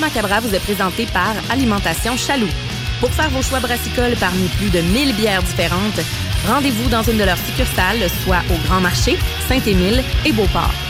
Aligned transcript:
Macabra 0.00 0.40
vous 0.40 0.54
est 0.54 0.60
présenté 0.60 1.06
par 1.06 1.34
Alimentation 1.50 2.16
Chaloux. 2.16 2.48
Pour 3.00 3.10
faire 3.10 3.30
vos 3.30 3.42
choix 3.42 3.60
brassicoles 3.60 4.16
parmi 4.18 4.48
plus 4.48 4.70
de 4.70 4.80
1000 4.80 5.14
bières 5.14 5.42
différentes, 5.42 6.00
rendez-vous 6.46 6.88
dans 6.88 7.02
une 7.02 7.18
de 7.18 7.24
leurs 7.24 7.38
succursales, 7.38 8.08
soit 8.24 8.42
au 8.50 8.66
Grand 8.66 8.80
Marché, 8.80 9.18
Saint-Émile 9.48 10.02
et 10.24 10.32
Beauport. 10.32 10.89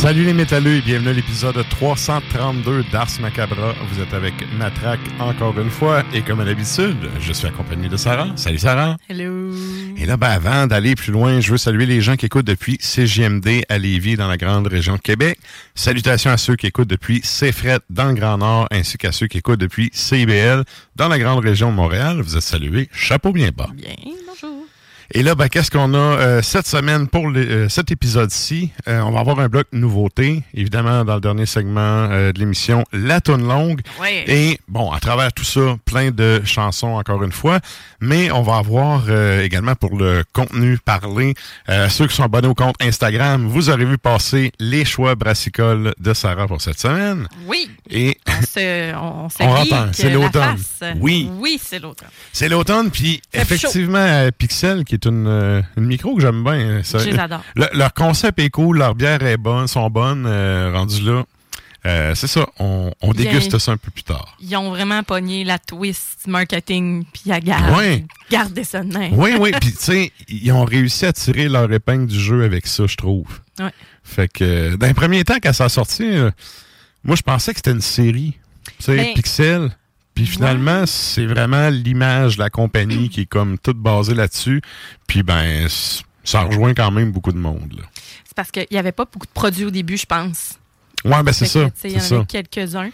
Salut 0.00 0.24
les 0.24 0.32
métalleux 0.32 0.76
et 0.76 0.80
bienvenue 0.80 1.10
à 1.10 1.12
l'épisode 1.12 1.62
332 1.68 2.84
d'Ars 2.90 3.10
Macabra. 3.20 3.74
Vous 3.92 4.00
êtes 4.00 4.14
avec 4.14 4.32
Matraque 4.56 4.98
encore 5.18 5.60
une 5.60 5.68
fois 5.68 6.04
et 6.14 6.22
comme 6.22 6.40
à 6.40 6.44
l'habitude, 6.44 6.96
je 7.20 7.34
suis 7.34 7.46
accompagné 7.46 7.90
de 7.90 7.98
Sarah. 7.98 8.28
Salut 8.34 8.56
Sarah. 8.56 8.96
Hello. 9.10 9.52
Et 9.98 10.06
là, 10.06 10.16
ben, 10.16 10.30
avant 10.30 10.66
d'aller 10.66 10.94
plus 10.94 11.12
loin, 11.12 11.40
je 11.40 11.50
veux 11.50 11.58
saluer 11.58 11.84
les 11.84 12.00
gens 12.00 12.16
qui 12.16 12.24
écoutent 12.24 12.46
depuis 12.46 12.78
CGMD 12.80 13.66
à 13.68 13.76
Lévis 13.76 14.16
dans 14.16 14.26
la 14.26 14.38
grande 14.38 14.68
région 14.68 14.94
de 14.94 15.00
Québec. 15.00 15.38
Salutations 15.74 16.30
à 16.30 16.38
ceux 16.38 16.56
qui 16.56 16.66
écoutent 16.66 16.88
depuis 16.88 17.20
CFRET 17.20 17.80
dans 17.90 18.08
le 18.08 18.14
Grand 18.14 18.38
Nord 18.38 18.68
ainsi 18.70 18.96
qu'à 18.96 19.12
ceux 19.12 19.26
qui 19.26 19.36
écoutent 19.36 19.60
depuis 19.60 19.90
CIBL 19.92 20.64
dans 20.96 21.08
la 21.08 21.18
grande 21.18 21.44
région 21.44 21.70
de 21.70 21.76
Montréal. 21.76 22.22
Vous 22.22 22.38
êtes 22.38 22.42
salués. 22.42 22.88
Chapeau 22.90 23.32
bien 23.32 23.50
bas. 23.54 23.68
Bien. 23.74 23.92
Et 25.12 25.24
là, 25.24 25.34
ben, 25.34 25.48
qu'est-ce 25.48 25.72
qu'on 25.72 25.92
a 25.94 25.96
euh, 25.98 26.40
cette 26.42 26.68
semaine 26.68 27.08
pour 27.08 27.28
le- 27.28 27.40
euh, 27.40 27.68
cet 27.68 27.90
épisode-ci? 27.90 28.70
Euh, 28.86 29.00
on 29.00 29.10
va 29.10 29.18
avoir 29.20 29.40
un 29.40 29.48
bloc 29.48 29.66
nouveauté, 29.72 30.44
évidemment, 30.54 31.04
dans 31.04 31.16
le 31.16 31.20
dernier 31.20 31.46
segment 31.46 31.80
euh, 31.80 32.30
de 32.32 32.38
l'émission, 32.38 32.84
La 32.92 33.20
Toune 33.20 33.46
longue. 33.48 33.80
Ouais. 34.00 34.22
Et 34.28 34.60
bon, 34.68 34.92
à 34.92 35.00
travers 35.00 35.32
tout 35.32 35.42
ça, 35.42 35.76
plein 35.84 36.12
de 36.12 36.40
chansons 36.44 36.92
encore 36.94 37.24
une 37.24 37.32
fois. 37.32 37.58
Mais 38.00 38.30
on 38.30 38.42
va 38.42 38.58
avoir 38.58 39.02
euh, 39.08 39.42
également 39.42 39.74
pour 39.74 39.96
le 39.98 40.22
contenu 40.32 40.78
parlé, 40.78 41.34
euh, 41.68 41.88
ceux 41.88 42.06
qui 42.06 42.14
sont 42.14 42.22
abonnés 42.22 42.46
au 42.48 42.54
compte 42.54 42.76
Instagram, 42.80 43.48
vous 43.48 43.68
aurez 43.68 43.84
vu 43.84 43.98
passer 43.98 44.52
les 44.60 44.84
choix 44.84 45.16
brassicoles 45.16 45.92
de 45.98 46.14
Sarah 46.14 46.46
pour 46.46 46.62
cette 46.62 46.78
semaine. 46.78 47.26
Oui. 47.46 47.68
Et 47.90 48.16
On 48.28 48.42
se, 48.42 48.94
on, 48.94 49.28
se 49.28 49.36
c'est 49.92 50.08
la 50.08 50.14
l'automne. 50.14 50.56
Oui. 51.00 51.28
Oui, 51.38 51.60
c'est 51.62 51.80
l'automne. 51.80 52.08
c'est 52.32 52.48
l'automne, 52.48 52.90
puis 52.92 53.20
effectivement, 53.34 54.28
Pixel, 54.38 54.84
qui 54.84 54.94
est 54.94 54.99
une, 55.06 55.26
euh, 55.26 55.62
une 55.76 55.86
micro 55.86 56.14
que 56.14 56.20
j'aime 56.22 56.42
bien. 56.44 56.54
euh, 56.54 56.82
ça- 56.82 56.98
Je 56.98 57.10
les 57.10 57.18
adore. 57.18 57.42
Le- 57.56 57.68
leur 57.74 57.92
concept 57.94 58.38
est 58.38 58.50
cool, 58.50 58.78
leur 58.78 58.94
bière 58.94 59.22
est 59.22 59.36
bonne, 59.36 59.66
sont 59.68 59.88
bonnes, 59.90 60.24
euh, 60.26 60.70
rendu 60.74 61.00
là. 61.02 61.24
Euh, 61.86 62.14
c'est 62.14 62.26
ça, 62.26 62.46
on, 62.58 62.92
on 63.00 63.12
déguste 63.14 63.58
ça 63.58 63.72
un 63.72 63.78
peu 63.78 63.90
plus 63.90 64.02
tard. 64.02 64.36
Ils 64.42 64.54
ont 64.54 64.68
vraiment 64.68 65.02
pogné 65.02 65.44
la 65.44 65.58
twist 65.58 66.26
marketing, 66.26 67.06
puis 67.10 67.32
à 67.32 67.40
garde. 67.40 67.74
Ouais. 67.74 68.04
Gardez 68.30 68.64
ça 68.64 68.82
de 68.82 68.92
même. 68.92 69.12
Oui, 69.18 69.30
oui, 69.40 69.50
puis 69.60 69.72
tu 69.72 69.78
sais, 69.78 70.12
ils 70.28 70.52
ont 70.52 70.66
réussi 70.66 71.06
à 71.06 71.12
tirer 71.14 71.48
leur 71.48 71.72
épingle 71.72 72.06
du 72.06 72.20
jeu 72.20 72.44
avec 72.44 72.66
ça, 72.66 72.86
je 72.86 72.96
trouve. 72.96 73.40
Ouais. 73.58 73.72
Fait 74.04 74.28
que, 74.30 74.76
d'un 74.76 74.92
premier 74.92 75.24
temps, 75.24 75.38
quand 75.42 75.54
ça 75.54 75.64
a 75.64 75.68
sorti, 75.70 76.04
moi, 77.02 77.16
je 77.16 77.22
pensais 77.22 77.52
que 77.52 77.58
c'était 77.60 77.70
une 77.72 77.80
série. 77.80 78.36
Tu 78.78 78.84
sais, 78.84 78.96
Ben, 78.96 79.14
Pixel. 79.14 79.70
Puis 80.14 80.26
finalement, 80.26 80.84
c'est 80.86 81.26
vraiment 81.26 81.68
l'image 81.70 82.36
de 82.36 82.42
la 82.42 82.50
compagnie 82.50 83.08
qui 83.08 83.22
est 83.22 83.26
comme 83.26 83.58
toute 83.58 83.78
basée 83.78 84.14
là-dessus. 84.14 84.60
Puis 85.06 85.22
ben, 85.22 85.66
ça 86.24 86.42
rejoint 86.42 86.74
quand 86.74 86.90
même 86.90 87.12
beaucoup 87.12 87.32
de 87.32 87.38
monde. 87.38 87.82
C'est 88.24 88.34
parce 88.34 88.50
qu'il 88.50 88.66
n'y 88.70 88.78
avait 88.78 88.92
pas 88.92 89.04
beaucoup 89.04 89.26
de 89.26 89.32
produits 89.32 89.64
au 89.64 89.70
début, 89.70 89.96
je 89.96 90.06
pense. 90.06 90.58
Ouais, 91.04 91.22
ben 91.22 91.32
c'est 91.32 91.46
ça. 91.46 91.70
Il 91.84 91.92
y 91.92 91.96
en 91.96 92.16
avait 92.16 92.26
quelques-uns. 92.26 92.90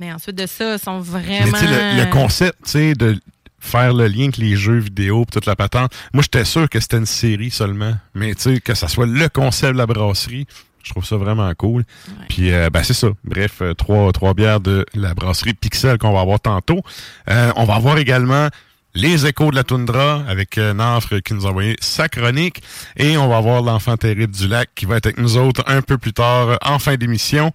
Mais 0.00 0.12
ensuite 0.12 0.36
de 0.36 0.46
ça, 0.46 0.74
ils 0.74 0.78
sont 0.80 0.98
Mais 0.98 1.20
vraiment. 1.20 1.58
tu 1.58 1.64
sais, 1.64 1.94
le, 1.96 2.04
le 2.04 2.10
concept, 2.10 2.58
tu 2.64 2.70
sais, 2.70 2.94
de 2.94 3.20
faire 3.60 3.94
le 3.94 4.08
lien 4.08 4.24
avec 4.24 4.36
les 4.36 4.56
jeux 4.56 4.78
vidéo 4.78 5.24
pis 5.24 5.32
toute 5.32 5.46
la 5.46 5.56
patente, 5.56 5.92
moi, 6.12 6.22
j'étais 6.22 6.44
sûr 6.44 6.68
que 6.68 6.80
c'était 6.80 6.98
une 6.98 7.06
série 7.06 7.50
seulement. 7.50 7.94
Mais 8.14 8.34
tu 8.34 8.54
sais, 8.54 8.60
que 8.60 8.74
ça 8.74 8.88
soit 8.88 9.06
le 9.06 9.28
concept 9.28 9.72
de 9.74 9.78
la 9.78 9.86
brasserie, 9.86 10.46
je 10.84 10.90
trouve 10.90 11.04
ça 11.04 11.16
vraiment 11.16 11.52
cool. 11.54 11.84
Puis, 12.28 12.52
euh, 12.52 12.70
ben, 12.70 12.82
c'est 12.82 12.94
ça. 12.94 13.08
Bref, 13.24 13.62
euh, 13.62 13.74
trois, 13.74 14.12
trois 14.12 14.34
bières 14.34 14.60
de 14.60 14.86
la 14.94 15.14
brasserie 15.14 15.54
Pixel 15.54 15.98
qu'on 15.98 16.12
va 16.12 16.20
avoir 16.20 16.40
tantôt. 16.40 16.82
Euh, 17.30 17.50
on 17.56 17.64
va 17.64 17.74
avoir 17.74 17.98
également 17.98 18.48
les 18.94 19.26
échos 19.26 19.50
de 19.50 19.56
la 19.56 19.64
toundra 19.64 20.22
avec 20.28 20.56
euh, 20.56 20.72
Nafre 20.72 21.20
qui 21.22 21.34
nous 21.34 21.46
a 21.46 21.50
envoyé 21.50 21.76
sa 21.80 22.08
chronique. 22.08 22.62
Et 22.96 23.16
on 23.16 23.28
va 23.28 23.38
avoir 23.38 23.62
l'enfant 23.62 23.96
terrible 23.96 24.32
du 24.32 24.46
lac 24.46 24.70
qui 24.74 24.86
va 24.86 24.98
être 24.98 25.06
avec 25.06 25.18
nous 25.18 25.36
autres 25.36 25.64
un 25.66 25.82
peu 25.82 25.98
plus 25.98 26.12
tard 26.12 26.58
en 26.62 26.78
fin 26.78 26.96
d'émission. 26.96 27.52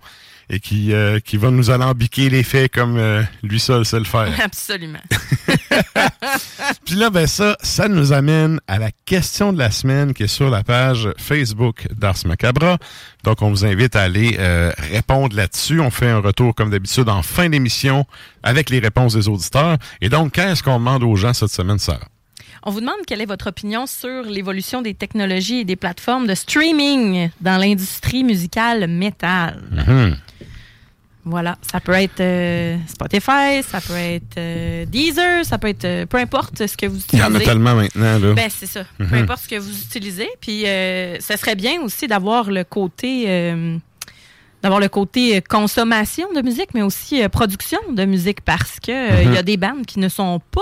Et 0.49 0.59
qui, 0.59 0.93
euh, 0.93 1.19
qui 1.19 1.37
va 1.37 1.51
nous 1.51 1.69
alambiquer 1.69 2.29
les 2.29 2.43
faits 2.43 2.73
comme 2.73 2.97
euh, 2.97 3.21
lui 3.43 3.59
seul 3.59 3.85
sait 3.85 3.99
le 3.99 4.05
faire. 4.05 4.29
Absolument. 4.43 4.99
Puis 6.85 6.95
là, 6.95 7.09
ben 7.09 7.27
ça, 7.27 7.55
ça 7.61 7.87
nous 7.87 8.13
amène 8.13 8.59
à 8.67 8.79
la 8.79 8.89
question 9.05 9.53
de 9.53 9.59
la 9.59 9.69
semaine 9.69 10.13
qui 10.13 10.23
est 10.23 10.27
sur 10.27 10.49
la 10.49 10.63
page 10.63 11.09
Facebook 11.17 11.87
d'Ars 11.95 12.25
Macabra. 12.25 12.77
Donc, 13.23 13.41
on 13.41 13.49
vous 13.49 13.65
invite 13.65 13.95
à 13.95 14.01
aller 14.01 14.37
euh, 14.39 14.71
répondre 14.91 15.35
là-dessus. 15.35 15.79
On 15.79 15.91
fait 15.91 16.09
un 16.09 16.19
retour, 16.19 16.55
comme 16.55 16.71
d'habitude, 16.71 17.09
en 17.09 17.21
fin 17.21 17.49
d'émission 17.49 18.05
avec 18.41 18.69
les 18.69 18.79
réponses 18.79 19.13
des 19.13 19.27
auditeurs. 19.27 19.77
Et 20.01 20.09
donc, 20.09 20.33
qu'est-ce 20.33 20.63
qu'on 20.63 20.79
demande 20.79 21.03
aux 21.03 21.15
gens 21.15 21.33
cette 21.33 21.51
semaine, 21.51 21.79
Sarah? 21.79 22.07
On 22.63 22.71
vous 22.71 22.81
demande 22.81 22.95
quelle 23.07 23.21
est 23.21 23.25
votre 23.25 23.47
opinion 23.47 23.85
sur 23.87 24.23
l'évolution 24.23 24.81
des 24.81 24.93
technologies 24.93 25.59
et 25.59 25.65
des 25.65 25.75
plateformes 25.75 26.27
de 26.27 26.35
streaming 26.35 27.29
dans 27.39 27.57
l'industrie 27.57 28.23
musicale 28.23 28.87
métal. 28.87 29.61
Mhm. 29.71 30.17
Voilà, 31.29 31.57
ça 31.71 31.79
peut 31.79 31.93
être 31.93 32.19
euh, 32.19 32.77
Spotify, 32.87 33.63
ça 33.63 33.79
peut 33.81 33.93
être 33.93 34.37
euh, 34.37 34.85
Deezer, 34.85 35.45
ça 35.45 35.57
peut 35.57 35.67
être 35.69 35.85
euh, 35.85 36.05
peu 36.05 36.17
importe 36.17 36.65
ce 36.67 36.75
que 36.75 36.85
vous 36.87 36.97
Il 37.13 37.19
y 37.19 37.21
utilisez. 37.21 37.25
en 37.25 37.35
a 37.35 37.39
tellement 37.39 37.75
maintenant, 37.75 38.19
là. 38.19 38.33
Ben, 38.33 38.49
c'est 38.49 38.65
ça. 38.65 38.83
Peu 38.97 39.03
Mhm. 39.05 39.13
importe 39.23 39.43
ce 39.43 39.47
que 39.49 39.59
vous 39.59 39.77
utilisez. 39.81 40.27
Puis, 40.41 40.65
euh, 40.65 41.17
ça 41.19 41.37
serait 41.37 41.55
bien 41.55 41.81
aussi 41.81 42.07
d'avoir 42.07 42.49
le 42.49 42.63
côté. 42.63 43.25
d'avoir 44.61 44.81
le 44.81 44.89
côté 44.89 45.41
consommation 45.41 46.27
de 46.35 46.41
musique, 46.41 46.69
mais 46.73 46.81
aussi 46.81 47.25
production 47.29 47.79
de 47.91 48.03
musique 48.03 48.41
parce 48.41 48.77
que 48.81 49.23
il 49.23 49.33
y 49.33 49.37
a 49.37 49.43
des 49.43 49.55
bandes 49.55 49.85
qui 49.85 49.99
ne 49.99 50.09
sont 50.09 50.41
pas 50.51 50.61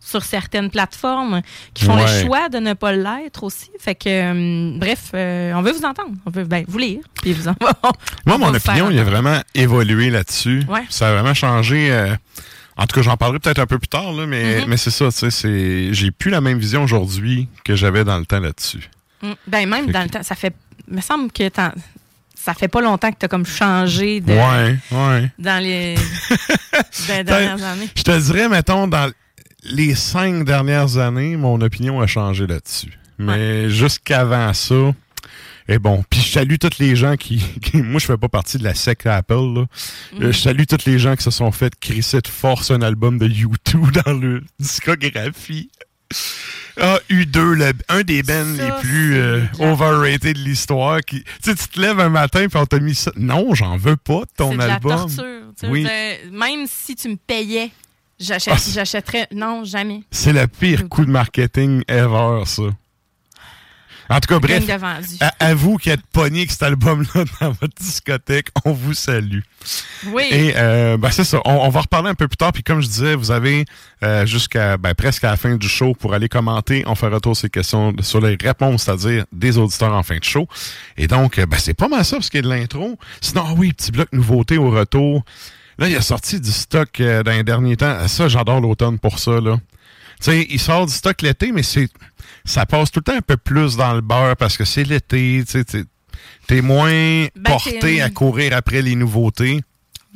sur 0.00 0.24
certaines 0.24 0.70
plateformes, 0.70 1.42
qui 1.74 1.84
font 1.84 1.94
Ouais. 1.96 2.04
le 2.22 2.26
choix 2.26 2.48
de 2.48 2.58
ne 2.58 2.72
pas 2.72 2.92
l'être 2.92 3.44
aussi. 3.44 3.70
Fait 3.78 3.94
que, 3.94 4.08
euh, 4.08 4.78
bref, 4.78 5.10
euh, 5.14 5.52
on 5.54 5.62
veut 5.62 5.72
vous 5.72 5.84
entendre. 5.84 6.10
On 6.26 6.30
veut 6.30 6.44
ben, 6.44 6.64
vous 6.66 6.78
lire. 6.78 7.00
Puis 7.22 7.32
vous 7.34 7.48
en 7.48 7.54
Moi, 7.60 8.36
on 8.36 8.38
mon 8.38 8.54
opinion, 8.54 8.90
il 8.90 8.98
a 8.98 9.04
vraiment 9.04 9.40
évolué 9.54 10.10
là-dessus. 10.10 10.64
Ouais. 10.68 10.84
Ça 10.88 11.10
a 11.10 11.12
vraiment 11.12 11.34
changé. 11.34 11.92
euh, 11.92 12.14
en 12.76 12.86
tout 12.86 12.94
cas, 12.96 13.02
j'en 13.02 13.16
parlerai 13.18 13.38
peut-être 13.40 13.58
un 13.58 13.66
peu 13.66 13.78
plus 13.78 13.88
tard, 13.88 14.12
là, 14.12 14.24
mais, 14.26 14.60
Mhm. 14.62 14.68
mais 14.68 14.76
c'est 14.78 14.90
ça, 14.90 15.06
tu 15.12 15.18
sais, 15.18 15.30
c'est- 15.30 15.92
j'ai 15.92 16.10
plus 16.10 16.30
la 16.30 16.40
même 16.40 16.58
vision 16.58 16.82
aujourd'hui 16.82 17.46
que 17.62 17.76
j'avais 17.76 18.04
dans 18.04 18.18
le 18.18 18.24
temps 18.24 18.40
là-dessus. 18.40 18.88
Mm. 19.22 19.32
Ben, 19.46 19.68
même 19.68 19.86
Fait 19.86 19.92
dans 19.92 19.98
que- 20.00 20.04
le 20.04 20.10
temps, 20.10 20.22
ça 20.22 20.34
fait. 20.34 20.54
Il 20.88 20.96
me 20.96 21.02
semble 21.02 21.30
que 21.30 21.42
ça 22.34 22.54
fait 22.54 22.68
pas 22.68 22.80
longtemps 22.80 23.12
que 23.12 23.18
tu 23.18 23.26
as 23.26 23.28
comme 23.28 23.44
changé 23.44 24.20
de, 24.22 24.32
Ouais, 24.32 24.76
ouais. 24.92 25.30
dans 25.38 25.62
les 25.62 25.94
des 27.08 27.22
dernières 27.24 27.62
années. 27.62 27.88
Je 27.94 28.02
te 28.02 28.18
dirais, 28.18 28.48
mettons, 28.48 28.86
dans 28.86 29.10
les 29.62 29.94
cinq 29.94 30.44
dernières 30.44 30.96
années, 30.98 31.36
mon 31.36 31.60
opinion 31.60 32.00
a 32.00 32.06
changé 32.06 32.46
là-dessus. 32.46 32.92
Mais 33.18 33.68
jusqu'avant 33.68 34.52
ça, 34.54 34.92
et 35.68 35.78
bon, 35.78 36.02
puis 36.08 36.20
je 36.20 36.32
salue 36.32 36.54
tous 36.58 36.78
les 36.78 36.96
gens 36.96 37.16
qui, 37.16 37.38
qui- 37.62 37.82
moi 37.82 38.00
je 38.00 38.06
fais 38.06 38.16
pas 38.16 38.28
partie 38.28 38.56
de 38.58 38.64
la 38.64 38.74
secte 38.74 39.06
Apple, 39.06 39.34
là. 39.54 39.64
Euh, 40.20 40.32
je 40.32 40.38
salue 40.38 40.64
tous 40.68 40.86
les 40.86 40.98
gens 40.98 41.14
qui 41.16 41.22
se 41.22 41.30
sont 41.30 41.52
fait 41.52 41.74
crisser 41.78 42.20
de 42.20 42.28
force 42.28 42.70
un 42.70 42.80
album 42.82 43.18
de 43.18 43.28
U2 43.28 44.02
dans 44.04 44.12
le 44.14 44.42
discographie. 44.58 45.70
Ah, 46.80 46.98
U2, 47.10 47.52
le- 47.52 47.72
un 47.88 48.02
des 48.02 48.22
bands 48.22 48.56
Ça, 48.56 48.64
les 48.64 48.80
plus 48.80 49.12
c'est 49.12 49.18
euh, 49.18 49.42
overrated 49.72 50.34
de 50.34 50.40
l'histoire. 50.40 51.00
Qui, 51.02 51.22
tu 51.22 51.30
sais, 51.42 51.54
tu 51.54 51.68
te 51.68 51.80
lèves 51.80 52.00
un 52.00 52.08
matin 52.08 52.46
puis 52.48 52.58
on 52.58 52.64
t'a 52.66 52.78
mis 52.80 52.94
ça. 52.94 53.12
Non, 53.16 53.54
j'en 53.54 53.76
veux 53.76 53.96
pas 53.96 54.20
de 54.20 54.30
ton 54.36 54.52
C'est 54.52 54.56
de 54.56 54.62
album. 54.62 54.90
la 54.90 54.96
torture. 54.96 55.24
tu 55.58 55.66
sais, 55.66 55.68
Oui. 55.68 55.84
de- 55.84 56.30
même 56.36 56.66
si 56.66 56.94
tu 56.96 57.08
me 57.10 57.16
payais, 57.16 57.70
Ah, 58.30 58.36
j'achèterais. 58.72 59.28
Non, 59.32 59.64
jamais. 59.64 60.02
C'est 60.10 60.32
le 60.32 60.46
pire 60.46 60.88
coup 60.88 61.04
de 61.04 61.10
marketing 61.10 61.82
ever, 61.88 62.42
ça. 62.44 62.62
En 64.12 64.18
tout 64.18 64.26
cas, 64.26 64.40
bref, 64.40 64.64
à, 65.20 65.28
à 65.38 65.54
vous 65.54 65.76
qui 65.76 65.88
êtes 65.88 66.04
pogné 66.12 66.40
avec 66.40 66.50
cet 66.50 66.64
album-là 66.64 67.24
dans 67.40 67.52
votre 67.52 67.74
discothèque, 67.80 68.48
on 68.64 68.72
vous 68.72 68.92
salue. 68.92 69.38
oui. 70.08 70.24
Et 70.32 70.52
euh, 70.56 70.96
ben, 70.96 71.12
c'est 71.12 71.22
ça, 71.22 71.40
on, 71.44 71.52
on 71.52 71.68
va 71.68 71.82
reparler 71.82 72.10
un 72.10 72.16
peu 72.16 72.26
plus 72.26 72.36
tard. 72.36 72.52
Puis 72.52 72.64
comme 72.64 72.80
je 72.80 72.88
disais, 72.88 73.14
vous 73.14 73.30
avez 73.30 73.66
euh, 74.02 74.26
jusqu'à 74.26 74.76
ben, 74.78 74.94
presque 74.94 75.22
à 75.22 75.30
la 75.30 75.36
fin 75.36 75.54
du 75.54 75.68
show 75.68 75.94
pour 75.94 76.12
aller 76.12 76.28
commenter. 76.28 76.82
On 76.88 76.96
fait 76.96 77.06
retour 77.06 77.36
sur 77.36 77.42
ces 77.42 77.50
questions, 77.50 77.94
sur 78.00 78.20
les 78.20 78.36
réponses, 78.42 78.82
c'est-à-dire 78.82 79.26
des 79.30 79.58
auditeurs 79.58 79.94
en 79.94 80.02
fin 80.02 80.18
de 80.18 80.24
show. 80.24 80.48
Et 80.96 81.06
donc, 81.06 81.38
euh, 81.38 81.46
ben, 81.46 81.58
c'est 81.60 81.74
pas 81.74 81.86
mal 81.86 82.04
ça 82.04 82.16
parce 82.16 82.30
qu'il 82.30 82.44
y 82.44 82.44
a 82.44 82.50
de 82.52 82.52
l'intro. 82.52 82.98
Sinon, 83.20 83.44
ah 83.46 83.54
oui, 83.56 83.72
petit 83.72 83.92
bloc 83.92 84.08
nouveauté 84.12 84.58
au 84.58 84.70
retour. 84.70 85.24
Là, 85.80 85.88
il 85.88 85.96
a 85.96 86.02
sorti 86.02 86.38
du 86.40 86.52
stock 86.52 87.00
euh, 87.00 87.22
dans 87.22 87.32
les 87.32 87.42
derniers 87.42 87.76
temps. 87.76 88.06
Ça, 88.06 88.28
j'adore 88.28 88.60
l'automne 88.60 88.98
pour 88.98 89.18
ça, 89.18 89.40
là. 89.40 89.56
Tu 90.20 90.30
sais, 90.30 90.46
il 90.50 90.60
sort 90.60 90.84
du 90.86 90.92
stock 90.92 91.20
l'été, 91.22 91.50
mais 91.52 91.62
c'est 91.62 91.88
ça 92.44 92.66
passe 92.66 92.90
tout 92.90 93.00
le 93.00 93.04
temps 93.04 93.16
un 93.16 93.22
peu 93.22 93.38
plus 93.38 93.76
dans 93.76 93.94
le 93.94 94.02
beurre 94.02 94.36
parce 94.36 94.56
que 94.58 94.64
c'est 94.66 94.84
l'été, 94.84 95.42
tu 95.46 95.52
sais, 95.52 95.64
t'es- 96.46 96.60
moins 96.62 97.26
porté 97.44 98.02
à 98.02 98.10
courir 98.10 98.54
après 98.54 98.82
les 98.82 98.94
nouveautés. 98.94 99.62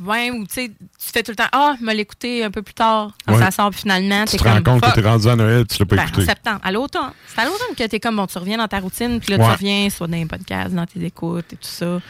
Ouais, 0.05 0.31
ou 0.31 0.45
tu 0.47 0.55
sais, 0.55 0.69
tu 0.69 1.13
fais 1.13 1.23
tout 1.23 1.31
le 1.31 1.37
temps, 1.37 1.49
ah, 1.53 1.77
me 1.81 1.95
l'écouter 1.95 2.43
un 2.45 2.51
peu 2.51 2.61
plus 2.63 2.75
tard, 2.75 3.13
quand 3.27 3.35
Ouais. 3.35 3.39
ça 3.41 3.51
sort, 3.53 3.71
puis 3.71 3.81
finalement, 3.83 4.25
Tu 4.27 4.37
te 4.37 4.43
rends 4.43 4.61
compte 4.63 4.83
que 4.83 4.91
t'es 5.01 5.01
rendu 5.09 5.29
à 5.29 5.37
Noël 5.37 5.65
tu 5.69 5.79
l'as 5.79 5.87
pas 5.87 5.97
Ben, 5.97 6.03
en 6.03 6.07
écouté. 6.09 6.27
septembre, 6.27 6.61
à 6.65 6.73
l'automne. 6.73 7.13
C'est 7.29 7.41
à 7.41 7.45
l'automne 7.45 7.77
que 7.79 7.85
t'es 7.85 8.01
comme, 8.01 8.17
bon, 8.17 8.27
tu 8.27 8.37
reviens 8.37 8.59
dans 8.59 8.67
ta 8.69 8.81
routine, 8.81 9.21
puis 9.21 9.31
là, 9.33 9.39
Ouais. 9.39 9.45
tu 9.47 9.53
reviens 9.53 9.89
soit 9.91 10.09
dans 10.09 10.17
les 10.17 10.27
podcasts, 10.27 10.75
dans 10.75 10.85
tes 10.87 11.03
écoutes 11.05 11.53
et 11.53 11.57
tout 11.57 11.69
ça. 11.69 12.01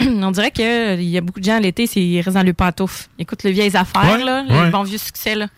On 0.22 0.30
dirait 0.30 0.50
qu'il 0.50 1.02
y 1.02 1.16
a 1.18 1.20
beaucoup 1.20 1.40
de 1.40 1.44
gens 1.44 1.58
l'été, 1.58 1.86
c'est- 1.86 2.00
ils 2.02 2.20
restent 2.20 2.36
dans 2.36 2.42
le 2.42 2.52
pantoufle. 2.52 3.08
Ils 3.18 3.22
écoutent 3.22 3.42
les 3.44 3.52
vieilles 3.52 3.76
affaires, 3.76 4.04
Ouais, 4.18 4.24
là, 4.24 4.44
ouais. 4.48 4.64
les 4.66 4.70
bons 4.70 4.82
vieux 4.84 4.98
succès, 4.98 5.34
là. 5.34 5.48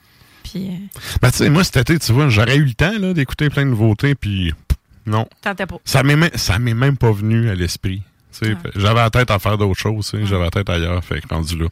Puis, 0.43 0.69
euh, 0.69 0.99
Ben, 1.23 1.31
tu 1.31 1.39
sais, 1.39 1.51
moi, 1.51 1.63
cet 1.65 1.77
été, 1.77 1.99
tu 1.99 2.13
vois, 2.13 2.29
j'aurais 2.29 2.57
eu 2.57 2.65
le 2.65 2.75
temps 2.75 2.93
là, 2.99 3.13
d'écouter 3.13 3.51
plein 3.51 3.65
de 3.65 3.71
nouveautés, 3.71 4.15
puis 4.15 4.53
non. 5.07 5.29
pas. 5.43 5.55
Ça 5.85 6.03
m'est 6.03 6.17
même, 6.17 6.31
ça 6.35 6.59
m'est 6.59 6.75
même 6.75 6.97
pas 6.97 7.13
venu 7.13 7.49
à 7.51 7.55
l'esprit. 7.55 8.03
Ouais. 8.43 8.57
J'avais 8.75 9.01
la 9.01 9.11
tête 9.11 9.31
à 9.31 9.39
faire 9.39 9.59
d'autres 9.59 9.79
choses, 9.79 10.13
j'avais 10.25 10.45
la 10.45 10.51
tête 10.51 10.71
ailleurs, 10.71 11.05
fait 11.05 11.21
rendu 11.29 11.59
là. 11.59 11.67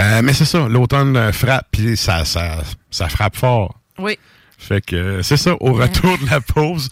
Euh, 0.00 0.20
mais 0.24 0.32
c'est 0.32 0.44
ça, 0.46 0.66
l'automne 0.68 1.16
euh, 1.16 1.32
frappe, 1.32 1.68
puis 1.70 1.96
ça, 1.96 2.24
ça, 2.24 2.62
ça 2.90 3.08
frappe 3.08 3.36
fort. 3.36 3.78
Oui. 3.98 4.18
Fait 4.58 4.84
que 4.84 5.22
c'est 5.22 5.36
ça, 5.36 5.54
au 5.60 5.72
retour 5.74 6.18
de 6.18 6.28
la 6.28 6.40
pause, 6.40 6.88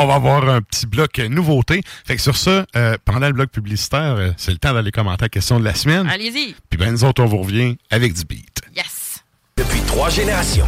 on 0.00 0.06
va 0.06 0.14
avoir 0.14 0.48
un 0.48 0.62
petit 0.62 0.86
bloc 0.86 1.18
euh, 1.18 1.28
nouveauté. 1.28 1.82
Fait 2.06 2.16
que 2.16 2.22
sur 2.22 2.36
ça, 2.36 2.64
euh, 2.74 2.96
pendant 3.04 3.26
le 3.26 3.32
bloc 3.34 3.50
publicitaire, 3.50 4.16
euh, 4.16 4.30
c'est 4.36 4.50
le 4.50 4.56
temps 4.56 4.72
d'aller 4.72 4.90
commenter 4.90 5.26
la 5.26 5.28
question 5.28 5.60
de 5.60 5.64
la 5.64 5.74
semaine. 5.74 6.08
Allez-y. 6.08 6.54
Puis 6.70 6.78
ben 6.78 6.90
nous 6.90 7.04
autres, 7.04 7.22
on 7.22 7.26
vous 7.26 7.38
revient 7.38 7.76
avec 7.90 8.14
du 8.14 8.24
beat. 8.24 8.62
Yes. 8.74 9.22
Depuis 9.58 9.80
trois 9.82 10.08
générations. 10.08 10.66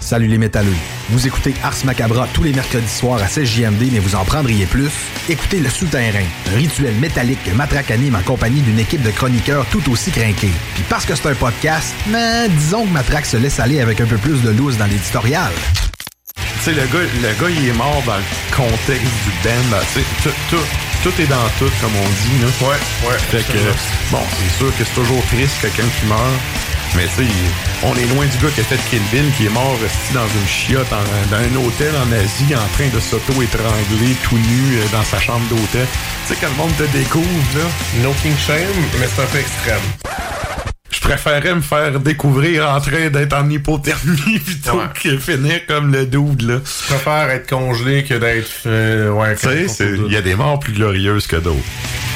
Salut 0.00 0.26
les 0.26 0.38
métalleux. 0.38 0.74
Vous 1.10 1.28
écoutez 1.28 1.54
Ars 1.62 1.76
Macabra 1.84 2.26
tous 2.34 2.42
les 2.42 2.52
mercredis 2.52 2.88
soirs 2.88 3.22
à 3.22 3.26
16JMD, 3.26 3.92
mais 3.92 4.00
vous 4.00 4.16
en 4.16 4.24
prendriez 4.24 4.66
plus? 4.66 4.90
Écoutez 5.28 5.60
Le 5.60 5.68
Souterrain, 5.68 6.24
un 6.52 6.56
rituel 6.56 6.94
métallique 6.96 7.44
que 7.44 7.52
Matraque 7.52 7.92
anime 7.92 8.16
en 8.16 8.22
compagnie 8.22 8.62
d'une 8.62 8.80
équipe 8.80 9.02
de 9.02 9.12
chroniqueurs 9.12 9.64
tout 9.66 9.88
aussi 9.92 10.10
crinqués. 10.10 10.50
Puis 10.74 10.82
parce 10.88 11.06
que 11.06 11.14
c'est 11.14 11.28
un 11.28 11.36
podcast, 11.36 11.94
mais 12.08 12.48
disons 12.48 12.84
que 12.84 12.90
Matraque 12.92 13.26
se 13.26 13.36
laisse 13.36 13.60
aller 13.60 13.80
avec 13.80 14.00
un 14.00 14.06
peu 14.06 14.16
plus 14.16 14.42
de 14.42 14.50
loose 14.50 14.76
dans 14.76 14.86
l'éditorial. 14.86 15.52
Tu 16.58 16.64
sais, 16.64 16.72
le 16.72 16.86
gars, 16.86 17.06
le 17.22 17.32
gars, 17.40 17.50
il 17.50 17.68
est 17.68 17.72
mort 17.72 18.02
dans 18.06 18.16
le 18.16 18.56
contexte 18.56 19.12
du 19.24 19.30
band. 19.42 19.70
là. 19.76 19.80
Tu 19.92 20.00
sais, 20.00 20.06
tout, 20.22 20.30
tout, 20.50 20.62
tout 21.02 21.20
est 21.20 21.26
dans 21.26 21.48
tout, 21.58 21.70
comme 21.80 21.90
on 21.96 22.08
dit. 22.08 22.38
Là. 22.42 22.68
Ouais, 22.68 22.76
ouais. 23.10 23.18
Fait 23.30 23.42
que, 23.52 23.58
bon, 24.12 24.20
c'est 24.38 24.58
sûr 24.58 24.76
que 24.76 24.84
c'est 24.84 24.94
toujours 24.94 25.24
triste 25.26 25.56
quelqu'un 25.60 25.88
qui 25.98 26.06
meurt. 26.06 26.20
Mais 26.94 27.06
tu 27.16 27.24
sais, 27.24 27.30
on 27.84 27.96
est 27.96 28.04
loin 28.14 28.26
du 28.26 28.36
gars 28.36 28.50
qui 28.54 28.60
a 28.60 28.64
fait 28.64 28.78
Kill 28.90 29.00
Bill, 29.10 29.24
qui 29.36 29.46
est 29.46 29.48
mort 29.48 29.76
resté 29.82 30.12
dans 30.12 30.26
une 30.28 30.46
chiotte, 30.46 30.92
en- 30.92 31.30
dans 31.30 31.38
un 31.42 31.64
hôtel 31.66 31.92
en 31.96 32.12
Asie, 32.12 32.54
en 32.54 32.68
train 32.76 32.88
de 32.94 33.00
s'auto-étrangler 33.00 34.14
tout 34.22 34.36
nu 34.36 34.76
euh, 34.76 34.84
dans 34.92 35.02
sa 35.02 35.18
chambre 35.18 35.46
d'hôtel. 35.48 35.86
Tu 36.28 36.34
sais, 36.34 36.38
quand 36.40 36.48
le 36.50 36.56
monde 36.56 36.76
te 36.76 36.84
découvre, 36.96 37.26
là, 37.56 37.64
No 38.02 38.14
King 38.22 38.36
Shame, 38.46 38.58
mais 39.00 39.08
c'est 39.14 39.22
un 39.22 39.26
peu 39.26 39.38
extrême. 39.38 39.80
Je 40.92 41.00
préférais 41.00 41.54
me 41.54 41.60
faire 41.60 41.98
découvrir 42.00 42.68
en 42.70 42.80
train 42.80 43.08
d'être 43.10 43.32
en 43.34 43.48
hypothermie 43.50 44.38
plutôt 44.44 44.78
Ouais. 44.78 44.84
que 45.02 45.16
finir 45.18 45.66
comme 45.66 45.92
le 45.92 46.06
dude, 46.06 46.42
là. 46.42 46.58
Je 46.64 46.94
préfère 46.94 47.30
être 47.30 47.48
congelé 47.48 48.04
que 48.04 48.14
d'être. 48.14 48.50
euh, 48.66 49.10
ouais, 49.10 49.34
Tu 49.36 49.48
sais, 49.48 49.68
c'est- 49.68 49.96
il 50.06 50.12
y 50.12 50.16
a 50.16 50.22
des 50.22 50.34
morts 50.36 50.60
plus 50.60 50.72
glorieuses 50.74 51.26
que 51.26 51.36
d'autres. 51.36 51.58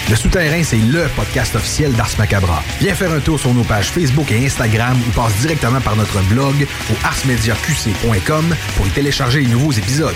Le 0.08 0.14
Souterrain, 0.14 0.62
c'est 0.62 0.76
LE 0.76 1.08
podcast 1.16 1.56
officiel 1.56 1.92
d'Ars 1.94 2.10
Macabra. 2.18 2.62
Viens 2.80 2.94
faire 2.94 3.10
un 3.10 3.18
tour 3.18 3.40
sur 3.40 3.52
nos 3.52 3.64
pages 3.64 3.86
Facebook 3.86 4.30
et 4.30 4.46
Instagram 4.46 4.96
ou 5.08 5.10
passe 5.10 5.34
directement 5.40 5.80
par 5.80 5.96
notre 5.96 6.20
blog 6.32 6.54
au 6.92 6.94
arsmediaqc.com 7.04 8.54
pour 8.76 8.86
y 8.86 8.90
télécharger 8.90 9.40
les 9.40 9.48
nouveaux 9.48 9.72
épisodes. 9.72 10.14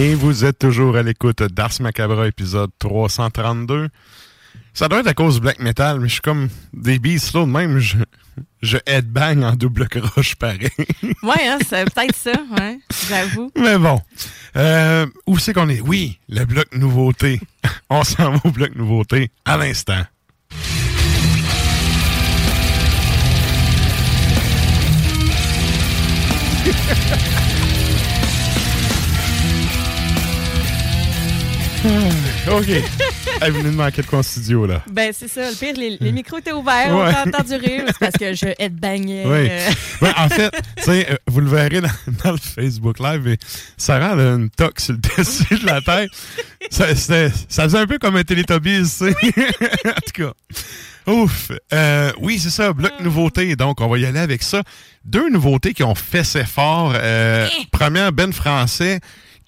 Et 0.00 0.14
vous 0.14 0.46
êtes 0.46 0.58
toujours 0.58 0.96
à 0.96 1.02
l'écoute 1.02 1.42
d'Ars 1.42 1.74
Macabra, 1.80 2.26
épisode 2.26 2.70
332. 2.78 3.90
Ça 4.72 4.88
doit 4.88 5.00
être 5.00 5.08
à 5.08 5.12
cause 5.12 5.34
du 5.34 5.40
black 5.42 5.58
metal, 5.58 6.00
mais 6.00 6.08
je 6.08 6.14
suis 6.14 6.22
comme 6.22 6.48
des 6.72 6.98
beats 6.98 7.18
slow 7.18 7.44
de 7.44 7.50
même, 7.50 7.78
je, 7.80 7.98
je 8.62 8.78
headbang 8.86 9.42
en 9.42 9.52
double 9.52 9.86
croche 9.88 10.36
pareil. 10.36 10.70
Ouais, 11.22 11.46
hein, 11.46 11.58
c'est 11.68 11.84
peut-être 11.92 12.16
ça, 12.16 12.32
ouais. 12.32 12.78
J'avoue. 13.10 13.52
mais 13.54 13.76
bon. 13.76 14.00
Euh, 14.56 15.04
où 15.26 15.38
c'est 15.38 15.52
qu'on 15.52 15.68
est? 15.68 15.82
Oui, 15.82 16.18
le 16.30 16.46
bloc 16.46 16.74
nouveauté. 16.74 17.38
On 17.90 18.02
s'en 18.02 18.30
va 18.30 18.40
au 18.44 18.50
bloc 18.50 18.74
nouveauté 18.76 19.30
à 19.44 19.58
l'instant. 19.58 20.02
OK. 32.50 32.66
Elle 33.42 33.52
venait 33.52 33.70
de 33.70 33.76
manquer 33.76 34.02
de 34.02 34.06
quoi 34.06 34.20
en 34.20 34.22
studio, 34.22 34.66
là? 34.66 34.82
Ben, 34.90 35.12
c'est 35.16 35.28
ça. 35.28 35.50
Le 35.50 35.56
pire, 35.56 35.74
les, 35.76 35.96
les 36.00 36.12
micros 36.12 36.38
étaient 36.38 36.52
ouverts. 36.52 36.94
Ouais. 36.94 37.08
On 37.26 37.30
t'a 37.30 37.38
entendu 37.38 37.54
rire. 37.54 37.84
C'est 37.86 37.98
parce 37.98 38.16
que 38.18 38.34
je 38.34 38.46
headbangais. 38.58 39.24
Oui. 39.26 39.48
euh, 39.50 39.70
Ouais, 40.02 40.12
en 40.16 40.28
fait, 40.28 40.50
tu 40.76 40.82
sais, 40.84 41.10
euh, 41.10 41.16
vous 41.26 41.40
le 41.40 41.48
verrez 41.48 41.80
dans, 41.80 41.88
dans 42.24 42.32
le 42.32 42.38
Facebook 42.38 42.98
Live, 42.98 43.22
mais 43.24 43.38
Sarah 43.76 44.12
elle 44.14 44.20
a 44.20 44.32
une 44.34 44.50
toque 44.50 44.80
sur 44.80 44.94
le 44.94 44.98
dessus 45.22 45.58
de 45.58 45.66
la 45.66 45.80
tête. 45.80 46.10
Ça, 46.70 46.86
faisait 46.86 47.78
un 47.78 47.86
peu 47.86 47.98
comme 47.98 48.16
un 48.16 48.24
Télétobies, 48.24 48.82
tu 48.82 48.86
sais. 48.86 49.10
en 49.86 49.92
tout 49.92 50.24
cas. 50.24 50.32
Ouf. 51.06 51.50
Euh, 51.72 52.12
oui, 52.20 52.38
c'est 52.38 52.50
ça, 52.50 52.72
bloc 52.72 52.92
nouveauté. 53.00 53.56
Donc, 53.56 53.80
on 53.80 53.88
va 53.88 53.98
y 53.98 54.04
aller 54.06 54.18
avec 54.20 54.42
ça. 54.42 54.62
Deux 55.04 55.28
nouveautés 55.30 55.72
qui 55.74 55.82
ont 55.82 55.94
fait 55.94 56.24
ses 56.24 56.44
forts. 56.44 56.92
Euh, 56.94 57.48
première, 57.72 58.12
Ben 58.12 58.32
Français 58.32 59.00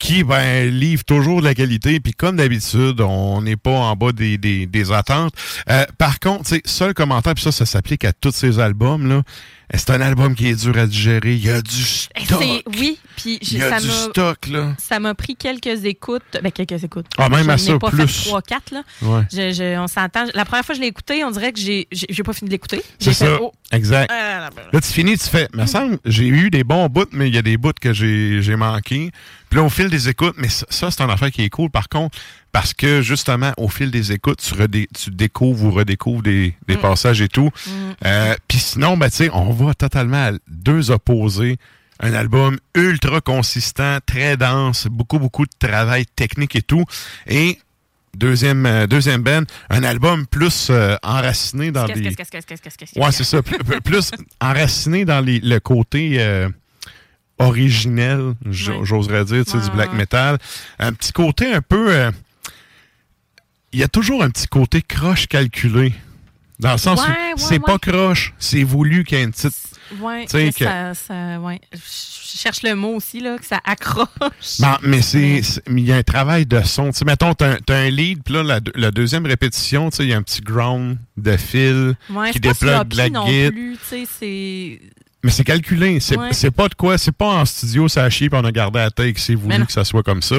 qui 0.02 0.24
ben, 0.24 0.68
livre 0.68 1.04
toujours 1.04 1.40
de 1.40 1.44
la 1.46 1.54
qualité. 1.54 2.00
Puis 2.00 2.12
comme 2.12 2.36
d'habitude, 2.36 3.00
on 3.00 3.40
n'est 3.40 3.56
pas 3.56 3.70
en 3.70 3.94
bas 3.94 4.10
des, 4.12 4.36
des, 4.36 4.66
des 4.66 4.90
attentes. 4.92 5.32
Euh, 5.70 5.84
par 5.96 6.18
contre, 6.18 6.42
tu 6.44 6.56
sais, 6.56 6.62
seul 6.64 6.92
commentaire, 6.92 7.34
puis 7.34 7.44
ça, 7.44 7.52
ça 7.52 7.64
s'applique 7.66 8.04
à 8.04 8.12
tous 8.12 8.32
ces 8.32 8.58
albums, 8.58 9.06
là. 9.08 9.22
C'est 9.74 9.88
un 9.88 10.02
album 10.02 10.34
qui 10.34 10.48
est 10.48 10.54
dur 10.66 10.76
à 10.76 10.86
digérer. 10.86 11.32
Il 11.34 11.46
y 11.46 11.48
a 11.48 11.62
du 11.62 11.70
stock. 11.82 12.42
Oui, 12.78 12.98
puis 13.16 13.38
Il 13.40 13.56
y 13.56 13.62
a 13.62 13.70
ça 13.70 13.80
du 13.80 13.86
m'a 13.86 13.92
stock, 13.92 14.46
là. 14.48 14.74
ça 14.76 15.00
m'a 15.00 15.14
pris 15.14 15.34
quelques 15.34 15.84
écoutes. 15.86 16.22
Ben, 16.42 16.52
quelques 16.52 16.84
écoutes. 16.84 17.06
Ah, 17.16 17.30
même 17.30 17.48
à 17.48 17.56
ça, 17.56 17.78
pas 17.78 17.88
plus. 17.88 18.06
fait 18.06 18.28
3-4, 18.30 18.40
là. 18.72 18.82
Ouais. 19.00 19.22
Je- 19.32 19.52
je- 19.54 19.78
on 19.78 19.86
s'entend. 19.86 20.26
La 20.34 20.44
première 20.44 20.62
fois 20.66 20.74
que 20.74 20.76
je 20.76 20.82
l'ai 20.82 20.88
écouté, 20.88 21.24
on 21.24 21.30
dirait 21.30 21.52
que 21.54 21.58
j'ai 21.60 21.88
j'ai 21.90 22.22
pas 22.22 22.34
fini 22.34 22.48
de 22.50 22.52
l'écouter. 22.54 22.82
C'est 22.98 23.14
fait, 23.14 23.24
ça. 23.24 23.38
oh. 23.40 23.52
Exact. 23.70 24.10
Ah, 24.12 24.50
Là, 24.74 24.80
tu 24.82 24.88
finis, 24.92 25.16
tu 25.16 25.26
fais. 25.30 25.48
Me 25.54 25.64
semble, 25.64 25.98
j'ai 26.04 26.26
eu 26.26 26.50
des 26.50 26.64
bons 26.64 26.88
bouts, 26.88 27.06
mais 27.12 27.28
il 27.28 27.34
y 27.34 27.38
a 27.38 27.42
des 27.42 27.56
bouts 27.56 27.72
que 27.80 27.94
j'ai 27.94 28.42
j'ai 28.42 28.56
manqués. 28.56 29.10
Puis 29.52 29.58
là, 29.58 29.66
au 29.66 29.68
fil 29.68 29.90
des 29.90 30.08
écoutes, 30.08 30.34
mais 30.38 30.48
ça, 30.48 30.64
ça, 30.70 30.90
c'est 30.90 31.02
un 31.02 31.10
affaire 31.10 31.30
qui 31.30 31.42
est 31.42 31.50
cool, 31.50 31.68
par 31.68 31.90
contre, 31.90 32.18
parce 32.52 32.72
que 32.72 33.02
justement, 33.02 33.52
au 33.58 33.68
fil 33.68 33.90
des 33.90 34.10
écoutes, 34.10 34.40
tu, 34.40 34.54
redé- 34.54 34.88
tu 34.98 35.10
découvres 35.10 35.64
ou 35.66 35.70
redécouvres 35.70 36.22
des, 36.22 36.54
des 36.66 36.76
passages 36.78 37.20
et 37.20 37.28
tout. 37.28 37.50
Euh, 38.06 38.34
Puis 38.48 38.58
sinon, 38.58 38.96
ben, 38.96 39.10
tu 39.10 39.16
sais, 39.16 39.30
on 39.34 39.50
va 39.52 39.74
totalement 39.74 40.28
à 40.28 40.32
deux 40.48 40.90
opposés. 40.90 41.58
Un 42.00 42.14
album 42.14 42.56
ultra 42.74 43.20
consistant, 43.20 43.98
très 44.06 44.38
dense, 44.38 44.86
beaucoup, 44.86 45.18
beaucoup 45.18 45.44
de 45.44 45.52
travail 45.58 46.06
technique 46.06 46.56
et 46.56 46.62
tout. 46.62 46.86
Et 47.26 47.58
deuxième, 48.16 48.64
euh, 48.64 48.86
deuxième 48.86 49.22
band, 49.22 49.42
un 49.68 49.84
album 49.84 50.26
plus 50.26 50.68
euh, 50.70 50.96
enraciné 51.02 51.72
dans 51.72 51.84
Qu'est-ce, 51.88 51.98
les... 51.98 52.14
Ouais, 53.02 53.12
c'est 53.12 53.24
ça. 53.24 53.42
Plus, 53.42 53.58
plus 53.84 54.10
enraciné 54.40 55.04
dans 55.04 55.20
les- 55.20 55.40
le 55.40 55.60
côté 55.60 56.16
euh, 56.20 56.48
originel, 57.46 58.34
j'oserais 58.50 59.24
dire, 59.24 59.44
tu 59.44 59.52
sais, 59.52 59.60
du 59.60 59.70
black 59.70 59.92
metal. 59.92 60.38
Un 60.78 60.92
petit 60.92 61.12
côté 61.12 61.52
un 61.52 61.60
peu... 61.62 61.92
euh, 61.94 62.10
Il 63.72 63.80
y 63.80 63.82
a 63.82 63.88
toujours 63.88 64.22
un 64.22 64.30
petit 64.30 64.46
côté 64.48 64.82
croche 64.82 65.26
calculé. 65.26 65.94
Dans 66.58 66.72
le 66.72 66.78
sens 66.78 67.00
Ouais, 67.00 67.06
où 67.08 67.10
ouais, 67.10 67.32
c'est 67.36 67.54
ouais. 67.54 67.58
pas 67.60 67.78
croche, 67.78 68.34
c'est 68.38 68.62
voulu 68.62 69.02
qu'il 69.04 69.18
y 69.18 69.20
ait 69.20 69.24
une 69.24 69.32
petite... 69.32 69.52
Tu 69.90 69.96
mais 70.36 70.52
que- 70.52 70.64
ça, 70.64 70.94
ça, 70.94 71.38
ouais. 71.40 71.60
Je 71.72 72.38
cherche 72.38 72.62
le 72.62 72.74
mot 72.74 72.94
aussi, 72.94 73.20
là, 73.20 73.36
que 73.36 73.44
ça 73.44 73.60
accroche. 73.62 74.08
Non, 74.60 74.76
mais 74.82 75.02
c'est, 75.02 75.18
Mais- 75.18 75.42
c'est- 75.42 75.62
il 75.68 75.80
y 75.80 75.92
a 75.92 75.96
un 75.96 76.02
travail 76.02 76.46
de 76.46 76.62
son. 76.62 76.92
Tu 76.92 76.98
sais, 76.98 77.04
mettons, 77.04 77.34
t'as 77.34 77.54
un, 77.54 77.56
t'as 77.66 77.76
un 77.76 77.90
lead, 77.90 78.22
puis 78.24 78.32
là, 78.34 78.42
la, 78.42 78.60
deux- 78.60 78.72
la 78.74 78.90
deuxième 78.90 79.26
répétition, 79.26 79.90
tu 79.90 79.98
sais, 79.98 80.02
il 80.04 80.08
y 80.08 80.14
a 80.14 80.16
un 80.16 80.22
petit 80.22 80.40
ground 80.40 80.96
de 81.18 81.36
fil 81.36 81.94
qui 82.32 82.40
déploie 82.40 82.84
de 82.84 82.96
la 82.96 83.10
non 83.10 83.26
guide. 83.26 83.52
plus, 83.52 83.76
tu 83.90 84.06
c'est... 84.18 84.80
Mais 85.24 85.30
c'est 85.30 85.44
calculé. 85.44 86.00
C'est 86.00 86.16
Ouais. 86.18 86.50
pas 86.50 86.68
de 86.68 86.74
quoi. 86.74 86.98
C'est 86.98 87.12
pas 87.12 87.26
en 87.28 87.44
studio, 87.44 87.88
ça 87.88 88.04
a 88.04 88.10
chier, 88.10 88.28
puis 88.28 88.38
on 88.40 88.44
a 88.44 88.52
gardé 88.52 88.78
la 88.80 88.90
tête, 88.90 89.18
c'est 89.18 89.34
voulu 89.34 89.64
que 89.66 89.72
ça 89.72 89.84
soit 89.84 90.02
comme 90.02 90.22
ça. 90.22 90.36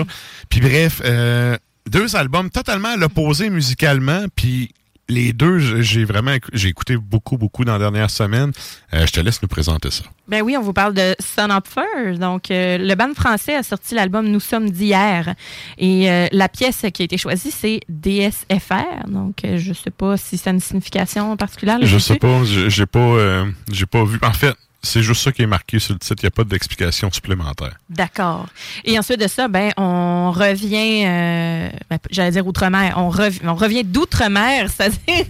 Puis 0.50 0.60
bref, 0.60 1.02
euh, 1.06 1.58
deux 1.90 2.16
albums 2.16 2.50
totalement 2.50 2.90
à 2.90 2.98
l'opposé 2.98 3.50
musicalement, 3.50 4.26
puis 4.36 4.72
les 5.10 5.34
deux, 5.34 5.82
j'ai 5.82 6.06
vraiment 6.06 6.34
j'ai 6.54 6.70
écouté 6.70 6.96
beaucoup, 6.96 7.38
beaucoup 7.38 7.66
dans 7.66 7.74
la 7.74 7.80
dernière 7.80 8.10
semaine. 8.10 8.52
Euh, 8.94 9.06
je 9.06 9.12
te 9.12 9.20
laisse 9.20 9.42
nous 9.42 9.50
présenter 9.50 9.92
ça. 9.92 10.04
Ben 10.30 10.42
oui, 10.42 10.56
on 10.58 10.62
vous 10.62 10.72
parle 10.72 10.94
de 10.94 11.14
Son 11.20 11.50
Up 11.52 11.66
First. 11.68 12.22
Donc, 12.22 12.50
euh, 12.50 12.78
le 12.78 12.96
band 12.96 13.14
français 13.14 13.54
a 13.56 13.64
sorti 13.64 13.96
l'album 13.96 14.26
Nous 14.30 14.40
sommes 14.40 14.70
d'hier. 14.70 15.36
Et 15.78 16.10
euh, 16.10 16.28
la 16.32 16.48
pièce 16.48 16.86
qui 16.94 17.02
a 17.02 17.06
été 17.06 17.18
choisie, 17.18 17.52
c'est 17.52 17.82
DSFR. 17.90 19.08
Donc, 19.10 19.36
je 19.44 19.74
sais 19.74 19.92
pas 19.92 20.16
si 20.18 20.38
ça 20.38 20.50
a 20.50 20.54
une 20.54 20.62
signification 20.62 21.36
particulière. 21.36 21.80
là, 21.80 21.86
Je 21.86 21.98
sais 21.98 22.16
pas, 22.16 22.42
j'ai 22.68 22.86
pas, 22.86 23.46
j'ai 23.72 23.86
pas 23.86 24.06
vu. 24.06 24.18
En 24.22 24.32
fait, 24.34 24.56
c'est 24.84 25.02
juste 25.02 25.24
ça 25.24 25.32
qui 25.32 25.42
est 25.42 25.48
marqué 25.48 25.80
sur 25.80 25.94
le 25.94 26.00
titre. 26.00 26.16
Il 26.22 26.26
n'y 26.26 26.28
a 26.28 26.32
pas 26.32 26.44
d'explication 26.44 27.10
supplémentaire. 27.12 27.78
D'accord. 27.90 28.48
Et 28.84 29.00
ensuite 29.00 29.20
de 29.22 29.28
ça, 29.28 29.48
ben, 29.48 29.72
on 29.78 30.32
revient, 30.32 31.06
euh, 31.06 31.70
ben, 31.90 31.98
j'allais 32.12 32.32
dire 32.32 32.46
outre-mer, 32.46 32.94
on, 32.98 33.10
rev- 33.10 33.40
on 33.46 33.56
revient 33.56 33.84
d'outre-mer, 33.84 34.70
c'est-à-dire 34.76 35.26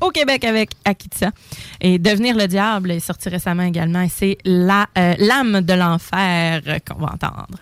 au 0.00 0.10
Québec 0.10 0.44
avec 0.44 0.70
Akitsa. 0.84 1.30
Et 1.80 1.98
Devenir 1.98 2.36
le 2.36 2.46
diable 2.48 2.90
est 2.90 3.00
sorti 3.00 3.28
récemment 3.28 3.62
également. 3.62 4.06
C'est 4.12 4.38
euh, 4.46 5.14
l'âme 5.18 5.60
de 5.60 5.72
l'enfer 5.74 6.60
qu'on 6.86 6.98
va 6.98 7.12
entendre. 7.14 7.58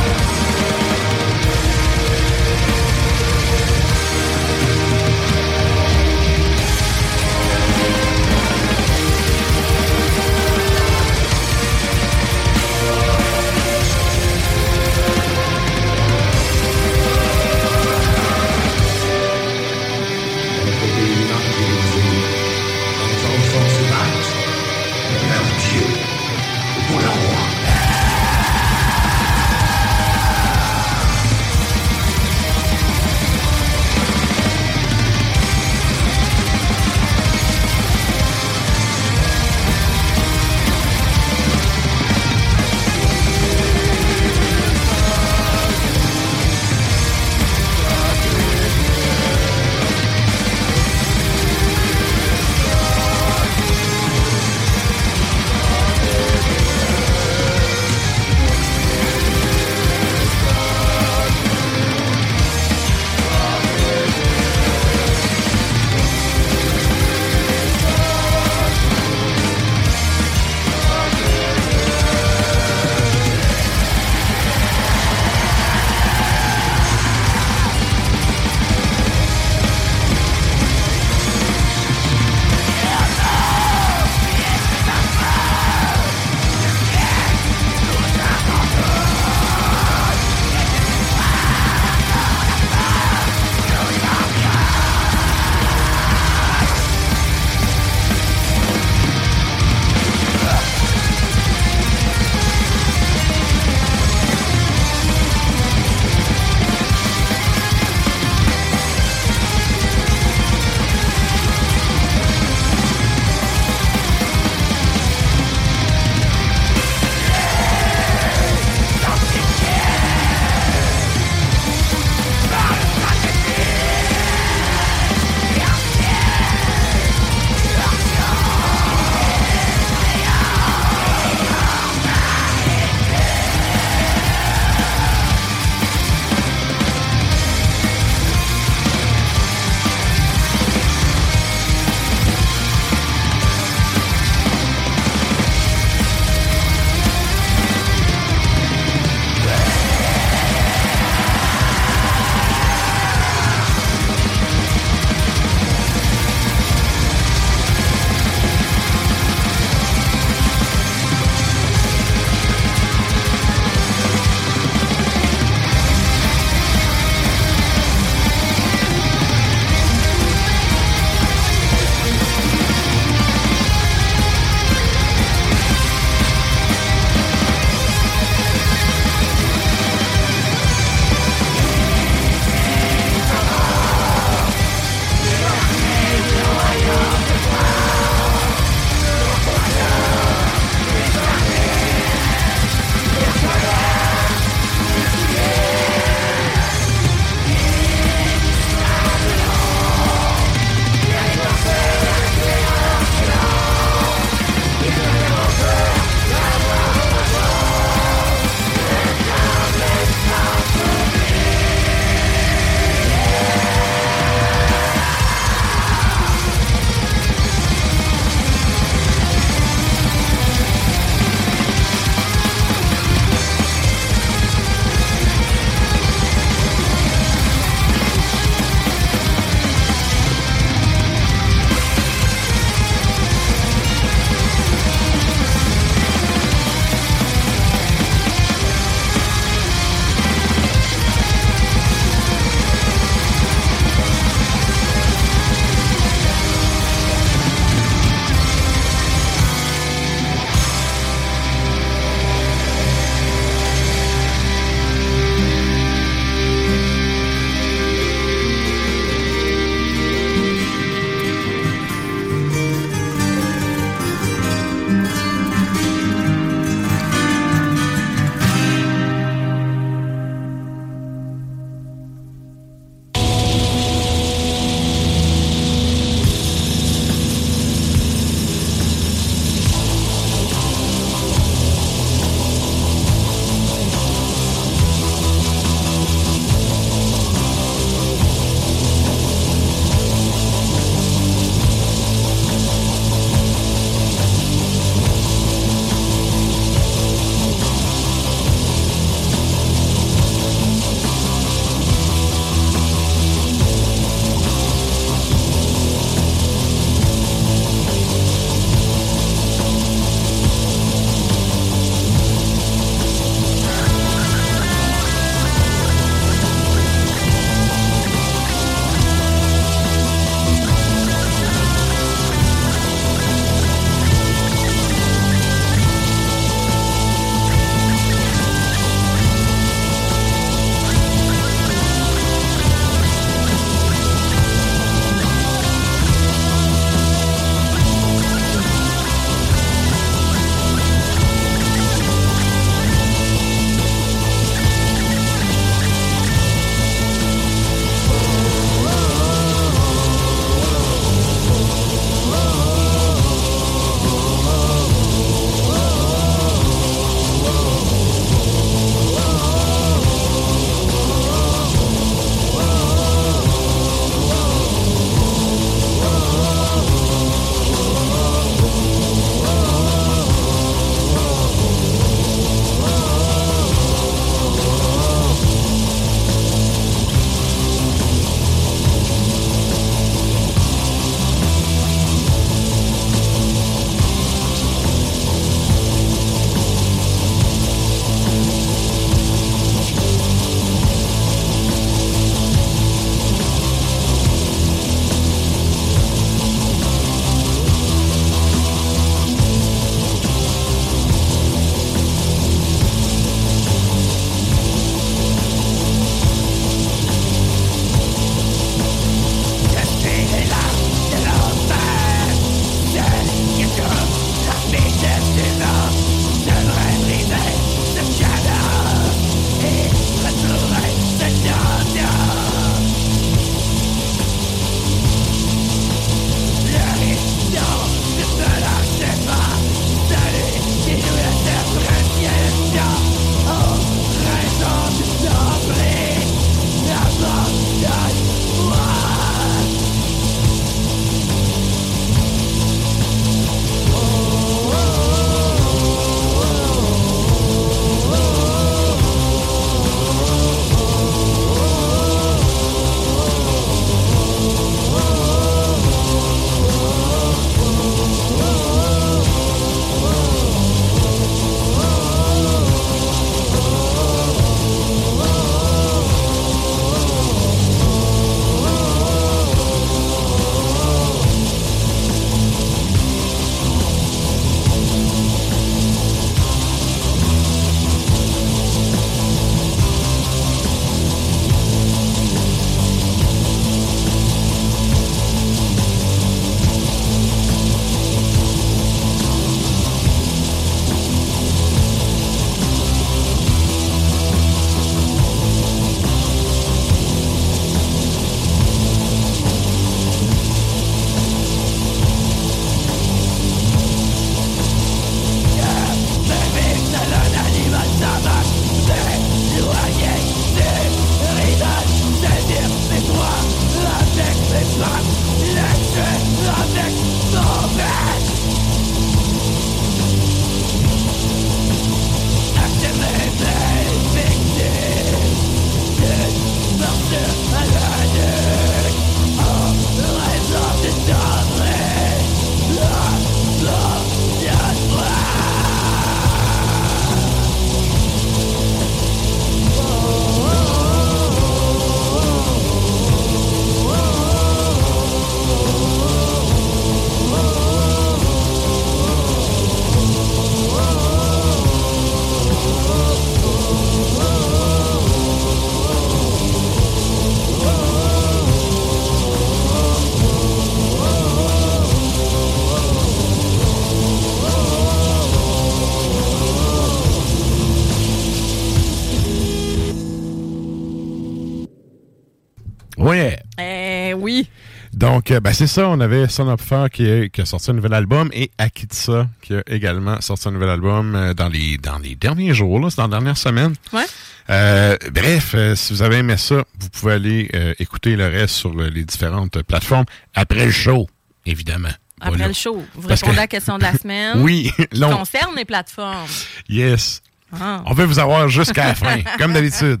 Donc, 575.26 575.32
euh, 575.36 575.40
ben, 575.40 575.52
c'est 575.52 575.66
ça. 575.66 575.88
On 575.88 575.98
avait 575.98 576.28
Son 576.28 576.46
of 576.48 576.60
qui, 576.92 577.10
a- 577.10 577.28
qui 577.28 577.40
a 577.40 577.46
sorti 577.46 577.72
un 577.72 577.74
nouvel 577.74 577.94
album 577.94 578.30
et 578.32 578.52
Akitsa 578.58 579.26
qui 579.42 579.54
a 579.56 579.62
également 579.66 580.20
sorti 580.20 580.46
un 580.46 580.52
nouvel 580.52 580.68
album 580.68 581.16
euh, 581.16 581.34
dans 581.34 581.48
les 581.48 581.78
dans 581.78 581.98
les 581.98 582.14
derniers 582.14 582.54
jours, 582.54 582.78
là, 582.78 582.90
c'est 582.90 582.98
dans 582.98 583.04
la 583.08 583.08
dernière 583.08 583.36
semaine. 583.36 583.74
Ouais. 583.92 584.04
Euh, 584.50 584.96
bref, 585.12 585.54
euh, 585.56 585.74
si 585.74 585.92
vous 585.94 586.02
avez 586.02 586.18
aimé 586.18 586.36
ça, 586.36 586.62
vous 586.78 586.88
pouvez 586.90 587.14
aller 587.14 587.50
euh, 587.56 587.74
écouter 587.80 588.14
le 588.14 588.28
reste 588.28 588.54
sur 588.54 588.72
le- 588.72 588.86
les 588.88 589.04
différentes 589.04 589.60
plateformes 589.64 590.04
après 590.36 590.64
le 590.66 590.70
show, 590.70 591.08
évidemment. 591.44 591.88
Après 592.20 592.46
le 592.46 592.54
show, 592.54 592.84
vous 592.94 593.08
répondez 593.08 593.32
que- 593.32 593.38
à 593.38 593.42
la 593.42 593.46
question 593.48 593.78
de 593.78 593.82
la 593.82 593.94
semaine. 593.98 594.34
Oui, 594.44 594.70
long. 594.92 595.10
concerne 595.16 595.56
les 595.56 595.64
plateformes. 595.64 596.28
Yes. 596.68 597.20
Ah. 597.52 597.82
On 597.86 597.94
veut 597.94 598.04
vous 598.04 598.20
avoir 598.20 598.48
jusqu'à 598.48 598.86
la 598.88 598.94
fin, 598.94 599.18
comme 599.40 599.52
d'habitude. 599.54 600.00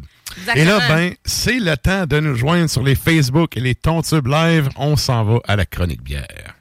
Et 0.54 0.64
là, 0.64 0.80
ben, 0.88 1.14
c'est 1.24 1.58
le 1.58 1.76
temps 1.76 2.06
de 2.06 2.20
nous 2.20 2.34
joindre 2.34 2.70
sur 2.70 2.82
les 2.82 2.94
Facebook 2.94 3.56
et 3.56 3.60
les 3.60 3.74
Tontubes 3.74 4.26
Live. 4.26 4.68
On 4.76 4.96
s'en 4.96 5.24
va 5.24 5.38
à 5.46 5.56
la 5.56 5.64
chronique 5.66 6.02
bière. 6.02 6.55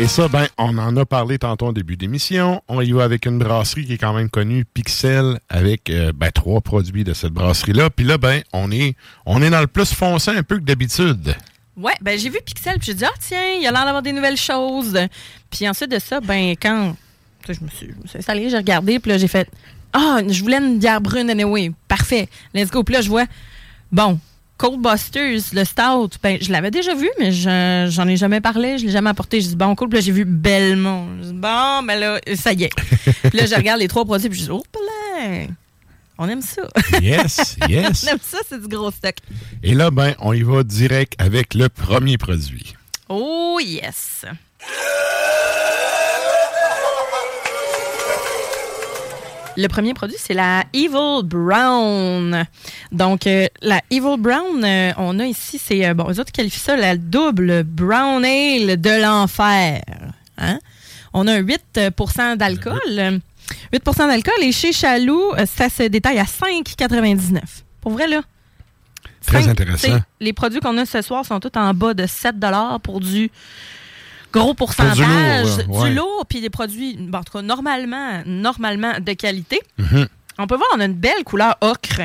Et 0.00 0.08
ça, 0.08 0.26
ben, 0.26 0.48
on 0.58 0.76
en 0.78 0.96
a 0.96 1.06
parlé 1.06 1.38
tantôt 1.38 1.66
en 1.66 1.72
début 1.72 1.96
d'émission. 1.96 2.60
On 2.66 2.80
y 2.80 2.90
va 2.90 3.04
avec 3.04 3.26
une 3.26 3.38
brasserie 3.38 3.86
qui 3.86 3.92
est 3.92 3.98
quand 3.98 4.12
même 4.12 4.28
connue, 4.28 4.64
Pixel, 4.64 5.38
avec 5.48 5.88
euh, 5.88 6.12
ben, 6.12 6.32
trois 6.32 6.60
produits 6.60 7.04
de 7.04 7.12
cette 7.12 7.32
brasserie-là. 7.32 7.90
Puis 7.90 8.04
là, 8.04 8.18
ben, 8.18 8.42
on 8.52 8.72
est, 8.72 8.96
on 9.24 9.40
est 9.40 9.50
dans 9.50 9.60
le 9.60 9.68
plus 9.68 9.94
foncé 9.94 10.32
un 10.32 10.42
peu 10.42 10.58
que 10.58 10.64
d'habitude. 10.64 11.36
Ouais, 11.76 11.94
ben 12.00 12.18
j'ai 12.18 12.28
vu 12.28 12.40
Pixel, 12.44 12.78
puis 12.78 12.86
j'ai 12.86 12.94
dit, 12.94 13.04
ah 13.04 13.14
tiens, 13.20 13.54
il 13.60 13.66
a 13.66 13.70
l'air 13.70 13.84
d'avoir 13.84 14.02
des 14.02 14.12
nouvelles 14.12 14.36
choses. 14.36 14.98
Puis 15.50 15.68
ensuite 15.68 15.90
de 15.90 16.00
ça, 16.00 16.20
ben 16.20 16.54
quand 16.60 16.96
je 17.48 17.60
me 17.60 17.68
suis, 17.68 17.88
je 18.12 18.18
installée, 18.18 18.48
j'ai 18.48 18.56
regardé, 18.56 18.98
puis 18.98 19.10
là 19.10 19.18
j'ai 19.18 19.28
fait, 19.28 19.48
ah, 19.92 20.20
je 20.26 20.40
voulais 20.42 20.58
une 20.58 20.78
bière 20.78 21.00
brune 21.00 21.30
anyway. 21.30 21.70
Parfait, 21.86 22.28
let's 22.52 22.70
go. 22.70 22.82
Puis 22.82 22.94
là, 22.94 23.00
je 23.00 23.08
vois, 23.08 23.26
bon, 23.92 24.18
Cold 24.56 24.80
Busters, 24.80 25.40
le 25.52 25.64
stout, 25.64 26.10
ben 26.22 26.38
je 26.40 26.52
l'avais 26.52 26.70
déjà 26.70 26.94
vu, 26.94 27.10
mais 27.18 27.32
je- 27.32 27.88
j'en 27.90 28.06
ai 28.06 28.16
jamais 28.16 28.40
parlé, 28.40 28.78
je 28.78 28.86
l'ai 28.86 28.92
jamais 28.92 29.10
apporté. 29.10 29.40
J'ai 29.40 29.48
dit, 29.48 29.56
bon, 29.56 29.74
cool, 29.74 29.88
puis 29.88 29.98
là 29.98 30.04
j'ai 30.04 30.12
vu 30.12 30.24
Belmont. 30.24 31.08
J'ai 31.20 31.28
dit, 31.28 31.32
bon, 31.34 31.82
ben 31.82 31.98
là, 31.98 32.20
ça 32.36 32.52
y 32.52 32.64
est. 32.64 32.70
puis 33.30 33.36
là, 33.38 33.46
je 33.46 33.54
regarde 33.54 33.80
les 33.80 33.88
trois 33.88 34.04
produits, 34.04 34.28
puis 34.28 34.38
je 34.38 34.44
dis, 34.44 34.50
oh, 34.50 34.62
là, 35.18 35.46
on 36.18 36.28
aime 36.28 36.42
ça. 36.42 36.62
Yes, 37.02 37.56
yes. 37.68 38.04
on 38.06 38.12
aime 38.12 38.18
ça, 38.22 38.38
c'est 38.48 38.60
du 38.60 38.68
gros 38.68 38.92
stock. 38.92 39.16
Et 39.64 39.74
là, 39.74 39.90
ben, 39.90 40.14
on 40.20 40.32
y 40.32 40.42
va 40.42 40.62
direct 40.62 41.14
avec 41.18 41.54
le 41.54 41.68
premier 41.68 42.16
produit. 42.16 42.76
Oh 43.08 43.58
yes. 43.60 44.24
Le 49.56 49.68
premier 49.68 49.94
produit, 49.94 50.16
c'est 50.18 50.34
la 50.34 50.64
Evil 50.72 51.22
Brown. 51.22 52.44
Donc, 52.90 53.26
euh, 53.26 53.46
la 53.62 53.80
Evil 53.90 54.16
Brown, 54.18 54.64
euh, 54.64 54.92
on 54.96 55.18
a 55.20 55.26
ici, 55.26 55.60
c'est, 55.62 55.86
euh, 55.86 55.94
bon, 55.94 56.10
eux 56.10 56.18
autres 56.18 56.32
qualifient 56.32 56.58
ça 56.58 56.76
la 56.76 56.96
double 56.96 57.62
Brown 57.62 58.24
Ale 58.24 58.80
de 58.80 59.02
l'enfer. 59.02 59.82
Hein? 60.38 60.58
On 61.12 61.28
a 61.28 61.34
un 61.34 61.42
8% 61.42 62.36
d'alcool. 62.36 62.80
Euh, 62.88 63.18
8% 63.72 64.08
d'alcool 64.08 64.34
et 64.42 64.52
chez 64.52 64.72
Chaloux, 64.72 65.32
ça 65.46 65.68
se 65.68 65.84
détaille 65.84 66.18
à 66.18 66.24
5,99. 66.24 67.40
Pour 67.80 67.92
vrai, 67.92 68.08
là. 68.08 68.22
Très 69.24 69.46
intéressant. 69.48 70.00
Les 70.20 70.32
produits 70.32 70.60
qu'on 70.60 70.76
a 70.78 70.84
ce 70.86 71.00
soir 71.02 71.24
sont 71.24 71.40
tous 71.40 71.56
en 71.56 71.72
bas 71.74 71.94
de 71.94 72.06
7 72.06 72.36
pour 72.82 73.00
du 73.00 73.30
gros 74.40 74.54
pourcentage. 74.54 74.98
lourd, 74.98 75.78
du 75.78 75.82
ouais. 75.84 75.94
lourd, 75.94 76.24
puis 76.28 76.40
des 76.40 76.50
produits, 76.50 76.96
bon, 76.98 77.18
en 77.18 77.22
tout 77.22 77.32
cas, 77.38 77.42
normalement, 77.42 78.22
normalement 78.26 78.92
de 79.00 79.12
qualité. 79.12 79.60
Mhm. 79.78 80.06
On 80.38 80.46
peut 80.46 80.56
voir, 80.56 80.68
on 80.76 80.80
a 80.80 80.84
une 80.86 80.94
belle 80.94 81.22
couleur 81.24 81.56
ocre. 81.60 82.00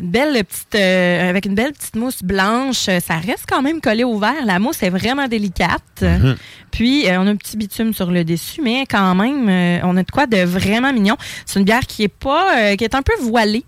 Une 0.00 0.10
belle 0.12 0.44
petite, 0.44 0.76
euh, 0.76 1.28
avec 1.28 1.44
une 1.44 1.56
belle 1.56 1.72
petite 1.72 1.96
mousse 1.96 2.22
blanche. 2.22 2.88
Euh, 2.88 3.00
Ça 3.00 3.16
reste 3.16 3.46
quand 3.48 3.62
même 3.62 3.80
collé 3.80 4.04
au 4.04 4.16
verre. 4.16 4.46
La 4.46 4.60
mousse 4.60 4.80
est 4.84 4.90
vraiment 4.90 5.26
délicate. 5.26 5.82
Mhm. 6.02 6.36
Puis, 6.70 7.08
euh, 7.08 7.18
on 7.20 7.26
a 7.26 7.30
un 7.30 7.36
petit 7.36 7.56
bitume 7.56 7.92
sur 7.92 8.10
le 8.10 8.22
dessus, 8.24 8.60
mais 8.62 8.86
quand 8.86 9.14
même, 9.16 9.48
euh, 9.48 9.80
on 9.82 9.96
a 9.96 10.04
de 10.04 10.10
quoi 10.10 10.26
de 10.26 10.38
vraiment 10.44 10.92
mignon. 10.92 11.16
C'est 11.46 11.58
une 11.58 11.64
bière 11.64 11.80
qui 11.86 12.04
est 12.04 12.08
pas, 12.08 12.76
qui 12.76 12.84
est 12.84 12.94
un 12.94 13.02
peu 13.02 13.12
voilée, 13.22 13.64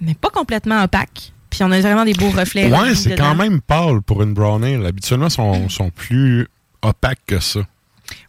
mais 0.00 0.14
pas 0.14 0.30
complètement 0.30 0.82
opaque. 0.84 1.32
Puis, 1.50 1.62
on 1.64 1.70
a 1.72 1.80
vraiment 1.80 2.04
des 2.04 2.14
beaux 2.14 2.30
reflets. 2.30 2.66
Ouais, 2.70 2.94
c'est 2.94 3.16
quand 3.16 3.34
même 3.34 3.60
pâle 3.60 4.00
pour 4.00 4.22
une 4.22 4.32
brown 4.32 4.62
ale. 4.64 4.86
Habituellement, 4.86 5.28
sont, 5.28 5.68
sont 5.68 5.90
plus 5.90 6.46
opaques 6.84 7.20
que 7.26 7.40
ça. 7.40 7.60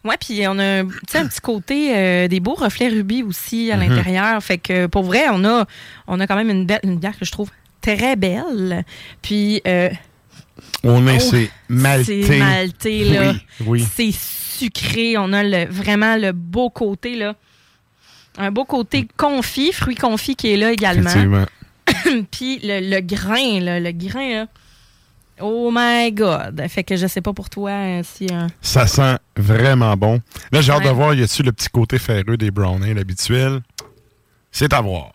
Ouais, 0.04 0.16
puis 0.18 0.46
on 0.48 0.58
a 0.58 0.80
un 0.80 0.86
petit 0.86 1.40
côté 1.42 1.96
euh, 1.96 2.28
des 2.28 2.40
beaux 2.40 2.54
reflets 2.54 2.88
rubis 2.88 3.22
aussi 3.22 3.70
à 3.70 3.76
Mhm. 3.76 3.88
l'intérieur. 3.88 4.42
Fait 4.42 4.58
que 4.58 4.86
pour 4.86 5.02
vrai, 5.04 5.24
on 5.30 5.44
a, 5.44 5.66
on 6.06 6.18
a 6.20 6.26
quand 6.26 6.36
même 6.36 6.50
une, 6.50 6.64
belle, 6.66 6.80
une 6.82 6.98
bière 6.98 7.16
que 7.18 7.24
je 7.24 7.30
trouve 7.32 7.50
très 7.82 8.16
belle. 8.16 8.84
Puis 9.22 9.60
euh, 9.66 9.90
On 10.82 11.06
est, 11.06 11.16
Oh, 11.16 11.28
c'est 11.30 11.50
maltais. 11.68 12.22
c'est 12.26 12.38
maltais, 12.38 13.04
là. 13.04 13.32
Oui, 13.60 13.66
oui. 13.66 13.86
c'est 13.94 14.12
sucré. 14.12 15.16
On 15.18 15.32
a 15.34 15.42
le, 15.42 15.66
vraiment 15.66 16.16
le 16.16 16.32
beau 16.32 16.70
côté, 16.70 17.14
là. 17.16 17.34
Un 18.38 18.50
beau 18.50 18.64
côté 18.64 19.06
confit, 19.16 19.72
fruits 19.72 19.94
confits 19.96 20.36
qui 20.36 20.52
est 20.52 20.56
là 20.56 20.72
également. 20.72 21.10
Puis 22.30 22.60
le, 22.62 22.80
le 22.90 23.00
grain, 23.00 23.60
là, 23.60 23.78
le 23.80 23.92
grain, 23.92 24.30
là. 24.32 24.46
Oh 25.40 25.70
my 25.72 26.12
God! 26.12 26.64
Fait 26.68 26.82
que 26.84 26.96
je 26.96 27.06
sais 27.06 27.20
pas 27.20 27.32
pour 27.32 27.50
toi 27.50 27.70
euh, 27.70 28.02
si... 28.04 28.26
euh, 28.32 28.46
Ça 28.62 28.86
sent 28.86 29.16
vraiment 29.36 29.96
bon. 29.96 30.20
Là, 30.52 30.62
j'ai 30.62 30.72
hâte 30.72 30.80
Ouais. 30.82 30.88
de 30.88 30.94
voir, 30.94 31.14
y 31.14 31.22
a-tu 31.22 31.42
le 31.42 31.52
petit 31.52 31.68
côté 31.68 31.98
ferreux 31.98 32.36
des 32.36 32.50
brown 32.50 32.82
ale 32.82 32.98
habituels? 32.98 33.60
C'est 34.50 34.72
à 34.72 34.80
voir. 34.80 35.12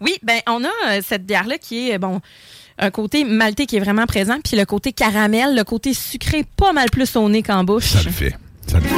Oui, 0.00 0.16
ben 0.22 0.40
on 0.46 0.62
a 0.64 0.68
euh, 0.90 1.00
cette 1.02 1.24
bière-là 1.24 1.56
qui 1.56 1.90
est, 1.90 1.98
bon, 1.98 2.20
un 2.78 2.90
côté 2.90 3.24
maltais 3.24 3.64
qui 3.64 3.76
est 3.76 3.80
vraiment 3.80 4.04
présent, 4.04 4.36
puis 4.44 4.56
le 4.58 4.66
côté 4.66 4.92
caramel, 4.92 5.56
le 5.56 5.64
côté 5.64 5.94
sucré 5.94 6.44
pas 6.56 6.74
mal 6.74 6.90
plus 6.90 7.16
au 7.16 7.26
nez 7.30 7.42
qu'en 7.42 7.64
bouche. 7.64 7.86
Ça 7.92 8.02
le 8.02 8.10
fait. 8.10 8.36
Ça 8.66 8.78
le 8.78 8.84
fait. 8.84 8.94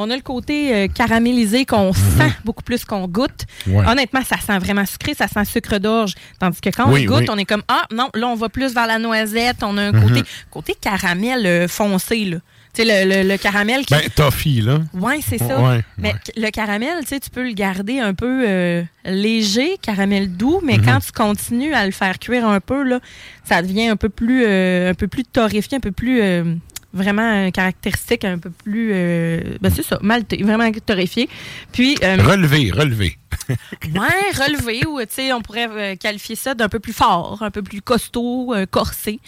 On 0.00 0.10
a 0.10 0.16
le 0.16 0.22
côté 0.22 0.74
euh, 0.74 0.86
caramélisé 0.88 1.64
qu'on 1.66 1.92
sent 1.92 2.32
beaucoup 2.44 2.62
plus 2.62 2.84
qu'on 2.84 3.06
goûte. 3.08 3.46
Mhm. 3.66 3.74
Ouais. 3.76 3.84
Honnêtement, 3.88 4.22
ça 4.24 4.36
sent 4.38 4.58
vraiment 4.58 4.86
sucré, 4.86 5.14
ça 5.14 5.26
sent 5.28 5.44
sucre 5.44 5.78
d'orge. 5.78 6.14
Tandis 6.38 6.60
que 6.60 6.70
quand 6.70 6.90
Oui, 6.92 7.06
on 7.08 7.12
goûte, 7.12 7.20
oui. 7.22 7.30
on 7.30 7.36
est 7.38 7.44
comme, 7.44 7.62
ah 7.68 7.82
non, 7.92 8.08
là, 8.14 8.28
on 8.28 8.34
va 8.36 8.48
plus 8.48 8.72
vers 8.74 8.86
la 8.86 8.98
noisette. 8.98 9.56
On 9.62 9.76
a 9.76 9.82
un 9.82 9.92
Mhm. 9.92 10.02
côté, 10.08 10.22
côté 10.50 10.74
caramel 10.80 11.44
euh, 11.46 11.68
foncé, 11.68 12.24
là. 12.24 12.36
Tu 12.74 12.82
sais, 12.84 13.04
le, 13.06 13.22
le- 13.22 13.28
le 13.28 13.38
caramel 13.38 13.84
qui... 13.86 13.94
Ben, 13.94 14.02
toffee, 14.14 14.60
là. 14.60 14.78
Ouais, 14.92 15.20
c'est 15.26 15.38
ça. 15.38 15.58
Ouais, 15.60 15.80
mais 15.96 16.14
le 16.36 16.50
caramel, 16.50 16.98
tu 17.00 17.06
sais, 17.08 17.18
tu 17.18 17.30
peux 17.30 17.42
le 17.42 17.52
garder 17.54 17.98
un 17.98 18.12
peu 18.14 18.44
euh, 18.46 18.82
léger, 19.06 19.78
caramel 19.80 20.30
doux, 20.36 20.60
Mhm. 20.60 20.66
mais 20.66 20.78
quand 20.78 20.98
tu 21.00 21.10
continues 21.12 21.72
à 21.74 21.86
le 21.86 21.92
faire 21.92 22.18
cuire 22.18 22.46
un 22.46 22.60
peu, 22.60 22.82
là, 22.84 23.00
ça 23.44 23.62
devient 23.62 23.88
un 23.88 23.96
peu 23.96 24.10
plus, 24.10 24.44
euh, 24.46 24.90
un 24.90 24.94
peu 24.94 25.08
plus 25.08 25.24
torréfié, 25.24 25.78
un 25.78 25.80
peu 25.80 25.92
plus 25.92 26.20
euh, 26.20 26.54
vraiment 26.98 27.50
caractéristique, 27.50 28.24
un 28.24 28.36
peu 28.38 28.50
plus, 28.50 28.90
euh, 28.92 29.40
ben 29.60 29.72
c'est 29.74 29.82
ça, 29.82 29.98
maltais, 30.02 30.42
vraiment 30.42 30.70
torréfié. 30.84 31.28
Puis, 31.72 31.96
euh, 32.02 32.16
Relevé, 32.22 32.70
relevé. 32.70 33.16
ouais, 33.48 34.30
relevé, 34.34 34.86
ou 34.86 35.00
tu 35.00 35.06
sais, 35.10 35.32
on 35.32 35.40
pourrait 35.40 35.68
euh, 35.70 35.96
qualifier 35.96 36.36
ça 36.36 36.54
d'un 36.54 36.68
peu 36.68 36.80
plus 36.80 36.92
fort, 36.92 37.38
un 37.42 37.50
peu 37.50 37.62
plus 37.62 37.80
costaud, 37.80 38.52
euh, 38.54 38.66
corsé. 38.66 39.20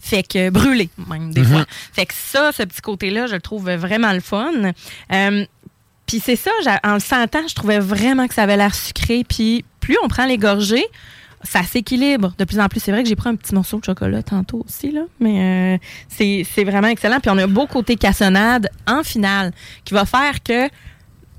Fait 0.00 0.22
que 0.22 0.50
brûlé, 0.50 0.88
même, 1.08 1.32
des 1.32 1.42
Mhm. 1.42 1.46
fois. 1.46 1.64
Fait 1.92 2.06
que 2.06 2.14
ça, 2.14 2.50
ce 2.52 2.62
petit 2.64 2.80
côté-là, 2.80 3.26
je 3.28 3.34
le 3.34 3.40
trouve 3.40 3.70
vraiment 3.70 4.12
le 4.12 4.20
fun. 4.20 4.50
Puis 6.06 6.20
c'est 6.24 6.36
ça, 6.36 6.50
en 6.84 6.94
le 6.94 7.00
sentant, 7.00 7.46
je 7.46 7.54
trouvais 7.54 7.78
vraiment 7.80 8.26
que 8.26 8.34
ça 8.34 8.44
avait 8.44 8.56
l'air 8.56 8.74
sucré. 8.74 9.24
Puis 9.28 9.64
plus 9.80 9.96
on 10.02 10.08
prend 10.08 10.24
les 10.24 10.38
gorgées, 10.38 10.86
ça 11.42 11.62
s'équilibre 11.62 12.32
de 12.38 12.44
plus 12.44 12.58
en 12.60 12.68
plus. 12.68 12.80
C'est 12.80 12.90
vrai 12.92 13.02
que 13.02 13.08
j'ai 13.08 13.16
pris 13.16 13.28
un 13.28 13.36
petit 13.36 13.54
morceau 13.54 13.78
de 13.78 13.84
chocolat 13.84 14.22
tantôt 14.22 14.64
aussi, 14.66 14.90
là, 14.90 15.02
mais 15.20 15.76
euh, 15.76 15.78
c'est 16.08 16.64
vraiment 16.64 16.88
excellent. 16.88 17.20
Puis 17.20 17.30
on 17.30 17.38
a 17.38 17.44
un 17.44 17.48
beau 17.48 17.66
côté 17.66 17.96
cassonade 17.96 18.68
en 18.86 19.02
finale 19.02 19.52
qui 19.84 19.94
va 19.94 20.04
faire 20.04 20.42
que 20.42 20.68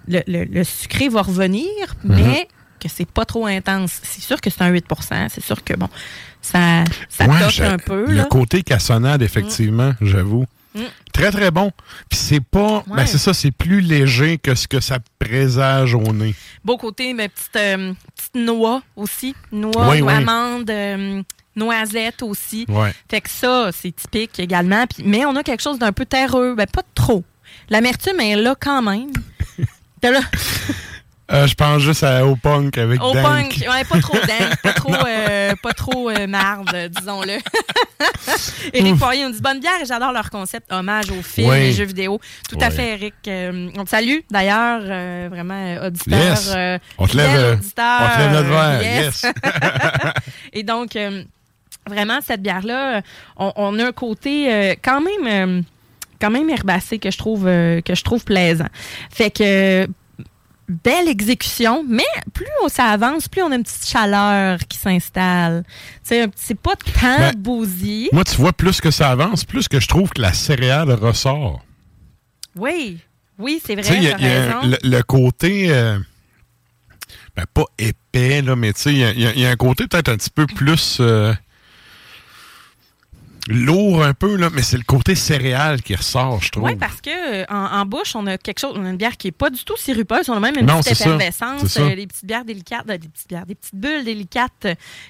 le, 0.08 0.22
le- 0.28 0.46
le 0.46 0.64
sucré 0.64 1.10
va 1.10 1.22
revenir, 1.22 1.68
mais 2.04 2.48
que 2.80 2.88
c'est 2.88 3.10
pas 3.10 3.26
trop 3.26 3.46
intense. 3.46 4.00
C'est 4.04 4.22
sûr 4.22 4.40
que 4.40 4.50
c'est 4.50 4.62
un 4.62 4.70
8 4.70 4.86
c'est 5.30 5.44
sûr 5.44 5.64
que, 5.64 5.74
bon, 5.74 5.90
ça, 6.42 6.84
ça 7.10 7.26
Ouais, 7.28 7.64
un 7.66 7.78
peu. 7.78 8.06
Le 8.08 8.14
là. 8.16 8.24
côté 8.24 8.64
cassonade, 8.64 9.22
effectivement, 9.22 9.94
j'avoue. 10.02 10.46
Mm. 10.80 10.88
Très, 11.13 11.32
très 11.32 11.52
bon. 11.52 11.72
Puis 12.10 12.18
c'est 12.20 12.39
pas... 12.39 12.78
Ouais. 12.88 12.98
Ben, 12.98 13.06
c'est 13.06 13.18
ça, 13.18 13.34
c'est 13.34 13.52
plus 13.52 13.82
léger 13.82 14.38
que 14.38 14.56
ce 14.56 14.68
que 14.68 14.80
ça 14.80 14.98
présage 15.20 15.94
au 15.96 16.13
nez. 16.13 16.34
Beau 16.63 16.78
côté, 16.78 17.13
mais 17.13 17.28
petite, 17.30 17.56
euh, 17.56 17.94
petite 18.15 18.36
noix 18.36 18.82
aussi. 18.96 19.36
Noix, 19.52 19.89
Oui, 19.89 20.02
oui. 20.02 20.13
amande, 20.13 20.70
euh, 20.70 21.22
noisette 21.56 22.24
aussi. 22.24 22.65
Ouais. 22.70 22.94
Fait 23.10 23.22
que 23.22 23.30
ça, 23.30 23.70
c'est 23.74 23.94
typique 23.96 24.39
également. 24.39 24.86
Puis- 24.88 25.04
mais 25.06 25.26
on 25.26 25.36
a 25.36 25.44
quelque 25.44 25.62
chose 25.62 25.80
d'un 25.80 25.92
peu 25.92 26.06
terreux. 26.06 26.56
Ben, 26.56 26.68
pas 26.68 26.84
trop. 26.96 27.24
L'amertume 27.70 28.20
est 28.22 28.36
là 28.36 28.56
quand 28.60 28.82
même. 28.82 29.12
Là. 30.04 30.22
Euh, 31.32 31.46
je 31.46 31.54
pense 31.54 31.82
juste 31.82 32.04
à, 32.04 32.26
au 32.26 32.36
punk 32.36 32.78
avec 32.78 33.04
Au 33.04 33.13
Dank. 33.13 33.24
punk, 33.24 33.65
ouais, 33.70 33.84
pas 33.84 34.00
trop 34.02 34.18
dank, 34.18 34.56
pas 34.63 34.74
trop, 34.74 34.94
euh, 34.96 35.54
pas 35.62 35.74
trop 35.74 36.10
euh, 36.10 36.26
marde, 36.26 36.76
disons-le. 36.98 37.38
Éric 38.74 38.98
Poirier 38.98 39.26
nous 39.26 39.32
dit 39.34 39.42
bonne 39.42 39.60
bière 39.60 39.80
et 39.82 39.86
j'adore 39.86 40.12
leur 40.12 40.30
concept 40.32 40.72
hommage 40.72 41.12
aux 41.12 41.22
films 41.22 41.50
Oui. 41.50 41.58
et 41.58 41.74
jeux 41.74 41.86
vidéo. 41.86 42.20
Tout 42.50 42.58
à 42.60 42.72
fait, 42.72 42.94
Eric. 42.94 43.13
On 43.78 43.84
te 43.84 43.89
salue 43.89 44.20
d'ailleurs, 44.32 44.82
vraiment 45.30 45.78
auditeur. 45.86 46.20
Yes. 46.20 46.80
On 46.98 47.06
te 47.08 47.15
lève, 47.18 47.54
auditeur, 47.60 48.02
on 48.02 48.15
te 48.15 48.20
lève 48.22 48.32
notre 48.32 48.50
verre. 48.50 48.82
yes. 48.82 49.24
Yes. 49.24 49.34
et 50.54 50.63
donc, 50.63 50.98
vraiment, 51.88 52.20
cette 52.26 52.42
bière-là, 52.42 53.02
on, 53.38 53.52
on 53.56 53.78
a 53.80 53.86
un 53.88 53.92
côté 53.92 54.76
quand 54.82 55.02
même. 55.02 55.63
quand 56.20 56.32
même 56.32 56.50
herbacé 56.50 57.00
que 57.00 57.12
je 57.12 57.18
trouve 57.18 57.46
euh, 57.48 57.82
que 57.82 57.96
je 57.96 58.04
trouve 58.04 58.24
plaisant. 58.24 58.68
Fait 59.12 59.30
que 59.32 59.88
belle 60.69 61.08
exécution, 61.10 61.84
mais 61.88 62.05
plus 62.34 62.45
on- 62.63 62.69
ça 62.69 62.86
avance, 62.86 63.27
plus 63.27 63.41
on 63.41 63.51
a 63.51 63.55
une 63.55 63.63
petite 63.63 63.88
chaleur 63.88 64.60
qui 64.69 64.77
s'installe. 64.77 65.63
C'est 66.03 66.29
pas 66.62 66.75
tant 66.75 67.17
Ben, 67.17 67.34
bousillé. 67.36 68.10
Moi, 68.13 68.23
tu 68.23 68.36
vois, 68.38 68.53
plus 68.53 68.79
que 68.79 68.91
ça 68.91 69.10
avance, 69.10 69.43
plus 69.45 69.67
que 69.67 69.79
je 69.79 69.88
trouve 69.88 70.10
que 70.12 70.21
la 70.21 70.32
céréale 70.34 70.91
ressort. 70.91 71.65
Oui, 72.55 72.99
oui, 73.38 73.62
c'est 73.65 73.75
vrai, 73.75 74.01
y 74.01 74.08
a- 74.08 74.19
y 74.19 74.25
a 74.25 74.62
le, 74.63 74.77
le 74.84 75.01
côté, 75.03 75.71
euh, 75.71 75.97
ben, 77.36 77.45
pas 77.53 77.65
épais, 77.77 78.41
là, 78.41 78.55
mais 78.55 78.73
tu 78.73 78.82
sais, 78.82 78.91
il 78.93 78.97
y 78.99 79.03
a- 79.05 79.12
il 79.12 79.21
y, 79.21 79.25
a- 79.27 79.34
il 79.34 79.39
y 79.39 79.45
a 79.45 79.49
un 79.49 79.55
côté 79.55 79.88
peut-être 79.88 80.10
un 80.10 80.17
petit 80.17 80.29
peu 80.29 80.45
plus 80.45 80.97
euh, 80.99 81.34
lourd 83.50 84.04
un 84.04 84.14
peu, 84.14 84.36
là, 84.36 84.50
mais 84.54 84.62
c'est 84.62 84.78
le 84.78 84.84
côté 84.84 85.16
céréale 85.16 85.82
qui 85.82 85.96
ressort, 85.96 86.42
je 86.42 86.50
trouve. 86.52 86.64
Oui, 86.66 86.76
parce 86.76 87.02
que 87.02 87.10
euh, 87.10 87.46
en, 87.50 87.80
en 87.82 87.86
bouche, 87.86 88.16
on 88.16 88.26
a 88.28 88.38
quelque 88.38 88.60
chose, 88.60 88.74
on 88.78 88.86
a 88.86 88.90
une 88.90 88.98
bière 88.98 89.18
qui 89.18 89.28
est 89.30 89.32
pas 89.32 89.50
du 89.50 89.64
tout 89.64 89.76
sirupeuse, 89.76 90.30
on 90.30 90.34
a 90.34 90.40
même 90.40 90.56
une 90.58 90.66
Non, 90.68 90.80
petite 90.80 91.02
effervescence, 91.02 91.78
euh, 91.78 91.96
des 91.96 92.08
petites 92.08 92.26
bières 92.26 92.46
délicates, 92.46 92.86
euh, 92.90 92.98
des 92.98 93.08
petites 93.08 93.28
bières, 93.28 93.46
des 93.46 93.56
petites 93.56 93.76
bulles 93.76 94.04
délicates, 94.06 94.68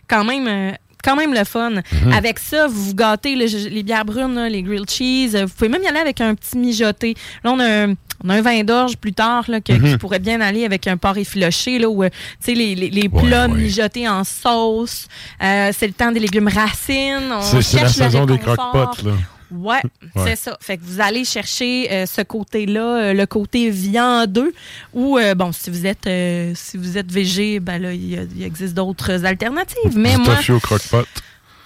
quand 0.07 0.23
même. 0.23 0.47
euh, 0.47 0.71
quand 1.01 1.15
même 1.15 1.33
le 1.33 1.45
fun. 1.45 1.69
Mhm. 1.69 2.11
Avec 2.11 2.39
ça, 2.39 2.67
vous 2.67 2.83
vous 2.87 2.93
gâtez 2.93 3.33
les 3.33 3.83
bières 3.83 4.03
brunes, 4.03 4.35
là, 4.35 4.49
les 4.49 4.61
grilled 4.61 4.89
cheese. 4.89 5.33
euh, 5.33 5.45
Vous 5.45 5.53
pouvez 5.53 5.69
même 5.69 5.81
y 5.81 5.87
aller 5.87 5.99
avec 5.99 6.19
un 6.19 6.35
petit 6.35 6.57
mijoté. 6.57 7.15
Là, 7.41 7.53
on 7.53 7.59
a 7.59 7.85
un, 7.85 7.93
on 8.23 8.29
a 8.29 8.35
un 8.35 8.41
vin 8.41 8.63
d'orge 8.63 8.97
plus 8.97 9.13
tard 9.13 9.45
là, 9.47 9.61
que- 9.61 9.73
Mhm. 9.73 9.91
qui 9.91 9.97
pourrait 9.97 10.19
bien 10.19 10.41
aller 10.41 10.65
avec 10.65 10.87
un 10.87 10.97
porc 10.97 11.17
effiloché, 11.17 11.79
là, 11.79 11.89
où 11.89 12.03
euh, 12.03 12.09
tu 12.09 12.15
sais, 12.39 12.53
les, 12.53 12.75
les, 12.75 12.89
les 12.89 13.09
plats 13.09 13.47
ouais. 13.47 13.55
mijotés 13.55 14.07
en 14.09 14.23
sauce. 14.23 15.07
Euh, 15.41 15.71
c'est 15.77 15.87
le 15.87 15.93
temps 15.93 16.11
des 16.11 16.19
légumes 16.19 16.47
racines. 16.49 17.33
C'est 17.61 17.81
la 17.81 17.89
saison 17.89 18.25
des 18.25 18.37
croque-potes, 18.37 19.03
là. 19.03 19.11
Ouais, 19.51 19.81
Ouais. 20.15 20.23
c'est 20.27 20.35
ça. 20.35 20.57
Fait 20.61 20.77
que 20.77 20.83
vous 20.85 21.01
allez 21.01 21.25
chercher 21.25 21.91
euh, 21.91 22.05
ce 22.05 22.21
côté-là, 22.21 22.81
euh, 22.81 23.13
le 23.13 23.25
côté 23.25 23.71
viandeux, 23.71 24.53
ou 24.93 25.17
euh, 25.17 25.33
bon, 25.33 25.51
si 25.51 25.71
vous 25.71 25.87
êtes 25.87 26.05
euh, 26.05 26.51
si 26.55 26.77
vous 26.77 26.99
êtes 26.99 27.11
végé, 27.11 27.59
ben 27.59 27.81
là, 27.81 27.91
il 27.93 28.09
y 28.09 28.15
a- 28.17 28.23
il 28.35 28.43
existe 28.43 28.75
d'autres 28.75 29.25
alternatives. 29.25 29.95
Mais 29.97 30.17
moi, 30.17 30.35
au 30.49 30.59
croque-pot. 30.59 31.05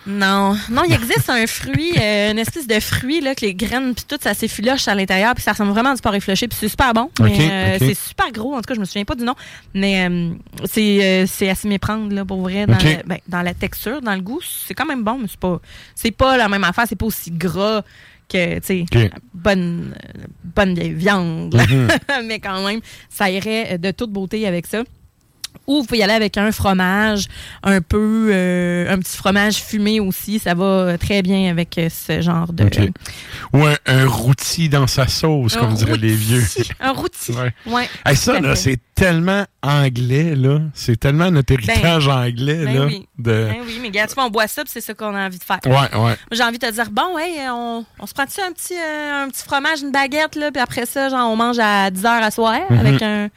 Non, 0.06 0.58
non, 0.70 0.84
il 0.88 0.94
existe 0.94 1.30
un 1.30 1.48
fruit, 1.48 1.94
euh, 1.98 2.32
une 2.32 2.39
espèce 2.39 2.68
de 2.68 2.80
fruit 2.80 3.22
là 3.22 3.36
que 3.36 3.46
les 3.46 3.54
graines 3.56 3.94
puis 3.96 4.04
tout 4.08 4.18
ça 4.22 4.34
s'effiloche 4.34 4.88
à 4.88 4.96
l'intérieur 4.96 5.34
puis 5.34 5.44
ça 5.44 5.52
ressemble 5.54 5.72
vraiment 5.72 5.92
à 5.92 5.96
du 5.96 6.02
porc 6.02 6.16
effiloché 6.16 6.48
puis 6.48 6.58
c'est 6.60 6.68
super 6.70 6.94
bon. 6.94 7.10
mais, 7.22 7.52
euh. 7.52 7.78
C'est 7.80 7.94
super 7.94 8.32
gros. 8.32 8.54
En 8.54 8.58
tout 8.58 8.68
cas, 8.68 8.74
je 8.76 8.80
me 8.80 8.86
souviens 8.86 9.06
pas 9.06 9.16
du 9.16 9.24
nom, 9.24 9.36
mais 9.74 10.08
euh, 10.10 10.32
c'est 10.66 11.04
euh, 11.04 11.26
c'est 11.28 11.50
à 11.50 11.56
s'y 11.56 11.68
méprendre 11.68 12.13
là 12.13 12.26
pour 12.26 12.42
vrai 12.42 12.66
dans, 12.66 12.74
le- 12.78 13.04
ben, 13.08 13.18
dans 13.28 13.42
la 13.42 13.54
texture, 13.54 14.02
dans 14.02 14.16
le 14.16 14.22
goût, 14.22 14.42
c'est 14.44 14.74
quand 14.74 14.86
même 14.86 15.04
bon, 15.04 15.18
mais 15.20 15.28
c'est 15.30 15.39
pas 15.39 15.60
c'est 15.96 16.12
pas 16.12 16.38
la 16.38 16.50
même 16.50 16.63
affaire, 16.63 16.86
c'est 16.88 16.96
pas 16.98 17.06
aussi 17.06 17.32
gras 17.32 17.82
que 18.30 18.60
tu 18.60 18.86
sais 18.89 19.12
bonne 19.34 19.94
bonne 20.44 20.74
vieille 20.76 20.94
viande, 20.94 21.56
Mhm. 21.56 21.88
mais 22.26 22.39
quand 22.39 22.66
même 22.66 22.80
ça 23.10 23.30
irait 23.30 23.78
de 23.78 23.92
toute 23.92 24.12
beauté 24.12 24.48
avec 24.48 24.66
ça. 24.68 24.84
Ou 25.67 25.78
vous 25.82 25.84
pouvez 25.86 25.99
y 25.99 26.04
aller 26.04 26.13
avec 26.13 26.38
un 26.38 26.52
fromage, 26.52 27.26
un 27.63 27.80
peu, 27.82 28.30
euh, 28.34 28.93
un 28.93 28.97
petit 28.99 29.15
fromage 29.15 29.56
fumé 29.63 29.99
aussi. 29.99 30.39
Ça 30.39 30.54
va 30.54 30.63
euh, 30.65 30.97
très 30.97 31.21
bien 31.21 31.49
avec 31.49 31.78
euh, 31.78 31.88
ce 31.89 32.21
genre 32.21 32.52
de. 32.52 32.65
Ou 33.54 33.65
un, 33.65 33.76
un 33.86 34.08
rôti 34.08 34.67
dans 34.69 34.88
sa 34.88 35.08
sauce, 35.08 35.56
comme 35.56 35.73
diraient 35.73 35.97
les 35.97 36.13
vieux. 36.15 36.43
Un 36.80 36.91
rôti. 36.91 37.32
Ouais. 37.32 37.54
Ouais. 37.65 37.89
Hey, 38.06 38.15
ça, 38.15 38.39
là, 38.39 38.56
c'est 38.56 38.80
tellement 38.95 39.45
anglais, 39.62 40.36
là. 40.36 40.60
C'est 40.73 40.99
tellement 40.99 41.32
notre 41.32 41.54
héritage 41.54 42.08
anglais, 42.08 42.65
ben 42.65 42.73
là. 42.80 42.86
oui. 42.86 43.08
De... 43.17 43.47
Ben 43.49 43.62
oui, 43.65 43.80
mais 43.82 43.89
gars, 43.89 44.08
tu 44.08 44.15
vois, 44.15 44.26
on 44.26 44.30
boit 44.30 44.47
ça, 44.47 44.63
puis 44.63 44.71
c'est 44.73 44.82
ça 44.82 44.93
qu'on 44.93 45.15
a 45.15 45.26
envie 45.28 45.39
de 45.39 45.43
faire. 45.43 45.60
Ouais, 45.65 45.97
ouais. 45.97 46.15
J'ai 46.32 46.43
envie 46.43 46.60
de 46.60 46.67
te 46.67 46.71
dire, 46.71 46.91
bon, 46.91 47.17
hey, 47.17 47.39
on, 47.49 47.86
on 47.99 48.06
se 48.06 48.13
prend-tu 48.13 48.41
un 48.41 48.52
petit, 48.52 48.73
euh, 48.76 49.23
un 49.23 49.30
petit 49.30 49.43
fromage, 49.43 49.82
une 49.82 49.91
baguette, 49.91 50.36
là, 50.36 50.52
puis 50.52 50.62
après 50.62 50.86
ça, 50.86 51.10
genre, 51.10 51.32
on 51.32 51.36
mange 51.36 51.58
à 51.60 51.89
10 51.89 52.02
h 52.04 52.08
à 52.08 52.32
soir 52.32 52.60
Mhm. 52.69 52.78
avec 52.80 53.02
un, 53.02 53.30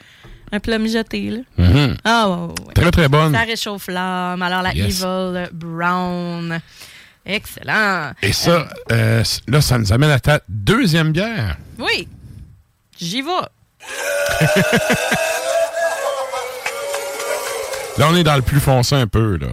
un 0.52 0.60
plat 0.60 0.78
mijoté, 0.78 1.30
là. 1.30 1.38
Mhm. 1.58 1.96
Ah, 2.04 2.28
ouais, 2.28 2.36
ouais, 2.36 2.42
ouais. 2.66 2.74
Très, 2.74 2.90
très 2.90 3.08
bonne. 3.08 3.32
Ça 3.34 3.40
réchauffe 3.42 3.88
l'âme. 3.88 4.40
Alors, 4.42 4.62
la 4.62 4.74
Yes. 4.74 5.02
Evil 5.02 5.48
Brown. 5.52 6.60
Excellent. 7.24 8.12
Et 8.22 8.32
ça, 8.32 8.68
euh, 8.92 9.24
là, 9.48 9.60
ça 9.60 9.78
nous 9.78 9.92
amène 9.92 10.10
à 10.10 10.20
ta 10.20 10.40
deuxième 10.48 11.10
bière. 11.12 11.56
Oui, 11.78 12.06
j'y 13.00 13.22
vais. 13.22 13.30
Là, 17.98 18.08
on 18.10 18.14
est 18.16 18.24
dans 18.24 18.36
le 18.36 18.42
plus 18.42 18.60
foncé 18.60 18.94
un 18.94 19.06
peu, 19.06 19.36
là. 19.38 19.46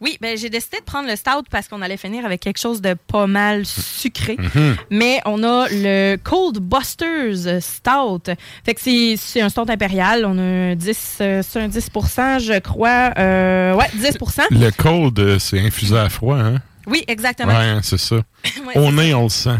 Oui, 0.00 0.16
ben 0.20 0.36
j'ai 0.38 0.48
décidé 0.48 0.78
de 0.78 0.84
prendre 0.84 1.08
le 1.08 1.14
stout 1.16 1.44
parce 1.50 1.68
qu'on 1.68 1.82
allait 1.82 1.98
finir 1.98 2.24
avec 2.24 2.40
quelque 2.40 2.58
chose 2.58 2.80
de 2.80 2.94
pas 2.94 3.26
mal 3.26 3.66
sucré. 3.66 4.36
Mhm. 4.38 4.76
Mais 4.90 5.20
on 5.26 5.42
a 5.42 5.66
le 5.70 6.16
Cold 6.16 6.58
Busters 6.58 7.60
Stout. 7.62 8.30
Fait 8.64 8.74
que 8.74 8.80
c'est- 8.80 9.40
un 9.42 9.48
stout 9.50 9.66
impérial. 9.68 10.24
On 10.24 10.38
a 10.38 10.42
un 10.42 10.74
10, 10.74 11.18
euh, 11.20 11.42
c'est 11.46 11.60
un 11.60 11.68
10 11.68 11.90
je 12.38 12.58
crois. 12.60 13.12
Euh, 13.18 13.74
ouais, 13.74 13.90
10 13.94 14.16
Le 14.50 14.70
cold, 14.70 15.18
euh, 15.18 15.38
c'est 15.38 15.60
infusé 15.60 15.98
à 15.98 16.08
froid, 16.08 16.38
hein? 16.38 16.60
Oui, 16.86 17.04
exactement. 17.06 17.52
Ouais, 17.52 17.56
hein, 17.66 17.80
c'est 17.82 17.98
ça. 17.98 18.16
Ouais, 18.66 18.72
c'est 18.74 18.92
nez, 18.92 19.14
on 19.14 19.24
le 19.24 19.28
sent. 19.28 19.58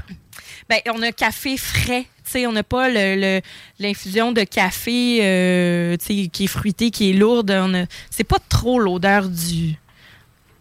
Ben, 0.71 0.79
on 0.95 1.03
a 1.03 1.13
café 1.13 1.57
frais. 1.57 2.07
Tu 2.25 2.31
sais, 2.39 2.47
on 2.47 2.53
n'a 2.53 2.63
pas 2.63 2.89
le- 2.89 3.17
le- 3.21 3.41
l'infusion 3.81 4.31
de 4.33 4.43
café 4.45 5.19
euh, 5.23 5.97
qui 5.99 6.45
est 6.45 6.47
fruité, 6.47 6.91
qui 6.91 7.11
est 7.11 7.13
lourde. 7.13 7.51
On 7.51 7.87
C'est 8.11 8.25
pas 8.25 8.39
trop 8.49 8.79
l'odeur 8.79 9.29
du, 9.29 9.75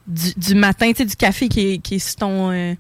du, 0.10 0.34
du 0.36 0.56
matin, 0.56 0.90
tu 0.92 0.98
sais, 0.98 1.06
du 1.06 1.16
café 1.16 1.48
qui 1.48 1.74
est, 1.74 1.78
qui 1.78 1.96
est 1.96 2.00
sur 2.00 2.16
ton. 2.18 2.52
euh, 2.52 2.74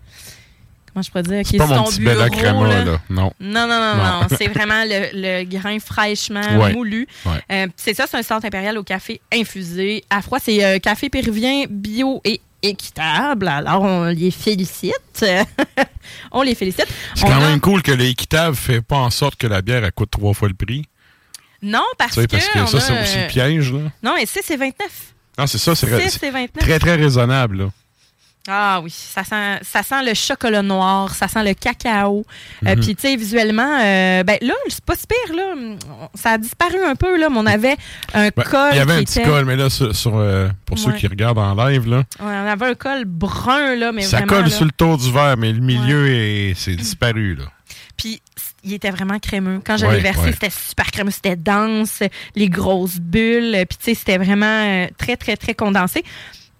comment 0.93 1.01
je 1.03 1.09
pourrais 1.09 1.23
dire? 1.23 1.41
Qui 1.43 1.51
C'est 1.51 1.55
est 1.55 1.59
pas 1.59 1.67
sur 1.67 1.75
mon 1.77 1.83
ton 1.83 1.89
petit 1.91 1.99
bureau. 2.01 2.65
Là. 2.65 2.83
là. 2.83 3.01
Non. 3.09 3.31
Non, 3.39 3.67
non, 3.67 3.79
non, 3.79 3.95
Non. 3.95 4.03
non. 4.21 4.27
c'est 4.37 4.47
vraiment 4.47 4.83
le, 4.85 5.09
le 5.13 5.43
grain 5.45 5.79
fraîchement 5.79 6.41
Ouais. 6.59 6.73
moulu. 6.73 7.07
Ouais. 7.25 7.31
Euh, 7.51 7.67
c'est 7.77 7.93
ça, 7.93 8.05
c'est 8.09 8.17
un 8.17 8.23
centre 8.23 8.45
impérial 8.45 8.77
au 8.77 8.83
café 8.83 9.21
infusé 9.33 10.03
à 10.09 10.21
froid. 10.21 10.39
C'est 10.41 10.63
euh, 10.65 10.79
café 10.79 11.09
péruvien 11.09 11.65
bio 11.69 12.19
et 12.25 12.41
équitable. 12.61 13.47
Alors, 13.47 13.83
on 13.83 14.05
les 14.05 14.31
félicite. 14.31 14.93
on 16.31 16.41
les 16.41 16.55
félicite. 16.55 16.87
C'est 17.15 17.25
quand 17.25 17.31
a- 17.31 17.39
même 17.49 17.59
cool 17.61 17.81
que 17.81 17.91
l'équitable 17.91 18.55
fait 18.55 18.81
pas 18.81 18.97
en 18.97 19.09
sorte 19.09 19.35
que 19.35 19.47
la 19.47 19.61
bière 19.61 19.83
elle 19.85 19.91
coûte 19.91 20.11
trois 20.11 20.33
fois 20.33 20.47
le 20.49 20.53
prix. 20.55 20.85
Non, 21.61 21.83
parce 21.97 22.13
Tu 22.13 22.21
sais, 22.21 22.27
que. 22.27 22.31
parce 22.31 22.47
que 22.47 22.59
on 22.59 22.67
ça, 22.67 22.79
c'est 22.79 23.01
aussi 23.01 23.17
euh, 23.17 23.21
le 23.23 23.27
piège, 23.27 23.73
là. 23.73 23.79
Non, 24.01 24.13
mais 24.15 24.25
6 24.25 24.39
c'est 24.43 24.55
29. 24.57 24.73
Non, 25.39 25.47
c'est 25.47 25.58
ça, 25.58 25.73
c'est 25.75 25.88
6 25.88 25.93
c'est 26.12 26.19
c'est 26.19 26.31
29. 26.31 26.50
très, 26.60 26.79
très 26.79 26.96
raisonnable, 26.96 27.58
là. 27.58 27.65
Ah 28.52 28.79
oui, 28.81 28.90
ça 28.90 29.23
sent, 29.23 29.60
ça 29.63 29.83
sent 29.83 30.04
le 30.04 30.13
chocolat 30.15 30.63
noir, 30.63 31.13
ça 31.13 31.27
sent 31.27 31.44
le 31.44 31.54
cacao. 31.54 32.25
Euh, 32.65 32.73
Mhm. 32.75 32.79
Puis, 32.81 32.96
tu 32.96 33.02
sais, 33.02 33.15
visuellement, 33.15 33.77
euh, 33.79 34.23
ben 34.23 34.37
là, 34.42 34.54
c'est 34.69 34.83
pas 34.83 34.96
si 34.96 35.06
pire, 35.06 35.35
là. 35.35 35.54
Ça 36.15 36.31
a 36.31 36.37
disparu 36.40 36.77
un 36.83 36.96
peu, 36.96 37.19
là, 37.19 37.29
mais 37.29 37.37
on 37.37 37.46
avait 37.46 37.75
un 38.13 38.29
Ben, 38.35 38.44
col. 38.50 38.69
Il 38.71 38.77
y 38.77 38.79
avait 38.79 38.94
un 38.94 39.04
petit 39.04 39.19
était- 39.19 39.29
col, 39.29 39.46
mais 39.46 39.56
là, 39.56 39.69
sur, 39.69 39.96
sur, 39.96 40.13
euh, 40.15 40.48
pour 40.65 40.79
ceux 40.79 40.92
Ouais. 40.92 40.98
qui 40.98 41.06
regardent 41.08 41.37
en 41.37 41.54
live, 41.67 41.87
là, 41.87 41.98
Ouais, 41.98 42.04
on 42.21 42.48
avait 42.48 42.65
un 42.67 42.75
col 42.75 43.04
brun, 43.06 43.75
là, 43.75 43.92
mais 43.92 44.02
ça 44.04 44.17
vraiment. 44.17 44.33
colle 44.33 44.44
là. 44.46 44.50
sur 44.50 44.65
le 44.65 44.71
tour 44.71 44.98
du 44.98 45.12
verre, 45.12 45.35
mais 45.37 45.52
le 45.52 45.60
milieu, 45.62 46.08
est, 46.10 46.54
c'est 46.56 46.75
disparu, 46.75 47.35
là. 47.35 47.46
Puis 47.98 48.21
il 48.63 48.73
était 48.73 48.89
vraiment 48.91 49.19
crémeux. 49.19 49.62
Quand 49.65 49.77
je 49.77 49.85
Ouais, 49.85 49.95
l'ai 49.95 49.99
versé, 50.01 50.21
ouais. 50.21 50.31
c'était 50.33 50.49
super 50.49 50.91
crémeux, 50.91 51.12
c'était 51.12 51.35
dense, 51.35 52.01
les 52.35 52.49
grosses 52.49 52.97
bulles. 52.99 53.53
Puis 53.69 53.77
tu 53.77 53.85
sais, 53.85 53.93
c'était 53.95 54.17
vraiment 54.17 54.45
euh, 54.45 54.87
très, 54.97 55.15
très, 55.17 55.37
très 55.37 55.53
condensé. 55.53 56.03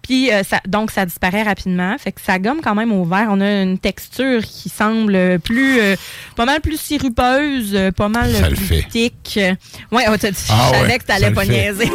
Puis 0.02 0.32
euh, 0.32 0.42
ça, 0.42 0.60
donc, 0.66 0.90
ça 0.90 1.04
disparaît 1.04 1.42
rapidement. 1.42 1.94
Fait 1.98 2.10
que 2.10 2.20
ça 2.20 2.38
gomme 2.38 2.60
quand 2.62 2.74
même 2.74 2.90
au 2.90 3.04
verre. 3.04 3.28
On 3.30 3.40
a 3.40 3.62
une 3.62 3.78
texture 3.78 4.42
qui 4.42 4.68
semble 4.70 5.38
plus, 5.40 5.78
euh, 5.78 5.94
pas 6.36 6.46
mal 6.46 6.60
plus 6.62 6.80
sirupeuse, 6.80 7.78
pas 7.96 8.08
mal 8.08 8.32
Ça 8.34 8.48
plus 8.48 8.84
thick. 8.88 9.38
Ouais, 9.92 10.04
oh, 10.08 10.16
dit- 10.16 10.26
Ah 10.48 10.70
je 10.72 10.76
savais 10.78 10.88
ouais, 10.92 10.98
que 10.98 11.04
t'allais 11.04 11.30
pas 11.32 11.44
niaiser. 11.44 11.90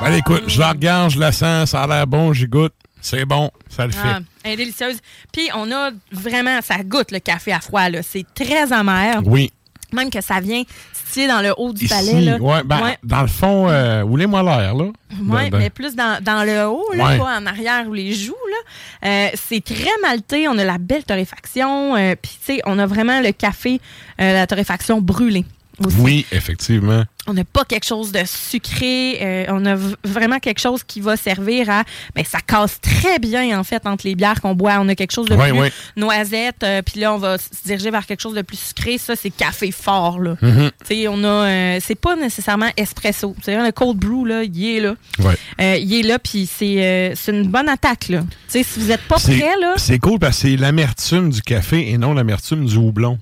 Ben, 0.00 0.12
écoute, 0.14 0.44
je 0.46 0.60
la 0.60 0.68
regarde, 0.70 1.10
je 1.10 1.18
la 1.18 1.32
sens, 1.32 1.70
ça 1.70 1.82
a 1.82 1.86
l'air 1.88 2.06
bon, 2.06 2.32
j'y 2.32 2.46
goûte. 2.46 2.72
C'est 3.00 3.24
bon, 3.24 3.50
ça 3.68 3.86
le 3.86 3.92
fait. 3.92 3.98
Ah, 4.04 4.20
elle 4.44 4.52
est 4.52 4.56
délicieuse. 4.56 4.98
Puis 5.32 5.48
on 5.54 5.70
a 5.72 5.90
vraiment, 6.12 6.60
ça 6.62 6.76
goûte 6.84 7.10
le 7.12 7.20
café 7.20 7.52
à 7.52 7.60
froid. 7.60 7.88
là. 7.88 8.02
C'est 8.02 8.24
très 8.34 8.72
amer. 8.72 9.20
Oui. 9.24 9.52
Même 9.92 10.10
que 10.10 10.20
ça 10.20 10.38
vient 10.40 10.62
titiller 10.92 11.28
dans 11.28 11.40
le 11.40 11.54
haut 11.56 11.72
du 11.72 11.86
Ici, 11.86 11.94
palais. 11.94 12.20
Là. 12.20 12.36
ouais, 12.36 12.62
ben, 12.62 12.82
Ouais. 12.82 12.98
dans 13.02 13.22
le 13.22 13.26
fond, 13.28 13.70
euh, 13.70 14.02
roulez-moi 14.04 14.42
l'air, 14.42 14.74
là. 14.74 14.84
Oui, 14.84 14.90
Ben, 15.20 15.48
ben, 15.48 15.58
mais 15.58 15.70
plus 15.70 15.94
dans, 15.96 16.22
dans 16.22 16.44
le 16.44 16.66
haut, 16.66 16.84
là, 16.94 17.06
Ouais. 17.06 17.18
pas 17.18 17.38
en 17.38 17.46
arrière 17.46 17.88
ou 17.88 17.94
les 17.94 18.12
joues. 18.12 18.34
Là. 18.50 19.08
Euh, 19.08 19.28
c'est 19.34 19.64
très 19.64 19.88
maltais. 20.02 20.46
On 20.48 20.58
a 20.58 20.64
la 20.64 20.76
belle 20.76 21.04
torréfaction. 21.04 21.96
euh, 21.96 22.14
Puis, 22.20 22.32
tu 22.44 22.52
sais, 22.56 22.60
on 22.66 22.78
a 22.78 22.84
vraiment 22.84 23.20
le 23.22 23.32
café, 23.32 23.80
euh, 24.20 24.34
la 24.34 24.46
torréfaction 24.46 25.00
brûlée. 25.00 25.46
Aussi. 25.84 25.96
Oui, 25.98 26.26
effectivement. 26.32 27.04
On 27.26 27.34
n'a 27.34 27.44
pas 27.44 27.64
quelque 27.64 27.84
chose 27.84 28.10
de 28.10 28.20
sucré. 28.24 29.18
euh, 29.20 29.44
on 29.50 29.66
a 29.66 29.76
vraiment 30.04 30.38
quelque 30.38 30.60
chose 30.60 30.82
qui 30.82 31.00
va 31.00 31.16
servir 31.16 31.68
à. 31.68 31.84
Ben, 32.14 32.24
ça 32.24 32.38
casse 32.40 32.80
très 32.80 33.18
bien, 33.18 33.58
en 33.58 33.64
fait, 33.64 33.86
entre 33.86 34.06
les 34.06 34.14
bières 34.14 34.40
qu'on 34.40 34.54
boit. 34.54 34.78
On 34.80 34.88
a 34.88 34.94
quelque 34.94 35.12
chose 35.12 35.26
de 35.26 35.34
Ouais, 35.34 35.50
plus 35.50 35.58
ouais. 35.60 35.72
noisette. 35.96 36.62
euh, 36.64 36.80
Puis 36.82 37.00
là, 37.00 37.12
on 37.14 37.18
va 37.18 37.36
se 37.36 37.48
diriger 37.66 37.90
vers 37.90 38.06
quelque 38.06 38.20
chose 38.22 38.34
de 38.34 38.40
plus 38.42 38.58
sucré. 38.58 38.96
Ça, 38.96 39.14
c'est 39.14 39.28
café 39.30 39.70
fort, 39.72 40.18
là. 40.20 40.36
Mhm. 40.40 40.70
Sais, 40.86 41.06
on 41.08 41.22
a. 41.22 41.26
euh, 41.28 41.78
c'est 41.84 42.00
pas 42.00 42.16
nécessairement 42.16 42.70
espresso. 42.78 43.34
C'est 43.42 43.54
le 43.62 43.72
cold 43.72 43.98
brew, 43.98 44.24
là, 44.24 44.42
il 44.44 44.64
est 44.66 44.80
là. 44.80 44.94
Ouais. 45.18 45.78
Il 45.80 45.94
est 45.94 46.02
là, 46.02 46.18
puis 46.18 46.48
c'est 46.50 47.12
une 47.28 47.48
bonne 47.48 47.68
attaque, 47.68 48.08
là. 48.08 48.22
Si 48.48 48.64
vous 48.76 48.86
n'êtes 48.86 49.02
pas 49.02 49.16
prêt, 49.16 49.54
là. 49.60 49.74
C'est 49.76 49.98
cool 49.98 50.18
parce 50.18 50.36
que 50.40 50.48
c'est 50.48 50.56
l'amertume 50.56 51.30
du 51.30 51.42
café 51.42 51.90
et 51.90 51.98
non 51.98 52.14
l'amertume 52.14 52.64
du 52.64 52.76
houblon. 52.76 53.18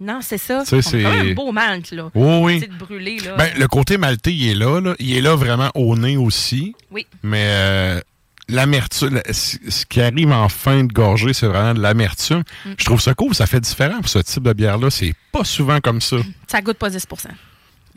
Non, 0.00 0.20
c'est 0.22 0.38
ça. 0.38 0.64
Sais, 0.64 0.80
C'est 0.82 1.02
quand 1.02 1.10
c'est- 1.10 1.18
même 1.18 1.30
un 1.30 1.34
beau 1.34 1.50
malt, 1.52 1.90
là. 1.90 2.10
Oui, 2.14 2.38
oui. 2.42 2.60
C'est 2.60 2.68
de 2.72 2.76
brûler, 2.78 3.18
là. 3.18 3.34
Ben, 3.36 3.50
le 3.58 3.66
côté 3.66 3.98
maltais, 3.98 4.32
il 4.32 4.48
est 4.50 4.54
là, 4.54 4.80
là. 4.80 4.94
Il 4.98 5.16
est 5.16 5.20
là 5.20 5.34
vraiment 5.34 5.70
au 5.74 5.96
nez 5.96 6.16
aussi. 6.16 6.74
Oui. 6.92 7.06
Mais 7.22 7.44
euh, 7.44 8.00
l'amertume, 8.48 9.14
la- 9.16 9.32
ce 9.32 9.56
ce 9.68 9.84
qui 9.86 10.00
arrive 10.00 10.30
en 10.30 10.48
fin 10.48 10.84
de 10.84 10.92
gorgée, 10.92 11.32
c'est 11.32 11.46
vraiment 11.46 11.74
de 11.74 11.80
l'amertume. 11.80 12.42
Mm. 12.64 12.70
Je 12.78 12.84
trouve 12.84 13.00
ça 13.00 13.14
cool, 13.14 13.34
ça 13.34 13.46
fait 13.46 13.60
différent 13.60 13.98
pour 14.00 14.08
ce 14.08 14.20
type 14.20 14.42
de 14.44 14.52
bière-là. 14.52 14.88
C'est 14.90 15.14
pas 15.32 15.44
souvent 15.44 15.80
comme 15.80 16.00
ça. 16.00 16.16
Ça 16.46 16.60
goûte 16.60 16.78
pas 16.78 16.90
10 16.90 17.04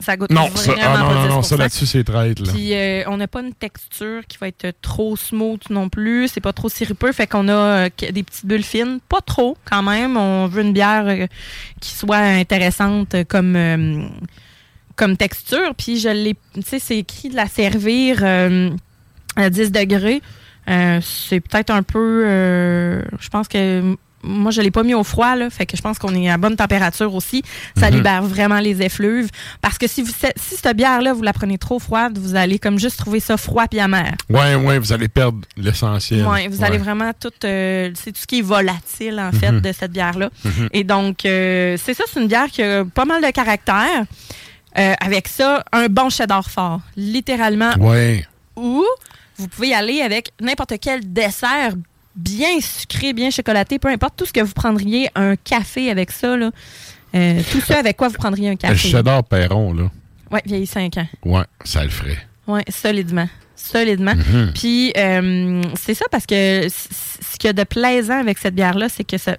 Ça 0.02 0.18
goûte 0.18 0.32
Non, 0.32 0.48
vraiment 0.48 0.58
ça, 0.58 0.74
ah, 0.78 0.84
pas 0.84 0.98
non, 1.00 1.14
non, 1.14 1.24
10 1.24 1.30
non, 1.30 1.42
ça 1.44 1.58
là-dessus, 1.58 1.86
c'est 1.86 2.04
traite, 2.04 2.40
là. 2.40 2.52
Puis 2.52 2.74
euh, 2.74 3.04
on 3.08 3.18
n'a 3.18 3.28
pas 3.28 3.42
une 3.42 3.54
texture 3.54 4.26
qui 4.28 4.38
va 4.38 4.48
être 4.48 4.74
trop 4.82 5.16
smooth 5.16 5.62
non 5.70 5.90
plus. 5.90 6.28
C'est 6.28 6.42
pas 6.42 6.54
trop 6.54 6.70
sirupeux. 6.70 7.12
Fait 7.12 7.28
qu'on 7.28 7.48
a 7.48 7.54
euh, 7.54 7.90
des 8.00 8.24
petites 8.24 8.46
bulles 8.46 8.64
fines. 8.64 9.00
Pas 9.08 9.22
trop, 9.22 9.58
quand 9.66 9.84
même. 9.84 10.18
On 10.18 10.48
veut 10.48 10.64
une 10.64 10.74
bière 10.74 11.06
euh, 11.08 11.28
qui 11.80 11.92
soit 11.92 12.18
intéressante 12.18 13.16
comme, 13.28 14.12
comme 14.96 15.18
texture. 15.18 15.74
Puis 15.78 16.00
je 16.00 16.10
l'ai. 16.10 16.36
Tu 16.56 16.62
sais, 16.64 16.80
c'est 16.80 16.98
écrit 16.98 17.30
de 17.30 17.36
la 17.36 17.48
servir 17.48 18.24
à 18.24 19.50
10 19.50 19.72
degrés. 19.72 20.22
C'est 20.68 21.40
peut-être 21.40 21.70
un 21.72 21.84
peu. 21.84 22.26
je 22.26 23.30
pense 23.30 23.48
que. 23.48 23.96
Moi, 24.24 24.52
je 24.52 24.62
l'ai 24.62 24.72
pas 24.72 24.84
mis 24.84 24.94
au 24.94 25.04
froid, 25.04 25.36
là. 25.36 25.50
Fait 25.50 25.66
que 25.66 25.76
je 25.76 25.82
pense 25.82 25.98
qu'on 26.00 26.14
est 26.16 26.30
à 26.30 26.38
bonne 26.38 26.56
température 26.56 27.14
aussi. 27.16 27.44
Ça 27.78 27.90
Mhm. 27.90 27.98
libère 27.98 28.24
vraiment 28.24 28.60
les 28.60 28.82
effluves. 28.82 29.30
Parce 29.62 29.78
que 29.78 29.88
si 29.88 30.02
vous, 30.02 30.12
si 30.12 30.56
cette 30.56 30.76
bière-là, 30.78 31.14
vous 31.14 31.24
la 31.24 31.34
prenez 31.34 31.58
trop 31.58 31.80
froide, 31.80 32.18
vous 32.18 32.36
allez 32.36 32.60
comme 32.60 32.78
juste 32.80 32.98
trouver 32.98 33.20
ça 33.20 33.38
froid 33.38 33.68
puis 33.68 33.80
amer. 33.80 34.14
Ouais, 34.30 34.56
ouais, 34.56 34.80
vous 34.80 34.94
allez 34.94 35.08
perdre 35.08 35.40
l'essentiel. 35.58 36.26
Ouais, 36.26 36.48
vous 36.48 36.64
allez 36.64 36.78
vraiment 36.78 37.12
tout. 37.20 37.30
euh, 37.44 37.90
c'est 37.96 38.12
tout 38.12 38.20
ce 38.22 38.28
qui 38.28 38.40
est 38.40 38.44
volatile, 38.44 39.20
en 39.20 39.32
fait, 39.32 39.52
Mhm. 39.52 39.62
de 39.62 39.72
cette 39.72 39.92
bière-là. 39.92 40.30
Mhm. 40.44 40.70
Et 40.74 40.84
donc, 40.84 41.26
euh, 41.26 41.78
c'est 41.84 41.94
ça, 41.94 42.04
c'est 42.12 42.20
une 42.22 42.28
bière 42.28 42.48
qui 42.48 42.62
a 42.62 42.86
pas 42.86 43.06
mal 43.06 43.22
de 43.24 43.30
caractère. 43.32 44.04
Euh, 44.78 44.94
avec 45.02 45.28
ça, 45.28 45.64
un 45.74 45.88
bon 45.88 46.10
cheddar 46.10 46.50
fort. 46.50 46.80
Littéralement. 46.96 47.74
Ouais. 47.80 48.26
Ou 48.56 48.86
vous 49.38 49.48
pouvez 49.50 49.70
y 49.70 49.74
aller 49.74 50.02
avec 50.02 50.32
n'importe 50.40 50.74
quel 50.80 51.12
dessert 51.12 51.74
bien 52.16 52.60
sucré, 52.62 53.14
bien 53.14 53.30
chocolaté, 53.30 53.80
peu 53.80 53.88
importe 53.90 54.16
tout 54.18 54.26
ce 54.26 54.34
que 54.34 54.42
vous 54.42 54.54
prendriez, 54.54 55.10
un 55.16 55.36
café 55.36 55.90
avec 55.90 56.12
ça. 56.12 56.36
Là. 56.38 56.52
Euh, 57.16 57.42
tout 57.52 57.62
ça 57.62 57.80
avec 57.80 57.98
quoi 57.98 58.08
vous 58.08 58.16
prendriez 58.18 58.48
un 58.50 58.52
Le 58.52 58.58
café? 58.58 58.76
cheddar 58.90 59.24
Perron, 59.24 59.74
là. 59.74 59.90
Ouais, 60.32 60.42
vieilli 60.46 60.66
5 60.66 60.98
ans. 60.98 61.08
Ouais, 61.26 61.44
ça 61.66 61.84
le 61.84 61.90
ferait. 61.90 62.18
Oui, 62.48 62.62
solidement. 62.70 63.28
Solidement. 63.56 64.16
Mhm. 64.16 64.52
Puis, 64.54 64.94
euh, 64.98 65.62
c'est 65.80 65.94
ça 65.94 66.06
parce 66.10 66.26
que 66.26 66.68
ce 66.70 67.38
qu'il 67.38 67.48
y 67.48 67.50
a 67.50 67.54
de 67.54 67.64
plaisant 67.64 68.20
avec 68.20 68.38
cette 68.38 68.56
bière-là, 68.56 68.88
c'est 68.90 69.04
que 69.04 69.18
ça. 69.18 69.36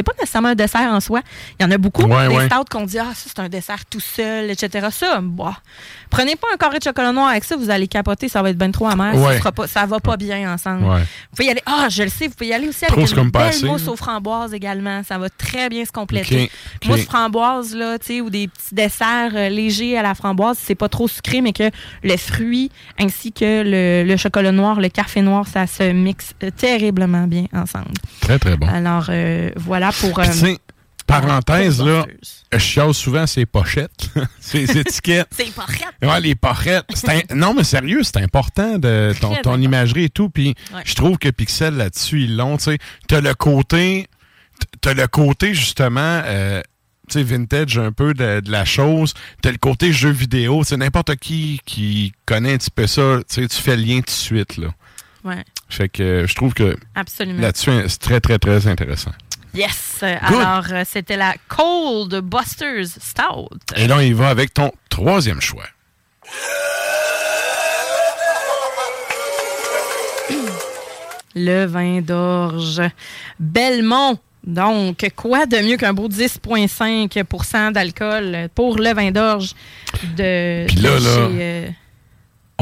C'est 0.00 0.04
pas 0.04 0.12
nécessairement 0.18 0.48
un 0.48 0.54
dessert 0.54 0.90
en 0.90 1.00
soi. 1.00 1.20
Il 1.58 1.62
y 1.62 1.66
en 1.66 1.70
a 1.70 1.76
beaucoup. 1.76 2.04
Ouais, 2.04 2.28
des 2.28 2.34
ouais. 2.34 2.46
stouts 2.46 2.64
qu'on 2.70 2.86
dit, 2.86 2.98
ah, 2.98 3.12
ça, 3.14 3.26
c'est 3.26 3.38
un 3.38 3.50
dessert 3.50 3.84
tout 3.84 4.00
seul, 4.00 4.50
etc. 4.50 4.88
Ça, 4.90 5.20
bah, 5.20 5.58
prenez 6.08 6.36
pas 6.36 6.46
un 6.54 6.56
carré 6.56 6.78
de 6.78 6.84
chocolat 6.84 7.12
noir 7.12 7.28
avec 7.28 7.44
ça, 7.44 7.54
vous 7.54 7.68
allez 7.68 7.86
capoter, 7.86 8.30
ça 8.30 8.40
va 8.40 8.48
être 8.48 8.56
bien 8.56 8.70
trop 8.70 8.86
amer. 8.86 9.14
Ouais. 9.14 9.34
Ça, 9.34 9.38
sera 9.38 9.52
pas, 9.52 9.66
ça 9.66 9.84
va 9.84 10.00
pas 10.00 10.16
bien 10.16 10.54
ensemble. 10.54 10.84
Vous 10.84 11.36
pouvez 11.36 11.48
y 11.48 11.50
aller. 11.50 11.62
Ah, 11.66 11.88
je 11.90 12.02
le 12.02 12.08
sais, 12.08 12.28
vous 12.28 12.32
pouvez 12.32 12.48
y 12.48 12.54
aller 12.54 12.68
aussi 12.68 12.86
avec 12.86 13.14
une 13.14 13.30
belle 13.30 13.64
mousse 13.64 13.88
aux 13.88 13.96
framboises 13.96 14.54
également. 14.54 15.02
Ça 15.06 15.18
va 15.18 15.28
très 15.28 15.68
bien 15.68 15.84
se 15.84 15.92
compléter. 15.92 16.44
Ok, 16.44 16.50
ok. 16.82 16.88
Mousse 16.88 17.04
framboise, 17.04 17.74
là, 17.74 17.98
tu 17.98 18.06
sais, 18.06 18.20
ou 18.22 18.30
des 18.30 18.48
petits 18.48 18.74
desserts 18.74 19.32
euh, 19.34 19.50
légers 19.50 19.98
à 19.98 20.02
la 20.02 20.14
framboise, 20.14 20.56
c'est 20.58 20.74
pas 20.74 20.88
trop 20.88 21.08
sucré, 21.08 21.42
mais 21.42 21.52
que 21.52 21.70
le 22.02 22.16
fruit 22.16 22.70
ainsi 22.98 23.32
que 23.32 23.62
le, 23.64 24.08
le 24.08 24.16
chocolat 24.16 24.52
noir, 24.52 24.80
le 24.80 24.88
café 24.88 25.20
noir, 25.20 25.46
ça 25.46 25.66
se 25.66 25.92
mixe 25.92 26.32
euh, 26.42 26.50
terriblement 26.50 27.26
bien 27.26 27.44
ensemble. 27.52 27.92
Très, 28.20 28.38
très 28.38 28.56
bon. 28.56 28.66
Alors, 28.66 29.06
euh, 29.10 29.50
voilà 29.56 29.89
pour. 29.92 30.12
Puis, 30.14 30.28
euh, 30.28 30.32
tu 30.32 30.38
sais, 30.38 30.58
parenthèse, 31.06 31.82
là, 31.82 32.06
je 32.52 32.58
chiale 32.58 32.94
souvent 32.94 33.26
ces 33.26 33.46
pochettes, 33.46 34.08
ces 34.40 34.62
étiquettes. 34.78 35.28
C'est 35.32 35.52
pas 35.54 35.64
raide. 35.64 36.08
Ouais, 36.08 36.20
les 36.20 36.34
pochettes. 36.34 36.84
un- 37.08 37.34
Non, 37.34 37.54
mais 37.54 37.64
sérieux, 37.64 38.02
c'est 38.02 38.18
important 38.18 38.78
de 38.78 39.12
ton, 39.42 39.60
imagerie 39.60 40.04
et 40.04 40.08
tout. 40.10 40.30
Puis 40.30 40.54
Ouais. 40.74 40.82
je 40.84 40.94
trouve 40.94 41.18
que 41.18 41.28
Pixel 41.30 41.74
là-dessus, 41.76 42.22
ils 42.24 42.36
l'ont. 42.36 42.56
Tu 42.58 42.64
sais, 42.64 42.78
t'as 43.08 43.20
le 43.20 43.34
côté, 43.34 44.06
t'as 44.80 44.94
le 44.94 45.06
côté 45.08 45.52
justement, 45.54 46.22
euh, 46.24 46.60
tu 47.08 47.14
sais, 47.14 47.22
vintage 47.24 47.76
un 47.78 47.90
peu 47.92 48.14
de, 48.14 48.38
de 48.40 48.50
la 48.52 48.64
chose. 48.64 49.14
T'as 49.42 49.50
le 49.50 49.58
côté 49.58 49.92
jeu 49.92 50.10
vidéo. 50.10 50.62
C'est 50.64 50.76
n'importe 50.76 51.16
qui 51.16 51.60
qui 51.66 52.12
connaît 52.24 52.54
un 52.54 52.58
petit 52.58 52.70
peu 52.70 52.86
ça. 52.86 53.18
Tu 53.28 53.48
fais 53.48 53.76
le 53.76 53.82
lien 53.82 53.96
tout 53.96 54.04
de 54.06 54.10
suite 54.10 54.56
là. 54.58 54.68
Ouais, 55.22 55.44
Fait 55.68 55.88
que 55.90 56.24
je 56.26 56.34
trouve 56.34 56.54
que 56.54 56.78
là-dessus, 56.94 57.70
c'est 57.88 57.98
très, 57.98 58.20
très, 58.20 58.38
très 58.38 58.66
intéressant. 58.68 59.10
Yes. 59.54 59.98
Good. 60.00 60.18
Alors, 60.22 60.64
euh, 60.70 60.84
c'était 60.86 61.16
la 61.16 61.34
Cold 61.48 62.20
Busters 62.20 62.86
Stout. 63.00 63.48
Et 63.76 63.86
là, 63.86 64.02
il 64.02 64.14
va 64.14 64.28
avec 64.28 64.54
ton 64.54 64.72
troisième 64.88 65.40
choix. 65.40 65.66
Le 71.34 71.64
vin 71.64 72.00
d'orge. 72.00 72.82
Belmont. 73.38 74.18
Donc, 74.44 75.06
quoi 75.16 75.44
de 75.46 75.58
mieux 75.58 75.76
qu'un 75.76 75.92
beau 75.92 76.08
10,5% 76.08 77.72
d'alcool 77.72 78.48
pour 78.54 78.78
le 78.78 78.94
vin 78.94 79.10
d'orge 79.10 79.52
de, 80.16 80.64
Puis 80.66 80.76
là, 80.76 80.98
de 80.98 81.04
là, 81.04 81.10
chez, 81.14 81.38
euh, 81.40 81.68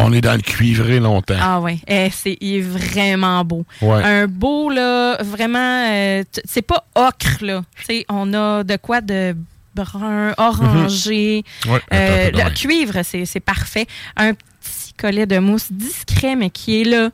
On 0.00 0.12
est 0.12 0.20
dans 0.20 0.34
le 0.34 0.40
cuivré 0.42 1.00
longtemps. 1.00 1.34
Ah 1.40 1.60
ouais, 1.60 1.78
Eh, 1.88 2.08
c'est 2.12 2.36
il 2.40 2.54
est 2.56 2.60
vraiment 2.60 3.44
beau. 3.44 3.64
Ouais. 3.82 4.02
Un 4.04 4.26
beau 4.28 4.70
là, 4.70 5.16
vraiment 5.22 5.58
euh, 5.90 6.22
c'est 6.44 6.62
pas 6.62 6.84
ocre 6.94 7.38
là. 7.42 7.62
Tu 7.80 7.84
sais, 7.84 8.06
on 8.08 8.32
a 8.32 8.62
de 8.64 8.76
quoi 8.76 9.00
de 9.00 9.34
brun, 9.74 10.34
orangé. 10.38 11.42
Ouais, 11.68 11.80
Euh, 11.92 12.30
le 12.32 12.54
cuivre, 12.54 13.00
c'est 13.02 13.40
parfait. 13.40 13.86
Un 14.16 14.34
petit 14.34 14.92
collet 14.96 15.26
de 15.26 15.38
mousse 15.38 15.68
discret 15.70 16.36
mais 16.36 16.50
qui 16.50 16.80
est 16.80 16.84
là, 16.84 17.10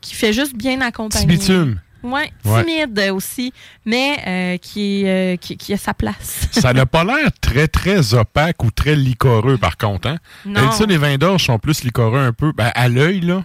qui 0.00 0.14
fait 0.14 0.32
juste 0.32 0.54
bien 0.56 0.76
Petit 0.76 0.84
accompagner. 0.86 1.26
bitume. 1.26 1.80
Ouais. 2.12 2.30
timide 2.64 2.98
aussi, 3.12 3.52
mais 3.84 4.18
euh, 4.26 4.56
qui, 4.58 5.04
euh, 5.06 5.36
qui, 5.36 5.56
qui 5.56 5.72
a 5.72 5.76
sa 5.76 5.94
place. 5.94 6.48
Ça 6.52 6.72
n'a 6.72 6.86
pas 6.86 7.04
l'air 7.04 7.28
très, 7.40 7.68
très 7.68 8.14
opaque 8.14 8.62
ou 8.64 8.70
très 8.70 8.94
licoreux, 8.96 9.58
par 9.58 9.76
contre. 9.76 10.08
Hein? 10.08 10.18
Non. 10.44 10.70
Les 10.88 10.96
vins 10.96 11.16
d'orge 11.18 11.44
sont 11.44 11.58
plus 11.58 11.82
licoreux 11.84 12.20
un 12.20 12.32
peu. 12.32 12.52
Ben, 12.52 12.70
à 12.74 12.88
l'œil, 12.88 13.20
là. 13.20 13.44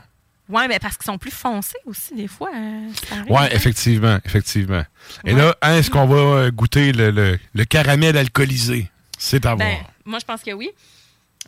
Ouais, 0.49 0.67
mais 0.67 0.79
parce 0.79 0.97
qu'ils 0.97 1.05
sont 1.05 1.17
plus 1.17 1.31
foncés 1.31 1.77
aussi, 1.85 2.13
des 2.13 2.27
fois. 2.27 2.49
euh, 2.53 2.89
Ouais, 3.29 3.39
hein? 3.43 3.47
effectivement, 3.51 4.19
effectivement. 4.25 4.83
Et 5.25 5.33
Ouais. 5.33 5.39
là, 5.41 5.55
hein, 5.61 5.77
est-ce 5.77 5.89
qu'on 5.89 6.05
va 6.05 6.51
goûter 6.51 6.91
le, 6.91 7.09
le- 7.09 7.39
le 7.53 7.65
caramel 7.65 8.17
alcoolisé? 8.17 8.89
C'est 9.17 9.45
à 9.45 9.55
voir. 9.55 9.59
Ben, 9.67 9.77
moi, 10.05 10.19
je 10.19 10.25
pense 10.25 10.41
que 10.41 10.51
oui. 10.51 10.69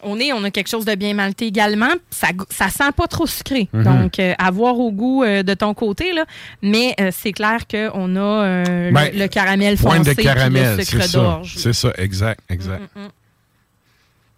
Au 0.05 0.15
nez, 0.15 0.33
on 0.33 0.43
a 0.43 0.51
quelque 0.51 0.69
chose 0.69 0.85
de 0.85 0.95
bien 0.95 1.13
malté 1.13 1.47
également. 1.47 1.91
Ça, 2.09 2.27
ça 2.49 2.69
sent 2.69 2.91
pas 2.95 3.07
trop 3.07 3.25
sucré. 3.27 3.69
Mhm. 3.73 3.83
Donc, 3.83 4.19
euh, 4.19 4.33
à 4.37 4.51
voir 4.51 4.77
au 4.79 4.91
goût 4.91 5.23
euh, 5.23 5.43
de 5.43 5.53
ton 5.53 5.73
côté, 5.73 6.13
là. 6.13 6.25
Mais 6.61 6.95
euh, 6.99 7.09
c'est 7.11 7.31
clair 7.33 7.67
qu'on 7.67 8.15
a 8.15 8.63
Ben, 8.91 9.11
le, 9.13 9.19
le 9.19 9.27
caramel 9.27 9.77
foncé 9.77 10.15
de 10.15 10.21
caramel, 10.21 10.77
le 10.77 10.83
c'est 10.83 10.89
sucre 10.91 11.03
ça. 11.05 11.17
d'orge. 11.17 11.53
C'est 11.57 11.73
ça, 11.73 11.91
exact, 11.97 12.39
exact. 12.49 12.81
Mm, 12.95 12.99
mm, 13.01 13.05
mm. 13.05 13.09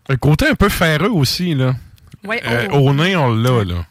Un 0.09 0.15
côté 0.17 0.47
un 0.47 0.55
peu 0.55 0.69
ferreux 0.69 1.09
aussi, 1.09 1.55
là. 1.55 1.75
Ouais, 2.23 2.41
oh. 2.71 2.77
Au 2.77 2.93
nez, 2.93 3.15
on 3.15 3.33
l'a, 3.33 3.63
là. 3.63 3.85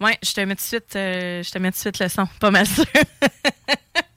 Ouais, 0.00 0.16
je 0.22 0.32
te 0.32 0.40
mets 0.40 0.54
tout 0.54 0.62
de 0.62 0.66
suite, 0.66 0.84
je 0.94 1.50
te 1.50 1.58
mets 1.58 1.70
tout 1.70 1.76
de 1.76 1.80
suite 1.80 1.98
le 1.98 2.08
son. 2.08 2.26
Pas 2.40 2.50
mal 2.50 2.66
sûr. 2.66 2.84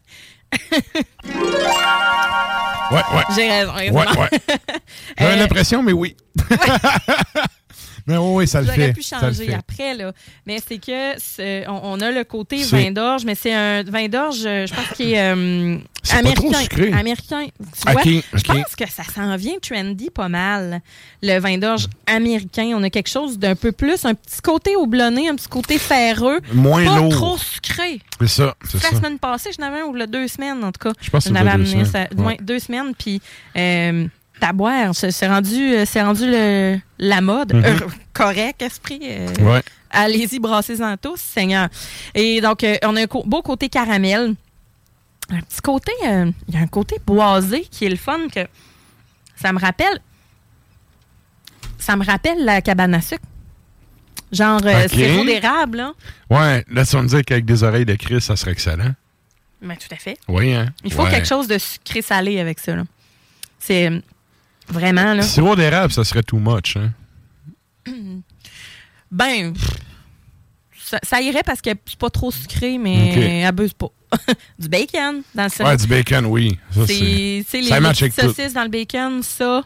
Ouais, 2.92 3.02
ouais. 3.16 3.24
J'ai 3.36 3.50
raison. 3.64 3.98
Ouais, 3.98 4.06
ouais. 4.18 4.30
J'avais 5.18 5.34
Euh, 5.34 5.36
l'impression, 5.38 5.82
mais 5.84 5.94
oui. 5.94 6.16
mais 8.08 8.18
oui, 8.18 8.30
oui, 8.36 8.48
ça 8.48 8.62
le 8.62 8.68
fait. 8.68 8.94
Pu 8.94 9.02
changer 9.02 9.46
fait. 9.46 9.54
après, 9.54 9.94
là. 9.96 10.12
Mais 10.46 10.60
c'est 10.66 10.78
que 10.78 11.68
on, 11.70 11.80
on 11.84 12.00
a 12.02 12.12
le 12.12 12.24
côté 12.24 12.58
vin 12.64 12.92
d'orge, 12.92 13.24
mais 13.26 13.36
c'est 13.36 13.54
un 13.54 13.84
vin 13.84 14.08
d'orge, 14.08 14.42
euh, 14.46 14.68
je 14.68 14.74
pense, 14.74 14.88
qui 14.96 15.14
est 15.14 15.22
euh, 15.22 15.78
C'est 16.04 16.14
pas 16.14 16.20
américain. 16.20 16.42
trop 16.52 16.54
sucré. 16.62 16.92
Américain. 16.94 17.46
Tu 17.46 17.92
vois, 17.92 18.02
Ok, 18.02 18.24
Je 18.34 18.44
pense 18.44 18.76
que 18.76 18.90
ça 18.90 19.04
s'en 19.04 19.36
vient 19.38 19.56
trendy 19.62 20.10
pas 20.10 20.28
mal. 20.30 20.82
Le 21.22 21.40
vin 21.40 21.58
d'orge 21.58 21.88
américain. 22.08 22.72
On 22.76 22.84
a 22.84 22.90
quelque 22.90 23.10
chose 23.10 23.40
d'un 23.40 23.56
peu 23.56 23.72
plus, 23.72 24.04
un 24.06 24.14
petit 24.14 24.42
côté 24.42 24.76
houblonné, 24.76 25.30
un 25.30 25.36
petit 25.36 25.48
côté 25.48 25.78
ferreux. 25.78 26.40
Moins 26.54 26.84
pas 26.86 26.98
lourd. 26.98 27.12
trop 27.12 27.38
sucré. 27.38 28.02
C'est 28.20 28.28
ça, 28.28 28.56
La 28.74 28.80
ça. 28.80 28.90
semaine 28.98 29.20
passée, 29.20 29.50
j'en 29.58 29.66
avais 29.66 29.82
un 29.82 29.86
ou 29.86 29.98
deux 30.06 30.28
semaines, 30.28 30.64
en 30.64 30.72
tout 30.72 30.90
cas. 30.90 30.94
Je 31.02 31.10
pense 31.10 31.24
que 31.26 31.30
deux 31.30 31.36
amené 31.38 31.70
semaines. 31.70 31.86
ça- 31.86 32.08
ouais, 32.22 32.38
deux 32.42 32.60
semaines, 32.60 32.94
puis 32.98 33.22
euh, 33.58 34.08
à 34.44 34.54
boire. 34.54 34.94
C'est 34.94 35.12
c'est 35.12 35.28
rendu, 35.28 35.74
euh, 35.74 35.86
c'est 35.86 36.02
rendu 36.02 36.26
le- 36.30 36.78
la 37.00 37.22
mode. 37.22 37.54
Mhm. 37.54 37.66
Euh, 37.66 37.80
correct, 38.14 38.62
esprit. 38.62 39.00
euh, 39.04 39.28
Ouais. 39.42 39.62
Allez-y, 39.90 40.40
brassez-en 40.40 40.98
tous, 40.98 41.20
Seigneur. 41.20 41.70
Et 42.16 42.42
donc, 42.42 42.64
euh, 42.64 42.76
on 42.84 42.96
a 42.96 43.02
un 43.04 43.06
beau 43.26 43.42
côté 43.42 43.70
caramel. 43.70 44.34
Un 45.30 45.40
petit 45.42 45.62
côté, 45.62 45.92
euh, 46.06 46.32
il 46.48 46.56
y 46.56 46.58
a 46.58 46.62
un 46.62 46.68
côté 46.68 46.98
boisé 47.06 47.62
qui 47.70 47.86
est 47.86 47.90
le 47.90 47.96
fun 47.96 48.28
que 48.34 48.42
ça 49.36 49.54
me 49.54 49.60
rappelle. 49.60 50.00
Ça 51.78 51.96
me 51.96 52.06
rappelle 52.06 52.44
la 52.44 52.62
cabane 52.62 52.94
à 52.96 53.02
sucre. 53.02 53.24
Genre 54.32 54.62
Ok. 54.62 54.90
sirop 54.90 55.26
d'érable, 55.26 55.78
là. 55.78 55.94
Ouais, 56.30 56.66
là, 56.72 56.86
tu 56.86 56.96
vas 56.96 57.04
me 57.04 57.08
dire 57.08 57.22
qu'avec 57.24 57.46
des 57.46 57.62
oreilles 57.64 57.86
de 57.86 57.96
Chris, 57.96 58.20
ça 58.22 58.36
serait 58.36 58.52
excellent. 58.52 58.94
Mais 59.62 59.78
tout 59.78 59.88
à 59.92 59.96
fait. 59.98 60.18
Oui, 60.28 60.54
hein? 60.54 60.68
Il 60.84 60.92
faut 60.92 61.04
Ouais. 61.04 61.12
quelque 61.12 61.28
chose 61.28 61.48
de 61.48 61.58
sucré 61.58 62.02
salé 62.02 62.40
avec 62.40 62.60
ça. 62.60 62.76
là. 62.76 62.84
C'est 63.60 63.92
vraiment 64.70 65.14
là. 65.14 65.22
Sirop 65.22 65.56
d'érable, 65.56 65.92
ça 65.94 66.04
serait 66.04 66.24
too 66.24 66.38
much, 66.40 66.78
hein? 66.78 66.92
Ben, 69.12 69.54
ça, 70.80 70.98
ça 71.04 71.22
irait 71.22 71.44
parce 71.44 71.62
que 71.62 71.70
c'est 71.86 72.00
pas 72.00 72.10
trop 72.10 72.32
sucré, 72.32 72.78
mais 72.80 73.12
Ok. 73.44 73.48
abuse 73.48 73.74
pas. 73.74 73.90
du 74.60 74.68
bacon 74.70 75.22
dans 75.36 75.44
le 75.44 75.50
sirop. 75.50 75.70
Ouais, 75.70 75.78
du 75.78 75.88
bacon, 75.88 76.26
oui. 76.26 76.58
Ça, 76.72 76.88
C'est 76.88 77.46
c'est... 77.48 77.62
les, 77.62 77.68
ça 77.70 77.80
petites 77.80 78.02
avec 78.04 78.16
tout. 78.16 78.22
saucisses 78.22 78.54
dans 78.54 78.64
le 78.64 78.70
bacon, 78.70 79.22
ça. 79.24 79.64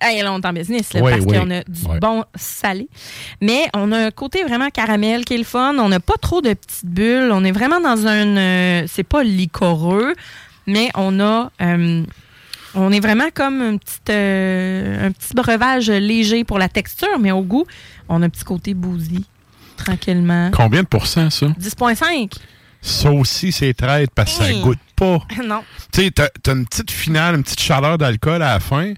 Hey, 0.00 0.20
là, 0.20 0.32
on 0.32 0.40
est 0.40 0.46
en 0.46 0.52
business, 0.52 0.92
là, 0.94 1.00
parce 1.00 1.24
qu'on 1.24 1.50
a 1.52 1.62
du 1.62 1.98
bon 2.00 2.24
salé. 2.34 2.88
Mais 3.40 3.68
on 3.72 3.92
a 3.92 4.06
un 4.06 4.10
côté 4.10 4.42
vraiment 4.42 4.68
caramel 4.70 5.24
qui 5.24 5.34
est 5.34 5.38
le 5.38 5.44
fun. 5.44 5.76
On 5.78 5.88
n'a 5.88 6.00
pas 6.00 6.16
trop 6.20 6.40
de 6.40 6.54
petites 6.54 6.86
bulles. 6.86 7.30
On 7.32 7.44
est 7.44 7.52
vraiment 7.52 7.80
dans 7.80 8.04
un... 8.08 8.36
euh, 8.36 8.84
c'est 8.88 9.04
pas 9.04 9.22
liquoreux, 9.22 10.14
mais 10.66 10.90
on 10.96 11.20
a... 11.20 11.52
euh, 11.60 12.02
on 12.74 12.90
est 12.92 13.00
vraiment 13.00 13.28
comme 13.34 13.60
un 13.62 13.76
petit, 13.76 13.98
euh, 14.10 15.06
un 15.08 15.12
petit 15.12 15.34
breuvage 15.34 15.88
léger 15.90 16.44
pour 16.44 16.58
la 16.58 16.68
texture, 16.68 17.18
mais 17.20 17.32
au 17.32 17.42
goût, 17.42 17.66
on 18.08 18.22
a 18.22 18.26
un 18.26 18.28
petit 18.30 18.44
côté 18.44 18.74
bousy, 18.74 19.24
tranquillement. 19.76 20.50
Combien 20.52 20.82
de 20.82 20.88
pourcents, 20.88 21.30
ça? 21.30 21.46
10,5. 21.58 22.32
Ça 22.80 23.12
aussi, 23.12 23.52
c'est 23.52 23.74
traite 23.74 24.10
parce 24.14 24.36
que 24.38 24.44
ça 24.44 24.52
goûte 24.54 24.78
pas. 24.96 25.18
non. 25.44 25.62
Tu 25.92 26.02
sais, 26.02 26.10
t'as, 26.10 26.28
t'as 26.42 26.52
une 26.54 26.66
petite 26.66 26.90
finale, 26.90 27.36
une 27.36 27.42
petite 27.44 27.60
chaleur 27.60 27.96
d'alcool 27.98 28.42
à 28.42 28.54
la 28.54 28.60
fin, 28.60 28.94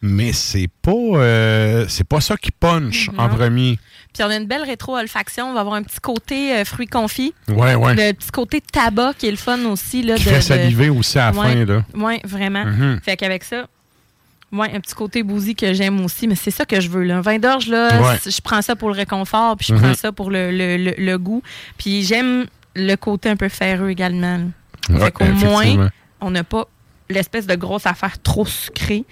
mais 0.00 0.32
c'est 0.32 0.68
pas, 0.80 0.90
euh, 0.92 1.84
c'est 1.88 2.06
pas 2.08 2.20
ça 2.22 2.36
qui 2.38 2.50
punch 2.50 3.10
en 3.18 3.28
Non. 3.28 3.34
premier. 3.36 3.78
Puis 4.12 4.22
on 4.24 4.28
a 4.30 4.36
une 4.36 4.46
belle 4.46 4.62
rétro-olfaction. 4.64 5.50
On 5.50 5.52
va 5.54 5.60
avoir 5.60 5.76
un 5.76 5.82
petit 5.82 6.00
côté 6.00 6.54
euh, 6.56 6.64
fruits 6.64 6.86
confits. 6.88 7.32
Ouais, 7.48 7.74
ouais. 7.74 7.94
Le 7.94 8.12
petit 8.12 8.30
côté 8.30 8.60
tabac 8.60 9.14
qui 9.18 9.26
est 9.28 9.30
le 9.30 9.36
fun 9.36 9.58
aussi. 9.66 10.02
Là, 10.02 10.16
Qui 10.16 10.24
de, 10.24 10.28
fait 10.30 10.36
de- 10.36 10.40
saliver 10.42 10.88
aussi 10.88 11.18
à 11.18 11.30
la 11.30 11.38
Ouais. 11.38 11.52
fin, 11.52 11.64
là. 11.64 11.84
Oui, 11.94 12.18
vraiment. 12.24 12.64
Mhm. 12.64 13.00
Fait 13.04 13.16
qu'avec 13.16 13.44
ça, 13.44 13.66
ouais, 14.52 14.70
un 14.74 14.80
petit 14.80 14.94
côté 14.94 15.22
bousy 15.22 15.54
que 15.54 15.72
j'aime 15.72 16.04
aussi, 16.04 16.26
mais 16.26 16.34
c'est 16.34 16.50
ça 16.50 16.64
que 16.64 16.80
je 16.80 16.88
veux. 16.88 17.04
Là. 17.04 17.18
Un 17.18 17.20
vin 17.20 17.38
d'orge, 17.38 17.68
là, 17.68 18.00
Ouais. 18.00 18.18
je 18.26 18.40
prends 18.40 18.62
ça 18.62 18.74
pour 18.76 18.88
le 18.88 18.94
réconfort, 18.96 19.56
puis 19.56 19.68
je 19.70 19.74
prends 19.74 19.94
ça 19.94 20.10
pour 20.12 20.30
le, 20.30 20.50
le- 20.50 20.76
le- 20.76 20.94
le 20.98 21.18
goût. 21.18 21.42
Puis 21.78 22.02
j'aime 22.02 22.46
le 22.74 22.94
côté 22.96 23.28
un 23.28 23.36
peu 23.36 23.48
ferreux 23.48 23.90
également. 23.90 24.40
Ouais, 24.88 24.98
fait 25.04 25.10
qu'au 25.12 25.24
moins, 25.26 25.88
on 26.20 26.30
n'a 26.32 26.42
pas 26.44 26.64
l'espèce 27.08 27.46
de 27.46 27.54
grosse 27.54 27.86
affaire 27.86 28.20
trop 28.22 28.46
sucrée 28.46 29.04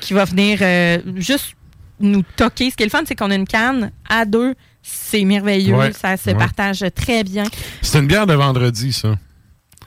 qui 0.00 0.12
va 0.14 0.24
venir 0.24 0.58
euh, 0.62 0.98
juste 1.16 1.54
nous 2.00 2.22
toquer. 2.36 2.70
Ce 2.70 2.76
qui 2.76 2.82
est 2.82 2.86
le 2.86 2.90
fun, 2.90 3.02
c'est 3.06 3.14
qu'on 3.14 3.30
a 3.30 3.34
une 3.34 3.46
canne 3.46 3.90
à 4.08 4.24
deux. 4.24 4.54
C'est 4.82 5.24
merveilleux. 5.24 5.74
Ouais, 5.74 5.92
Ça 5.92 6.16
se 6.16 6.30
ouais. 6.30 6.34
partage 6.36 6.84
très 6.94 7.24
bien. 7.24 7.44
C'est 7.82 7.98
une 7.98 8.06
bière 8.06 8.26
de 8.26 8.34
vendredi, 8.34 8.92
ça. 8.92 9.16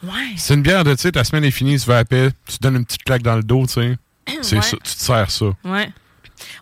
Ouais. 0.04 0.10
C'est 0.38 0.54
une 0.56 0.62
bière 0.64 0.84
de, 0.84 0.94
tu 0.96 1.02
sais, 1.02 1.12
ta 1.12 1.24
semaine 1.24 1.44
est 1.44 1.52
finie, 1.52 1.80
tu 1.80 1.86
vas 1.86 2.00
à 2.00 2.06
paix, 2.06 2.30
tu 2.48 2.58
te 2.58 2.64
donnes 2.64 2.76
une 2.78 2.86
petite 2.86 3.04
claque 3.04 3.22
dans 3.22 3.36
le 3.36 3.44
dos, 3.44 3.66
tu 3.68 3.74
sais. 3.74 3.98
C'est 4.42 4.56
Ouais. 4.58 4.62
ça, 4.62 4.78
tu 4.84 4.96
te 4.96 5.00
sers 5.02 5.32
ça. 5.32 5.46
Ouais. 5.64 5.92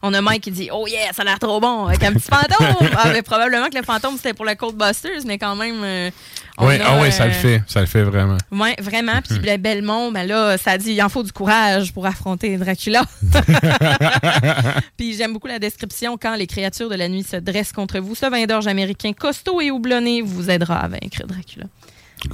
On 0.02 0.14
a 0.14 0.22
Mike 0.22 0.43
qui 0.43 0.52
dit 0.52 0.70
Oh 0.74 0.86
yeah, 0.88 1.12
ça 1.14 1.24
a 1.24 1.26
l'air 1.26 1.39
trop 1.39 1.60
bon 1.60 1.86
avec 1.86 2.04
un 2.04 2.14
petit 2.14 2.28
fantôme. 2.30 2.89
ah, 2.97 3.10
mais 3.14 3.22
probablement 3.22 3.68
que 3.70 3.78
le 3.78 3.84
fantôme 3.84 4.16
c'était 4.18 4.34
pour 4.34 4.45
le 4.45 4.56
Cold 4.56 4.76
Busters, 4.76 5.26
mais 5.26 5.38
quand 5.38 5.56
même. 5.56 5.82
euh, 5.84 6.10
on 6.58 6.68
Ouais, 6.68 6.80
a, 6.82 6.88
ah 6.91 7.02
ouais, 7.02 7.12
ça 7.12 7.26
le 7.26 7.32
euh, 7.32 7.36
fait. 7.36 7.64
Ça 7.68 7.80
le 7.82 7.86
fait 7.86 8.04
vraiment. 8.04 8.38
Ouais, 8.52 8.76
vraiment. 8.82 9.22
Puis 9.28 9.39
le 9.43 9.58
Belmont, 9.58 10.12
ben 10.12 10.28
là, 10.28 10.58
ça 10.58 10.78
dit 10.78 10.91
il 10.93 11.02
en 11.02 11.10
faut 11.10 11.24
du 11.24 11.32
courage 11.32 11.93
pour 11.93 12.06
affronter 12.06 12.58
Dracula. 12.58 13.04
Puis 14.97 15.16
j'aime 15.16 15.34
beaucoup 15.34 15.47
la 15.47 15.60
description 15.60 16.18
quand 16.18 16.36
les 16.36 16.47
créatures 16.47 16.89
de 16.89 16.95
la 16.95 17.08
nuit 17.08 17.24
se 17.24 17.38
dressent 17.38 17.72
contre 17.72 18.00
vous. 18.00 18.16
Ce 18.16 18.26
vin 18.30 18.45
d'orge 18.45 18.68
américain 18.68 19.14
costaud 19.14 19.62
et 19.62 19.72
houblonné 19.72 20.22
vous 20.22 20.50
aidera 20.50 20.80
à 20.80 20.88
vaincre 20.88 21.24
Dracula. 21.26 21.66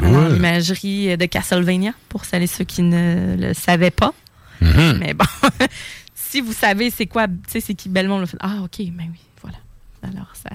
L'imagerie 0.02 1.16
de 1.18 1.26
Castlevania, 1.26 1.92
pour 2.10 2.26
celles 2.26 2.42
et 2.44 2.48
ceux 2.48 2.64
qui 2.64 2.82
ne 2.82 3.36
le 3.38 3.54
savaient 3.54 3.92
pas. 3.92 4.14
Mhm. 4.62 4.98
Mais 5.00 5.14
bon, 5.14 5.26
si 6.36 6.42
vous 6.42 6.54
savez 6.54 6.90
c'est 6.90 7.06
quoi, 7.06 7.28
tu 7.28 7.34
sais, 7.48 7.60
c'est 7.62 7.74
qui 7.74 7.88
Belmont, 7.88 8.20
le 8.20 8.26
fait 8.26 8.38
Ah, 8.42 8.58
OK, 8.64 8.78
ben 8.92 9.08
oui, 9.10 9.20
voilà. 9.42 9.58
Alors, 10.04 10.34
ça. 10.34 10.50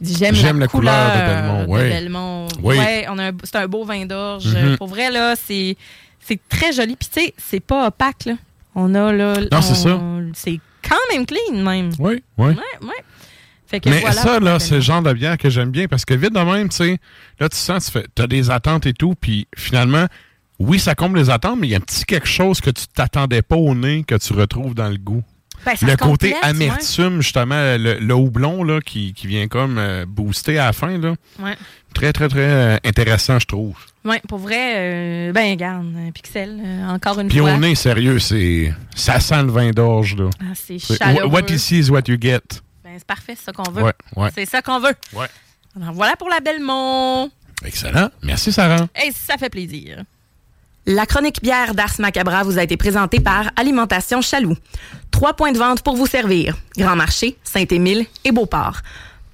J'aime 0.00 0.34
la, 0.34 0.52
la 0.52 0.68
couleur 0.68 1.12
de 1.14 1.18
Belmont, 1.18 1.72
ouais. 1.72 1.88
Belmont. 1.90 2.48
Oui. 2.62 2.78
Ouais, 2.78 3.06
c'est 3.44 3.56
un 3.56 3.68
beau 3.68 3.84
vin 3.84 4.06
d'orge. 4.06 4.46
Mhm. 4.46 4.78
Pour 4.78 4.88
vrai, 4.88 5.10
là, 5.10 5.34
c'est 5.36 5.76
très 6.48 6.72
joli. 6.72 6.96
Puis, 6.96 7.08
tu 7.12 7.20
sais, 7.20 7.34
c'est 7.36 7.60
pas 7.60 7.86
opaque, 7.88 8.24
là. 8.24 8.34
On 8.74 8.94
a, 8.94 9.12
là. 9.12 9.34
Non, 9.52 9.60
c'est 9.60 9.74
ça. 9.74 10.00
C'est 10.32 10.58
quand 10.82 10.96
même 11.12 11.26
clean, 11.26 11.62
même. 11.62 11.90
Oui, 11.98 12.22
oui. 12.38 12.48
Ouais, 12.48 12.56
ouais. 12.82 13.04
Fait 13.66 13.80
que 13.80 13.90
Mais 13.90 14.00
voilà 14.00 14.22
ça, 14.22 14.40
là, 14.40 14.58
c'est 14.58 14.76
le 14.76 14.80
genre 14.80 15.02
de 15.02 15.12
bière 15.12 15.38
que 15.38 15.50
j'aime 15.50 15.70
bien 15.70 15.86
parce 15.86 16.04
que 16.04 16.14
vite 16.14 16.34
de 16.34 16.40
même, 16.40 16.68
tu 16.68 16.76
sais, 16.76 16.98
là, 17.38 17.48
tu 17.48 17.56
sens, 17.56 17.86
tu 17.86 17.92
fais, 17.92 18.06
as 18.18 18.26
des 18.26 18.50
attentes 18.50 18.86
et 18.86 18.92
tout, 18.92 19.14
puis 19.18 19.46
finalement, 19.56 20.06
oui, 20.66 20.78
ça 20.78 20.94
comble 20.94 21.18
les 21.18 21.30
attentes, 21.30 21.58
mais 21.60 21.68
il 21.68 21.70
y 21.70 21.74
a 21.74 21.78
un 21.78 21.80
petit 21.80 22.04
quelque 22.04 22.28
chose 22.28 22.60
que 22.60 22.70
tu 22.70 22.86
t'attendais 22.86 23.42
pas 23.42 23.56
au 23.56 23.74
nez 23.74 24.04
que 24.04 24.14
tu 24.16 24.32
retrouves 24.32 24.74
dans 24.74 24.88
le 24.88 24.96
goût. 24.96 25.22
Ben, 25.64 25.74
le 25.80 25.96
côté 25.96 26.32
complète, 26.32 26.36
amertume, 26.42 27.20
justement, 27.20 27.54
le, 27.54 27.98
le 28.00 28.14
houblon, 28.14 28.64
là, 28.64 28.80
qui, 28.80 29.12
qui 29.14 29.28
vient 29.28 29.46
comme 29.46 29.78
euh, 29.78 30.04
booster 30.08 30.58
à 30.58 30.66
la 30.66 30.72
fin, 30.72 30.98
là. 30.98 31.14
Ouais. 31.38 31.56
Très, 31.94 32.12
très, 32.12 32.28
très 32.28 32.40
euh, 32.40 32.76
intéressant, 32.84 33.38
je 33.38 33.46
trouve. 33.46 33.76
Ouais, 34.04 34.20
pour 34.28 34.38
vrai, 34.38 34.74
euh, 35.28 35.32
ben, 35.32 35.50
regarde, 35.52 35.86
un 35.96 36.10
Pixel, 36.10 36.60
euh, 36.64 36.88
encore 36.88 37.20
une 37.20 37.28
Puis 37.28 37.38
fois. 37.38 37.52
au 37.54 37.56
nez, 37.58 37.76
sérieux, 37.76 38.18
c'est 38.18 38.74
ça 38.96 39.20
sent 39.20 39.40
le 39.44 39.52
vin 39.52 39.70
d'orge, 39.70 40.16
là. 40.16 40.30
Ah, 40.40 40.52
c'est 40.54 40.80
chaleureux. 40.80 41.28
What 41.28 41.42
you 41.50 41.58
see 41.58 41.78
is 41.78 41.90
what 41.90 42.02
you 42.08 42.16
get. 42.20 42.40
Ben, 42.82 42.94
c'est 42.96 43.06
parfait, 43.06 43.34
c'est 43.36 43.44
ça 43.44 43.52
qu'on 43.52 43.70
veut. 43.70 43.84
Ouais, 43.84 43.92
ouais. 44.16 44.30
C'est 44.34 44.46
ça 44.46 44.62
qu'on 44.62 44.80
veut. 44.80 44.94
Ouais. 45.12 45.26
Alors, 45.80 45.94
voilà 45.94 46.16
pour 46.16 46.28
la 46.28 46.40
Belmont. 46.40 47.30
Excellent. 47.64 48.10
Merci, 48.22 48.52
Sarah. 48.52 48.88
Et 49.06 49.12
ça 49.12 49.36
fait 49.38 49.48
plaisir. 49.50 50.02
La 50.86 51.06
chronique 51.06 51.40
bière 51.42 51.76
d'Ars 51.76 52.00
Macabra 52.00 52.42
vous 52.42 52.58
a 52.58 52.64
été 52.64 52.76
présentée 52.76 53.20
par 53.20 53.52
Alimentation 53.54 54.20
Chaloux. 54.20 54.56
Trois 55.12 55.34
points 55.34 55.52
de 55.52 55.58
vente 55.58 55.82
pour 55.82 55.94
vous 55.94 56.08
servir. 56.08 56.56
Grand 56.76 56.96
Marché, 56.96 57.36
Saint-Émile 57.44 58.04
et 58.24 58.32
Beauport. 58.32 58.80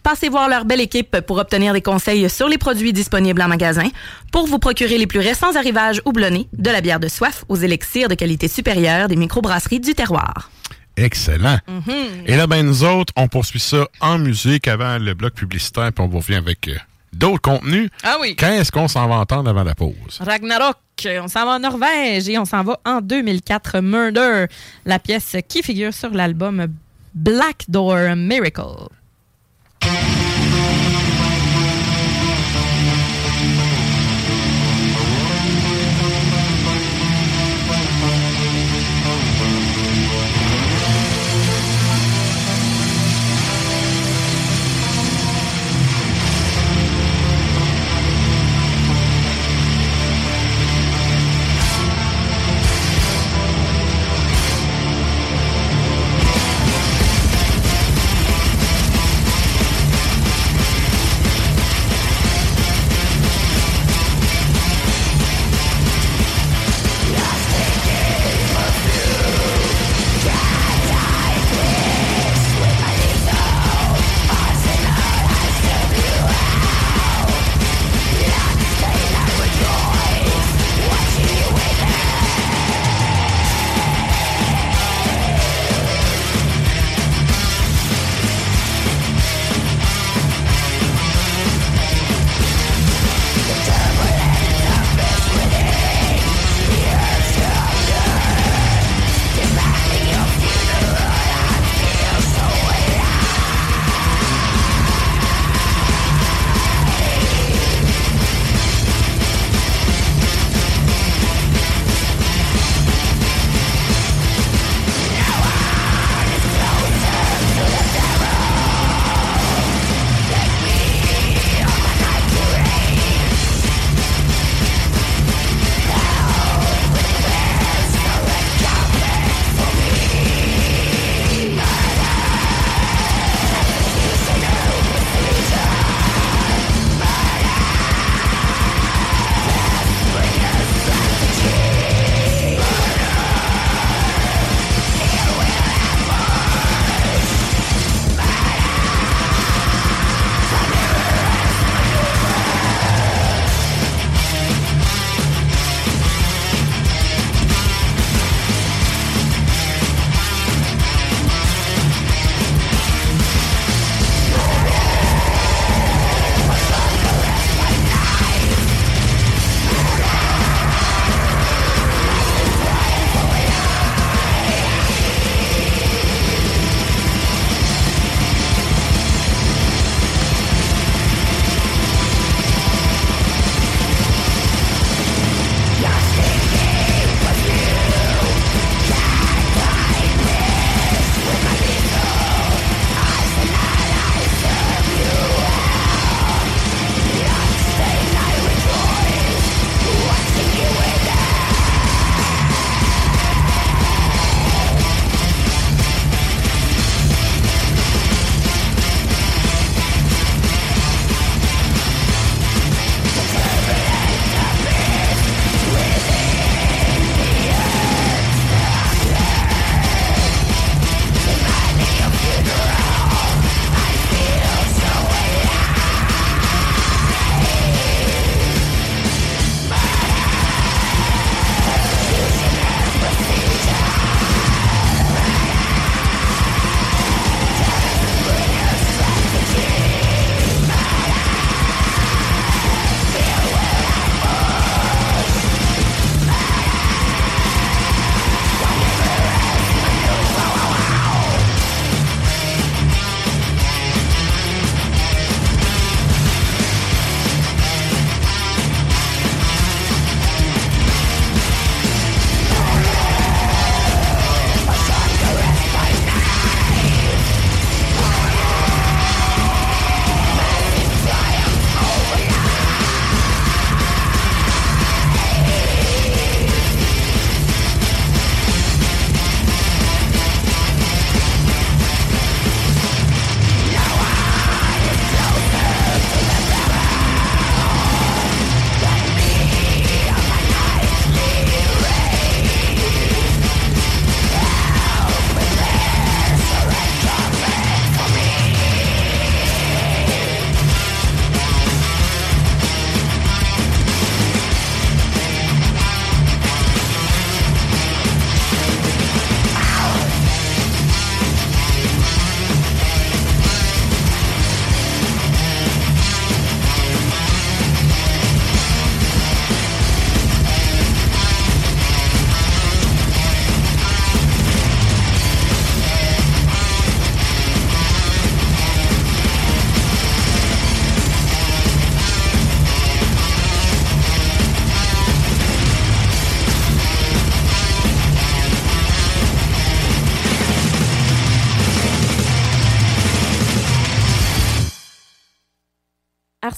Passez 0.03 0.29
voir 0.29 0.51
leur 0.51 0.67
belle 0.67 0.83
équipe 0.83 1.21
pour 1.23 1.39
obtenir 1.39 1.73
des 1.73 1.81
conseils 1.81 2.29
sur 2.29 2.49
les 2.49 2.59
produits 2.59 2.93
disponibles 2.93 3.41
en 3.41 3.49
magasin, 3.49 3.89
pour 4.31 4.47
vous 4.47 4.59
procurer 4.59 4.99
les 4.99 5.07
plus 5.07 5.21
récents 5.21 5.57
arrivages 5.57 6.03
houblonnés, 6.05 6.49
de 6.53 6.71
la 6.71 6.83
bière 6.83 7.01
de 7.01 7.09
soif 7.09 7.47
aux 7.49 7.57
élixirs 7.57 8.09
de 8.09 8.15
qualité 8.15 8.47
supérieure 8.47 9.09
des 9.09 9.17
microbrasseries 9.17 9.81
du 9.81 9.95
terroir. 9.95 10.51
Excellent. 10.99 11.61
Mhm. 11.67 12.27
Et 12.27 12.37
là, 12.37 12.47
ben, 12.47 12.63
nous 12.67 12.85
autres, 12.85 13.15
on 13.17 13.27
poursuit 13.27 13.61
ça 13.61 13.89
en 14.01 14.19
musique 14.19 14.69
avant 14.69 14.99
le 14.99 15.15
bloc 15.15 15.33
publicitaire, 15.33 15.93
puis 15.95 16.05
on 16.05 16.09
vous 16.09 16.19
revient 16.19 16.35
avec 16.35 16.69
euh, 16.69 16.77
d'autres 17.13 17.41
contenus. 17.41 17.91
Ah 18.03 18.17
oui. 18.21 18.37
Quand 18.37 18.51
est-ce 18.51 18.73
qu'on 18.73 18.89
s'en 18.89 19.09
va 19.09 19.17
entendre 19.17 19.51
avant 19.51 19.65
la 19.65 19.75
pause? 19.75 20.19
Ragnarok, 20.21 20.77
on 21.23 21.29
s'en 21.29 21.45
va 21.45 21.53
en 21.53 21.59
Norvège 21.61 22.29
et 22.29 22.39
on 22.39 22.45
s'en 22.45 22.63
va 22.63 22.79
en 22.85 23.01
2004, 23.01 23.81
Murder, 23.81 24.47
la 24.85 24.99
pièce 24.99 25.37
qui 25.49 25.63
figure 25.63 25.95
sur 25.95 26.11
l'album 26.11 26.67
Black 27.15 27.65
Door 27.69 28.17
Miracle. 28.17 28.89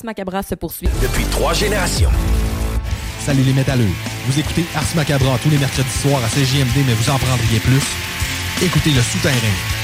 Ars 0.00 0.06
Macabra 0.06 0.42
se 0.42 0.54
poursuit. 0.54 0.88
Depuis 1.02 1.24
trois 1.26 1.52
générations. 1.52 2.08
Salut 3.26 3.42
les 3.42 3.52
métalleux. 3.52 3.90
Vous 4.26 4.40
écoutez 4.40 4.64
Ars 4.74 4.88
Macabra 4.96 5.36
tous 5.42 5.50
les 5.50 5.58
mercredis 5.58 5.92
soirs 6.00 6.22
à 6.24 6.28
CJMD, 6.28 6.86
mais 6.86 6.94
vous 6.94 7.10
en 7.10 7.18
prendriez 7.18 7.60
plus? 7.60 7.84
Écoutez 8.62 8.92
Le 8.92 9.02
Souterrain, 9.02 9.36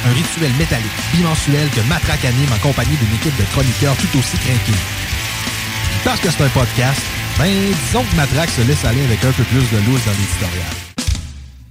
un 0.08 0.12
rituel 0.14 0.52
métallique 0.58 0.96
bimensuel 1.12 1.68
que 1.68 1.82
Matraque 1.82 2.24
anime 2.24 2.48
en 2.50 2.58
compagnie 2.66 2.96
d'une 2.96 3.14
équipe 3.14 3.36
de 3.36 3.44
chroniqueurs 3.52 3.94
tout 3.96 4.18
aussi 4.18 4.38
craqués. 4.38 4.72
Puis 4.72 6.00
parce 6.02 6.20
que 6.20 6.30
c'est 6.30 6.44
un 6.44 6.48
podcast, 6.48 7.02
ben 7.36 7.52
disons 7.84 8.04
que 8.04 8.16
Matraque 8.16 8.50
se 8.50 8.62
laisse 8.62 8.86
aller 8.86 9.04
avec 9.04 9.22
un 9.22 9.32
peu 9.32 9.44
plus 9.44 9.68
de 9.68 9.84
loose 9.84 10.00
dans 10.06 10.16
l'éditorial. 10.16 10.70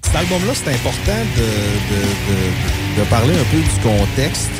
Cet 0.04 0.16
album-là, 0.18 0.54
c'est 0.54 0.70
important 0.70 1.18
de, 1.36 1.42
de, 1.42 2.02
de, 2.30 3.02
de 3.02 3.04
parler 3.10 3.34
un 3.34 3.46
peu 3.50 3.58
du 3.58 3.80
contexte 3.82 4.52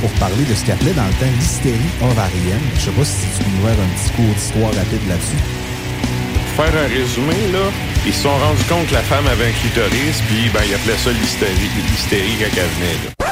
pour 0.00 0.10
parler 0.12 0.44
de 0.44 0.54
ce 0.54 0.64
qu'il 0.64 0.72
appelait 0.72 0.92
dans 0.92 1.06
le 1.06 1.12
temps 1.14 1.30
l'hystérie 1.38 1.92
ovarienne. 2.02 2.60
Je 2.76 2.80
sais 2.80 2.90
pas 2.90 3.04
si 3.04 3.26
tu 3.36 3.44
peux 3.44 3.50
nous 3.50 3.66
faire 3.66 3.78
un 3.84 3.88
petit 3.88 4.10
cours 4.16 4.34
d'histoire 4.34 4.74
rapide 4.74 5.08
là-dessus. 5.08 5.42
Pour 6.34 6.64
faire 6.64 6.74
un 6.82 6.88
résumé, 6.88 7.52
là, 7.52 7.70
ils 8.06 8.14
se 8.14 8.22
sont 8.22 8.36
rendus 8.36 8.64
compte 8.68 8.86
que 8.88 8.94
la 8.94 9.02
femme 9.02 9.26
avait 9.26 9.48
un 9.48 9.52
clitoris, 9.52 10.22
puis 10.28 10.48
ben, 10.52 10.60
ils 10.66 10.74
appelaient 10.74 10.96
ça 10.96 11.12
l'hystérie, 11.12 11.70
l'hystérie 11.90 12.36
quand 12.38 12.56
elle 12.56 12.68
venait. 12.78 12.98
Là. 13.04 13.30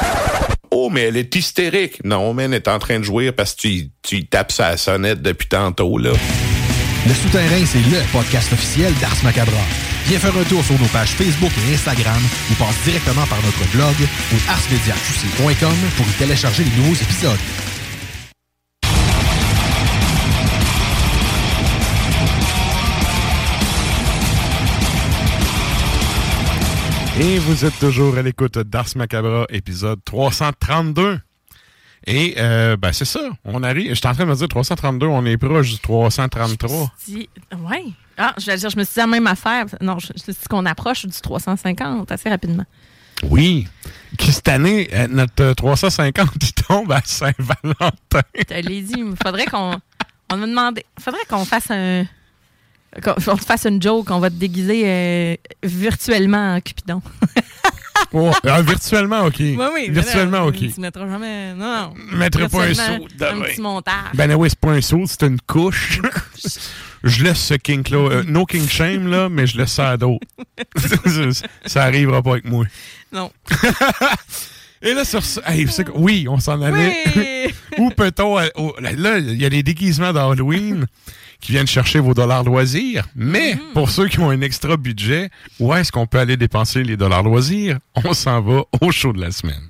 Oh, 0.71 0.91
mais 0.91 1.03
elle 1.03 1.17
est 1.17 1.35
hystérique. 1.35 2.05
Non, 2.05 2.35
mais 2.35 2.45
elle 2.45 2.55
est 2.55 2.69
en 2.69 2.79
train 2.79 2.99
de 2.99 3.05
jouer 3.05 3.33
parce 3.33 3.55
que 3.55 3.63
tu, 3.63 3.91
tu 4.03 4.27
tapes 4.27 4.53
sa 4.53 4.77
sonnette 4.77 5.23
depuis 5.23 5.49
tantôt, 5.49 5.99
là. 5.99 6.13
Le 7.07 7.15
Souterrain, 7.15 7.65
c'est 7.65 7.79
le 7.79 8.03
podcast 8.13 8.53
officiel 8.53 8.93
d'Ars 9.01 9.17
Macabra. 9.25 9.88
Viens 10.09 10.19
faire 10.19 10.39
un 10.39 10.45
tour 10.45 10.65
sur 10.65 10.81
nos 10.81 10.87
pages 10.87 11.11
Facebook 11.11 11.53
et 11.59 11.75
Instagram 11.75 12.23
ou 12.51 12.55
passe 12.55 12.83
directement 12.83 13.27
par 13.27 13.37
notre 13.43 13.71
blog 13.73 13.95
ou 14.33 14.37
arsmediaqc.com 14.51 15.77
pour 15.99 16.07
y 16.07 16.13
télécharger 16.13 16.65
les 16.65 16.71
nouveaux 16.79 16.95
épisodes. 16.95 17.39
Et 27.21 27.39
vous 27.41 27.67
êtes 27.67 27.79
toujours 27.79 28.17
à 28.17 28.23
l'écoute 28.23 28.59
d'Ars 28.59 28.89
Macabra, 28.97 29.45
épisode 29.51 29.99
332. 30.07 31.19
Et 32.11 32.37
euh, 32.39 32.77
ben 32.79 32.91
c'est 32.93 33.05
ça, 33.05 33.21
on 33.45 33.63
arrive. 33.63 33.91
Je 33.91 33.95
suis 33.95 34.09
en 34.09 34.15
train 34.15 34.25
de 34.25 34.31
me 34.31 34.35
dire 34.35 34.49
332, 34.49 35.07
on 35.07 35.27
est 35.27 35.37
proche 35.37 35.73
du 35.73 35.79
333. 35.79 36.91
Si, 36.97 37.29
ouais. 37.71 37.85
Ah, 38.17 38.35
je 38.39 38.47
vais 38.47 38.57
dire, 38.57 38.71
je 38.71 38.79
me 38.79 38.85
suis 38.85 38.95
dit 38.95 39.01
la 39.01 39.07
même 39.07 39.27
affaire. 39.27 39.67
Non, 39.83 39.99
je, 39.99 40.09
je 40.17 40.33
dis 40.33 40.39
qu'on 40.49 40.65
approche 40.65 41.05
du 41.05 41.21
350 41.21 42.11
assez 42.11 42.31
rapidement. 42.31 42.65
Oui. 43.25 43.69
Cette 44.19 44.49
année, 44.49 44.89
euh, 44.95 45.07
notre 45.09 45.43
euh, 45.43 45.55
350, 45.55 46.29
il 46.41 46.53
tombe 46.55 46.93
à 46.93 47.03
Saint-Valentin. 47.05 48.23
Je 48.35 48.43
te 48.43 48.55
l'ai 48.55 48.81
dit, 48.81 48.95
il 48.97 49.15
faudrait 49.23 49.47
qu'on. 49.47 49.77
On 50.31 50.37
m'a 50.37 50.47
demandé. 50.47 50.85
faudrait 50.99 51.25
qu'on 51.29 51.45
fasse 51.45 51.71
un. 51.71 52.05
Qu'on 53.03 53.15
qu'on 53.15 53.37
te 53.37 53.45
fasse 53.45 53.67
une 53.67 53.83
joke, 53.83 54.11
on 54.11 54.19
va 54.19 54.31
te 54.31 54.37
déguiser 54.37 54.83
euh, 54.87 55.37
virtuellement 55.63 56.55
en 56.55 56.61
Cupidon. 56.61 57.03
Oh, 58.13 58.31
ah, 58.47 58.63
virtuellement, 58.63 59.27
OK. 59.27 59.37
Oui, 59.39 59.59
oui. 59.75 59.91
Virtuellement, 59.91 60.45
OK. 60.45 60.57
Tu 60.57 60.81
mettras 60.81 61.09
jamais. 61.09 61.55
Non, 61.55 61.67
non. 61.67 61.95
Mettrai 62.17 62.49
pas 62.49 62.65
un 62.65 62.75
saut 62.75 62.83
Un 62.83 62.99
demain. 63.19 63.45
petit 63.45 63.61
montage. 63.61 63.95
Ben 64.15 64.35
oui, 64.35 64.49
c'est 64.51 64.59
pas 64.59 64.71
un 64.71 64.81
saut, 64.81 65.05
c'est 65.07 65.23
une 65.27 65.41
couche. 65.41 66.01
je 67.05 67.25
laisse 67.25 67.41
ce 67.41 67.55
kink-là. 67.55 67.99
euh, 67.99 68.23
no 68.27 68.47
king 68.47 68.69
shame, 68.69 69.09
là, 69.09 69.29
mais 69.29 69.47
je 69.47 69.59
laisse 69.59 69.73
ça 69.73 69.91
à 69.91 69.97
d'autres. 69.97 70.27
ça 71.67 71.85
arrivera 71.85 72.23
pas 72.23 72.33
avec 72.33 72.45
moi. 72.45 72.65
Non. 73.13 73.31
Et 74.81 74.95
là, 74.95 75.05
sur 75.05 75.25
ça, 75.25 75.43
hey, 75.47 75.67
oui, 75.95 76.27
on 76.29 76.39
s'en 76.39 76.63
allait. 76.63 77.03
Oui! 77.17 77.55
Où 77.79 77.91
peut-on. 77.91 78.39
oh, 78.55 78.75
là, 78.81 78.93
là, 78.93 79.19
il 79.19 79.41
y 79.41 79.45
a 79.45 79.51
des 79.51 79.65
déguisements 79.65 80.13
d'Halloween 80.13 80.87
qui 81.41 81.53
viennent 81.53 81.67
chercher 81.67 82.01
vos 82.01 82.15
dollars 82.15 82.45
loisirs. 82.45 83.07
Mais 83.15 83.55
Mm-hmm. 83.55 83.73
pour 83.73 83.91
ceux 83.91 84.09
qui 84.09 84.19
ont 84.21 84.31
un 84.31 84.41
extra 84.41 84.77
budget, 84.77 85.31
où 85.61 85.73
est-ce 85.75 85.91
qu'on 85.93 86.07
peut 86.07 86.19
aller 86.19 86.37
dépenser 86.37 86.83
les 86.83 86.97
dollars 86.97 87.23
loisirs? 87.23 87.79
On 88.05 88.13
s'en 88.13 88.41
va 88.43 88.63
au 88.81 88.91
show 88.91 89.13
de 89.13 89.21
la 89.21 89.31
semaine. 89.31 89.69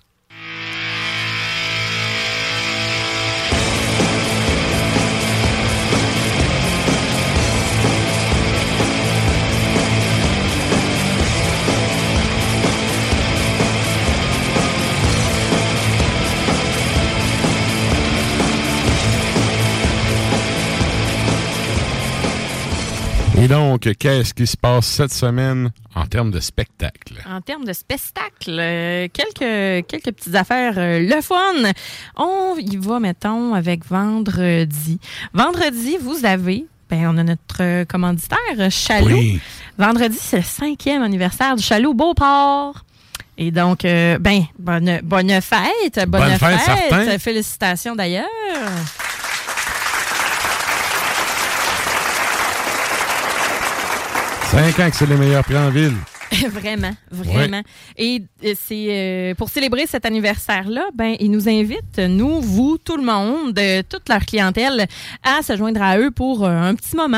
Et 23.41 23.47
donc, 23.47 23.89
qu'est-ce 23.99 24.35
qui 24.35 24.47
se 24.47 24.57
passe 24.57 24.87
cette 24.87 25.13
semaine 25.13 25.71
en 25.95 26.07
termes 26.07 26.31
de 26.33 26.41
spectacle? 26.41 27.15
En 27.29 27.41
termes 27.41 27.65
de 27.65 27.73
spectacle, 27.73 28.57
euh, 28.59 29.07
quelques, 29.13 29.87
quelques 29.87 30.13
petites 30.13 30.35
affaires. 30.35 30.75
euh, 30.77 30.99
le 31.01 31.21
fun! 31.23 31.71
On 32.17 32.57
y 32.59 32.77
va, 32.77 32.99
mettons, 32.99 33.55
avec 33.55 33.87
vendredi. 33.87 34.99
Vendredi, 35.33 35.99
vous 36.01 36.25
avez, 36.25 36.67
ben, 36.91 37.07
on 37.15 37.17
a 37.17 37.23
notre 37.23 37.63
euh, 37.63 37.85
commanditaire, 37.85 38.71
Chaloux. 38.71 39.07
Oui. 39.07 39.41
Vendredi, 39.79 40.19
c'est 40.21 40.39
le 40.39 40.43
cinquième 40.43 41.03
anniversaire 41.03 41.55
du 41.55 41.63
Chaloux 41.63 41.95
Beauport. 41.95 42.85
Et 43.41 43.53
donc, 43.53 43.85
euh, 43.85 44.19
ben, 44.19 44.43
bonne, 44.59 44.99
bonne 45.05 45.41
fête, 45.41 46.09
bonne, 46.09 46.37
Bonne 46.41 46.59
fête. 46.59 47.21
Félicitations 47.21 47.95
d'ailleurs. 47.95 48.25
Cinq 54.59 54.81
ans 54.81 54.91
que 54.91 54.97
c'est 54.97 55.07
les 55.07 55.15
meilleurs 55.15 55.45
prix 55.45 55.57
en 55.57 55.71
ville. 55.71 55.95
vraiment, 56.51 56.91
vraiment. 57.11 57.63
Et 57.97 58.23
euh, 58.45 58.55
c'est 58.67 58.87
euh, 58.89 59.35
pour 59.35 59.49
célébrer 59.49 59.87
cet 59.87 60.05
anniversaire-là, 60.05 60.87
ben 60.95 61.17
ils 61.21 61.31
nous 61.31 61.49
invitent, 61.49 61.99
nous, 61.99 62.41
vous, 62.41 62.79
tout 62.79 62.97
le 62.97 63.03
monde, 63.03 63.59
euh, 63.59 63.83
toute 63.89 64.09
leur 64.09 64.25
clientèle, 64.27 64.87
à 65.23 65.43
se 65.43 65.57
joindre 65.57 65.83
à 65.83 65.99
eux 65.99 66.11
pour 66.11 66.45
euh, 66.45 66.51
un 66.51 66.75
petit 66.75 66.97
moment 66.97 67.17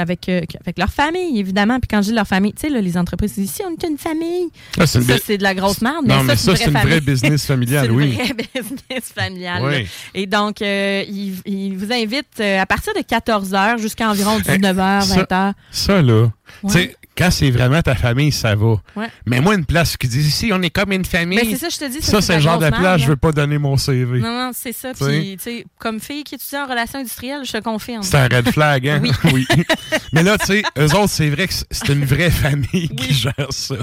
avec 0.00 0.28
avec 0.28 0.78
leur 0.78 0.90
famille, 0.90 1.38
évidemment. 1.38 1.78
Puis 1.80 1.88
quand 1.88 2.02
je 2.02 2.08
dis 2.08 2.14
leur 2.14 2.26
famille, 2.26 2.52
tu 2.52 2.68
sais, 2.68 2.80
les 2.80 2.96
entreprises 2.98 3.34
disent 3.34 3.50
ici 3.50 3.62
on 3.66 3.72
est 3.72 3.88
une 3.88 3.98
famille. 3.98 4.48
Ah, 4.78 4.86
c'est 4.86 5.00
ça 5.02 5.14
c'est 5.24 5.38
de 5.38 5.42
la 5.42 5.54
grosse 5.54 5.80
merde. 5.80 6.06
Non, 6.06 6.18
mais 6.18 6.24
mais 6.24 6.36
ça, 6.36 6.56
ça, 6.56 6.64
c'est 6.64 6.70
une 6.70 6.76
vraie 6.78 7.00
business 7.00 7.46
familiale, 7.46 7.86
c'est 7.86 7.92
une 7.92 7.96
oui. 7.98 8.14
vraie 8.14 8.34
business 8.34 9.12
familiale. 9.14 9.62
Oui. 9.64 9.86
Et 10.14 10.26
donc, 10.26 10.60
ils, 10.60 11.34
ils 11.44 11.76
vous 11.76 11.92
invitent 11.92 12.40
à 12.40 12.66
partir 12.66 12.92
de 12.94 13.02
14 13.02 13.52
h 13.52 13.78
jusqu'à 13.78 14.10
environ 14.10 14.38
19 14.38 14.76
h, 14.76 15.02
ça- 15.02 15.14
20 15.14 15.22
h. 15.30 15.52
Ça, 15.70 16.02
là, 16.02 16.28
Ouais. 16.62 16.70
tu 16.70 16.78
sais, 16.78 16.96
quand 17.16 17.30
c'est 17.30 17.50
vraiment 17.50 17.80
ta 17.82 17.94
famille, 17.94 18.32
ça 18.32 18.54
va. 18.54 18.76
Ouais. 18.94 19.08
Mais 19.24 19.40
moi, 19.40 19.54
une 19.54 19.64
place 19.64 19.96
qui 19.96 20.06
dit 20.08 20.20
ici, 20.20 20.50
on 20.52 20.60
est 20.62 20.70
comme 20.70 20.92
une 20.92 21.04
famille. 21.04 21.38
Ben, 21.38 21.46
c'est 21.50 21.56
ça, 21.56 21.68
je 21.68 21.78
te 21.78 21.90
dis. 21.90 22.02
ça, 22.02 22.20
c'est 22.20 22.34
de 22.34 22.38
le 22.38 22.42
genre 22.42 22.58
de 22.58 22.68
place, 22.68 23.00
je 23.00 23.06
veux 23.06 23.16
pas 23.16 23.32
donner 23.32 23.58
mon 23.58 23.76
CV. 23.76 24.20
Non, 24.20 24.32
non, 24.32 24.50
c'est 24.54 24.72
ça. 24.72 24.92
Puis, 24.92 25.38
comme 25.78 26.00
fille 26.00 26.24
qui 26.24 26.34
étudie 26.34 26.56
en 26.56 26.66
relations 26.66 26.98
industrielles, 26.98 27.44
je 27.44 27.52
te 27.52 27.62
confirme. 27.62 28.02
C'est 28.02 28.18
un 28.18 28.28
red 28.28 28.50
flag, 28.50 28.88
hein? 28.88 29.02
Oui. 29.32 29.46
Mais 30.12 30.22
là, 30.22 30.36
tu 30.38 30.46
sais, 30.46 30.62
eux 30.78 30.94
autres, 30.94 31.10
c'est 31.10 31.30
vrai 31.30 31.48
que 31.48 31.54
c'est 31.70 31.88
une 31.88 32.04
vraie 32.04 32.30
famille 32.30 32.88
qui 32.88 33.14
gère 33.14 33.48
ça. 33.50 33.76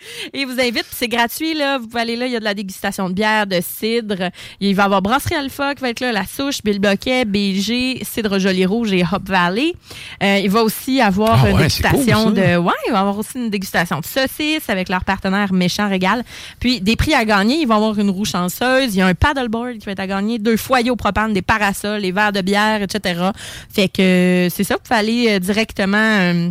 Et 0.32 0.40
ils 0.40 0.46
vous 0.46 0.60
invite, 0.60 0.84
puis 0.84 0.96
c'est 0.96 1.08
gratuit, 1.08 1.54
là. 1.54 1.78
Vous 1.78 1.86
pouvez 1.86 2.02
aller 2.02 2.16
là, 2.16 2.26
il 2.26 2.32
y 2.32 2.36
a 2.36 2.40
de 2.40 2.44
la 2.44 2.54
dégustation 2.54 3.08
de 3.08 3.14
bière, 3.14 3.46
de 3.46 3.60
cidre. 3.60 4.30
Il 4.60 4.74
va 4.74 4.82
y 4.82 4.86
avoir 4.86 5.02
Brasserie 5.02 5.36
Alpha 5.36 5.74
qui 5.74 5.82
va 5.82 5.90
être 5.90 6.00
là, 6.00 6.12
La 6.12 6.24
Souche, 6.26 6.62
Bill 6.62 6.78
Boquet, 6.78 7.24
BG, 7.24 8.02
Cidre 8.04 8.38
Joli 8.38 8.66
Rouge 8.66 8.92
et 8.92 9.02
Hop 9.10 9.28
Valley. 9.28 9.74
Euh, 10.22 10.40
il 10.42 10.50
va 10.50 10.62
aussi 10.62 11.00
avoir 11.00 11.44
Ah 11.44 11.50
une 11.50 11.56
ouais, 11.56 11.62
dégustation 11.62 12.24
cool, 12.24 12.34
de. 12.34 12.56
Ouais, 12.56 12.72
il 12.86 12.92
va 12.92 12.98
y 12.98 13.00
avoir 13.00 13.18
aussi 13.18 13.36
une 13.36 13.50
dégustation 13.50 14.00
de 14.00 14.06
saucisses 14.06 14.68
avec 14.68 14.88
leur 14.88 15.04
partenaire 15.04 15.52
Méchant 15.52 15.88
Régal. 15.88 16.24
Puis 16.58 16.80
des 16.80 16.96
prix 16.96 17.14
à 17.14 17.24
gagner, 17.24 17.60
il 17.60 17.66
va 17.66 17.74
y 17.74 17.76
avoir 17.76 17.98
une 17.98 18.10
roue 18.10 18.24
chanceuse, 18.24 18.94
il 18.94 18.98
y 18.98 19.02
a 19.02 19.06
un 19.06 19.14
paddleboard 19.14 19.78
qui 19.78 19.86
va 19.86 19.92
être 19.92 20.00
à 20.00 20.06
gagner, 20.06 20.38
deux 20.38 20.56
foyers 20.56 20.90
au 20.90 20.96
propane, 20.96 21.32
des 21.32 21.42
parasols, 21.42 22.02
des 22.02 22.12
verres 22.12 22.32
de 22.32 22.40
bière, 22.40 22.82
etc. 22.82 23.30
Fait 23.72 23.88
que 23.88 24.00
euh, 24.00 24.48
c'est 24.50 24.64
ça, 24.64 24.74
vous 24.74 24.80
pouvez 24.82 24.98
aller 24.98 25.26
euh, 25.30 25.38
directement. 25.38 26.50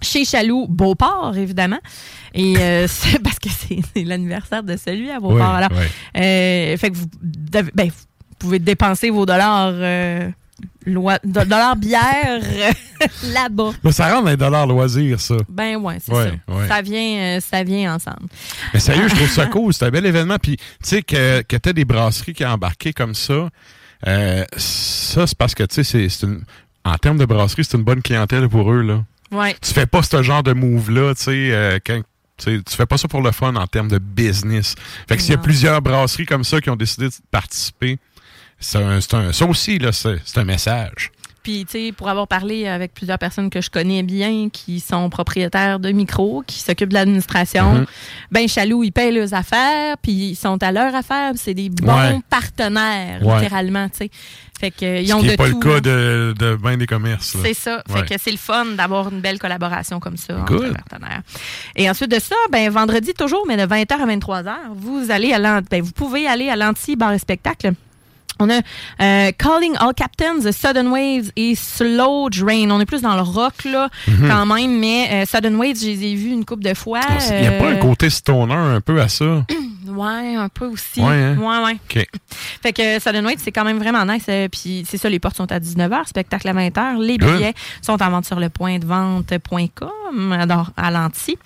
Chez 0.00 0.24
Chaloux, 0.24 0.66
Beauport, 0.68 1.34
évidemment. 1.36 1.80
Et 2.34 2.56
euh, 2.58 2.86
c'est 2.88 3.18
parce 3.22 3.38
que 3.38 3.48
c'est 3.50 4.04
l'anniversaire 4.04 4.62
de 4.62 4.76
celui 4.76 5.10
à 5.10 5.20
Beauport. 5.20 5.42
Alors, 5.54 5.70
euh, 6.16 6.76
fait 6.76 6.90
que 6.90 6.96
vous, 6.96 7.06
devez- 7.22 7.72
ben, 7.74 7.88
vous 7.88 8.36
pouvez 8.38 8.58
dépenser 8.58 9.10
vos 9.10 9.26
dollars, 9.26 9.72
euh, 9.74 10.30
loi- 10.86 11.18
do- 11.24 11.44
dollars 11.44 11.76
bière 11.76 12.40
euh, 12.42 13.06
là-bas. 13.32 13.70
Mais 13.82 13.92
ça 13.92 14.08
rentre 14.12 14.24
dans 14.24 14.30
les 14.30 14.36
dollars 14.36 14.66
loisirs, 14.66 15.20
ça. 15.20 15.36
Ben 15.48 15.76
ouais, 15.76 15.98
c'est 16.04 16.12
Ouais, 16.12 16.32
ça. 16.46 16.54
ouais. 16.54 16.68
Ça 16.68 16.82
vient, 16.82 17.38
ça 17.40 17.62
vient 17.64 17.94
ensemble. 17.94 18.28
Mais 18.74 18.80
sérieux, 18.80 19.08
je 19.08 19.14
trouve 19.16 19.28
ça 19.30 19.46
cool. 19.52 19.72
C'est 19.74 19.86
un 19.86 19.90
bel 19.90 20.06
événement. 20.06 20.36
Puis, 20.40 20.56
tu 20.56 20.64
sais, 20.82 21.02
que, 21.02 21.42
que 21.42 21.56
tu 21.56 21.72
des 21.72 21.84
brasseries 21.84 22.34
qui 22.34 22.44
ont 22.44 22.50
embarqué 22.50 22.92
comme 22.92 23.14
ça, 23.14 23.48
ça, 24.56 25.26
c'est 25.26 25.36
parce 25.38 25.54
que, 25.54 25.64
tu 25.64 25.74
sais, 25.76 25.84
c'est- 25.84 26.08
c'est 26.08 26.26
une- 26.26 26.42
en 26.84 26.94
termes 26.96 27.18
de 27.18 27.24
brasserie, 27.26 27.64
c'est 27.64 27.76
une 27.76 27.84
bonne 27.84 28.02
clientèle 28.02 28.48
pour 28.48 28.72
eux, 28.72 28.82
là. 28.82 29.04
Ouais. 29.30 29.54
Tu 29.60 29.72
fais 29.72 29.86
pas 29.86 30.02
ce 30.02 30.22
genre 30.22 30.42
de 30.42 30.52
move-là, 30.52 31.14
tu 31.14 31.22
sais, 31.24 31.50
euh, 31.52 31.78
quand. 31.84 32.02
tu 32.38 32.60
fais 32.68 32.86
pas 32.86 32.96
ça 32.98 33.08
pour 33.08 33.20
le 33.22 33.32
fun 33.32 33.54
en 33.56 33.66
termes 33.66 33.88
de 33.88 33.98
business. 33.98 34.74
Fait 35.08 35.16
que 35.16 35.22
s'il 35.22 35.32
y 35.32 35.34
a 35.34 35.38
plusieurs 35.38 35.82
brasseries 35.82 36.24
comme 36.26 36.44
ça 36.44 36.60
qui 36.60 36.70
ont 36.70 36.76
décidé 36.76 37.08
de 37.08 37.14
participer, 37.30 37.98
c'est 38.60 38.78
un- 38.78 39.32
ça 39.32 39.44
aussi, 39.46 39.78
là, 39.78 39.90
c'est 39.92 40.18
un 40.36 40.44
message. 40.44 41.10
Puis, 41.48 41.64
tu 41.64 41.86
sais, 41.86 41.92
pour 41.92 42.10
avoir 42.10 42.28
parlé 42.28 42.66
avec 42.68 42.92
plusieurs 42.92 43.16
personnes 43.18 43.48
que 43.48 43.62
je 43.62 43.70
connais 43.70 44.02
bien, 44.02 44.50
qui 44.52 44.80
sont 44.80 45.08
propriétaires 45.08 45.80
de 45.80 45.90
micros, 45.92 46.42
qui 46.46 46.58
s'occupent 46.58 46.90
de 46.90 46.94
l'administration, 46.94 47.72
Mhm. 47.72 47.86
ben 48.30 48.46
Chaloux, 48.46 48.84
ils 48.84 48.92
payent 48.92 49.14
leurs 49.14 49.32
affaires, 49.32 49.96
puis 50.02 50.12
ils 50.12 50.36
sont 50.36 50.62
à 50.62 50.70
leur 50.72 50.94
affaire, 50.94 51.30
puis 51.30 51.40
c'est 51.42 51.54
des 51.54 51.70
bons 51.70 51.90
Ouais. 51.90 52.18
partenaires, 52.28 53.22
Ouais. 53.24 53.36
littéralement, 53.40 53.88
tu 53.88 53.96
sais. 53.96 54.10
Fait 54.60 54.70
que, 54.70 55.02
Ce 55.02 55.20
qui 55.20 55.26
de 55.28 55.36
pas 55.36 55.48
tout. 55.48 55.58
le 55.58 55.66
cas 55.74 55.80
de, 55.80 56.34
de 56.38 56.56
bien 56.56 56.76
des 56.76 56.86
commerces. 56.86 57.34
C'est 57.42 57.54
ça. 57.54 57.82
Ouais. 57.88 58.00
Fait 58.02 58.14
que 58.16 58.20
c'est 58.22 58.30
le 58.32 58.36
fun 58.36 58.66
d'avoir 58.76 59.10
une 59.10 59.22
belle 59.22 59.38
collaboration 59.38 60.00
comme 60.00 60.18
ça 60.18 60.36
entre 60.40 60.54
Good. 60.54 60.76
partenaires. 60.76 61.22
Et 61.76 61.88
ensuite 61.88 62.10
de 62.10 62.18
ça, 62.20 62.34
ben 62.52 62.68
vendredi 62.70 63.14
toujours, 63.14 63.46
mais 63.48 63.56
de 63.56 63.62
20h 63.64 64.02
à 64.02 64.04
23h, 64.06 64.54
vous 64.76 65.10
allez 65.10 65.32
à 65.32 65.62
ben, 65.62 65.80
vous 65.80 65.92
pouvez 65.92 66.26
aller 66.26 66.50
à 66.50 66.56
l'anti 66.56 66.94
bar 66.94 67.12
et 67.14 67.18
spectacle. 67.18 67.72
On 68.40 68.48
a 68.50 68.60
euh, 69.00 69.32
Calling 69.36 69.74
All 69.78 69.94
Captains, 69.94 70.52
Sudden 70.52 70.88
Waves 70.88 71.30
et 71.36 71.54
Slow 71.54 72.30
Drain. 72.30 72.70
On 72.70 72.80
est 72.80 72.86
plus 72.86 73.02
dans 73.02 73.14
le 73.16 73.22
rock, 73.22 73.64
là, 73.64 73.88
Mhm. 74.06 74.28
quand 74.28 74.46
même, 74.46 74.78
mais 74.78 75.08
euh, 75.12 75.24
Sudden 75.26 75.56
Waves, 75.56 75.76
je 75.80 75.86
les 75.86 76.04
ai 76.04 76.14
vus 76.14 76.30
une 76.30 76.44
couple 76.44 76.62
de 76.64 76.74
fois. 76.74 77.00
Il 77.30 77.40
n'y 77.40 77.46
a 77.46 77.52
pas 77.52 77.68
un 77.68 77.74
euh, 77.74 77.76
côté 77.76 78.10
stoner 78.10 78.54
un 78.54 78.80
peu 78.80 79.00
à 79.00 79.08
ça? 79.08 79.24
Ouais, 79.98 80.34
un 80.36 80.48
peu 80.48 80.66
aussi. 80.66 81.00
Ouais, 81.00 81.06
hein? 81.14 81.36
ouais, 81.38 81.64
ouais. 81.64 81.78
OK. 81.90 82.06
Fait 82.62 82.72
que 82.72 82.98
Wait, 83.26 83.36
c'est 83.38 83.52
quand 83.52 83.64
même 83.64 83.78
vraiment 83.78 84.04
nice. 84.04 84.24
euh, 84.28 84.48
Puis 84.48 84.84
c'est 84.88 84.96
ça, 84.96 85.08
les 85.08 85.18
portes 85.18 85.36
sont 85.36 85.50
à 85.50 85.58
19h, 85.58 86.06
spectacle 86.06 86.48
à 86.48 86.52
20h. 86.54 87.00
Les 87.00 87.18
Good. 87.18 87.36
billets 87.36 87.54
sont 87.82 88.00
en 88.02 88.10
vente 88.10 88.24
sur 88.24 88.38
le 88.38 88.48
point 88.48 88.78
de 88.78 88.86
vente.com 88.86 90.32
à, 90.32 90.64
à 90.76 90.90
l'anti. 90.90 91.36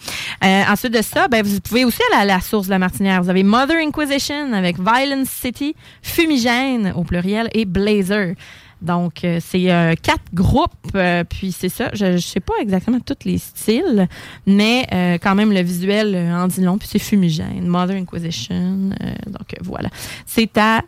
Euh, 0.44 0.62
ensuite 0.68 0.92
de 0.94 1.02
ça, 1.02 1.28
ben, 1.28 1.44
vous 1.44 1.60
pouvez 1.60 1.84
aussi 1.84 2.00
aller 2.12 2.22
à 2.22 2.24
la 2.24 2.40
source 2.40 2.66
de 2.66 2.70
la 2.70 2.78
Martinière. 2.78 3.22
Vous 3.22 3.30
avez 3.30 3.42
Mother 3.42 3.76
Inquisition 3.78 4.52
avec 4.52 4.76
Violence 4.78 5.28
City, 5.28 5.74
Fumigène 6.02 6.92
au 6.96 7.04
pluriel 7.04 7.48
et 7.54 7.64
Blazer. 7.64 8.34
Donc, 8.82 9.24
euh, 9.24 9.38
c'est 9.40 9.70
euh, 9.72 9.94
quatre 10.00 10.24
groupes, 10.34 10.72
euh, 10.96 11.22
puis 11.24 11.52
c'est 11.52 11.68
ça. 11.68 11.88
Je 11.94 12.04
ne 12.06 12.16
sais 12.18 12.40
pas 12.40 12.54
exactement 12.60 12.98
tous 13.00 13.24
les 13.24 13.38
styles, 13.38 14.08
mais 14.46 14.86
euh, 14.92 15.18
quand 15.22 15.34
même, 15.36 15.52
le 15.52 15.62
visuel 15.62 16.16
en 16.34 16.48
dit 16.48 16.60
long, 16.62 16.76
puis 16.78 16.88
c'est 16.90 16.98
fumigène. 16.98 17.66
Mother 17.66 17.96
Inquisition. 17.96 18.90
donc, 19.26 19.54
voilà. 19.62 19.88
C'est 20.26 20.58
à 20.58 20.82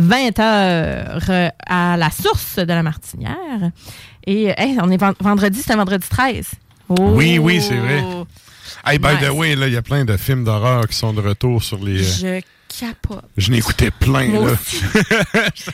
20h 0.00 1.50
à 1.66 1.96
la 1.96 2.10
source 2.10 2.56
de 2.56 2.62
la 2.72 2.82
Martinière. 2.82 3.70
Et, 4.26 4.46
hey, 4.56 4.76
on 4.82 4.90
est 4.90 4.96
ven- 4.96 5.14
vendredi, 5.20 5.60
c'est 5.62 5.72
un 5.72 5.76
vendredi 5.76 6.06
13. 6.08 6.50
Oh! 6.88 6.94
Oui, 7.14 7.38
oui, 7.38 7.60
c'est 7.60 7.76
vrai. 7.76 8.02
Hey, 8.84 8.98
by 8.98 9.08
Nice. 9.08 9.28
the 9.28 9.30
way, 9.30 9.54
là, 9.56 9.66
il 9.68 9.74
y 9.74 9.76
a 9.76 9.82
plein 9.82 10.04
de 10.04 10.16
films 10.16 10.44
d'horreur 10.44 10.88
qui 10.88 10.96
sont 10.96 11.12
de 11.12 11.20
retour 11.20 11.62
sur 11.62 11.82
les. 11.84 12.02
Je 12.02 12.40
capote. 12.78 13.24
Je 13.36 13.52
écouté 13.52 13.90
plein, 13.90 14.26
Moi 14.28 14.46
là. 14.46 14.52
aussi. 14.52 14.80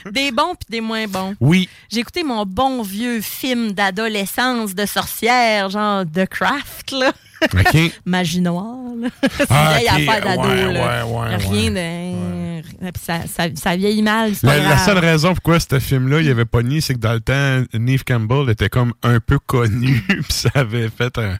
des 0.13 0.31
bons 0.33 0.55
puis 0.55 0.67
des 0.71 0.81
moins 0.81 1.07
bons. 1.07 1.35
Oui. 1.41 1.69
J'ai 1.91 2.01
écouté 2.01 2.25
mon 2.25 2.45
bon 2.47 2.83
vieux 2.83 3.21
film 3.21 3.73
d'adolescence 3.73 4.75
de 4.75 4.87
sorcière, 4.87 5.71
genre 5.71 6.05
The 6.05 6.27
Craft, 6.27 6.93
là. 6.93 7.13
Magie 8.07 8.41
noire, 8.41 8.95
là. 8.99 9.09
C'est 9.37 9.47
Ah, 9.51 9.73
une 9.73 9.79
vieille 9.79 10.09
affaire 10.09 10.25
d'ado, 10.25 10.43
Ouais, 10.49 10.73
là. 10.73 11.07
ouais, 11.07 11.13
ouais, 11.13 11.37
Rien 11.37 11.71
de... 11.71 12.67
Ça, 12.99 13.21
ça, 13.27 13.45
ça 13.55 13.77
vieillit 13.77 14.03
mal, 14.03 14.33
La, 14.43 14.79
seule 14.79 14.99
raison 14.99 15.35
pourquoi 15.35 15.61
ce 15.61 15.79
film-là, 15.79 16.21
il 16.21 16.31
avait 16.31 16.45
pas 16.45 16.63
nié, 16.63 16.81
c'est 16.81 16.95
que 16.95 16.99
dans 16.99 17.13
le 17.13 17.21
temps, 17.21 17.63
Neve 17.79 18.05
Campbell 18.05 18.49
était 18.51 18.69
comme 18.69 18.93
un 19.03 19.21
peu 19.21 19.39
connu, 19.39 20.03
puis 20.09 20.25
ça 20.33 20.51
avait 20.55 20.89
fait 20.89 21.17
un. 21.19 21.37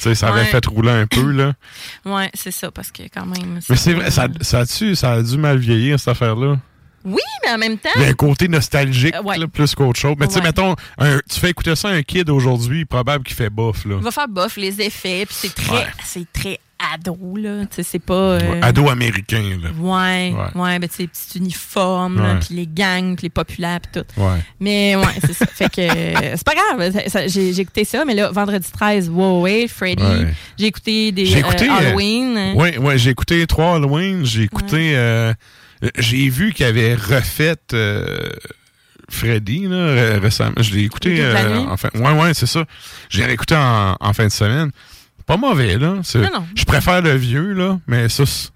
Tu 0.00 0.08
sais, 0.08 0.14
ça 0.14 0.28
avait 0.28 0.40
Ouais. 0.40 0.46
fait 0.46 0.64
rouler 0.66 0.90
un 0.92 1.06
peu, 1.06 1.30
là. 1.30 1.52
Ouais, 2.06 2.30
c'est 2.34 2.50
ça, 2.50 2.70
parce 2.70 2.90
que 2.90 3.02
quand 3.12 3.26
même... 3.26 3.60
Mais 3.68 3.76
c'est 3.76 3.92
vrai, 3.92 4.10
ça, 4.10 4.28
ça, 4.40 4.60
a-tu- 4.60 4.94
ça 4.96 5.12
a 5.12 5.22
dû 5.22 5.36
mal 5.36 5.58
vieillir, 5.58 5.98
cette 5.98 6.08
affaire-là? 6.08 6.58
Oui, 7.04 7.20
mais 7.44 7.52
en 7.52 7.58
même 7.58 7.78
temps... 7.78 7.88
Il 7.96 8.02
y 8.02 8.04
a 8.04 8.08
un 8.08 8.12
côté 8.14 8.46
nostalgique, 8.48 9.14
Euh, 9.14 9.22
ouais. 9.22 9.38
là, 9.38 9.46
plus 9.46 9.74
qu'autre 9.74 9.98
chose. 9.98 10.16
Mais 10.18 10.26
tu 10.26 10.34
sais, 10.34 10.40
Ouais. 10.40 10.46
mettons, 10.46 10.74
un- 10.98 11.18
tu 11.30 11.38
fais 11.40 11.50
écouter 11.50 11.74
ça 11.76 11.88
à 11.88 11.92
un 11.92 12.02
kid 12.02 12.28
aujourd'hui, 12.30 12.84
probable 12.84 13.24
qu'il 13.24 13.36
fait 13.36 13.50
bof, 13.50 13.84
là. 13.84 13.96
Il 13.98 14.04
va 14.04 14.10
faire 14.10 14.28
bof 14.28 14.56
les 14.56 14.80
effets, 14.82 15.24
puis 15.26 15.34
c'est 15.38 15.54
très, 15.54 15.86
c'est 16.04 16.30
très 16.32 16.58
ado, 16.94 17.18
là. 17.36 17.60
Tu 17.66 17.76
sais, 17.76 17.82
c'est 17.82 17.98
pas... 17.98 18.14
euh, 18.14 18.60
Ado 18.62 18.88
américain, 18.88 19.42
là. 19.62 19.70
Ouais, 19.78 20.32
Ouais. 20.34 20.60
ouais, 20.62 20.78
ben, 20.78 20.88
tu 20.88 20.96
sais, 20.96 21.02
les 21.02 21.08
petits 21.08 21.38
uniformes, 21.38 22.20
là, 22.22 22.34
Ouais. 22.34 22.40
puis 22.40 22.54
les 22.54 22.66
gangs, 22.66 23.16
puis 23.16 23.24
les 23.24 23.30
populaires, 23.30 23.80
puis 23.80 24.02
tout. 24.02 24.20
Ouais. 24.20 24.38
Mais 24.60 24.96
ouais, 24.96 25.04
c'est 25.24 25.32
ça. 25.34 25.46
Fait 25.46 25.68
que 25.68 25.80
euh, 25.80 26.34
c'est 26.36 26.44
pas 26.44 26.54
grave. 26.54 27.26
J'ai 27.28 27.60
écouté 27.60 27.84
ça, 27.84 28.04
mais 28.04 28.14
là, 28.14 28.30
vendredi 28.30 28.68
13, 28.72 29.08
wow, 29.10 29.42
ouais, 29.42 29.66
Freddy. 29.68 30.02
Ouais. 30.02 30.34
J'ai 30.58 30.66
écouté 30.66 31.12
des 31.12 31.36
écouté 31.38 31.68
euh, 31.68 31.72
euh, 31.72 31.76
Halloween. 31.88 32.52
ouais, 32.56 32.78
ouais, 32.78 32.98
j'ai 32.98 33.10
écouté 33.10 33.46
trois 33.46 33.76
Halloween. 33.76 34.24
J'ai 34.24 34.42
écouté. 34.42 34.94
j'ai 35.98 36.28
vu 36.28 36.52
qu'il 36.52 36.66
avait 36.66 36.94
refait 36.94 37.56
Freddy 39.08 39.66
là, 39.66 39.86
ré- 39.94 40.18
récemment. 40.18 40.52
Je 40.60 40.72
l'ai 40.74 40.84
écouté. 40.84 41.16
Euh, 41.20 41.58
en 41.66 41.76
fin, 41.76 41.88
ouais, 41.94 42.12
ouais, 42.12 42.34
c'est 42.34 42.46
ça. 42.46 42.64
J'ai 43.08 43.24
réécouté 43.24 43.56
en, 43.56 43.96
en 43.98 44.12
fin 44.12 44.24
de 44.26 44.30
semaine. 44.32 44.70
Pas 45.30 45.36
mauvais 45.36 45.78
là. 45.78 46.00
Je 46.02 46.64
préfère 46.64 47.02
le 47.02 47.14
vieux 47.14 47.52
là, 47.52 47.78
mais 47.86 48.08
ça. 48.08 48.26
c'est 48.26 48.50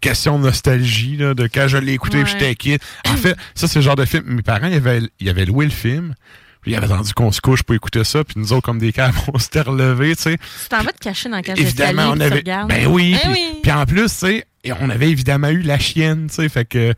Question 0.00 0.38
de 0.38 0.44
nostalgie, 0.44 1.16
là, 1.16 1.34
de 1.34 1.48
quand 1.52 1.66
je 1.66 1.76
l'ai 1.76 1.94
écouté, 1.94 2.18
Ouais. 2.18 2.24
j'étais 2.26 2.54
kid. 2.54 2.78
En 3.08 3.16
fait, 3.16 3.36
ça, 3.56 3.66
c'est 3.66 3.80
le 3.80 3.84
genre 3.84 3.96
de 3.96 4.04
film. 4.04 4.22
Mes 4.24 4.42
parents, 4.42 4.68
ils 4.68 4.74
avaient, 4.76 5.00
ils 5.18 5.28
avaient 5.28 5.44
loué 5.46 5.64
le 5.64 5.72
film, 5.72 6.14
puis 6.62 6.70
ils 6.70 6.76
avaient 6.76 6.86
attendu 6.92 7.12
qu'on 7.12 7.32
se 7.32 7.40
couche 7.40 7.64
pour 7.64 7.74
écouter 7.74 8.04
ça, 8.04 8.22
puis 8.22 8.34
nous 8.38 8.52
autres, 8.52 8.66
comme 8.66 8.78
des 8.78 8.92
câbles, 8.92 9.16
on 9.34 9.38
s'était 9.40 9.62
relevés, 9.62 10.14
tu 10.14 10.22
sais. 10.22 10.36
Tu 10.36 10.68
t'en 10.68 10.82
vas 10.84 10.92
te 10.92 11.00
cacher 11.00 11.28
dans 11.28 11.36
la 11.38 11.42
cage 11.42 11.58
Évidemment, 11.58 12.12
on 12.14 12.20
avait. 12.20 12.42
Ben 12.42 12.86
oui. 12.86 13.14
Ben 13.14 13.32
puis, 13.32 13.32
oui. 13.32 13.58
puis 13.64 13.72
en 13.72 13.84
plus, 13.84 14.04
tu 14.04 14.08
sais, 14.10 14.44
on 14.78 14.90
avait 14.90 15.10
évidemment 15.10 15.48
eu 15.48 15.62
la 15.62 15.80
chienne, 15.80 16.28
tu 16.28 16.36
sais. 16.36 16.48
Fait 16.48 16.66
que 16.66 16.94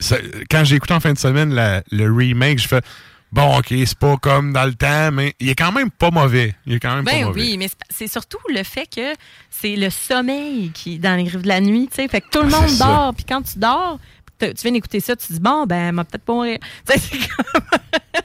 ça- 0.00 0.16
quand 0.50 0.64
j'ai 0.64 0.76
écouté 0.76 0.94
en 0.94 1.00
fin 1.00 1.12
de 1.12 1.18
semaine 1.18 1.52
la- 1.52 1.82
le 1.92 2.10
remake, 2.10 2.60
j'ai 2.60 2.68
fait 2.68 2.84
bon, 3.32 3.58
ok, 3.58 3.66
c'est 3.70 3.98
pas 3.98 4.16
comme 4.16 4.52
dans 4.52 4.64
le 4.64 4.74
temps, 4.74 5.10
mais 5.12 5.34
il 5.40 5.48
est 5.50 5.54
quand 5.54 5.72
même 5.72 5.90
pas 5.90 6.10
mauvais. 6.10 6.54
Il 6.66 6.74
est 6.74 6.80
quand 6.80 6.94
même 6.94 7.04
pas 7.04 7.12
Ben 7.12 7.24
mauvais. 7.26 7.40
oui, 7.42 7.56
mais 7.58 7.68
c'est- 7.90 8.08
surtout 8.08 8.38
le 8.52 8.62
fait 8.62 8.86
que 8.86 9.12
c'est 9.50 9.76
le 9.76 9.90
sommeil 9.90 10.70
qui 10.72 10.98
dans 10.98 11.16
les 11.16 11.24
griffes 11.24 11.42
de 11.42 11.48
la 11.48 11.60
nuit, 11.60 11.88
tu 11.90 11.96
sais. 12.02 12.08
Fait 12.08 12.20
que 12.20 12.28
tout 12.30 12.42
le 12.42 12.52
Ah, 12.54 12.60
monde 12.60 12.78
dort, 12.78 13.14
puis 13.14 13.24
quand 13.24 13.42
tu 13.42 13.58
dors, 13.58 13.98
tu 14.38 14.46
viens 14.62 14.72
d'écouter 14.72 15.00
ça, 15.00 15.16
tu 15.16 15.32
dis 15.32 15.40
bon, 15.40 15.64
ben, 15.66 15.92
m'a 15.92 16.04
peut-être 16.04 16.24
pas 16.24 16.32
mourir. 16.34 16.58
Tu 16.86 16.92
sais, 16.92 16.98
c'est 16.98 17.18
comme. 17.28 17.62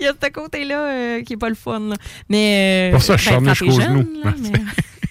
Il 0.00 0.04
y 0.04 0.08
a 0.08 0.12
ce 0.22 0.28
côté-là 0.30 0.78
euh, 0.78 1.22
qui 1.22 1.32
est 1.32 1.36
pas 1.36 1.48
le 1.48 1.54
fun. 1.54 1.80
là. 1.80 1.96
Mais. 2.28 2.88
euh, 2.90 2.92
Pour 2.92 3.02
ça, 3.02 3.16
je 3.16 3.22
suis 3.28 3.36
ben, 3.40 3.54
jusqu'aux 3.54 3.80
genoux. 3.80 4.06
là, 4.22 4.32
mais- 4.40 4.50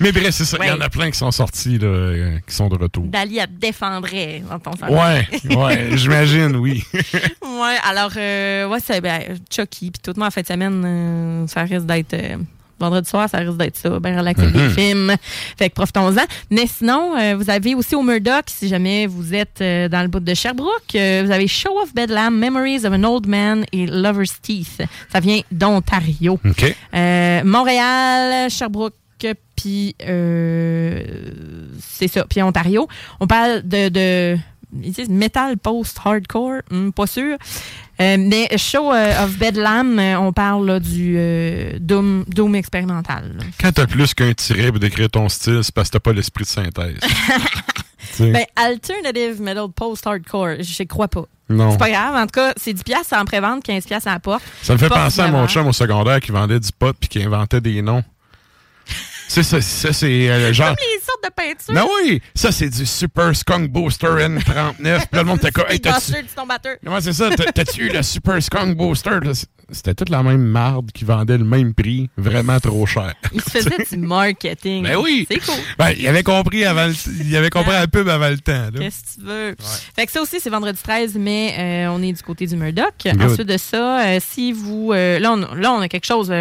Mais 0.00 0.12
bref, 0.12 0.30
c'est 0.30 0.44
ça. 0.44 0.56
Il 0.62 0.68
y 0.68 0.70
en 0.70 0.80
a 0.80 0.88
plein 0.88 1.10
qui 1.10 1.18
sont 1.18 1.30
sortis, 1.30 1.78
là, 1.78 1.86
euh, 1.86 2.38
qui 2.46 2.54
sont 2.54 2.68
de 2.68 2.76
retour. 2.76 3.04
Dali, 3.06 3.38
défendrait 3.50 4.42
dans 4.48 4.58
ton 4.58 4.76
salon. 4.76 4.96
Ouais, 5.00 5.26
ouais, 5.56 5.88
j'imagine, 5.96 6.56
oui. 6.56 6.84
Ouais, 7.42 7.76
alors, 7.88 8.12
euh, 8.16 8.66
ouais, 8.68 8.78
c'est 8.84 9.00
ben, 9.00 9.20
Chucky, 9.50 9.90
puis 9.90 10.00
tout 10.02 10.12
le 10.14 10.20
monde 10.20 10.28
en 10.28 10.30
fin 10.30 10.42
de 10.42 10.46
semaine, 10.46 10.82
euh, 10.84 11.46
ça 11.46 11.62
risque 11.62 11.86
d'être. 11.86 12.14
euh, 12.14 12.36
vendredi 12.80 13.10
soir, 13.10 13.28
ça 13.28 13.38
risque 13.38 13.56
d'être 13.56 13.76
ça, 13.76 13.98
ben 13.98 14.16
relax 14.16 14.38
avec 14.38 14.54
Mhm. 14.54 14.68
des 14.68 14.72
films. 14.72 15.16
Fait 15.58 15.68
que 15.68 15.74
profitons-en. 15.74 16.22
Mais 16.48 16.68
sinon, 16.68 17.18
euh, 17.18 17.34
vous 17.34 17.50
avez 17.50 17.74
aussi 17.74 17.96
au 17.96 18.02
Murdoch, 18.04 18.44
si 18.46 18.68
jamais 18.68 19.08
vous 19.08 19.34
êtes 19.34 19.60
euh, 19.60 19.88
dans 19.88 20.00
le 20.02 20.06
bout 20.06 20.20
de 20.20 20.32
Sherbrooke, 20.32 20.94
euh, 20.94 21.24
vous 21.26 21.32
avez 21.32 21.48
Show 21.48 21.76
of 21.82 21.92
Bedlam, 21.92 22.38
Memories 22.38 22.86
of 22.86 22.92
an 22.92 23.02
Old 23.02 23.26
Man 23.26 23.64
et 23.72 23.86
Lover's 23.88 24.40
Teeth. 24.40 24.80
Ça 25.10 25.18
vient 25.18 25.40
d'Ontario. 25.50 26.38
OK. 26.48 26.76
Euh, 26.94 27.42
Montréal, 27.42 28.48
Sherbrooke, 28.48 28.94
puis 29.56 29.94
euh, 30.06 31.02
c'est 31.80 32.08
ça, 32.08 32.24
puis 32.28 32.42
Ontario. 32.42 32.88
On 33.20 33.26
parle 33.26 33.62
de, 33.66 33.88
de 33.88 34.38
ils 34.82 34.92
disent 34.92 35.08
metal 35.08 35.56
post-hardcore, 35.56 36.60
Hmm, 36.70 36.90
pas 36.90 37.06
sûr. 37.06 37.36
Euh, 38.00 38.16
mais 38.18 38.48
Show 38.58 38.92
euh, 38.92 39.24
of 39.24 39.36
Bedlam, 39.38 39.98
on 40.20 40.32
parle 40.32 40.66
là, 40.66 40.78
du 40.78 41.14
euh, 41.16 41.78
Doom, 41.80 42.24
Doom 42.28 42.54
expérimental. 42.54 43.34
là. 43.38 43.44
Quand 43.60 43.72
t'as 43.72 43.86
plus 43.86 44.14
qu'un 44.14 44.32
tiret 44.34 44.70
pour 44.70 44.78
décrire 44.78 45.08
ton 45.08 45.28
style, 45.28 45.60
c'est 45.62 45.74
parce 45.74 45.88
que 45.88 45.94
t'as 45.94 46.00
pas 46.00 46.12
l'esprit 46.12 46.44
de 46.44 46.48
synthèse. 46.48 46.98
Ben, 48.20 48.44
alternative 48.56 49.40
metal 49.40 49.68
post-hardcore, 49.74 50.56
je 50.60 50.82
crois 50.84 51.06
pas. 51.06 51.26
non. 51.48 51.70
C'est 51.72 51.78
pas 51.78 51.90
grave. 51.90 52.14
En 52.16 52.22
tout 52.22 52.32
cas, 52.32 52.52
c'est 52.56 52.72
10$ 52.72 52.82
piastres 52.82 53.14
en 53.16 53.24
prévente, 53.24 53.64
15$ 53.64 53.86
piastres 53.86 54.08
à 54.08 54.14
la 54.14 54.18
porte. 54.18 54.42
Ça 54.62 54.72
me 54.72 54.78
fait 54.78 54.88
penser 54.88 55.20
à 55.20 55.28
mon 55.28 55.46
chum 55.46 55.66
au 55.68 55.72
secondaire 55.72 56.18
qui 56.20 56.32
vendait 56.32 56.58
du 56.58 56.70
pot 56.76 56.96
puis 56.98 57.08
qui 57.08 57.22
inventait 57.22 57.60
des 57.60 57.80
noms. 57.80 58.02
C'est 59.28 59.42
ça, 59.42 59.60
ça 59.60 59.92
c'est 59.92 60.28
euh, 60.30 60.52
genre. 60.52 60.68
Comme 60.68 60.76
les 60.80 61.00
sortes 61.04 61.22
de 61.24 61.30
peintures. 61.34 61.74
Ben 61.74 61.84
oui, 62.02 62.20
ça 62.34 62.50
c'est 62.50 62.70
du 62.70 62.86
Super 62.86 63.36
Skunk 63.36 63.70
Booster 63.70 64.06
N39. 64.06 64.76
Puis 64.80 65.06
le 65.12 65.24
monde 65.24 65.40
comme, 65.54 65.64
hey. 65.68 65.80
Comment 65.80 67.00
c'est 67.00 67.12
ça? 67.12 67.30
T'as- 67.36 67.52
T'as-tu 67.52 67.86
eu 67.86 67.92
le 67.92 68.02
Super 68.02 68.42
Skunk 68.42 68.76
Booster? 68.76 69.18
C'était 69.70 69.92
toute 69.94 70.08
la 70.08 70.22
même 70.22 70.40
marde 70.42 70.92
qui 70.92 71.04
vendait 71.04 71.36
le 71.36 71.44
même 71.44 71.74
prix, 71.74 72.08
vraiment 72.16 72.58
trop 72.58 72.86
cher. 72.86 73.12
Il 73.34 73.42
se 73.42 73.50
faisait 73.50 73.84
du 73.90 73.98
marketing. 73.98 74.82
Ben 74.84 74.96
oui. 74.96 75.26
C'est 75.30 75.40
cool. 75.40 75.62
Ben, 75.78 75.90
il 75.98 76.06
avait 76.08 76.22
compris 76.22 76.64
avant 76.64 76.86
le, 76.86 76.94
il 77.22 77.36
avait 77.36 77.50
compris 77.50 77.72
la 77.72 77.86
pub 77.86 78.08
avant 78.08 78.30
le 78.30 78.38
temps. 78.38 78.68
Qu'est-ce 78.78 79.16
que 79.16 79.20
tu 79.20 79.26
veux? 79.26 79.56
Fait 79.94 80.06
que 80.06 80.12
ça 80.12 80.22
aussi, 80.22 80.40
c'est 80.40 80.48
vendredi 80.48 80.78
13, 80.82 81.16
mais 81.18 81.54
euh, 81.58 81.90
on 81.92 82.02
est 82.02 82.14
du 82.14 82.22
côté 82.22 82.46
du 82.46 82.56
Murdoch. 82.56 82.94
Good. 83.04 83.20
Ensuite 83.22 83.46
de 83.48 83.58
ça, 83.58 84.06
euh, 84.06 84.18
si 84.26 84.52
vous. 84.52 84.92
euh, 84.94 85.18
là, 85.18 85.32
on, 85.34 85.54
là, 85.54 85.72
on 85.72 85.80
a 85.80 85.88
quelque 85.88 86.06
chose 86.06 86.32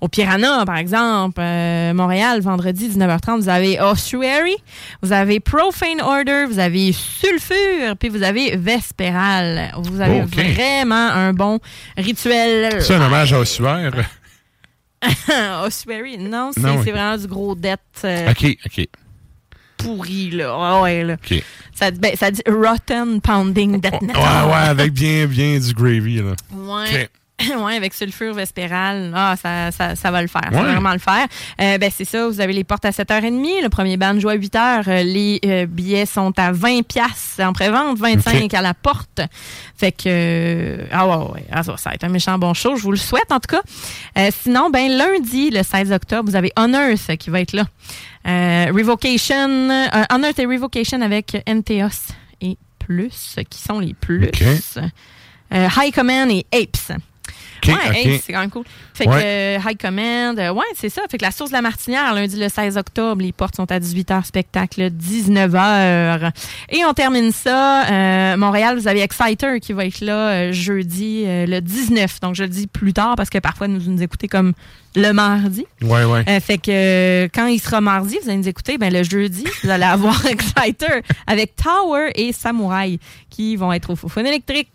au 0.00 0.06
Piranha, 0.08 0.64
par 0.64 0.76
exemple, 0.76 1.40
Montréal. 1.40 2.19
Montréal, 2.20 2.40
vendredi 2.42 2.90
19h30, 2.90 3.40
vous 3.40 3.48
avez 3.48 3.80
Ossuary, 3.80 4.54
vous 5.00 5.10
avez 5.12 5.40
Profane 5.40 6.02
Order, 6.02 6.44
vous 6.50 6.58
avez 6.58 6.92
Sulfure, 6.92 7.96
puis 7.98 8.10
vous 8.10 8.22
avez 8.22 8.56
Vespéral. 8.58 9.72
Vous 9.78 10.02
avez 10.02 10.20
vraiment 10.20 11.08
un 11.08 11.32
bon 11.32 11.60
rituel. 11.96 12.82
C'est 12.82 12.94
un 12.96 13.06
hommage 13.06 13.32
à 13.32 13.38
Ossuaire? 13.38 13.92
Ossuary, 15.64 16.18
non, 16.18 16.50
c'est 16.52 16.60
oui. 16.62 16.90
vraiment 16.90 17.16
du 17.16 17.26
gros 17.26 17.54
dette 17.54 17.80
euh, 18.04 18.30
OK, 18.32 18.54
OK. 18.66 18.86
pourri, 19.78 20.30
là. 20.32 20.54
Ah 20.54 20.82
ouais, 20.82 21.02
là. 21.02 21.14
OK. 21.14 21.42
Ça, 21.72 21.90
ben, 21.90 22.14
ça 22.16 22.30
dit 22.30 22.42
Rotten 22.46 23.22
Pounding 23.22 23.80
Death 23.80 23.92
Ouais, 23.94 24.06
Metal. 24.08 24.46
ouais, 24.46 24.68
avec 24.68 24.92
bien, 24.92 25.24
bien 25.24 25.58
du 25.58 25.72
gravy, 25.72 26.16
là. 26.20 26.34
Ouais. 26.52 27.08
Ouais, 27.64 27.76
avec 27.76 27.94
sulfure 27.94 28.34
vespéral, 28.34 29.12
ah, 29.14 29.34
ça, 29.40 29.70
ça, 29.70 29.96
ça 29.96 30.10
va 30.10 30.22
le 30.22 30.28
faire. 30.28 30.42
Ça 30.44 30.62
va 30.62 30.72
vraiment 30.72 30.92
le 30.92 30.98
faire. 30.98 31.26
Euh, 31.60 31.78
ben, 31.78 31.90
c'est 31.94 32.04
ça, 32.04 32.26
vous 32.28 32.40
avez 32.40 32.52
les 32.52 32.64
portes 32.64 32.84
à 32.84 32.90
7h30. 32.90 33.62
Le 33.62 33.68
premier 33.68 33.96
band 33.96 34.18
joue 34.18 34.28
à 34.28 34.36
8h. 34.36 34.84
Euh, 34.88 35.02
Les 35.02 35.40
euh, 35.44 35.66
billets 35.66 36.06
sont 36.06 36.32
à 36.38 36.52
20 36.52 36.82
piastres 36.86 37.40
en 37.40 37.52
pré-vente, 37.52 37.98
25 37.98 38.44
Ok. 38.44 38.54
à 38.54 38.62
la 38.62 38.74
porte. 38.74 39.20
Fait 39.76 39.92
que, 39.92 40.02
euh, 40.06 40.86
ah 40.92 41.06
ouais, 41.06 41.32
ouais, 41.32 41.44
ah, 41.52 41.62
ça, 41.62 41.76
ça 41.76 41.90
va 41.90 41.94
être 41.94 42.04
un 42.04 42.08
méchant 42.08 42.38
bon 42.38 42.54
show. 42.54 42.76
Je 42.76 42.82
vous 42.82 42.92
le 42.92 42.96
souhaite, 42.98 43.30
en 43.30 43.40
tout 43.40 43.56
cas. 43.56 43.62
Euh, 44.18 44.30
sinon, 44.42 44.70
ben, 44.70 44.90
lundi, 44.90 45.50
le 45.50 45.62
16 45.62 45.92
octobre, 45.92 46.28
vous 46.30 46.36
avez 46.36 46.52
Unearth 46.58 47.16
qui 47.18 47.30
va 47.30 47.40
être 47.40 47.52
là. 47.52 47.64
Euh, 48.26 48.66
Revocation, 48.74 49.70
euh, 49.70 50.04
Unearth 50.14 50.38
et 50.38 50.46
Revocation 50.46 51.00
avec 51.00 51.42
NTOS 51.46 52.12
et 52.42 52.58
Plus, 52.78 53.36
qui 53.48 53.58
sont 53.60 53.78
les 53.78 53.94
plus. 53.94 54.30
Euh, 55.52 55.68
High 55.76 55.92
Command 55.94 56.30
et 56.30 56.46
Apes. 56.52 57.00
Ouais, 57.68 58.20
c'est 58.24 58.32
quand 58.32 58.40
même 58.40 58.50
cool. 58.50 58.64
Fait 58.94 59.06
que 59.06 59.10
euh, 59.12 59.58
High 59.64 59.78
Command, 59.80 60.38
euh, 60.38 60.52
ouais, 60.52 60.64
c'est 60.74 60.88
ça. 60.88 61.02
Fait 61.10 61.18
que 61.18 61.24
la 61.24 61.30
source 61.30 61.50
de 61.50 61.54
la 61.56 61.62
Martinière, 61.62 62.14
lundi 62.14 62.38
le 62.38 62.48
16 62.48 62.76
octobre, 62.76 63.22
les 63.22 63.32
portes 63.32 63.56
sont 63.56 63.70
à 63.70 63.78
18h, 63.78 64.24
spectacle 64.24 64.90
19h. 64.90 66.30
Et 66.70 66.84
on 66.84 66.92
termine 66.94 67.32
ça. 67.32 67.84
euh, 67.90 68.36
Montréal, 68.36 68.78
vous 68.78 68.88
avez 68.88 69.00
Exciter 69.02 69.60
qui 69.60 69.72
va 69.72 69.86
être 69.86 70.00
là 70.00 70.52
jeudi 70.52 71.24
le 71.26 71.60
19. 71.60 72.20
Donc 72.20 72.34
je 72.34 72.42
le 72.42 72.48
dis 72.48 72.66
plus 72.66 72.92
tard 72.92 73.14
parce 73.16 73.30
que 73.30 73.38
parfois 73.38 73.68
nous 73.68 73.80
nous 73.86 74.02
écoutez 74.02 74.28
comme 74.28 74.52
le 74.96 75.12
mardi. 75.12 75.66
Ouais, 75.82 76.04
ouais. 76.04 76.40
Fait 76.40 76.58
que 76.58 77.26
quand 77.34 77.46
il 77.46 77.60
sera 77.60 77.80
mardi, 77.80 78.18
vous 78.22 78.28
allez 78.28 78.38
nous 78.38 78.48
écouter, 78.48 78.76
ben, 78.78 78.92
le 78.92 79.02
jeudi, 79.02 79.44
vous 79.62 79.70
allez 79.70 79.84
avoir 79.84 80.26
Exciter 80.30 81.02
avec 81.26 81.54
Tower 81.56 82.10
et 82.14 82.32
Samouraï 82.32 82.98
qui 83.30 83.56
vont 83.56 83.72
être 83.72 83.90
au 83.90 83.96
Fofone 83.96 84.26
électrique. 84.26 84.70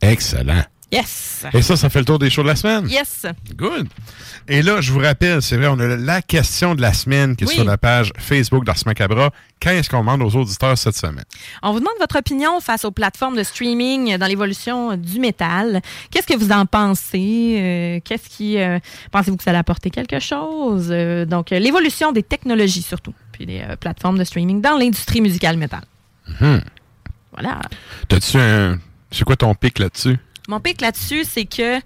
Excellent. 0.00 0.62
Yes! 0.92 1.46
Et 1.54 1.62
ça, 1.62 1.74
ça 1.76 1.88
fait 1.88 2.00
le 2.00 2.04
tour 2.04 2.18
des 2.18 2.28
shows 2.28 2.42
de 2.42 2.48
la 2.48 2.56
semaine? 2.56 2.86
Yes! 2.88 3.24
Good. 3.56 3.88
Et 4.46 4.60
là, 4.60 4.80
je 4.82 4.92
vous 4.92 4.98
rappelle, 4.98 5.40
c'est 5.40 5.56
vrai, 5.56 5.66
on 5.68 5.78
a 5.80 5.86
la 5.96 6.20
question 6.20 6.74
de 6.74 6.82
la 6.82 6.92
semaine 6.92 7.34
qui 7.34 7.44
est 7.44 7.48
Oui. 7.48 7.54
sur 7.54 7.64
la 7.64 7.78
page 7.78 8.12
Facebook 8.18 8.64
d'Ars 8.66 8.76
Macabra. 8.84 9.30
Quand 9.62 9.70
est-ce 9.70 9.88
qu'on 9.88 10.00
demande 10.00 10.20
aux 10.22 10.36
auditeurs 10.36 10.76
cette 10.76 10.96
semaine? 10.96 11.24
On 11.62 11.72
vous 11.72 11.78
demande 11.80 11.94
votre 11.98 12.18
opinion 12.18 12.60
face 12.60 12.84
aux 12.84 12.90
plateformes 12.90 13.36
de 13.36 13.42
streaming 13.42 14.18
dans 14.18 14.26
l'évolution 14.26 14.96
du 14.96 15.18
métal. 15.18 15.80
Qu'est-ce 16.10 16.26
que 16.26 16.36
vous 16.36 16.52
en 16.52 16.66
pensez? 16.66 17.56
Euh, 17.58 18.00
Qu'est-ce 18.04 18.28
qui... 18.28 18.58
euh, 18.58 18.78
Pensez-vous 19.12 19.38
que 19.38 19.44
ça 19.44 19.50
allait 19.50 19.60
apporter 19.60 19.88
quelque 19.90 20.20
chose? 20.20 20.88
Euh, 20.90 21.24
donc, 21.24 21.50
l'évolution 21.50 22.12
des 22.12 22.22
technologies 22.22 22.82
surtout, 22.82 23.14
puis 23.32 23.46
des 23.46 23.62
plateformes 23.80 24.18
de 24.18 24.24
streaming 24.24 24.60
dans 24.60 24.76
l'industrie 24.76 25.22
musicale 25.22 25.56
métal. 25.56 25.82
Mhm. 26.40 26.60
Voilà. 27.32 27.60
T'as-tu 28.08 28.36
un. 28.38 28.78
C'est 29.10 29.24
quoi 29.24 29.36
ton 29.36 29.54
pic 29.54 29.78
là-dessus? 29.78 30.18
Mon 30.48 30.60
pic 30.60 30.80
là-dessus, 30.80 31.24
c'est 31.24 31.44
que 31.44 31.78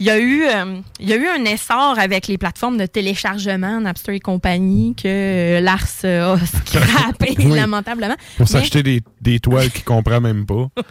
il 0.00 0.06
y, 0.06 0.10
a 0.10 0.18
eu, 0.18 0.42
euh, 0.42 0.80
il 0.98 1.08
y 1.08 1.12
a 1.12 1.16
eu 1.16 1.26
un 1.28 1.44
essor 1.44 1.96
avec 2.00 2.26
les 2.26 2.36
plateformes 2.36 2.76
de 2.78 2.84
téléchargement, 2.86 3.80
Napster 3.80 4.14
et 4.16 4.20
compagnie, 4.20 4.92
que 4.96 5.06
euh, 5.06 5.60
Lars 5.60 5.86
euh, 6.04 6.34
a 6.34 6.38
scrappé 6.66 7.34
Oui. 7.38 7.50
lamentablement. 7.54 8.16
Pour 8.36 8.46
Mais- 8.46 8.58
s'acheter 8.60 8.82
des, 8.82 9.02
des 9.20 9.38
toiles 9.38 9.70
qu'il 9.70 9.84
comprend 9.84 10.20
même 10.20 10.46
pas. 10.46 10.66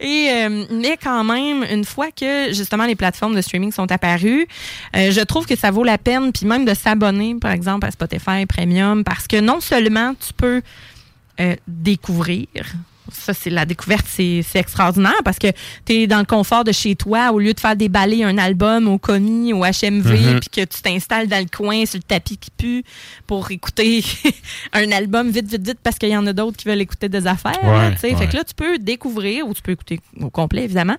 Et, 0.00 0.28
euh, 0.32 0.64
mais 0.70 0.96
quand 1.02 1.24
même, 1.24 1.64
une 1.70 1.84
fois 1.84 2.10
que 2.10 2.52
justement 2.54 2.86
les 2.86 2.94
plateformes 2.94 3.34
de 3.34 3.40
streaming 3.42 3.72
sont 3.72 3.90
apparues, 3.92 4.46
je 4.94 5.20
trouve 5.24 5.44
que 5.46 5.56
ça 5.56 5.70
vaut 5.70 5.84
la 5.84 5.98
peine, 5.98 6.32
puis 6.32 6.46
même 6.46 6.64
de 6.64 6.72
s'abonner, 6.72 7.34
par 7.34 7.50
exemple, 7.50 7.86
à 7.86 7.90
Spotify 7.90 8.46
Premium, 8.46 9.04
parce 9.04 9.26
que 9.26 9.38
non 9.40 9.60
seulement 9.60 10.14
tu 10.14 10.32
peux 10.34 10.62
découvrir, 11.66 12.46
ça, 13.12 13.34
c'est 13.34 13.50
la 13.50 13.64
découverte, 13.64 14.06
c'est 14.08 14.44
extraordinaire 14.54 15.20
parce 15.24 15.38
que 15.38 15.48
tu 15.84 15.92
es 15.92 16.06
dans 16.06 16.18
le 16.18 16.24
confort 16.24 16.64
de 16.64 16.72
chez 16.72 16.96
toi 16.96 17.32
au 17.32 17.38
lieu 17.38 17.54
de 17.54 17.60
faire 17.60 17.76
déballer 17.76 18.24
un 18.24 18.38
album 18.38 18.88
au 18.88 18.98
commis, 18.98 19.52
au 19.52 19.62
HMV, 19.62 20.40
puis 20.40 20.50
que 20.50 20.60
tu 20.64 20.82
t'installes 20.82 21.28
dans 21.28 21.38
le 21.38 21.48
coin 21.54 21.86
sur 21.86 21.98
le 21.98 22.02
tapis 22.02 22.38
qui 22.38 22.50
pue 22.50 22.84
pour 23.26 23.50
écouter 23.50 24.04
un 24.72 24.90
album 24.90 25.30
vite, 25.30 25.48
vite, 25.48 25.66
vite 25.66 25.78
parce 25.82 25.98
qu'il 25.98 26.08
y 26.08 26.16
en 26.16 26.26
a 26.26 26.32
d'autres 26.32 26.56
qui 26.56 26.68
veulent 26.68 26.80
écouter 26.80 27.08
des 27.08 27.26
affaires. 27.26 27.62
Ouais, 27.62 28.10
ouais. 28.10 28.16
Fait 28.16 28.26
que 28.26 28.36
là, 28.36 28.44
tu 28.44 28.54
peux 28.54 28.78
découvrir 28.78 29.46
ou 29.46 29.54
tu 29.54 29.62
peux 29.62 29.72
écouter 29.72 30.00
au 30.20 30.30
complet, 30.30 30.64
évidemment, 30.64 30.96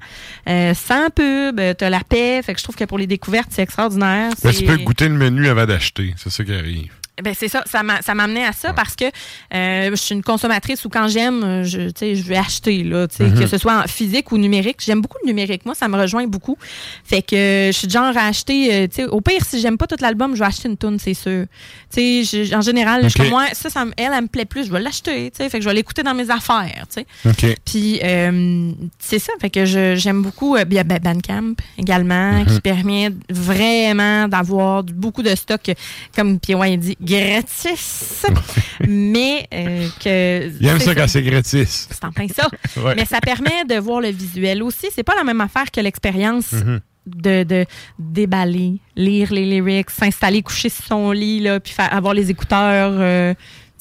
euh, 0.47 0.74
sans 0.74 1.10
pub, 1.10 1.60
tu 1.78 1.84
as 1.84 1.89
la 1.89 2.03
paix. 2.03 2.41
Fait 2.43 2.53
que 2.53 2.60
je 2.60 2.64
trouve 2.64 2.76
que 2.76 2.86
pour 2.86 2.97
les 2.97 3.08
découvertes, 3.08 3.49
c'est 3.51 3.64
extraordinaire. 3.64 4.32
Ben, 4.43 4.53
tu 4.53 4.66
peux 4.66 4.78
goûter 4.78 5.08
le 5.08 5.16
menu 5.16 5.47
avant 5.47 5.66
d'acheter. 5.66 6.14
C'est 6.18 6.30
ça 6.30 6.43
qui 6.43 6.53
arrive. 6.53 6.91
Ben 7.24 7.34
c'est 7.38 7.47
ça, 7.47 7.63
ça 7.65 7.82
m'a 7.84 8.01
ça 8.01 8.13
m'a 8.15 8.24
amené 8.24 8.43
à 8.45 8.51
ça 8.53 8.74
parce 8.74 8.95
que 8.95 9.05
euh, 9.53 9.89
je 9.91 9.95
suis 9.95 10.13
une 10.15 10.24
consommatrice 10.24 10.86
où 10.86 10.89
quand 10.89 11.07
j'aime, 11.07 11.63
je, 11.63 11.88
tu 11.88 11.91
sais, 11.97 12.15
je 12.15 12.24
vais 12.24 12.38
acheter, 12.38 12.84
là, 12.84 13.07
tu 13.07 13.15
sais, 13.18 13.24
Mhm. 13.26 13.39
que 13.39 13.47
ce 13.47 13.57
soit 13.57 13.84
en 13.84 13.88
physique 13.88 14.32
ou 14.32 14.38
numérique. 14.38 14.78
J'aime 14.86 15.01
beaucoup 15.01 15.18
le 15.24 15.28
numérique. 15.28 15.65
Moi, 15.65 15.74
ça 15.76 15.88
me 15.88 15.97
rejoint 15.97 16.28
beaucoup. 16.28 16.57
Fait 17.03 17.22
que 17.22 17.36
euh, 17.36 17.68
je 17.72 17.78
suis 17.78 17.89
genre 17.89 18.15
à 18.15 18.28
acheter, 18.28 18.74
euh, 18.74 18.88
tu 18.88 18.95
sais, 18.97 19.05
au 19.05 19.22
pire, 19.22 19.43
si 19.45 19.59
j'aime 19.59 19.78
pas 19.78 19.88
tout 19.88 19.95
l'album, 19.99 20.36
je 20.36 20.39
vais 20.39 20.45
acheter 20.45 20.70
une 20.70 20.78
tune, 20.78 20.99
c'est 20.99 21.13
sûr. 21.13 21.45
Tu 21.93 22.24
sais, 22.26 22.45
je- 22.45 22.55
en 22.55 22.61
général, 22.61 23.03
je 23.03 23.09
suis 23.09 23.20
Ok. 23.22 23.26
comme, 23.28 23.39
moi, 23.39 23.45
ça, 23.53 23.70
ça 23.70 23.84
elle, 23.97 24.11
elle 24.15 24.22
me 24.24 24.28
plaît 24.28 24.45
plus, 24.45 24.65
je 24.68 24.72
vais 24.72 24.80
l'acheter, 24.82 25.32
tu 25.32 25.38
sais. 25.38 25.49
Fait 25.49 25.57
que 25.57 25.63
je 25.63 25.70
vais 25.70 25.76
l'écouter 25.76 26.03
dans 26.03 26.13
mes 26.13 26.30
affaires, 26.30 26.86
tu 26.93 27.01
sais. 27.01 27.05
OK. 27.30 27.55
Puis 27.65 27.99
euh, 28.03 28.72
c'est 28.99 29.20
ça, 29.20 29.34
fait 29.41 29.49
que 29.49 29.65
je- 29.65 29.95
j'aime 29.95 30.22
beaucoup 30.22 30.55
euh, 30.55 30.65
ben, 30.65 30.84
Bandcamp 31.01 31.53
également, 31.78 32.34
Mhm. 32.39 32.45
qui 32.45 32.61
permet 32.61 33.09
vraiment 33.30 34.28
d'avoir 34.28 34.84
beaucoup 34.84 35.24
de 35.24 35.34
stock, 35.36 35.72
comme 36.15 36.39
PY 36.39 36.78
dit, 36.78 36.97
gratis. 37.08 38.26
mais 38.88 39.47
euh, 39.53 39.88
que. 40.03 40.51
Il 40.60 40.68
aime 40.68 40.80
ça 40.80 40.93
quand 40.93 41.08
c'est 41.08 41.24
gratis. 41.24 41.88
C'est 41.91 42.03
en 42.05 42.12
plein 42.12 42.28
ça. 42.28 42.47
Ouais. 42.84 42.93
Mais 42.95 43.05
ça 43.05 43.20
permet 43.20 43.66
de 43.68 43.76
voir 43.80 44.01
le 44.01 44.10
visuel 44.10 44.62
aussi. 44.62 44.88
C'est 44.93 45.03
pas 45.03 45.16
la 45.16 45.24
même 45.24 45.41
affaire 45.41 45.72
que 45.72 45.82
l'expérience 45.82 46.51
Mhm. 46.51 46.80
de, 47.08 47.43
de 47.43 47.66
déballer, 47.97 48.76
lire 48.95 49.32
les 49.34 49.45
lyrics, 49.45 49.89
s'installer, 49.89 50.41
coucher 50.43 50.70
sur 50.70 50.84
son 50.86 51.12
lit, 51.12 51.39
là, 51.39 51.60
puis 51.60 51.74
faire, 51.74 51.91
avoir 51.93 52.14
les 52.14 52.30
écouteurs, 52.30 52.93
euh, 52.99 53.34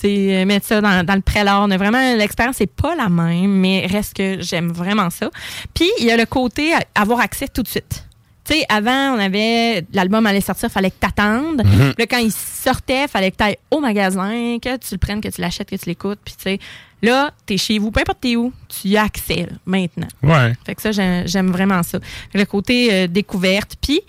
euh, 0.05 0.45
mettre 0.45 0.67
ça 0.67 0.81
dans, 0.81 1.05
dans 1.05 1.15
le 1.15 1.21
prélat. 1.21 1.67
Vraiment, 1.77 2.15
l'expérience 2.17 2.61
n'est 2.61 2.67
pas 2.67 2.95
la 2.95 3.09
même, 3.09 3.51
mais 3.51 3.87
reste 3.87 4.15
que 4.15 4.41
j'aime 4.41 4.71
vraiment 4.73 5.11
ça. 5.11 5.31
Puis, 5.75 5.91
il 6.01 6.07
y 6.07 6.11
a 6.11 6.17
le 6.17 6.27
côté 6.27 6.73
avoir 6.95 7.21
accès 7.21 7.49
tout 7.49 7.63
de 7.63 7.69
suite. 7.69 8.06
Tu 8.47 8.55
sais, 8.55 8.67
avant, 8.69 9.17
on 9.17 9.19
avait 9.19 9.85
l'album 9.93 10.25
allait 10.25 10.41
sortir, 10.41 10.71
fallait 10.71 10.91
que 10.91 11.01
t'attendes. 11.01 11.65
Mhm. 11.65 11.95
Là, 11.99 12.07
quand 12.07 12.19
il 12.19 12.33
sortait, 12.33 13.09
fallait 13.09 13.33
que 13.33 13.37
tu 13.37 13.45
ailles 13.45 13.59
au 13.71 13.81
magasin, 13.81 14.59
que 14.63 14.77
tu 14.77 14.89
le 14.93 14.99
prennes, 14.99 15.21
que 15.21 15.29
tu 15.29 15.41
l'achètes, 15.41 15.69
que 15.69 15.77
tu 15.77 15.89
l'écoutes. 15.89 16.21
Puis, 16.25 16.35
tu 16.37 16.43
sais, 16.45 16.59
là, 17.03 17.33
t'es 17.45 17.57
chez 17.57 17.79
vous, 17.79 17.91
peu 17.91 18.01
importe 18.01 18.21
t'es 18.21 18.37
où, 18.37 18.53
tu 18.69 18.89
y 18.89 18.97
as 18.97 19.05
accès 19.05 19.47
là, 19.51 19.57
maintenant. 19.67 20.09
Ouais. 20.23 20.53
Fait 20.65 20.75
que 20.75 20.83
ça, 20.83 20.93
j'aime 20.93 21.51
vraiment 21.51 21.83
ça. 21.83 21.99
Le 22.35 22.45
côté 22.45 22.93
euh, 22.93 23.07
découverte. 23.07 23.77
Puis, 23.81 24.01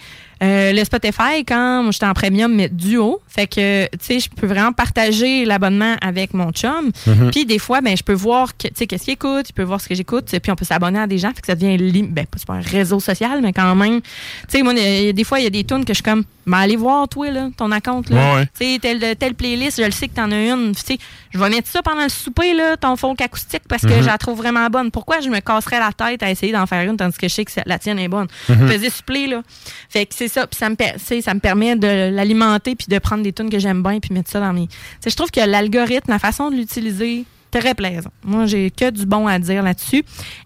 euh, 0.43 0.71
le 0.71 0.83
Spotify, 0.83 1.43
quand 1.47 1.89
j'étais 1.91 2.05
en 2.05 2.13
premium, 2.13 2.53
mais 2.53 2.69
duo, 2.69 3.21
fait 3.27 3.47
que, 3.47 3.85
tu 3.85 3.97
sais, 4.01 4.19
je 4.19 4.29
peux 4.29 4.45
vraiment 4.45 4.71
partager 4.71 5.45
l'abonnement 5.45 5.95
avec 5.99 6.35
mon 6.35 6.51
chum. 6.51 6.91
Mhm. 7.07 7.31
Puis, 7.31 7.45
des 7.47 7.57
fois, 7.57 7.81
ben, 7.81 7.97
je 7.97 8.03
peux 8.03 8.13
voir, 8.13 8.55
tu 8.55 8.67
sais, 8.75 8.85
qu'est-ce 8.85 9.05
qu'il 9.05 9.13
écoute, 9.13 9.49
il 9.49 9.53
peut 9.53 9.63
voir 9.63 9.81
ce 9.81 9.89
que 9.89 9.95
j'écoute, 9.95 10.25
puis 10.39 10.51
on 10.51 10.55
peut 10.55 10.65
s'abonner 10.65 10.99
à 10.99 11.07
des 11.07 11.17
gens, 11.17 11.29
fait 11.33 11.41
que 11.41 11.47
ça 11.47 11.55
devient, 11.55 12.03
ben, 12.03 12.25
c'est 12.35 12.45
pas 12.45 12.53
un 12.53 12.61
réseau 12.61 12.99
social, 12.99 13.41
mais 13.41 13.51
quand 13.51 13.73
même, 13.75 14.01
tu 14.01 14.07
sais, 14.49 14.61
moi, 14.61 14.73
il 14.73 15.05
y 15.05 15.09
a 15.09 15.13
des 15.13 15.23
fois, 15.23 15.39
il 15.39 15.43
y 15.45 15.47
a 15.47 15.49
des 15.49 15.63
tunes 15.63 15.83
que 15.85 15.93
je 15.93 15.97
suis 15.97 16.03
comme, 16.03 16.23
ben, 16.45 16.59
allez 16.59 16.75
voir, 16.75 17.07
toi, 17.09 17.31
là, 17.31 17.49
ton 17.57 17.69
compte, 17.81 18.11
là. 18.11 18.35
Ouais. 18.35 18.45
Tu 18.59 18.73
sais, 18.73 18.79
telle, 18.79 19.15
telle 19.15 19.33
playlist, 19.33 19.79
je 19.81 19.85
le 19.85 19.91
sais 19.91 20.07
que 20.07 20.13
t'en 20.13 20.31
as 20.31 20.39
une, 20.53 20.75
tu 20.75 20.83
sais, 20.85 20.97
je 21.31 21.39
vais 21.39 21.49
mettre 21.49 21.67
ça 21.67 21.81
pendant 21.81 22.03
le 22.03 22.09
souper, 22.09 22.53
là, 22.53 22.77
ton 22.77 22.95
folk 22.95 23.19
acoustique, 23.21 23.63
parce 23.67 23.81
que 23.81 23.87
Mhm. 23.87 24.01
je 24.01 24.05
la 24.05 24.17
trouve 24.19 24.41
vraiment 24.51 24.69
bonne. 24.69 24.91
Pourquoi 24.91 25.19
je 25.19 25.29
me 25.29 25.39
casserais 25.39 25.79
la 25.79 25.91
tête 25.91 26.23
à 26.23 26.31
essayer 26.31 26.51
d'en 26.51 26.65
faire 26.65 26.89
une, 26.89 26.97
tandis 26.97 27.17
que 27.17 27.27
je 27.27 27.33
sais 27.33 27.45
que 27.45 27.51
la 27.65 27.79
tienne 27.79 27.99
est 27.99 28.07
bonne? 28.07 28.27
Mhm. 28.49 28.67
Faisais 28.67 28.89
supplé, 28.89 29.27
là. 29.27 29.41
Fait 29.89 30.05
que 30.05 30.15
c'est 30.15 30.27
ça, 30.27 30.47
puis 30.47 30.57
ça 30.57 30.69
me, 30.69 30.75
ça 31.21 31.33
me 31.33 31.39
permet 31.39 31.75
de 31.75 32.09
l'alimenter, 32.13 32.75
puis 32.75 32.87
de 32.89 32.99
prendre 32.99 33.23
des 33.23 33.33
tunes 33.33 33.49
que 33.49 33.59
j'aime 33.59 33.83
bien, 33.83 33.99
puis 33.99 34.13
mettre 34.13 34.29
ça 34.29 34.39
dans 34.39 34.53
mes... 34.53 34.67
Je 35.05 35.15
trouve 35.15 35.31
que 35.31 35.39
l'algorithme, 35.39 36.11
la 36.11 36.19
façon 36.19 36.49
de 36.49 36.55
l'utiliser, 36.55 37.25
très 37.51 37.73
plaisant. 37.73 38.11
Moi, 38.23 38.45
j'ai 38.45 38.71
que 38.71 38.89
du 38.89 39.05
bon 39.05 39.27
à 39.27 39.39
dire 39.39 39.63
là-dessus, 39.63 40.03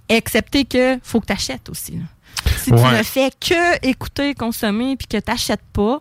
excepté 0.10 0.66
que 0.66 1.00
faut 1.04 1.20
que 1.20 1.28
tu 1.28 1.34
achètes 1.34 1.70
aussi. 1.70 1.94
là. 1.94 2.04
Si 2.58 2.72
tu 2.72 2.78
ne 2.78 3.04
fais 3.04 3.30
que 3.40 3.88
écouter, 3.88 4.34
consommer, 4.34 4.96
puis 4.96 5.08
que 5.08 5.18
tu 5.18 5.32
n'achètes 5.32 5.62
pas, 5.74 6.00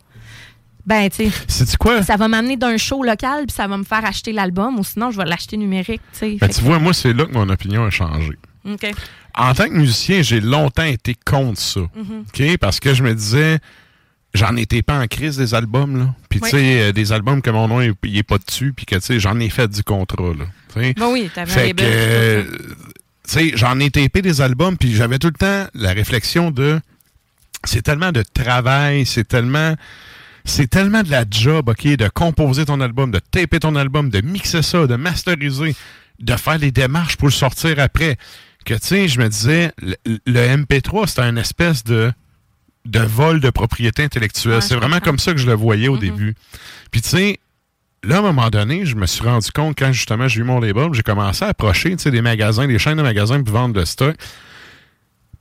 ben, 0.91 1.09
tu 1.09 1.31
sais, 1.47 1.77
quoi? 1.79 2.03
ça 2.03 2.17
va 2.17 2.27
m'amener 2.27 2.57
d'un 2.57 2.77
show 2.77 3.05
local, 3.05 3.47
puis 3.47 3.55
ça 3.55 3.69
va 3.69 3.77
me 3.77 3.85
faire 3.85 4.05
acheter 4.05 4.33
l'album, 4.33 4.77
ou 4.77 4.83
sinon, 4.83 5.13
je 5.13 5.17
vais 5.19 5.25
l'acheter 5.25 5.57
numérique, 5.57 6.03
tu 6.13 6.19
sais. 6.19 6.37
Ben, 6.41 6.49
tu 6.49 6.63
vois, 6.63 6.81
moi, 6.81 6.93
c'est 6.93 7.13
là 7.13 7.27
que 7.27 7.33
mon 7.33 7.49
opinion 7.49 7.85
a 7.85 7.91
changé. 7.91 8.33
OK. 8.69 8.91
En 9.37 9.55
tant 9.55 9.69
que 9.69 9.75
musicien, 9.75 10.21
j'ai 10.23 10.41
longtemps 10.41 10.83
été 10.83 11.15
contre 11.25 11.61
ça. 11.61 11.81
Mhm. 11.95 12.25
OK? 12.27 12.59
Parce 12.59 12.81
que 12.81 12.93
je 12.93 13.05
me 13.05 13.15
disais, 13.15 13.61
j'en 14.35 14.57
étais 14.57 14.83
pas 14.83 14.99
en 14.99 15.07
crise 15.07 15.37
des 15.37 15.55
albums, 15.55 15.97
là. 15.97 16.15
Puis, 16.29 16.41
Oui. 16.43 16.51
tu 16.51 16.57
sais, 16.57 16.81
euh, 16.83 16.93
des 16.93 17.13
albums 17.13 17.41
que 17.41 17.51
mon 17.51 17.69
nom 17.69 17.81
il 17.81 18.17
est 18.17 18.23
pas 18.25 18.39
dessus, 18.39 18.73
puis 18.77 18.85
que, 18.85 18.97
tu 18.97 19.01
sais, 19.03 19.21
j'en 19.21 19.39
ai 19.39 19.49
fait 19.49 19.69
du 19.69 19.85
contrat, 19.85 20.33
là. 20.37 20.47
Bon, 20.97 21.13
oui, 21.13 21.31
t'avais 21.33 21.53
Fait 21.53 21.73
que, 21.73 21.83
euh, 21.85 22.43
tu 22.45 22.59
sais, 23.27 23.53
j'en 23.55 23.79
ai 23.79 23.91
tapé 23.91 24.23
des 24.23 24.41
albums, 24.41 24.77
puis 24.77 24.93
j'avais 24.93 25.21
tout 25.21 25.29
le 25.29 25.35
temps 25.35 25.69
la 25.75 25.93
réflexion 25.93 26.51
de 26.51 26.81
c'est 27.63 27.83
tellement 27.83 28.11
de 28.11 28.23
travail, 28.23 29.07
c'est 29.07 29.29
tellement 29.29 29.75
c'est 30.45 30.69
tellement 30.69 31.03
de 31.03 31.11
la 31.11 31.25
job, 31.31 31.69
OK, 31.69 31.85
de 31.87 32.09
composer 32.09 32.65
ton 32.65 32.81
album, 32.81 33.11
de 33.11 33.19
taper 33.19 33.61
ton 33.61 33.77
album, 33.77 34.11
de 34.11 34.21
mixer 34.21 34.63
ça, 34.63 34.87
de 34.87 34.97
masteriser, 34.97 35.75
de 36.21 36.37
faire 36.37 36.59
les 36.59 36.71
démarches 36.71 37.17
pour 37.17 37.29
le 37.29 37.33
sortir 37.33 37.79
après. 37.79 38.17
Que, 38.65 38.75
tu 38.75 38.81
sais, 38.83 39.09
je 39.09 39.19
me 39.21 39.29
disais, 39.29 39.73
le, 39.81 39.97
le 40.27 40.41
MP3, 40.65 41.07
c'était 41.07 41.23
une 41.23 41.39
espèce 41.39 41.85
de 41.85 42.13
de 42.87 43.01
vol 43.01 43.41
de 43.41 43.51
propriété 43.51 44.03
intellectuelle. 44.03 44.63
C'est 44.63 44.75
vraiment 44.75 45.01
comme 45.01 45.19
ça 45.19 45.33
que 45.33 45.39
je 45.39 45.47
le 45.47 45.53
voyais 45.53 45.89
au 45.89 45.95
Mhm. 45.97 46.01
début. 46.01 46.35
Puis, 46.91 47.03
tu 47.03 47.11
sais, 47.11 47.39
là, 48.03 48.17
à 48.17 48.19
un 48.21 48.23
moment 48.23 48.49
donné, 48.49 48.87
je 48.87 48.97
me 48.97 49.05
suis 49.07 49.23
rendu 49.23 49.51
compte, 49.53 49.77
quand 49.79 49.93
justement 49.93 50.29
j'ai 50.29 50.41
eu 50.41 50.45
mon 50.45 50.61
label, 50.61 50.89
j'ai 50.95 51.03
commencé 51.03 51.45
à 51.45 51.49
approcher 51.49 51.91
tu 51.97 52.03
sais, 52.05 52.11
des 52.11 52.23
magasins, 52.23 52.67
des 52.67 52.79
chaînes 52.79 52.97
de 52.97 53.03
magasins 53.03 53.43
pour 53.43 53.53
vendre 53.55 53.75
de 53.75 53.85
stock. 53.85 54.17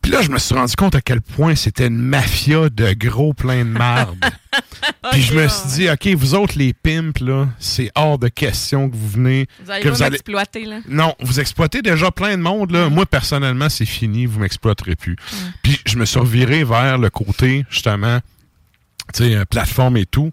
Puis 0.02 0.12
là, 0.12 0.22
je 0.22 0.30
me 0.30 0.40
suis 0.40 0.56
rendu 0.56 0.76
compte 0.76 0.96
à 0.96 1.02
quel 1.02 1.22
point 1.22 1.56
c'était 1.56 1.88
une 1.88 1.98
mafia 1.98 2.70
de 2.70 2.94
gros 2.94 3.34
plein 3.34 3.66
de 3.66 3.70
marde. 3.70 4.18
Puis 5.12 5.22
je 5.22 5.34
me 5.34 5.48
suis 5.48 5.70
dit, 5.70 5.90
OK, 5.90 6.08
vous 6.16 6.36
autres, 6.36 6.58
les 6.58 6.74
pimps, 6.74 7.20
là, 7.22 7.48
c'est 7.60 7.92
hors 7.96 8.18
de 8.18 8.28
question 8.28 8.90
que 8.90 8.96
vous 8.96 9.10
venez. 9.10 9.48
Vous 9.64 9.72
allez 9.72 9.84
que 9.84 9.90
vous 9.90 10.04
allez... 10.04 10.20
là. 10.66 10.80
Non, 10.88 11.16
vous 11.20 11.40
exploitez 11.40 11.82
déjà 11.82 12.12
plein 12.12 12.38
de 12.38 12.42
monde. 12.42 12.72
Là. 12.72 12.90
Moi, 12.90 13.06
personnellement, 13.06 13.70
c'est 13.70 13.86
fini. 13.86 14.26
Vous 14.26 14.40
m'exploiterez 14.40 14.96
plus. 14.96 15.16
Puis 15.64 15.80
je 15.86 15.98
me 15.98 16.06
suis 16.06 16.20
reviré 16.20 16.64
vers 16.64 16.98
le 16.98 17.10
côté, 17.10 17.66
justement, 17.70 18.20
tu 19.14 19.24
sais, 19.24 19.36
euh, 19.36 19.46
plateforme 19.46 19.98
et 19.98 20.06
tout, 20.06 20.32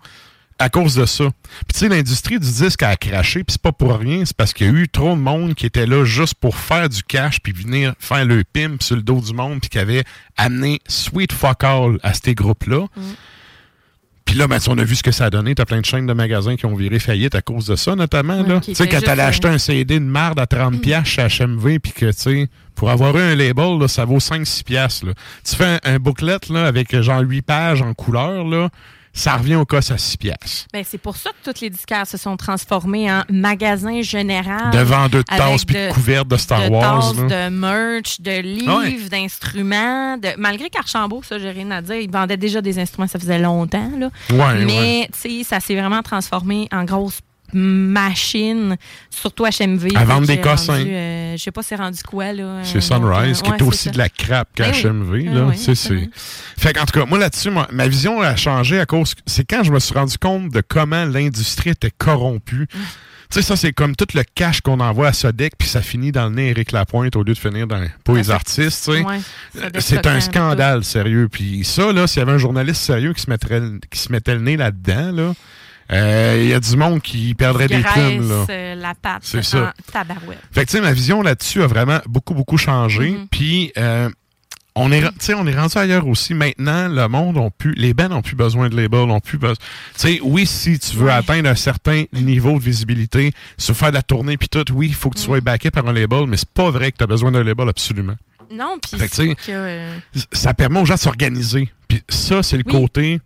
à 0.59 0.69
cause 0.69 0.95
de 0.95 1.05
ça. 1.07 1.25
Puis 1.25 1.75
tu 1.75 1.79
sais, 1.81 1.89
l'industrie 1.89 2.39
du 2.39 2.51
disque 2.51 2.83
a 2.83 2.97
craché, 2.97 3.45
puis 3.45 3.53
c'est 3.53 3.63
pas 3.63 3.73
pour 3.73 3.97
rien, 3.97 4.25
c'est 4.25 4.37
parce 4.37 4.53
qu'il 4.53 4.67
y 4.67 4.71
a 4.71 4.73
eu 4.73 4.89
trop 4.89 5.15
de 5.15 5.21
monde 5.21 5.55
qui 5.55 5.67
était 5.67 5.87
là 5.87 6.05
juste 6.05 6.35
pour 6.35 6.57
faire 6.57 6.89
du 6.89 7.03
cash, 7.03 7.41
puis 7.41 7.53
venir 7.53 7.95
faire 7.99 8.25
le 8.25 8.43
pimp 8.45 8.83
sur 8.83 8.97
le 8.97 9.03
dos 9.03 9.21
du 9.21 9.33
monde, 9.35 9.61
puis 9.61 9.69
qui 9.69 9.79
avait 9.79 10.05
amené 10.37 10.81
Sweet 10.89 11.33
Fuck 11.33 11.65
All 11.65 11.99
à 12.03 12.15
ces 12.15 12.35
groupes-là. 12.35 12.87
Puis 14.25 14.35
là, 14.35 14.49
ben, 14.49 14.59
on 14.67 14.77
a 14.77 14.83
vu 14.83 14.97
ce 14.97 15.05
que 15.05 15.13
ça 15.13 15.27
a 15.27 15.31
donné. 15.31 15.55
T'as 15.55 15.67
plein 15.67 15.81
de 15.81 15.85
chaînes 15.85 16.07
de 16.07 16.13
magasins 16.13 16.57
qui 16.57 16.67
ont 16.67 16.75
viré 16.75 16.99
faillite 16.99 17.37
à 17.37 17.43
cause 17.43 17.67
de 17.67 17.77
ça, 17.77 17.95
notamment. 17.95 18.41
Ouais, 18.41 18.61
Tu 18.61 18.75
sais, 18.75 18.89
quand 18.89 19.01
t'allais 19.01 19.23
acheter 19.23 19.47
euh, 19.47 19.53
un 19.53 19.59
CD 19.59 20.01
de 20.01 20.05
marde 20.05 20.41
à 20.41 20.47
30$ 20.47 20.81
piastres 20.81 21.09
chez 21.31 21.45
HMV, 21.45 21.79
puis 21.79 21.93
que, 21.93 22.07
tu 22.07 22.13
sais, 22.17 22.49
pour 22.75 22.91
avoir 22.91 23.17
eu 23.17 23.21
un 23.21 23.37
label, 23.37 23.79
là, 23.79 23.87
ça 23.87 24.05
vaut 24.05 24.19
5-6$. 24.19 24.65
piastres, 24.65 25.07
là. 25.07 25.13
Tu 25.49 25.55
fais 25.55 25.79
un, 25.85 25.95
un 25.95 25.99
booklet 26.01 26.39
là, 26.51 26.67
avec 26.67 26.93
euh, 26.93 27.03
genre 27.03 27.21
8 27.21 27.43
pages 27.43 27.83
en 27.83 27.95
couleur, 27.95 28.43
là, 28.45 28.69
ça 29.17 29.37
revient 29.37 29.57
au 29.57 29.65
cost 29.65 29.91
à 29.91 29.97
6$. 29.97 30.17
piastres. 30.19 30.67
Ben, 30.73 30.85
c'est 30.87 30.99
pour 30.99 31.17
ça 31.17 31.31
que 31.31 31.51
tous 31.51 31.61
les 31.63 31.71
disquaires 31.71 32.07
se 32.07 32.17
sont 32.19 32.37
transformés 32.37 33.11
en 33.11 33.23
magasins 33.31 34.03
général. 34.03 34.71
De 34.73 34.79
vendeurs 34.79 35.09
de 35.11 35.37
tasses 35.37 35.65
puis 35.65 35.75
de 35.75 35.93
couvertes 35.93 36.29
de 36.29 36.37
Star 36.37 36.69
de 36.69 36.71
Wars, 36.71 37.15
tasses, 37.15 37.17
de 37.17 37.49
merch, 37.49 38.21
de 38.21 38.41
livres, 38.41 38.79
Ouais. 38.83 39.09
d'instruments. 39.09 40.19
De... 40.19 40.29
Malgré 40.39 40.69
qu'Archambault, 40.69 41.23
ça, 41.23 41.39
j'ai 41.39 41.51
rien 41.51 41.71
à 41.71 41.81
dire, 41.83 41.97
ils 41.97 42.11
vendaient 42.11 42.37
déjà 42.37 42.61
des 42.61 42.79
instruments, 42.79 43.09
ça 43.09 43.19
faisait 43.19 43.39
longtemps. 43.39 43.91
Là. 43.99 44.11
Ouais, 44.31 44.65
Mais, 44.65 45.09
tu 45.13 45.39
sais, 45.39 45.45
ça 45.45 45.61
s'est 45.61 45.75
vraiment 45.75 46.03
transformé 46.03 46.69
en 46.71 46.85
grosse 46.85 47.21
machine, 47.57 48.77
surtout 49.11 49.45
HMV. 49.45 49.89
À 49.97 50.05
vendre 50.05 50.27
des 50.27 50.41
cossins. 50.41 50.85
euh, 50.87 51.37
Je 51.37 51.43
sais 51.43 51.51
pas 51.51 51.63
c'est 51.63 51.77
rendu 51.77 52.03
quoi, 52.03 52.33
là. 52.33 52.61
C'est 52.63 52.79
euh, 52.79 52.81
Sunrise, 52.81 53.43
donc, 53.43 53.57
qui 53.57 53.63
euh, 53.63 53.67
est 53.67 53.69
aussi 53.69 53.91
de 53.91 53.99
la 53.99 54.09
crappe 54.09 54.49
Ben 54.57 54.71
oui. 54.73 54.83
qu'HMV. 54.83 55.25
Ah 55.29 55.35
là. 55.35 55.45
oui, 55.47 55.57
c'est. 55.57 56.09
Fait 56.59 56.73
qu'en 56.73 56.85
tout 56.85 56.99
cas, 56.99 57.07
moi 57.07 57.19
là-dessus, 57.19 57.51
ma 57.51 57.89
vision 57.89 58.21
a 58.21 58.37
changé 58.37 58.79
à 58.79 58.87
cause. 58.87 59.15
C'est 59.27 59.45
quand 59.45 59.63
je 59.65 59.73
me 59.73 59.79
suis 59.81 59.95
rendu 59.95 60.19
compte 60.19 60.51
de 60.51 60.61
comment 60.61 61.05
l'industrie 61.05 61.71
était 61.71 61.91
corrompue. 61.91 62.67
Mm. 62.73 62.79
Tu 63.29 63.41
sais, 63.41 63.43
ça, 63.43 63.57
c'est 63.57 63.73
comme 63.73 63.97
tout 63.97 64.07
le 64.15 64.23
cash 64.37 64.61
qu'on 64.61 64.79
envoie 64.79 65.09
à 65.09 65.13
Sodec, 65.13 65.55
puis 65.59 65.69
ça 65.69 65.83
finit 65.83 66.13
dans 66.13 66.29
le 66.29 66.37
nez 66.37 66.51
Éric 66.51 66.71
Lapointe 66.71 67.17
au 67.17 67.25
lieu 67.25 67.35
de 67.35 67.39
finir 67.39 67.67
dans, 67.67 67.85
pour 68.05 68.15
les 68.15 68.31
artistes. 68.31 68.87
Ouais, 68.87 69.03
doit 69.03 69.81
C'est 69.81 70.07
un 70.07 70.21
scandale, 70.21 70.85
sérieux. 70.85 71.29
Puis 71.29 71.65
ça, 71.65 71.93
là, 71.93 72.07
s'il 72.07 72.21
y 72.21 72.23
avait 72.23 72.33
un 72.33 72.39
journaliste 72.39 72.83
sérieux 72.83 73.13
qui 73.15 73.23
se 73.23 73.29
mettrait, 73.29 73.61
qui 73.91 73.99
se 73.99 74.13
mettait 74.13 74.35
le 74.35 74.43
nez 74.43 74.57
là-dedans, 74.57 75.11
là, 75.11 75.35
euh, 75.93 76.41
il 76.43 76.49
y 76.49 76.55
a 76.55 76.61
du 76.61 76.77
monde 76.77 77.01
qui 77.01 77.35
perdrait 77.35 77.69
des 77.69 77.79
plumes, 77.81 78.29
là. 78.29 78.47
euh, 78.51 78.75
la 78.75 78.95
patte 78.95 79.23
C'est 79.23 79.43
ça. 79.43 79.73
tabarouette. 79.93 80.39
Fait 80.53 80.65
que, 80.65 80.71
tu 80.71 80.77
sais, 80.77 80.81
ma 80.83 80.93
vision 80.93 81.23
là-dessus 81.23 81.63
a 81.63 81.67
vraiment 81.67 82.01
beaucoup, 82.07 82.35
beaucoup 82.35 82.59
changé. 82.59 83.11
Mhm. 83.11 83.27
Puis, 83.31 83.73
euh, 83.79 84.09
on 84.79 84.93
est, 84.93 85.01
tu 85.01 85.09
sais, 85.21 85.35
on 85.35 85.47
est 85.47 85.57
rendu 85.59 85.79
ailleurs 85.79 86.07
aussi. 86.07 86.35
Maintenant, 86.35 86.89
le 86.89 87.09
monde 87.09 87.39
ont 87.39 87.51
plus, 87.51 87.73
les 87.75 87.95
bands 87.95 88.11
n'ont 88.11 88.21
plus 88.21 88.37
besoin 88.37 88.69
de 88.69 88.77
labels, 88.77 89.11
ont 89.11 89.21
plus 89.21 89.39
besoin. 89.39 89.55
Tu 89.95 90.01
sais, 90.01 90.21
oui, 90.23 90.45
si 90.45 90.79
tu 90.79 90.97
veux 90.97 91.11
atteindre 91.11 91.49
un 91.49 91.55
certain 91.55 92.05
niveau 92.13 92.59
de 92.59 92.63
visibilité, 92.63 93.33
se 93.57 93.73
faire 93.73 93.89
de 93.91 93.95
la 93.95 94.03
tournée 94.03 94.37
puis 94.37 94.49
tout, 94.51 94.65
oui, 94.75 94.89
il 94.89 94.95
faut 94.95 95.09
que 95.09 95.17
tu 95.17 95.23
Mm. 95.23 95.27
sois 95.27 95.41
backé 95.41 95.71
par 95.71 95.87
un 95.89 95.93
label, 95.95 96.27
mais 96.27 96.37
c'est 96.37 96.51
pas 96.51 96.71
vrai 96.71 96.93
que 96.93 96.99
tu 96.99 97.05
as 97.05 97.07
besoin 97.07 97.31
d'un 97.33 97.43
label 97.45 97.69
absolument. 97.71 98.17
Non, 98.53 98.77
puis 98.83 98.99
que, 99.01 99.07
que, 99.35 99.35
euh, 99.49 99.95
Ça 100.33 100.53
permet 100.55 100.79
aux 100.81 100.85
gens 100.85 100.95
de 100.95 101.01
s'organiser. 101.01 101.69
Puis 101.89 102.03
ça, 102.09 102.43
c'est 102.43 102.57
le 102.59 102.63
Oui. 102.67 102.73
côté. 102.73 103.21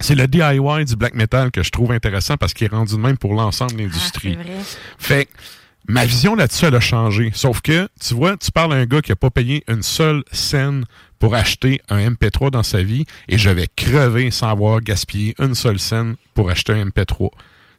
C'est 0.00 0.14
le 0.14 0.26
DIY 0.28 0.84
du 0.84 0.96
black 0.96 1.14
metal 1.14 1.50
que 1.50 1.62
je 1.62 1.70
trouve 1.70 1.92
intéressant 1.92 2.36
parce 2.36 2.52
qu'il 2.52 2.66
est 2.66 2.70
rendu 2.70 2.94
de 2.94 3.00
même 3.00 3.16
pour 3.16 3.34
l'ensemble 3.34 3.72
de 3.72 3.78
ah, 3.80 3.82
l'industrie. 3.82 4.34
vrai. 4.34 4.44
Fait 4.98 5.24
que 5.24 5.30
ma 5.88 6.04
vision 6.04 6.34
là-dessus, 6.34 6.66
elle 6.66 6.74
a 6.74 6.80
changé. 6.80 7.30
Sauf 7.34 7.60
que, 7.60 7.88
tu 8.00 8.14
vois, 8.14 8.36
tu 8.36 8.50
parles 8.52 8.74
à 8.74 8.76
un 8.76 8.84
gars 8.84 9.00
qui 9.00 9.12
a 9.12 9.16
pas 9.16 9.30
payé 9.30 9.64
une 9.68 9.82
seule 9.82 10.22
scène 10.32 10.84
pour 11.18 11.34
acheter 11.34 11.80
un 11.88 12.10
MP3 12.10 12.50
dans 12.50 12.62
sa 12.62 12.82
vie 12.82 13.06
et 13.28 13.38
je 13.38 13.48
vais 13.48 13.68
crever 13.74 14.30
sans 14.30 14.50
avoir 14.50 14.80
gaspillé 14.80 15.34
une 15.38 15.54
seule 15.54 15.78
scène 15.78 16.16
pour 16.34 16.50
acheter 16.50 16.74
un 16.74 16.86
MP3. 16.86 17.30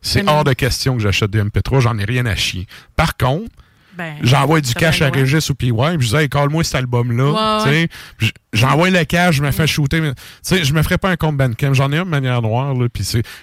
C'est 0.02 0.28
hors 0.28 0.44
de 0.44 0.54
question 0.54 0.96
que 0.96 1.02
j'achète 1.02 1.32
des 1.32 1.42
MP3, 1.42 1.82
j'en 1.82 1.98
ai 1.98 2.06
rien 2.06 2.26
à 2.26 2.36
chier. 2.36 2.68
Par 2.96 3.18
contre, 3.18 3.52
Ben, 3.98 4.16
j'envoie 4.22 4.62
du 4.62 4.74
cash 4.74 5.02
à. 5.02 5.10
Régis 5.10 5.50
ou 5.50 5.56
PY, 5.56 5.72
je 6.00 6.08
dis, 6.08 6.16
hey, 6.16 6.30
call-moi 6.30 6.64
cet 6.64 6.76
album-là. 6.76 7.32
Ouais, 7.32 7.64
tu 7.64 7.70
sais. 7.70 7.90
J- 8.20 8.32
J'envoie 8.54 8.90
le 8.90 9.04
cash, 9.04 9.36
je 9.36 9.44
me 9.44 9.52
fais 9.52 9.68
shooter. 9.68 10.00
mais, 10.02 10.14
Tu 10.14 10.22
sais, 10.44 10.64
je 10.64 10.74
me 10.74 10.82
ferais 10.84 10.98
pas 10.98 11.10
un 11.10 11.16
compte 11.16 11.38
Bandcamp. 11.38 11.74
J'en 11.74 11.92
ai 11.92 11.98
un 11.98 12.06
de 12.06 12.10
manière 12.10 12.42
noire, 12.42 12.74
là, 12.74 12.88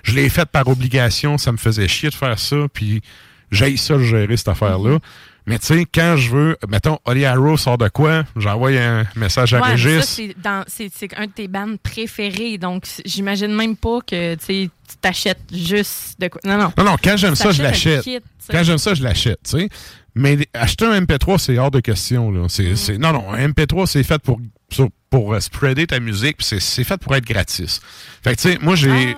je 0.02 0.14
l'ai 0.14 0.28
fait 0.28 0.46
par 0.46 0.66
obligation, 0.68 1.38
ça 1.38 1.52
me 1.52 1.56
faisait 1.56 1.88
chier 1.88 2.10
de 2.10 2.14
faire 2.14 2.38
ça, 2.38 2.56
puis 2.72 3.02
j'ai 3.50 3.76
ça 3.76 3.98
gérer 3.98 4.36
cette 4.36 4.48
affaire-là. 4.48 4.98
Mais 5.46 5.58
tu 5.58 5.66
sais, 5.66 5.84
quand 5.92 6.16
je 6.16 6.30
veux, 6.30 6.56
mettons, 6.68 6.98
Holly 7.04 7.26
Arrow 7.26 7.56
sort 7.58 7.76
de 7.76 7.88
quoi, 7.88 8.24
j'envoie 8.36 8.70
un 8.70 9.04
message 9.14 9.52
à 9.52 9.58
Ouais, 9.58 9.76
ça, 9.76 9.88
Régis. 9.88 10.22
c'est 10.68 11.14
un 11.16 11.26
de 11.26 11.32
tes 11.32 11.48
bandes 11.48 11.78
préférées. 11.78 12.56
Donc, 12.56 12.86
j'imagine 13.04 13.54
même 13.54 13.76
pas 13.76 13.98
que 14.06 14.36
tu 14.36 14.70
t'achètes 15.02 15.42
juste 15.52 16.18
de 16.18 16.28
quoi. 16.28 16.40
Non, 16.44 16.56
non. 16.56 16.72
Non, 16.78 16.84
non, 16.84 16.96
quand 17.02 17.16
j'aime 17.16 17.34
ça, 17.34 17.52
je 17.52 17.62
l'achète. 17.62 18.06
Quand 18.50 18.62
j'aime 18.62 18.78
ça, 18.78 18.94
je 18.94 19.02
l'achète, 19.02 19.40
tu 19.44 19.58
sais. 19.58 19.68
Mais 20.14 20.38
acheter 20.54 20.84
un 20.84 21.00
MP3, 21.00 21.38
c'est 21.38 21.58
hors 21.58 21.72
de 21.72 21.80
question, 21.80 22.30
là. 22.30 22.42
Mm. 22.42 22.96
non, 22.98 23.12
non, 23.12 23.32
un 23.32 23.48
MP3, 23.48 23.86
c'est 23.86 24.04
fait 24.04 24.20
pour, 24.22 24.38
pour, 24.76 24.90
pour, 25.10 25.34
euh, 25.34 25.40
spreader 25.40 25.86
ta 25.86 26.00
musique, 26.00 26.38
puis 26.38 26.46
c'est, 26.60 26.84
fait 26.84 26.96
pour 26.96 27.14
être 27.14 27.24
gratis. 27.24 27.80
Fait 28.22 28.34
que, 28.34 28.40
tu 28.40 28.52
sais, 28.52 28.58
moi, 28.60 28.74
j'ai, 28.74 29.16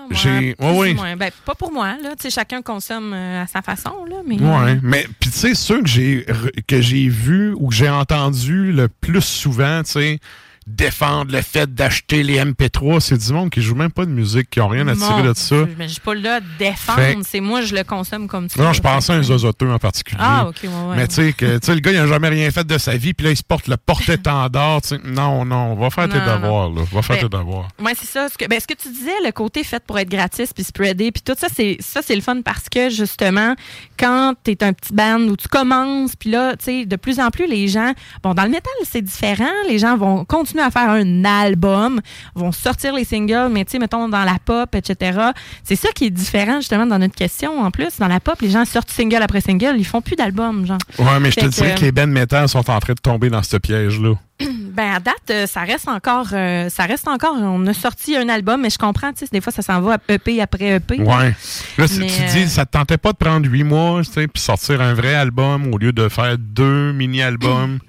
Ah, 0.58 0.72
ouais. 0.72 0.94
Ben, 1.16 1.30
pas 1.44 1.54
pour 1.54 1.72
moi, 1.72 1.96
là. 2.02 2.10
Tu 2.16 2.22
sais, 2.24 2.30
chacun 2.30 2.60
consomme 2.62 3.12
euh, 3.14 3.42
à 3.42 3.46
sa 3.46 3.62
façon, 3.62 4.04
là. 4.08 4.16
Mais, 4.26 4.36
Ouais, 4.38 4.78
mais 4.82 5.06
puis 5.18 5.30
tu 5.30 5.38
sais 5.38 5.54
ceux 5.54 5.82
que 5.82 5.88
j'ai 5.88 6.20
re- 6.28 6.50
que 6.66 6.80
j'ai 6.80 7.08
vu 7.08 7.52
ou 7.56 7.68
que 7.68 7.74
j'ai 7.74 7.88
entendu 7.88 8.72
le 8.72 8.88
plus 8.88 9.22
souvent, 9.24 9.82
tu 9.84 9.92
sais, 9.92 10.20
défendre 10.66 11.32
le 11.32 11.42
fait 11.42 11.72
d'acheter 11.72 12.22
les 12.22 12.38
MP3, 12.42 13.00
c'est 13.00 13.16
du 13.18 13.32
monde 13.32 13.50
qui 13.50 13.62
joue 13.62 13.74
même 13.74 13.90
pas 13.92 14.04
de 14.04 14.10
musique, 14.10 14.50
qui 14.50 14.60
ont 14.60 14.68
rien 14.68 14.86
à 14.88 14.96
tirer 14.96 15.22
de 15.22 15.34
ça. 15.34 15.56
Je 15.78 15.86
suis 15.86 16.00
pas 16.00 16.14
là 16.14 16.40
défendre. 16.58 17.22
C'est 17.24 17.40
moi, 17.40 17.62
je 17.62 17.74
le 17.74 17.84
consomme 17.84 18.26
comme 18.26 18.48
ça. 18.48 18.62
Non, 18.62 18.72
je 18.72 18.80
pensais 18.82 19.12
à 19.12 19.16
un 19.16 19.22
zozoteux 19.22 19.70
en 19.70 19.78
particulier. 19.78 20.20
Ah, 20.22 20.46
ok, 20.48 20.56
ouais, 20.64 20.68
ouais. 20.68 20.96
Mais 20.96 21.08
tu 21.08 21.14
sais, 21.14 21.32
que 21.32 21.44
le 21.46 21.80
gars, 21.80 21.92
il 21.92 21.98
a 21.98 22.06
jamais 22.06 22.28
rien 22.28 22.50
fait 22.50 22.66
de 22.66 22.78
sa 22.78 22.96
vie, 22.96 23.14
puis 23.14 23.26
là, 23.26 23.32
il 23.32 23.36
se 23.36 23.42
porte 23.42 23.68
le 23.68 23.76
porte-étendard. 23.76 24.80
Non, 25.04 25.44
non, 25.44 25.74
va 25.76 25.90
faire 25.90 26.08
tes 26.08 26.18
Non, 26.18 26.34
devoirs, 26.34 26.70
là. 26.70 26.82
Va 26.92 27.02
faire 27.02 27.16
Ben, 27.16 27.28
tes 27.28 27.36
devoirs. 27.36 27.68
Oui, 27.80 27.92
c'est 27.98 28.08
ça. 28.08 28.28
Ce 28.28 28.36
que, 28.36 28.46
ben, 28.48 28.58
ce 28.60 28.66
que 28.66 28.74
tu 28.74 28.88
disais, 28.88 29.10
le 29.24 29.30
côté 29.32 29.62
fait 29.62 29.82
pour 29.84 29.98
être 29.98 30.08
gratis 30.08 30.52
puis 30.52 30.64
spreader, 30.64 31.12
puis 31.12 31.22
tout 31.22 31.34
ça, 31.38 31.46
c'est 31.54 31.76
ça, 31.80 32.00
c'est 32.02 32.16
le 32.16 32.22
fun 32.22 32.42
parce 32.42 32.68
que 32.68 32.90
justement, 32.90 33.54
quand 33.98 34.34
tu 34.44 34.50
es 34.52 34.64
un 34.64 34.72
petit 34.72 34.92
band 34.92 35.20
où 35.20 35.36
tu 35.36 35.48
commences, 35.48 36.16
puis 36.16 36.30
là, 36.30 36.56
tu 36.56 36.64
sais, 36.64 36.86
de 36.86 36.96
plus 36.96 37.20
en 37.20 37.30
plus, 37.30 37.46
les 37.46 37.68
gens, 37.68 37.92
bon, 38.22 38.34
dans 38.34 38.42
le 38.44 38.50
métal, 38.50 38.72
c'est 38.84 39.02
différent. 39.02 39.44
Les 39.68 39.78
gens 39.78 39.96
vont 39.96 40.24
continuer 40.24 40.55
à 40.62 40.70
faire 40.70 40.90
un 40.90 41.24
album, 41.24 42.00
vont 42.34 42.52
sortir 42.52 42.94
les 42.94 43.04
singles, 43.04 43.48
mais 43.50 43.64
tu 43.64 43.72
sais, 43.72 43.78
mettons 43.78 44.08
dans 44.08 44.24
la 44.24 44.36
pop, 44.44 44.74
etc. 44.74 45.18
C'est 45.64 45.76
ça 45.76 45.88
qui 45.94 46.06
est 46.06 46.10
différent 46.10 46.56
justement 46.60 46.86
dans 46.86 46.98
notre 46.98 47.14
question. 47.14 47.60
En 47.62 47.70
plus, 47.70 47.98
dans 47.98 48.08
la 48.08 48.20
pop, 48.20 48.40
les 48.40 48.50
gens 48.50 48.64
sortent 48.64 48.90
single 48.90 49.22
après 49.22 49.40
single, 49.40 49.74
ils 49.78 49.84
font 49.86 50.00
plus 50.00 50.16
d'album, 50.16 50.66
genre. 50.66 50.78
Ouais, 50.98 51.20
mais 51.20 51.30
je 51.30 51.36
te 51.40 51.46
dirais 51.46 51.74
que- 51.74 51.80
que 51.80 51.84
les 51.84 51.92
bands 51.92 52.06
métal 52.06 52.48
sont 52.48 52.68
en 52.70 52.78
train 52.80 52.92
de 52.94 53.00
tomber 53.00 53.30
dans 53.30 53.42
ce 53.42 53.56
piège-là. 53.56 54.14
Ben 54.76 54.92
à 54.92 55.00
date, 55.00 55.14
euh, 55.30 55.46
ça 55.46 55.62
reste 55.62 55.88
encore, 55.88 56.26
euh, 56.34 56.68
ça 56.68 56.84
reste 56.84 57.08
encore. 57.08 57.34
On 57.40 57.66
a 57.66 57.72
sorti 57.72 58.14
un 58.14 58.28
album, 58.28 58.60
mais 58.60 58.68
je 58.68 58.76
comprends, 58.76 59.10
tu 59.10 59.20
sais, 59.20 59.28
des 59.32 59.40
fois 59.40 59.50
ça 59.50 59.62
s'en 59.62 59.80
va 59.80 59.94
à 59.94 60.12
EP 60.12 60.42
après 60.42 60.72
EP. 60.76 61.00
Ouais. 61.00 61.34
Là, 61.78 61.88
si 61.88 62.00
Mais, 62.00 62.06
tu 62.08 62.22
euh, 62.22 62.26
dis, 62.44 62.48
ça 62.50 62.66
te 62.66 62.72
tentait 62.72 62.98
pas 62.98 63.12
de 63.12 63.16
prendre 63.16 63.48
huit 63.48 63.64
mois, 63.64 64.02
tu 64.04 64.12
sais, 64.12 64.28
puis 64.28 64.42
sortir 64.42 64.82
un 64.82 64.92
vrai 64.92 65.14
album 65.14 65.72
au 65.72 65.78
lieu 65.78 65.92
de 65.92 66.10
faire 66.10 66.36
deux 66.38 66.92
mini-albums. 66.92 67.78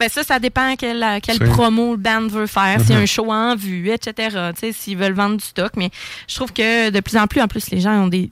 Ben 0.00 0.08
ça, 0.08 0.22
ça 0.22 0.38
dépend 0.38 0.74
quelle, 0.76 1.04
quelle 1.22 1.38
promo 1.38 1.92
le 1.92 1.96
band 1.98 2.28
veut 2.28 2.46
faire, 2.46 2.80
s'il 2.80 2.90
y 2.90 2.92
a 2.94 2.96
Mhm. 2.96 3.02
un 3.02 3.06
show 3.06 3.32
en 3.32 3.56
vue, 3.56 3.90
etc. 3.90 4.12
Tu 4.54 4.60
sais, 4.60 4.72
S'ils 4.72 4.96
veulent 4.96 5.12
vendre 5.14 5.36
du 5.36 5.44
stock. 5.44 5.72
Mais 5.76 5.90
je 6.28 6.34
trouve 6.34 6.52
que 6.52 6.90
de 6.90 7.00
plus 7.00 7.16
en 7.16 7.26
plus, 7.26 7.40
en 7.40 7.48
plus, 7.48 7.70
les 7.70 7.80
gens 7.80 8.04
ont 8.04 8.08
des, 8.08 8.28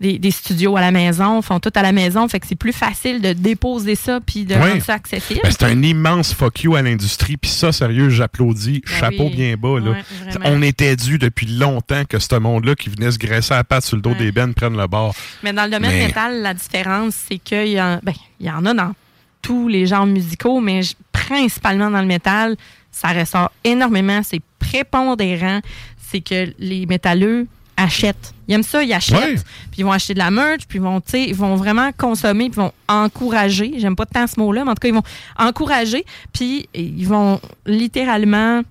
des, 0.00 0.18
des 0.18 0.30
studios 0.30 0.76
à 0.76 0.80
la 0.80 0.92
maison, 0.92 1.42
font 1.42 1.58
tout 1.58 1.72
à 1.74 1.82
la 1.82 1.90
maison. 1.92 2.28
Fait 2.28 2.38
que 2.38 2.46
c'est 2.46 2.54
plus 2.54 2.72
facile 2.72 3.20
de 3.20 3.32
déposer 3.32 3.96
ça 3.96 4.20
puis 4.24 4.44
de 4.44 4.54
rendre 4.54 4.80
ça 4.82 4.94
accessible. 4.94 5.40
Ben, 5.42 5.50
c'est 5.50 5.64
un 5.64 5.82
immense 5.82 6.32
fuck 6.32 6.62
you 6.62 6.76
à 6.76 6.82
l'industrie. 6.82 7.36
Puis 7.36 7.50
ça, 7.50 7.72
sérieux, 7.72 8.08
j'applaudis. 8.08 8.82
Ben 8.86 8.92
Chapeau 9.00 9.24
oui. 9.24 9.34
bien 9.34 9.56
bas. 9.56 9.80
Là. 9.80 9.96
On 10.44 10.62
était 10.62 10.94
dû 10.94 11.18
depuis 11.18 11.46
longtemps 11.46 12.04
que 12.08 12.18
ce 12.20 12.36
monde-là 12.36 12.74
qui 12.76 12.90
venait 12.90 13.10
se 13.10 13.18
graisser 13.18 13.54
à 13.54 13.56
la 13.58 13.64
patte 13.64 13.84
sur 13.84 13.96
le 13.96 14.02
dos 14.02 14.14
des 14.14 14.30
bennes 14.30 14.54
prenne 14.54 14.76
le 14.76 14.86
bord. 14.86 15.14
Mais 15.42 15.52
dans 15.52 15.64
le 15.64 15.70
domaine 15.70 15.90
Mais- 15.90 16.06
métal, 16.06 16.42
la 16.42 16.54
différence, 16.54 17.14
c'est 17.28 17.38
qu'il 17.38 17.68
y, 17.68 17.80
en- 17.82 17.98
ben, 18.02 18.14
y 18.40 18.50
en 18.50 18.64
a 18.66 18.74
dans 18.74 18.92
tous 19.42 19.68
les 19.68 19.86
genres 19.86 20.06
musicaux, 20.06 20.60
mais 20.60 20.80
principalement 21.12 21.90
dans 21.90 22.00
le 22.00 22.06
métal, 22.06 22.56
ça 22.90 23.08
ressort 23.08 23.50
énormément. 23.64 24.20
C'est 24.22 24.42
prépondérant. 24.58 25.60
C'est 26.10 26.20
que 26.20 26.52
les 26.58 26.86
métalleux 26.86 27.46
achètent. 27.76 28.32
Ils 28.48 28.54
aiment 28.54 28.62
ça, 28.62 28.82
ils 28.82 28.92
achètent. 28.92 29.18
Ouais. 29.20 29.34
Puis 29.70 29.78
ils 29.80 29.84
vont 29.84 29.92
acheter 29.92 30.14
de 30.14 30.18
la 30.18 30.30
merch, 30.30 30.62
puis 30.66 30.78
ils 30.78 30.82
vont, 30.82 31.00
ils 31.14 31.34
vont 31.34 31.54
vraiment 31.56 31.90
consommer, 31.92 32.50
puis 32.50 32.60
ils 32.60 32.64
vont 32.64 32.72
encourager. 32.88 33.74
J'aime 33.78 33.94
pas 33.94 34.06
tant 34.06 34.26
ce 34.26 34.40
mot-là, 34.40 34.64
mais 34.64 34.70
en 34.70 34.74
tout 34.74 34.80
cas, 34.80 34.88
ils 34.88 34.94
vont 34.94 35.02
encourager, 35.38 36.04
puis 36.32 36.68
ils 36.74 37.06
vont 37.06 37.40
littéralement 37.66 38.62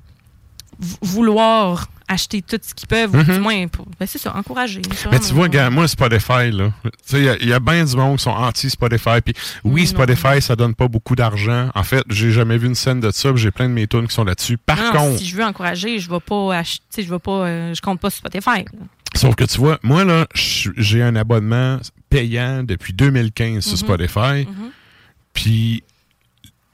vou- 0.79 0.97
vouloir 1.03 1.87
acheter 2.07 2.41
tout 2.41 2.57
ce 2.61 2.73
qu'ils 2.73 2.87
peuvent, 2.87 3.13
ou 3.13 3.17
Mhm. 3.17 3.23
du 3.35 3.39
moins, 3.39 3.67
pour- 3.67 3.85
ben, 3.99 4.05
c'est 4.05 4.17
ça, 4.17 4.35
encourager. 4.35 4.81
Mais 5.11 5.19
tu 5.19 5.33
vois, 5.33 5.49
gars, 5.49 5.69
moi, 5.69 5.87
Spotify, 5.87 6.51
là, 6.51 6.71
tu 6.83 6.89
sais, 7.05 7.17
il 7.19 7.23
y 7.25 7.29
a- 7.29 7.43
y 7.43 7.53
a, 7.53 7.59
bien 7.59 7.83
du 7.83 7.95
monde 7.97 8.17
qui 8.17 8.23
sont 8.23 8.29
anti-Spotify. 8.31 9.21
Puis 9.23 9.33
oui, 9.63 9.81
Non. 9.81 9.87
Spotify, 9.87 10.41
ça 10.41 10.55
donne 10.55 10.73
pas 10.75 10.87
beaucoup 10.87 11.15
d'argent. 11.15 11.69
En 11.75 11.83
fait, 11.83 12.03
j'ai 12.09 12.31
jamais 12.31 12.57
vu 12.57 12.67
une 12.67 12.75
scène 12.75 12.99
de 13.01 13.11
ça. 13.11 13.31
J'ai 13.35 13.51
plein 13.51 13.67
de 13.67 13.73
mes 13.73 13.87
tunes 13.87 14.07
qui 14.07 14.13
sont 14.15 14.23
là-dessus. 14.23 14.57
Par 14.57 14.77
Non, 14.77 14.91
contre, 14.91 15.17
si 15.19 15.25
je 15.27 15.35
veux 15.35 15.43
encourager, 15.43 15.99
je 15.99 16.09
vais 16.09 16.19
pas 16.19 16.55
acheter, 16.55 17.03
je 17.03 17.09
vais 17.09 17.19
pas, 17.19 17.45
euh, 17.45 17.73
je 17.73 17.81
compte 17.81 17.99
pas 17.99 18.09
sur 18.09 18.19
Spotify. 18.19 18.63
là. 18.63 18.85
sauf 19.15 19.35
que 19.35 19.45
tu 19.45 19.57
vois, 19.57 19.79
moi, 19.83 20.03
là, 20.03 20.27
j'ai 20.35 21.01
un 21.01 21.15
abonnement 21.15 21.79
payant 22.09 22.61
depuis 22.63 22.93
2015 22.93 23.63
sur 23.63 23.71
Mhm. 23.71 23.77
Spotify. 23.77 24.45
Mhm. 24.47 24.69
Puis, 25.33 25.81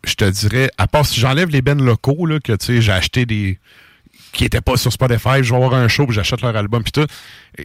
je 0.06 0.16
te 0.16 0.26
dirais, 0.26 0.70
à 0.78 0.88
part 0.88 1.06
si 1.06 1.20
j'enlève 1.20 1.50
les 1.50 1.62
bennes 1.62 1.84
locaux, 1.84 2.26
là, 2.26 2.40
que 2.40 2.52
tu 2.54 2.66
sais, 2.66 2.82
j'ai 2.82 2.92
acheté 2.92 3.26
des. 3.26 3.60
Qui 4.34 4.44
n'étaient 4.44 4.62
pas 4.62 4.76
sur 4.78 4.92
Spotify, 4.92 5.44
je 5.44 5.52
vais 5.52 5.56
avoir 5.56 5.76
un 5.76 5.88
show, 5.88 6.06
puis 6.06 6.16
j'achète 6.16 6.42
leur 6.42 6.56
album, 6.56 6.84
puis 6.84 6.92
tout. 6.92 7.06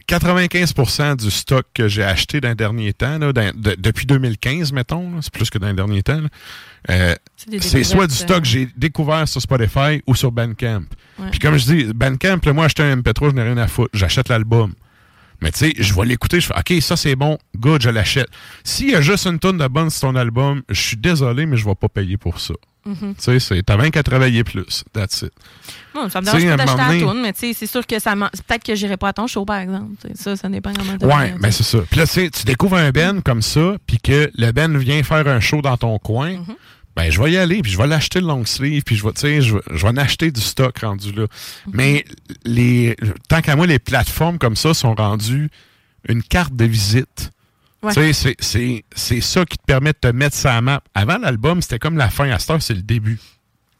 95% 0.07 1.15
du 1.15 1.31
stock 1.31 1.65
que 1.73 1.87
j'ai 1.87 2.03
acheté 2.03 2.39
dans 2.41 2.49
les 2.49 2.55
derniers 2.55 2.93
temps, 2.93 3.17
là, 3.17 3.33
dans- 3.33 3.51
de- 3.55 3.75
depuis 3.77 4.05
2015, 4.05 4.71
mettons, 4.71 5.21
c'est 5.21 5.31
plus 5.33 5.49
que 5.49 5.57
dans 5.57 5.67
les 5.67 5.73
derniers 5.73 6.03
temps, 6.03 6.21
euh, 6.89 7.15
C'est 7.59 7.83
soit 7.83 8.07
du 8.07 8.15
stock 8.15 8.37
euh, 8.37 8.41
que 8.41 8.47
j'ai 8.47 8.69
découvert 8.77 9.27
sur 9.27 9.41
Spotify 9.41 10.01
ou 10.07 10.15
sur 10.15 10.31
Bandcamp. 10.31 10.83
Ouais. 11.19 11.29
Puis 11.31 11.39
comme 11.39 11.57
je 11.57 11.65
dis, 11.65 11.83
Bandcamp, 11.93 12.39
là, 12.45 12.53
moi, 12.53 12.65
acheter 12.65 12.83
un 12.83 12.97
MP3, 12.97 13.29
je 13.31 13.35
n'ai 13.35 13.43
rien 13.43 13.57
à 13.57 13.67
foutre. 13.67 13.89
J'achète 13.93 14.29
l'album. 14.29 14.73
Mais 15.41 15.51
tu 15.51 15.59
sais, 15.59 15.73
je 15.77 15.93
vais 15.93 16.05
l'écouter, 16.05 16.41
je 16.41 16.47
fais 16.47 16.53
OK, 16.57 16.81
ça 16.81 16.97
c'est 16.97 17.15
bon, 17.15 17.37
good, 17.57 17.81
je 17.81 17.89
l'achète. 17.89 18.27
S'il 18.65 18.89
y 18.89 18.95
a 18.95 19.01
juste 19.01 19.25
une 19.25 19.39
tonne 19.39 19.57
de 19.57 19.67
bonne 19.67 19.89
sur 19.89 20.01
ton 20.09 20.15
album, 20.15 20.63
je 20.69 20.79
suis 20.81 20.97
désolé, 20.97 21.45
mais 21.45 21.55
je 21.55 21.63
vais 21.65 21.75
pas 21.75 21.87
payer 21.87 22.17
pour 22.17 22.41
ça. 22.41 22.53
Mhm. 22.89 23.15
Tu 23.15 23.39
sais, 23.39 23.63
t'as 23.63 23.77
bien 23.77 23.89
qu'à 23.91 24.03
travailler 24.03 24.43
plus. 24.43 24.83
That's 24.93 25.21
it. 25.23 25.31
Bon, 25.93 26.09
ça 26.09 26.21
me 26.21 26.25
dérange 26.25 26.43
à 26.45 26.57
pas 26.57 26.63
un 26.63 26.65
d'acheter 26.75 26.99
donné- 26.99 27.01
toune, 27.13 27.21
mais 27.21 27.33
tu 27.33 27.39
sais, 27.39 27.53
c'est 27.53 27.67
sûr 27.67 27.85
que 27.85 27.99
ça 27.99 28.15
peut-être 28.15 28.63
que 28.63 28.75
j'irai 28.75 28.97
pas 28.97 29.09
à 29.09 29.13
ton 29.13 29.27
show, 29.27 29.45
par 29.45 29.57
exemple. 29.59 29.95
Ça, 30.15 30.35
ça 30.35 30.49
dépend 30.49 30.71
comment 30.73 30.97
t'as 30.97 31.05
Ouais, 31.07 31.31
fait, 31.33 31.39
ben 31.39 31.51
c'est 31.51 31.63
ça. 31.63 31.79
Puis 31.89 31.99
là, 31.99 32.05
tu 32.07 32.13
sais, 32.13 32.29
tu 32.29 32.43
découvres 32.45 32.77
un 32.77 32.91
Ben 32.91 33.21
comme 33.21 33.41
ça, 33.41 33.75
puis 33.87 33.97
que 33.99 34.31
le 34.35 34.51
Ben 34.51 34.77
vient 34.77 35.01
faire 35.03 35.27
un 35.27 35.39
show 35.39 35.61
dans 35.61 35.77
ton 35.77 35.97
coin, 35.99 36.31
Mhm. 36.37 36.55
ben 36.95 37.09
je 37.11 37.21
vais 37.21 37.31
y 37.31 37.37
aller, 37.37 37.61
puis 37.61 37.71
je 37.71 37.77
vais 37.77 37.87
l'acheter 37.87 38.19
le 38.21 38.27
long 38.27 38.45
sleeve, 38.45 38.83
puis 38.83 38.95
je 38.95 39.03
vais, 39.05 39.13
tu 39.13 39.21
sais, 39.21 39.41
je 39.41 39.55
vais, 39.55 39.61
je 39.71 39.81
vais 39.83 39.89
en 39.89 39.97
acheter 39.97 40.31
du 40.31 40.41
stock 40.41 40.77
rendu 40.79 41.11
là. 41.11 41.23
Mhm. 41.23 41.73
Mais 41.73 42.05
les, 42.45 42.95
tant 43.27 43.41
qu'à 43.41 43.55
moi, 43.55 43.67
les 43.67 43.79
plateformes 43.79 44.37
comme 44.37 44.55
ça 44.55 44.73
sont 44.73 44.93
rendues 44.95 45.49
une 46.07 46.23
carte 46.23 46.55
de 46.55 46.65
visite. 46.65 47.31
Ouais. 47.81 47.93
Tu 47.93 48.13
sais, 48.13 48.35
c'est- 48.93 49.21
ça 49.21 49.45
qui 49.45 49.57
te 49.57 49.63
permet 49.65 49.91
de 49.93 49.97
te 50.01 50.07
mettre 50.07 50.37
la 50.43 50.61
map. 50.61 50.81
Avant 50.93 51.17
l'album, 51.17 51.61
c'était 51.61 51.79
comme 51.79 51.97
la 51.97 52.09
fin. 52.09 52.29
À 52.29 52.37
cette 52.39 52.49
heure, 52.49 52.61
c'est 52.61 52.73
le 52.73 52.81
début 52.81 53.19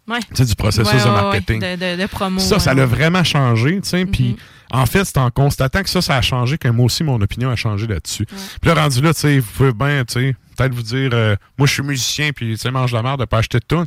Ouais. 0.07 0.19
tu 0.21 0.35
sais, 0.37 0.45
du 0.45 0.55
processus 0.55 0.91
Ouais, 0.93 0.99
de 1.05 1.09
marketing. 1.09 1.59
de, 1.61 1.75
de- 1.97 2.01
de 2.01 2.07
promo. 2.07 2.39
Ça, 2.39 2.57
ça 2.59 2.73
l'a 2.73 2.85
vraiment 2.85 3.23
changé, 3.23 3.79
tu 3.81 3.89
sais. 3.89 4.05
Puis, 4.05 4.29
Mhm. 4.29 4.37
en 4.71 4.85
fait, 4.85 5.03
c'est 5.05 5.17
en 5.17 5.29
constatant 5.29 5.83
que 5.83 5.89
ça, 5.89 6.01
ça 6.01 6.15
a 6.15 6.21
changé 6.21 6.57
que 6.57 6.67
moi 6.69 6.85
aussi, 6.85 7.03
mon 7.03 7.21
opinion 7.21 7.49
a 7.51 7.55
changé 7.55 7.85
là-dessus. 7.87 8.25
Puis 8.25 8.37
là, 8.69 8.73
rendu 8.73 9.01
là, 9.01 9.13
tu 9.13 9.19
sais, 9.19 9.39
vous 9.39 9.51
pouvez 9.55 9.73
bien, 9.73 10.03
tu 10.05 10.13
sais, 10.13 10.35
peut-être 10.57 10.73
vous 10.73 10.81
dire, 10.81 11.09
euh, 11.13 11.35
moi, 11.57 11.67
je 11.67 11.73
suis 11.73 11.83
musicien, 11.83 12.31
puis, 12.31 12.51
tu 12.53 12.57
sais, 12.57 12.71
mange 12.71 12.91
la 12.93 13.03
merde 13.03 13.19
de 13.19 13.25
pas 13.25 13.37
acheter 13.39 13.59
de 13.59 13.65
tout. 13.67 13.85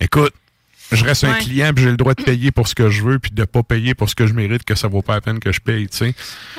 Écoute, 0.00 0.32
je 0.92 1.04
reste 1.04 1.24
un 1.24 1.34
client, 1.34 1.72
puis 1.74 1.84
j'ai 1.84 1.90
le 1.90 1.96
droit 1.96 2.14
de 2.14 2.22
payer 2.22 2.50
pour 2.50 2.68
ce 2.68 2.74
que 2.74 2.90
je 2.90 3.02
veux, 3.02 3.18
puis 3.18 3.30
de 3.32 3.44
pas 3.44 3.62
payer 3.62 3.94
pour 3.94 4.08
ce 4.08 4.14
que 4.14 4.26
je 4.26 4.32
mérite, 4.34 4.64
que 4.64 4.74
ça 4.74 4.88
vaut 4.88 5.02
pas 5.02 5.14
la 5.14 5.20
peine 5.20 5.38
que 5.40 5.52
je 5.52 5.60
paye, 5.60 5.88
tu 5.88 5.96
sais. 5.98 6.14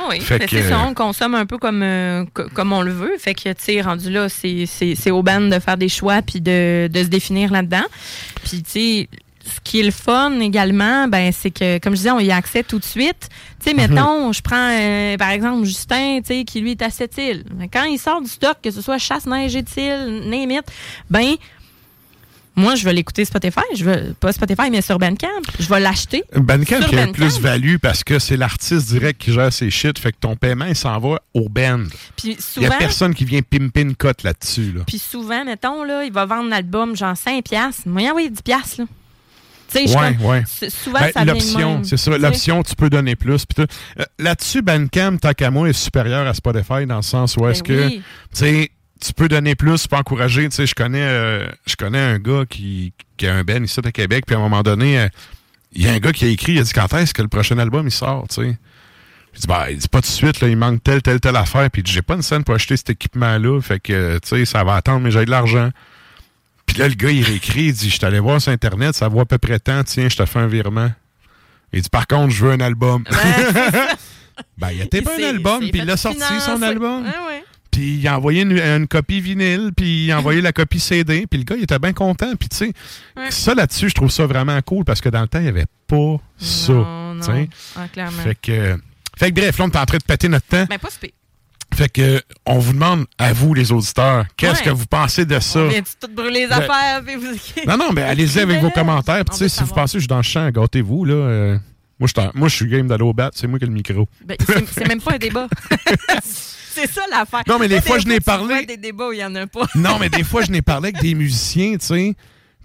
Oui, 0.10 0.20
Fait 0.22 0.40
mais 0.40 0.45
que- 0.45 0.52
c'est 0.62 0.70
ça, 0.70 0.80
on 0.88 0.94
consomme 0.94 1.36
un 1.36 1.45
peu 1.45 1.58
comme, 1.58 1.82
euh, 1.84 2.26
co- 2.34 2.49
comme 2.53 2.74
on 2.74 2.82
le 2.82 2.91
veut. 2.91 3.18
Fait 3.20 3.34
que, 3.34 3.49
tu 3.49 3.56
sais, 3.58 3.82
rendu 3.82 4.10
là, 4.10 4.28
c'est 4.30 5.12
aux 5.12 5.24
bandes 5.24 5.49
de 5.52 5.60
faire 5.60 5.78
des 5.78 5.90
choix 5.90 6.22
puis 6.22 6.41
de, 6.41 6.88
de 6.91 7.03
se 7.03 7.08
définir 7.10 7.52
là-dedans. 7.52 7.84
Puis, 8.44 8.64
tu 8.64 8.70
sais, 8.70 9.10
ce 9.44 9.60
qui 9.64 9.80
est 9.80 9.84
le 9.84 9.91
fun 9.91 10.40
également, 10.40 11.08
ben 11.08 11.32
c'est 11.32 11.49
que, 11.49 11.80
comme 11.80 11.94
je 11.94 11.98
disais, 11.98 12.12
on 12.12 12.20
y 12.20 12.32
a 12.32 12.36
accès 12.36 12.62
tout 12.64 12.78
de 12.78 12.86
suite. 12.86 13.28
Tu 13.64 13.70
sais, 13.70 13.74
Mhm. 13.76 13.94
mettons, 13.94 14.32
je 14.34 14.41
prends, 14.41 14.70
euh, 14.72 15.18
par 15.18 15.30
exemple, 15.32 15.66
Justin, 15.66 16.20
tu 16.22 16.28
sais, 16.28 16.44
qui 16.44 16.62
lui 16.62 16.72
est 16.72 16.82
à 16.84 16.90
cette 16.91 17.18
île. 17.18 17.44
Quand 17.74 17.84
il 17.86 17.98
sort 17.98 18.22
du 18.22 18.30
stock, 18.30 18.58
que 18.64 18.70
ce 18.70 18.82
soit 18.82 18.99
chasse, 18.99 19.26
neige, 19.26 19.53
île, 19.56 20.24
name 20.28 20.52
it, 20.52 20.64
ben... 21.10 21.36
Moi, 22.61 22.75
je 22.75 22.83
vais 22.85 22.93
l'écouter 22.93 23.25
Spotify. 23.25 23.61
Je 23.75 23.83
veux, 23.83 24.13
pas 24.19 24.31
Spotify, 24.31 24.69
mais 24.69 24.81
sur 24.81 24.99
Bandcamp. 24.99 25.27
Je 25.59 25.67
vais 25.67 25.79
l'acheter. 25.79 26.23
Bandcamp 26.35 26.79
qui 26.88 26.95
a 26.95 27.01
un 27.01 27.05
Bandcamp. 27.07 27.11
plus-value 27.13 27.77
parce 27.81 28.03
que 28.03 28.19
c'est 28.19 28.38
l'artiste 28.38 28.88
direct 28.89 29.19
qui 29.19 29.33
gère 29.33 29.51
ses 29.51 29.69
shit, 29.69 29.97
fait 29.97 30.11
que 30.11 30.17
ton 30.19 30.35
paiement, 30.35 30.65
il 30.65 30.75
s'en 30.75 30.99
va 30.99 31.19
au 31.33 31.49
band. 31.49 31.85
Puis 32.15 32.33
Il 32.33 32.38
y 32.38 32.41
souvent... 32.41 32.67
a 32.67 32.77
personne 32.77 33.15
qui 33.15 33.25
vient 33.25 33.41
pimper 33.41 33.81
une 33.81 33.95
cote 33.95 34.23
là-dessus, 34.23 34.71
là. 34.73 34.81
Puis 34.85 34.99
souvent, 34.99 35.43
mettons, 35.43 35.83
là, 35.83 36.03
il 36.05 36.11
va 36.13 36.25
vendre 36.25 36.49
l'album 36.49 36.95
genre 36.95 37.17
5 37.17 37.43
piastres. 37.43 37.81
Moi, 37.88 38.03
il 38.03 38.09
envoie 38.09 38.27
10 38.29 38.41
piastres, 38.43 38.81
là. 38.81 38.85
Tu 39.73 39.77
sais, 39.77 39.88
je 39.88 39.97
Ouais, 39.97 40.17
ouais. 40.21 40.43
Souvent, 40.69 40.99
Ben, 40.99 41.11
ça 41.13 41.23
l'option, 41.23 41.81
c'est 41.85 41.95
ça. 41.95 42.17
L'option, 42.17 42.61
tu 42.61 42.75
peux 42.75 42.89
donner 42.89 43.15
plus. 43.15 43.45
Euh, 43.57 43.65
Là-dessus, 44.19 44.61
Bandcamp, 44.61 45.17
moi, 45.51 45.69
est 45.69 45.73
supérieur 45.73 46.27
à 46.27 46.33
Spotify 46.33 46.85
dans 46.85 46.97
le 46.97 47.01
sens 47.01 47.38
où 47.38 47.47
est-ce 47.47 47.63
Ben 47.63 47.67
que, 47.77 47.88
oui. 47.88 48.01
tu 48.33 48.39
sais, 48.39 48.71
tu 49.02 49.14
peux 49.14 49.28
donner 49.28 49.56
plus, 49.56 49.82
tu 49.82 49.88
peux 49.88 49.95
encourager. 49.95 50.48
Tu 50.49 50.56
sais, 50.56 50.65
je 50.68 50.76
connais, 50.76 51.02
euh, 51.02 51.48
je 51.65 51.76
connais 51.76 51.99
un 51.99 52.19
gars 52.19 52.44
qui, 52.49 52.94
qui 53.18 53.28
a 53.28 53.36
un 53.36 53.44
Ben 53.44 53.64
ici 53.64 53.80
à 53.84 53.91
Québec, 53.91 54.26
puis 54.26 54.36
à 54.36 54.40
un 54.40 54.41
moment 54.41 54.61
donné, 54.61 54.99
euh, 54.99 55.07
il 55.73 55.84
y 55.84 55.88
a 55.88 55.91
un 55.94 55.99
gars 55.99 56.11
qui 56.11 56.26
a 56.26 56.28
écrit, 56.28 56.53
il 56.53 56.60
a 56.60 56.64
dit 56.64 56.73
quand 56.73 56.94
est-ce 56.94 57.14
que 57.14 57.22
le 57.22 57.28
prochain 57.28 57.57
album 57.57 57.88
il 57.88 57.91
sort, 57.91 58.28
tu 58.30 58.36
sais? 58.36 58.57
Il 59.34 59.40
dit, 59.40 59.48
bah, 59.48 59.72
il 59.72 59.78
dit 59.78 59.88
pas 59.88 60.02
tout 60.02 60.07
de 60.10 60.14
suite, 60.14 60.41
là, 60.41 60.49
il 60.49 60.57
manque 60.57 60.84
telle, 60.84 61.02
telle, 61.02 61.22
telle 61.22 61.38
affaire. 61.38 61.69
Puis 61.72 61.82
j'ai 61.86 62.02
pas 62.02 62.15
une 62.15 62.22
scène 62.22 62.44
pour 62.44 62.53
acheter 62.53 62.76
cet 62.76 62.90
équipement-là. 62.90 63.61
Fait 63.61 63.80
que, 63.80 64.19
tu 64.19 64.28
sais, 64.28 64.44
ça 64.45 64.64
va 64.65 64.76
attendre, 64.76 64.99
mais 64.99 65.10
j'ai 65.11 65.23
de 65.23 65.32
l'argent. 65.32 65.69
Puis 66.65 66.78
là, 66.78 66.90
le 66.90 66.95
gars, 66.95 67.11
il 67.11 67.23
réécrit, 67.23 67.64
il 67.68 67.73
dit, 67.73 67.90
je 67.90 67.95
suis 67.95 68.06
allé 68.06 68.19
voir 68.19 68.41
sur 68.41 68.52
Internet, 68.52 68.94
ça 68.94 69.07
vaut 69.07 69.22
à 69.22 69.26
peu 69.26 69.38
près 69.38 69.57
tant, 69.60 69.84
tiens, 69.86 70.10
je 70.10 70.18
te 70.18 70.26
fais 70.26 70.40
un 70.40 70.48
virement. 70.48 70.91
Il 71.72 71.82
dit, 71.82 71.90
par 71.90 72.07
contre, 72.07 72.34
je 72.34 72.44
veux 72.45 72.52
un 72.52 72.60
album. 72.60 73.06
ben, 74.57 74.72
il 74.73 74.82
a 74.82 74.86
tapé 74.86 75.06
C'est- 75.15 75.26
un 75.26 75.30
album, 75.30 75.60
puis 75.60 75.82
il 75.82 75.90
a 75.90 75.95
sorti 75.98 76.19
son 76.45 76.61
album. 76.61 77.03
Ouais. 77.06 77.44
Puis 77.72 77.95
il 77.95 78.07
a 78.07 78.18
envoyé 78.18 78.41
une, 78.41 78.52
une 78.60 78.88
copie 78.88 79.22
vinyle, 79.22 79.72
puis 79.76 80.06
il 80.06 80.11
a 80.11 80.19
envoyé 80.19 80.41
la 80.41 80.52
copie 80.52 80.80
CD, 80.80 81.26
puis 81.30 81.39
le 81.39 81.45
gars, 81.45 81.56
il 81.56 81.64
était 81.64 81.80
bien 81.80 81.93
content. 81.93 82.35
Puis 82.38 82.49
tu 82.49 82.57
sais, 82.57 82.73
Ouais. 83.15 83.31
ça 83.31 83.53
là-dessus, 83.56 83.89
je 83.89 83.95
trouve 83.95 84.11
ça 84.11 84.26
vraiment 84.26 84.60
cool, 84.61 84.84
parce 84.84 84.99
que 85.02 85.10
dans 85.10 85.22
le 85.22 85.27
temps, 85.27 85.39
il 85.39 85.43
n'y 85.43 85.49
avait 85.49 85.65
pas 85.88 86.18
ça. 86.38 86.73
Non. 86.73 87.48
Ah, 87.77 87.88
clairement. 87.91 88.11
Fait 88.23 88.35
que, 88.35 88.77
fait 89.18 89.31
que 89.31 89.39
bref, 89.39 89.57
là, 89.57 89.65
on 89.65 89.69
est 89.69 89.77
en 89.77 89.85
train 89.85 89.98
de 89.98 90.03
péter 90.03 90.27
notre 90.27 90.48
temps. 90.48 90.65
Ben, 90.69 90.77
pas 90.80 90.89
super. 90.89 91.10
Fait 91.73 91.88
que, 91.88 92.22
on 92.45 92.60
vous 92.60 92.73
demande, 92.73 93.06
à 93.18 93.31
vous, 93.31 93.53
les 93.53 93.72
auditeurs, 93.72 94.26
qu'est-ce 94.35 94.60
Ouais. 94.60 94.65
que 94.65 94.69
vous 94.72 94.85
pensez 94.88 95.26
de 95.26 95.39
ça? 95.39 95.60
On 95.61 95.68
vient 95.69 95.81
tout 95.81 96.10
brûler 96.14 96.41
les 96.41 96.48
Ben- 96.48 96.57
affaires. 96.57 97.02
puis 97.06 97.15
vous... 97.15 97.31
Non, 97.65 97.77
non, 97.77 97.91
mais 97.93 98.02
allez-y 98.02 98.39
avec 98.41 98.60
vos 98.60 98.72
commentaires. 98.72 99.23
Puis, 99.23 99.49
si 99.49 99.64
vous 99.64 99.73
pensez 99.73 99.93
que 99.93 99.99
je 99.99 100.03
suis 100.03 100.07
dans 100.07 100.18
le 100.18 100.23
champ, 100.23 100.49
gâtez-vous, 100.49 101.06
là. 101.06 101.14
euh, 101.14 101.57
moi, 102.02 102.07
je 102.07 102.19
suis 102.19 102.28
en- 102.28 102.32
moi, 102.34 102.48
je 102.49 102.56
suis 102.56 102.68
game 102.68 102.88
d'aller 102.88 103.03
au 103.03 103.14
bat, 103.14 103.30
c'est 103.34 103.48
moi 103.48 103.60
qui 103.60 103.64
ai 103.65 103.68
le 103.68 103.73
micro. 103.73 104.10
Ben, 104.26 104.36
c'est 104.73 104.88
même 104.90 104.99
pas 104.99 105.14
un 105.14 105.18
débat. 105.18 105.48
c'est 106.23 106.90
ça 106.91 107.02
l'affaire. 107.10 107.44
Non, 107.48 107.60
mais 107.60 107.68
des 107.68 107.80
fois, 107.82 107.99
je 107.99 108.07
n'ai 108.07 108.19
parlé- 108.19 108.45
vois 108.56 108.64
des 108.64 108.78
débats 108.78 109.07
où 109.10 109.14
il 109.14 109.19
y 109.19 109.23
en 109.26 109.34
a 109.36 109.48
pas. 109.48 109.68
Non, 109.76 109.98
mais 109.99 110.10
des 110.10 110.23
fois, 110.23 110.41
je 110.41 110.52
n'ai 110.52 110.61
parlé 110.61 110.90
avec 110.90 111.02
des 111.02 111.14
musiciens, 111.14 111.73
tu 111.78 111.86
sais. 111.86 112.15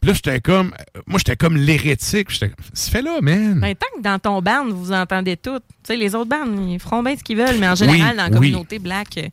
Puis 0.01 0.09
là, 0.09 0.15
j'étais 0.15 0.41
comme. 0.41 0.73
Moi, 1.07 1.19
j'étais 1.19 1.37
comme 1.37 1.57
l'hérétique. 1.57 2.31
J'étais. 2.31 2.51
C'est 2.73 2.91
fait 2.91 3.03
là, 3.03 3.19
man. 3.23 3.61
Ben, 3.61 3.75
tant 3.75 3.87
que 3.97 4.03
dans 4.03 4.19
ton 4.19 4.41
band, 4.43 4.67
vous 4.69 4.93
entendez 4.93 5.37
tout. 5.37 5.59
Tu 5.59 5.65
sais, 5.85 5.97
les 5.97 6.15
autres 6.15 6.31
bands, 6.31 6.45
ils 6.69 6.79
feront 6.81 7.03
bien 7.03 7.17
ce 7.17 7.23
qu'ils 7.25 7.37
veulent, 7.37 7.59
mais 7.59 7.69
en 7.69 7.75
général, 7.75 8.11
Oui, 8.13 8.17
dans 8.17 8.23
la 8.25 8.29
oui. 8.29 8.51
communauté 8.53 8.79
black, 8.79 9.19
euh, 9.19 9.29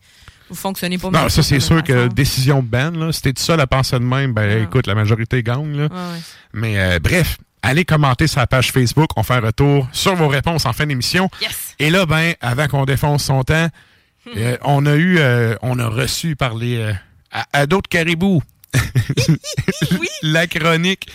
vous 0.49 0.55
fonctionnez 0.55 0.97
pas 0.97 1.09
non, 1.09 1.29
ça, 1.29 1.43
c'est 1.43 1.59
sûr 1.59 1.81
que 1.83 2.07
décision 2.07 2.61
de 2.61 2.67
band, 2.67 2.91
là. 2.91 3.11
Si 3.11 3.21
t'es 3.21 3.33
tout 3.33 3.41
seul 3.43 3.59
à 3.59 3.67
penser 3.67 3.97
de 3.99 4.03
même, 4.03 4.33
ben, 4.33 4.43
Ouais. 4.47 4.63
écoute, 4.63 4.87
la 4.87 4.95
majorité 4.95 5.41
gagne, 5.43 5.75
là. 5.77 5.83
Ouais. 5.85 6.19
Mais 6.53 6.79
euh, 6.79 6.99
bref, 6.99 7.37
allez 7.63 7.85
commenter 7.85 8.27
sur 8.27 8.39
la 8.39 8.47
page 8.47 8.71
Facebook. 8.71 9.09
On 9.15 9.23
fait 9.23 9.33
un 9.33 9.39
retour 9.39 9.87
sur 9.91 10.15
vos 10.15 10.27
réponses 10.27 10.67
en 10.67 10.73
fin 10.73 10.85
d'émission. 10.85 11.29
Yes! 11.41 11.73
Et 11.79 11.89
là, 11.89 12.05
ben, 12.05 12.33
avant 12.41 12.67
qu'on 12.67 12.85
défonce 12.85 13.23
son 13.23 13.43
temps, 13.43 13.69
Hmm. 14.25 14.29
euh, 14.37 14.57
on 14.63 14.85
a 14.85 14.95
eu, 14.95 15.17
euh, 15.19 15.55
on 15.61 15.77
a 15.79 15.87
reçu 15.87 16.37
par 16.37 16.55
les, 16.55 16.77
euh, 16.77 16.93
à, 17.29 17.45
à 17.51 17.65
d'autres 17.65 17.89
caribous, 17.89 18.41
la 20.23 20.47
chronique 20.47 21.07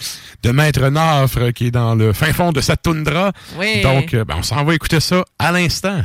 de 0.42 0.50
Maître 0.50 0.86
Nafre 0.90 1.52
qui 1.54 1.68
est 1.68 1.70
dans 1.70 1.94
le 1.94 2.12
fin 2.12 2.34
fond 2.34 2.52
de 2.52 2.60
sa 2.60 2.76
toundra. 2.76 3.32
Oui. 3.56 3.80
Donc, 3.80 4.14
ben, 4.14 4.34
on 4.36 4.42
s'en 4.42 4.62
va 4.62 4.74
écouter 4.74 5.00
ça 5.00 5.24
à 5.38 5.52
l'instant. 5.52 6.02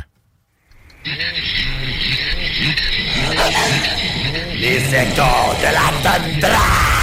Les 4.58 4.78
de 4.78 5.64
la 5.64 5.90
tundra. 6.02 6.93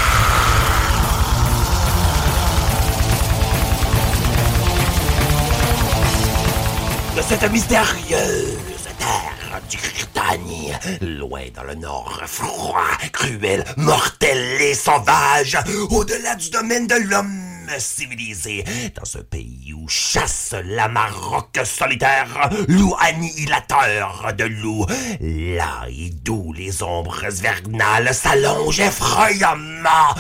De 7.16 7.22
cette 7.22 7.52
mystérieuse 7.52 8.58
terre 8.98 9.62
du 9.70 9.78
Britannie, 9.78 10.72
loin 11.02 11.44
dans 11.54 11.64
le 11.64 11.76
nord, 11.76 12.22
froid, 12.26 12.88
cruel, 13.12 13.66
mortel 13.76 14.62
et 14.62 14.74
sauvage, 14.74 15.58
au-delà 15.90 16.36
du 16.36 16.50
domaine 16.50 16.88
de 16.88 16.96
l'homme 16.96 17.68
civilisé, 17.80 18.64
dans 18.96 19.06
ce 19.06 19.18
pays 19.18 19.74
où 19.74 19.88
chasse 19.88 20.56
la 20.66 20.88
maroque 20.88 21.60
solitaire, 21.66 22.50
loup 22.68 22.96
annihilateur 23.00 24.32
de 24.38 24.46
loups, 24.46 24.86
là 25.20 25.88
et 25.90 26.12
d'où 26.24 26.54
les 26.54 26.82
ombres 26.82 27.26
vernales 27.30 28.14
s'allongent 28.14 28.80
effrayamment. 28.80 30.16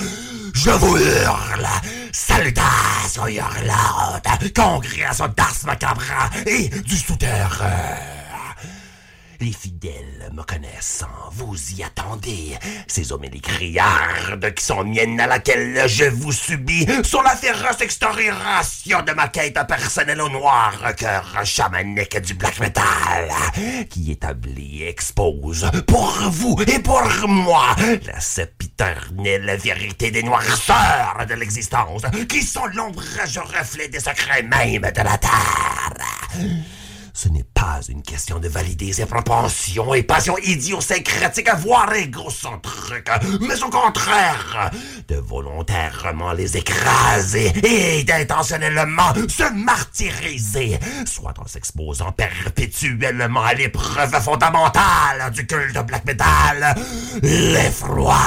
Je 0.53 0.69
vous 0.69 0.97
hurle, 0.97 1.67
salutations 2.11 3.27
hurlantes, 3.27 4.53
congrégation 4.55 5.27
d'Ars 5.35 5.55
Macabra 5.65 6.29
et 6.45 6.69
du 6.69 6.97
souterrain. 6.97 8.20
Les 9.41 9.51
fidèles 9.51 10.29
me 10.33 10.43
connaissent, 10.43 11.03
vous 11.31 11.57
y 11.71 11.81
attendez. 11.81 12.55
Ces 12.85 13.11
hommes 13.11 13.23
et 13.23 13.29
les 13.29 13.39
criardes 13.39 14.53
qui 14.53 14.63
sont 14.63 14.83
miennes 14.83 15.19
à 15.19 15.25
laquelle 15.25 15.81
je 15.87 16.03
vous 16.03 16.31
subis 16.31 16.85
sur 17.03 17.23
la 17.23 17.35
féroce 17.35 17.81
extorsion 17.81 19.01
de 19.01 19.13
ma 19.13 19.29
quête 19.29 19.57
personnelle 19.67 20.21
au 20.21 20.29
noir 20.29 20.93
cœur 20.95 21.25
chamanique 21.43 22.21
du 22.21 22.35
black 22.35 22.59
metal 22.59 23.31
qui 23.89 24.11
établit 24.11 24.83
et 24.83 24.89
expose 24.89 25.71
pour 25.87 26.11
vous 26.29 26.61
et 26.67 26.77
pour 26.77 27.01
moi 27.27 27.75
la 28.05 28.19
sempiternelle 28.19 29.57
vérité 29.57 30.11
des 30.11 30.21
noirceurs 30.21 31.25
de 31.27 31.33
l'existence 31.33 32.03
qui 32.29 32.43
sont 32.43 32.67
l'ombrage 32.67 33.39
reflet 33.39 33.87
des 33.87 34.01
secrets 34.01 34.43
même 34.43 34.83
de 34.83 35.01
la 35.01 35.17
terre. 35.17 36.80
Ce 37.13 37.27
n'est 37.29 37.43
pas 37.43 37.79
une 37.89 38.01
question 38.01 38.39
de 38.39 38.47
valider 38.47 38.93
ses 38.93 39.05
propensions 39.05 39.93
et 39.93 40.03
passions 40.03 40.37
idiosyncratiques 40.43 41.49
à 41.49 41.55
voir 41.55 41.93
égocentriques, 41.93 43.09
mais 43.41 43.61
au 43.63 43.69
contraire, 43.69 44.71
de 45.07 45.15
volontairement 45.15 46.31
les 46.31 46.55
écraser 46.57 47.51
et 47.63 48.03
d'intentionnellement 48.03 49.13
se 49.27 49.51
martyriser, 49.53 50.79
soit 51.05 51.37
en 51.37 51.47
s'exposant 51.47 52.11
perpétuellement 52.13 53.43
à 53.43 53.53
l'épreuve 53.53 54.21
fondamentale 54.21 55.31
du 55.33 55.45
culte 55.45 55.77
black 55.85 56.05
metal, 56.05 56.75
l'effroi. 57.21 58.17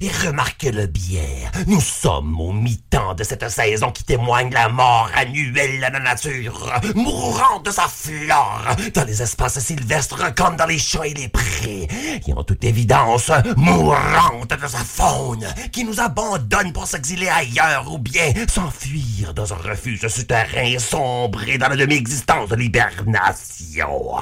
Et 0.00 0.10
remarquez-le 0.26 0.86
bien, 0.86 1.22
nous 1.66 1.80
sommes 1.80 2.38
au 2.38 2.52
mi-temps 2.52 3.14
de 3.14 3.24
cette 3.24 3.48
saison 3.48 3.90
qui 3.90 4.04
témoigne 4.04 4.50
la 4.52 4.68
mort 4.68 5.10
annuelle 5.14 5.76
de 5.76 5.80
la 5.80 5.90
nature, 6.00 6.70
mourant 6.94 7.60
de 7.60 7.70
sa 7.70 7.88
flore, 7.88 8.76
dans 8.94 9.04
les 9.04 9.22
espaces 9.22 9.58
sylvestres 9.58 10.34
comme 10.34 10.56
dans 10.56 10.66
les 10.66 10.78
champs 10.78 11.02
et 11.02 11.14
les 11.14 11.28
prés, 11.28 11.88
et 12.26 12.32
en 12.34 12.44
toute 12.44 12.64
évidence, 12.64 13.30
mourante 13.56 14.50
de 14.50 14.66
sa 14.66 14.78
faune, 14.78 15.46
qui 15.72 15.84
nous 15.84 15.98
abandonne 15.98 16.72
pour 16.72 16.86
s'exiler 16.86 17.28
ailleurs 17.28 17.90
ou 17.90 17.98
bien 17.98 18.32
s'enfuir 18.48 19.32
dans 19.34 19.52
un 19.54 19.56
refuge 19.56 20.06
souterrain 20.08 20.64
et 20.64 20.78
sombrer 20.78 21.56
dans 21.56 21.68
la 21.68 21.76
demi-existence 21.76 22.50
de 22.50 22.56
l'hibernation. 22.56 24.18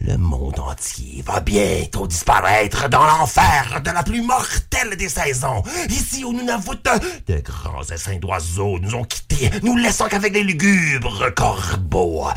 Le 0.00 0.16
monde 0.18 0.58
entier 0.60 1.22
va 1.26 1.40
bientôt 1.40 2.06
disparaître 2.06 2.88
dans 2.88 3.04
l'enfer 3.04 3.80
de 3.82 3.90
la 3.90 4.02
plus 4.02 4.22
mortelle 4.22 4.96
des 4.96 5.08
saisons. 5.08 5.62
Ici 5.88 6.24
où 6.24 6.32
nous 6.32 6.44
n'avons 6.44 6.74
de 6.74 7.40
grands 7.40 7.82
essaims 7.82 8.18
d'oiseaux 8.18 8.78
nous 8.78 8.94
ont 8.94 9.04
quittés, 9.04 9.50
nous 9.62 9.76
laissant 9.76 10.08
qu'avec 10.08 10.34
les 10.34 10.42
lugubres 10.42 11.34
corbeaux. 11.34 12.28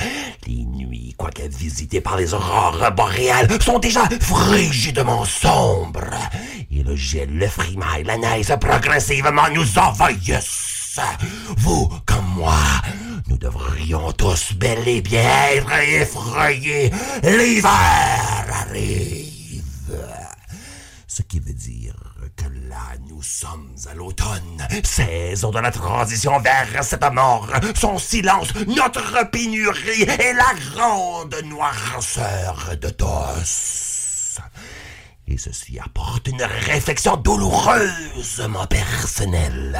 Les 0.47 0.65
nuits, 0.65 1.13
quoique 1.17 1.43
visitées 1.43 2.01
par 2.01 2.17
les 2.17 2.33
aurores 2.33 2.91
boréales, 2.95 3.61
sont 3.61 3.79
déjà 3.79 4.07
frigidement 4.21 5.25
sombres. 5.25 6.15
Et 6.71 6.83
le 6.83 6.95
gel, 6.95 7.37
le 7.37 7.47
frimaille, 7.47 8.03
la 8.03 8.17
neige 8.17 8.55
progressivement 8.55 9.49
nous 9.53 9.77
envahissent. 9.77 10.99
Vous, 11.57 11.89
comme 12.05 12.25
moi, 12.35 12.57
nous 13.29 13.37
devrions 13.37 14.11
tous 14.13 14.53
bel 14.53 14.87
et 14.87 15.01
bien 15.01 15.21
être 15.51 15.71
effrayés. 15.71 16.91
L'hiver 17.23 18.45
arrive. 18.51 19.63
Ce 21.07 21.21
qui 21.21 21.39
veut 21.39 21.53
dire 21.53 21.93
que 22.35 22.45
là, 22.67 22.97
nous 23.07 23.21
sommes 23.21 23.75
à 23.89 23.93
l'automne, 23.93 24.67
saison 24.83 25.51
de 25.51 25.59
la 25.59 25.71
transition 25.71 26.39
vers 26.39 26.83
cette 26.83 27.03
mort. 27.13 27.47
Son 27.75 27.97
silence, 27.99 28.49
notre 28.67 29.29
pénurie 29.29 30.03
et 30.03 30.33
la 30.33 30.53
grande 30.73 31.35
noirceur 31.45 32.75
de 32.81 32.89
tous. 32.89 34.39
Et 35.27 35.37
ceci 35.37 35.77
apporte 35.79 36.27
une 36.27 36.41
réflexion 36.41 37.15
douloureusement 37.17 38.65
personnelle. 38.65 39.79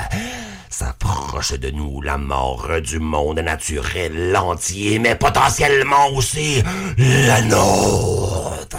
S'approche 0.71 1.53
de 1.53 1.71
nous 1.71 1.99
la 2.01 2.19
mort 2.19 2.69
du 2.81 2.99
monde 2.99 3.39
naturel 3.39 4.37
entier, 4.37 4.99
mais 4.99 5.15
potentiellement 5.15 6.09
aussi 6.13 6.61
la 6.97 7.41
nôtre. 7.41 8.77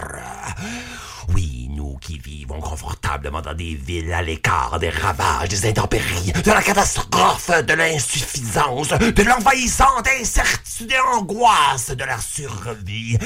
Qui 2.11 2.19
vivons 2.19 2.61
confortablement 2.61 3.41
dans 3.41 3.55
des 3.55 3.77
villes 3.77 4.12
à 4.12 4.20
l'écart 4.20 4.81
des 4.81 4.91
ravages, 4.91 5.49
des 5.49 5.69
intempéries, 5.69 6.32
de 6.32 6.51
la 6.51 6.61
catastrophe, 6.61 7.53
de 7.65 7.73
l'insuffisance, 7.73 8.89
de 8.89 9.23
l'envahissante 9.23 10.09
incertitude 10.20 10.91
et 10.91 11.16
angoisse 11.16 11.91
de 11.91 12.03
la 12.03 12.19
survie, 12.19 13.16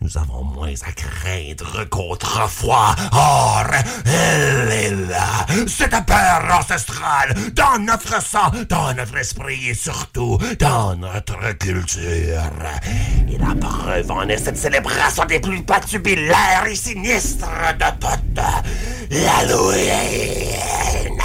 nous 0.00 0.16
avons 0.16 0.42
moins 0.42 0.72
à 0.86 0.92
craindre 0.92 1.84
qu'autrefois. 1.90 2.96
Or, 3.12 3.66
elle 4.06 4.72
est 4.72 5.08
là, 5.10 5.46
cette 5.66 6.06
peur 6.06 6.58
ancestrale, 6.58 7.34
dans 7.52 7.78
notre 7.78 8.22
sang, 8.22 8.50
dans 8.70 8.94
notre 8.94 9.18
esprit 9.18 9.68
et 9.68 9.74
surtout 9.74 10.38
dans 10.58 10.96
notre 10.96 11.52
culture. 11.58 12.40
Et 13.28 13.36
la 13.36 13.54
preuve 13.60 14.10
en 14.10 14.26
est 14.28 14.38
cette 14.38 14.56
célébration 14.56 15.26
des 15.26 15.40
plus 15.40 15.62
patubulaires 15.62 16.64
et 16.66 16.74
sinistres 16.74 17.46
de 17.78 18.29
toutes, 18.34 18.64
l'Halloween. 19.10 21.19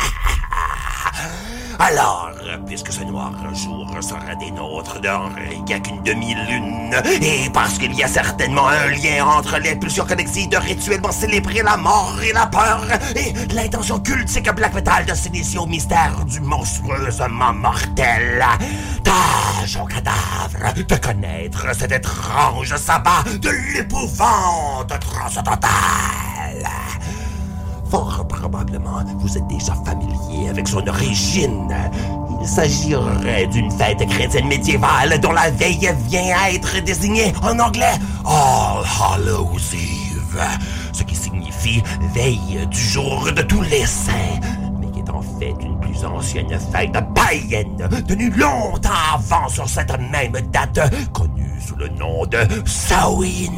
Alors, 1.80 2.32
puisque 2.66 2.92
ce 2.92 3.04
noir 3.04 3.32
jour 3.54 3.88
sera 4.02 4.36
des 4.36 4.52
nôtres 4.52 5.00
d'un 5.02 5.30
rien 5.36 5.80
qu'une 5.80 6.02
demi-lune, 6.04 6.96
et 7.22 7.50
parce 7.54 7.78
qu'il 7.78 7.94
y 7.94 8.04
a 8.04 8.08
certainement 8.08 8.68
un 8.68 8.88
lien 8.88 9.26
entre 9.26 9.58
l'impulsion 9.60 10.06
collective 10.06 10.50
de 10.50 10.58
rituellement 10.58 11.12
célébrer 11.12 11.62
la 11.64 11.78
mort 11.78 12.16
et 12.24 12.34
la 12.34 12.48
peur, 12.48 12.86
et 13.16 13.34
l'intention 13.54 14.00
cultique 14.00 14.50
black 14.54 14.74
metal 14.74 15.06
de 15.06 15.14
s'initier 15.14 15.60
au 15.60 15.66
mystère 15.66 16.24
du 16.26 16.40
monstrueusement 16.40 17.54
mortel, 17.54 18.46
tâche 19.04 19.78
au 19.82 19.86
cadavre 19.86 20.74
de 20.76 20.96
connaître 20.96 21.76
cet 21.76 21.92
étrange 21.92 22.76
sabbat 22.76 23.24
de 23.42 23.50
l'épouvante 23.74 24.94
transcendantale. 25.00 26.70
Probablement, 27.96 29.04
vous 29.20 29.38
êtes 29.38 29.48
déjà 29.48 29.74
familier 29.86 30.50
avec 30.50 30.68
son 30.68 30.86
origine. 30.86 31.74
Il 32.42 32.48
s'agirait 32.48 33.48
d'une 33.48 33.72
fête 33.72 34.06
chrétienne 34.10 34.48
médiévale 34.48 35.20
dont 35.22 35.32
la 35.32 35.50
veille 35.52 35.90
vient 36.08 36.36
à 36.38 36.52
être 36.52 36.84
désignée 36.84 37.34
en 37.42 37.58
anglais 37.58 37.94
All 38.26 38.84
Hallows 39.02 39.74
Eve, 39.74 40.42
ce 40.92 41.04
qui 41.04 41.16
signifie 41.16 41.82
veille 42.14 42.68
du 42.70 42.80
jour 42.80 43.30
de 43.34 43.42
tous 43.42 43.62
les 43.62 43.86
saints, 43.86 44.40
mais 44.80 44.92
qui 44.92 45.00
est 45.00 45.10
en 45.10 45.22
fait 45.22 45.56
une 45.62 45.80
plus 45.80 46.04
ancienne 46.06 46.60
fête 46.72 46.98
païenne 47.16 47.90
tenue 48.08 48.30
longtemps 48.32 48.90
avant 49.14 49.48
sur 49.48 49.70
cette 49.70 49.98
même 50.12 50.38
date, 50.52 50.80
connue 51.14 51.60
sous 51.66 51.76
le 51.78 51.88
nom 51.88 52.26
de 52.26 52.40
Samhain 52.66 53.54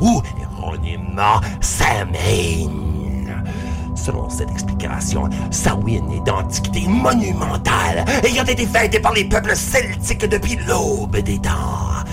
ou 0.00 0.22
erronément 0.40 1.40
Samhain. 1.60 2.93
Selon 3.94 4.28
cette 4.28 4.50
explication, 4.50 5.28
Samhain 5.50 6.10
est 6.12 6.26
d'antiquité 6.26 6.86
monumentale, 6.88 8.04
ayant 8.24 8.44
été 8.44 8.66
fêtée 8.66 9.00
par 9.00 9.12
les 9.12 9.24
peuples 9.24 9.56
celtiques 9.56 10.26
depuis 10.26 10.56
l'aube 10.66 11.16
des 11.18 11.38
temps. 11.38 12.04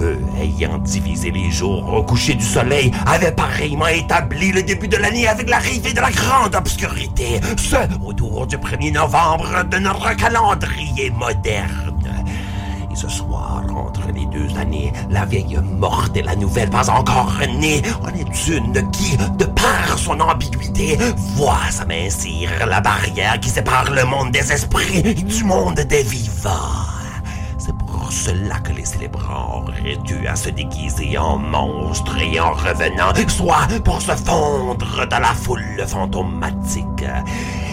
eux, 0.00 0.20
ayant 0.40 0.78
divisé 0.78 1.30
les 1.30 1.50
jours 1.50 1.92
au 1.92 2.02
coucher 2.02 2.34
du 2.34 2.44
soleil, 2.44 2.90
avaient 3.06 3.32
pareillement 3.32 3.88
établi 3.88 4.52
le 4.52 4.62
début 4.62 4.88
de 4.88 4.96
l'année 4.96 5.28
avec 5.28 5.48
l'arrivée 5.48 5.92
de 5.92 6.00
la 6.00 6.10
grande 6.10 6.54
obscurité, 6.54 7.40
ce 7.56 7.76
autour 8.04 8.46
du 8.46 8.56
1er 8.56 8.92
novembre 8.92 9.64
de 9.70 9.78
notre 9.78 10.14
calendrier 10.16 11.10
moderne. 11.10 12.19
Ce 13.00 13.08
soir, 13.08 13.64
entre 13.74 14.12
les 14.14 14.26
deux 14.26 14.54
années, 14.58 14.92
la 15.08 15.24
vieille 15.24 15.58
morte 15.62 16.14
et 16.18 16.22
la 16.22 16.36
nouvelle 16.36 16.68
pas 16.68 16.90
encore 16.90 17.32
née 17.58 17.80
en 18.02 18.08
est 18.08 18.48
une 18.48 18.90
qui, 18.90 19.16
de 19.16 19.46
par 19.46 19.96
son 19.98 20.20
ambiguïté, 20.20 20.98
voit 21.34 21.70
s'amincir 21.70 22.50
la 22.66 22.82
barrière 22.82 23.40
qui 23.40 23.48
sépare 23.48 23.90
le 23.90 24.04
monde 24.04 24.32
des 24.32 24.52
esprits 24.52 25.14
du 25.14 25.44
monde 25.44 25.80
des 25.80 26.02
vivants. 26.02 26.99
Cela 28.10 28.58
que 28.58 28.72
les 28.72 28.84
célébrants 28.84 29.62
auraient 29.62 29.96
dû 30.04 30.26
à 30.26 30.34
se 30.34 30.50
déguiser 30.50 31.16
en 31.16 31.38
monstres 31.38 32.18
et 32.18 32.40
en 32.40 32.50
revenant, 32.52 33.12
soit 33.28 33.68
pour 33.84 34.02
se 34.02 34.10
fondre 34.12 35.06
dans 35.08 35.20
la 35.20 35.28
foule 35.28 35.84
fantomatique. 35.86 37.04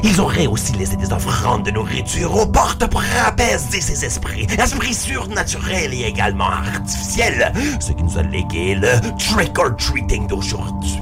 Ils 0.04 0.22
auraient 0.22 0.46
aussi 0.46 0.74
laissé 0.74 0.96
des 0.96 1.12
offrandes 1.12 1.64
de 1.64 1.72
nourriture 1.72 2.36
aux 2.36 2.46
portes 2.46 2.86
pour 2.86 3.02
apaiser 3.26 3.82
ces 3.82 4.06
esprits, 4.06 4.46
esprits 4.60 4.94
surnaturels 4.94 5.94
et 5.94 6.04
également 6.04 6.52
artificiels, 6.52 7.52
ce 7.80 7.92
qui 7.94 8.04
nous 8.04 8.20
a 8.20 8.22
légué 8.22 8.76
le 8.76 8.90
trick-or-treating 9.18 10.28
d'aujourd'hui. 10.28 11.02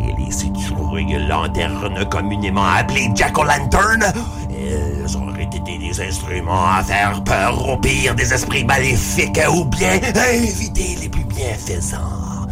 Et 0.00 0.14
les 0.18 0.30
citrouilles 0.30 1.18
lanternes 1.28 2.08
communément 2.08 2.66
appelées 2.66 3.10
jack-o'-lantern, 3.14 4.02
elles 4.50 5.16
auraient 5.16 5.35
été 5.54 5.78
des 5.78 6.00
instruments 6.00 6.70
à 6.70 6.82
faire 6.82 7.22
peur 7.24 7.68
au 7.68 7.76
pire 7.76 8.14
des 8.14 8.32
esprits 8.32 8.64
maléfiques 8.64 9.40
ou 9.50 9.64
bien 9.64 10.00
à 10.14 10.32
éviter 10.32 10.96
les 11.00 11.08
plus 11.08 11.24
bienfaisants. 11.24 12.46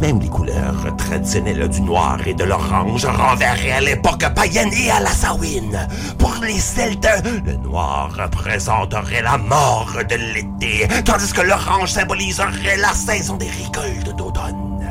Même 0.00 0.20
les 0.20 0.28
couleurs 0.28 0.96
traditionnelles 0.96 1.68
du 1.68 1.80
noir 1.80 2.18
et 2.24 2.34
de 2.34 2.44
l'orange 2.44 3.04
renverraient 3.04 3.72
à 3.72 3.80
l'époque 3.80 4.24
païenne 4.34 4.70
et 4.72 4.90
à 4.90 5.00
la 5.00 5.10
Samhain. 5.10 5.88
Pour 6.18 6.36
les 6.40 6.60
Celtes, 6.60 7.08
le 7.44 7.56
noir 7.56 8.10
représenterait 8.16 9.22
la 9.22 9.38
mort 9.38 9.92
de 10.08 10.14
l'été, 10.14 10.86
tandis 11.04 11.32
que 11.32 11.40
l'orange 11.40 11.90
symboliserait 11.90 12.76
la 12.76 12.92
saison 12.92 13.36
des 13.36 13.50
récoltes 13.50 14.16
d'automne. 14.16 14.86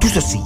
Tout 0.00 0.08
ceci 0.08 0.40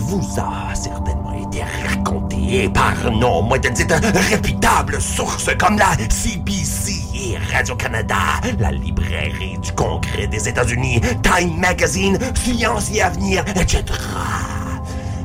vous 0.00 0.40
a 0.40 0.74
certainement 0.74 1.32
été 1.32 1.62
raconté 1.88 2.68
par 2.68 2.94
non 3.10 3.42
moins 3.42 3.58
de 3.58 3.68
dites 3.68 3.92
réputables 4.30 5.00
sources 5.00 5.50
comme 5.58 5.78
la 5.78 5.92
CBC 6.08 6.92
et 7.14 7.38
Radio-Canada, 7.54 8.16
la 8.58 8.72
librairie 8.72 9.58
du 9.58 9.72
Congrès 9.72 10.26
des 10.26 10.48
États-Unis, 10.48 11.00
Time 11.22 11.58
Magazine, 11.58 12.18
Science 12.34 12.90
et 12.94 13.02
Avenir, 13.02 13.44
etc. 13.56 13.84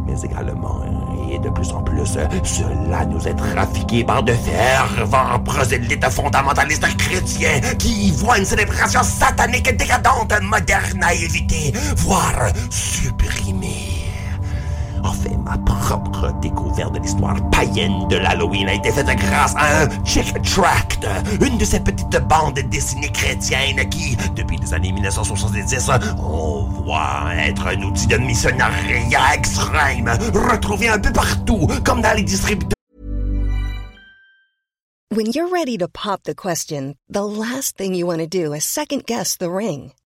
Mais 0.06 0.20
également, 0.22 0.82
et 1.32 1.40
de 1.40 1.50
plus 1.50 1.72
en 1.72 1.82
plus, 1.82 2.18
cela 2.44 3.06
nous 3.06 3.28
est 3.28 3.36
trafiqué 3.36 4.04
par 4.04 4.24
de 4.24 4.34
fervents 4.34 5.40
prosélytes 5.40 6.10
fondamentalistes 6.10 6.98
chrétiens 6.98 7.60
qui 7.78 8.08
y 8.08 8.12
voient 8.12 8.38
une 8.38 8.46
célébration 8.46 9.04
satanique 9.04 9.76
décadente 9.76 10.34
moderne 10.42 11.04
à 11.04 11.14
éviter, 11.14 11.74
voire 11.98 12.52
supprimer. 12.70 13.97
Enfin, 15.08 15.38
ma 15.38 15.58
propre 15.60 16.34
découverte 16.42 16.94
de 16.94 17.00
l'histoire 17.00 17.38
païenne 17.50 18.08
de 18.10 18.18
l'Halloween 18.18 18.68
a 18.68 18.74
été 18.74 18.92
faite 18.92 19.06
grâce 19.06 19.56
à 19.56 19.84
un 19.84 20.04
Chick 20.04 20.34
Tract, 20.42 21.08
une 21.42 21.58
de 21.58 21.64
ces 21.64 21.80
petites 21.80 22.20
bandes 22.28 22.60
dessinées 22.70 23.12
chrétiennes 23.12 23.88
qui, 23.90 24.18
depuis 24.36 24.58
les 24.58 24.74
années 24.74 24.92
1970, 24.92 25.90
on 26.20 26.64
voit 26.84 27.34
être 27.38 27.68
un 27.68 27.82
outil 27.84 28.08
de 28.08 28.18
missionnariat 28.18 29.34
extrême, 29.34 30.10
retrouvé 30.34 30.90
un 30.90 31.00
peu 31.00 31.14
partout, 31.14 31.68
comme 31.86 32.02
dans 32.02 32.16
les 32.16 32.24
distributeurs. 32.24 32.74
When 35.10 35.28
you're 35.28 35.48
ready 35.48 35.78
to 35.78 35.88
pop 35.88 36.24
the 36.24 36.36
question, 36.36 36.96
the 37.08 37.24
last 37.24 37.78
thing 37.78 37.96
you 37.96 38.06
want 38.06 38.20
to 38.20 38.28
do 38.28 38.54
is 38.54 38.66
second 38.66 39.06
guess 39.06 39.38
the 39.38 39.50
ring. 39.50 39.94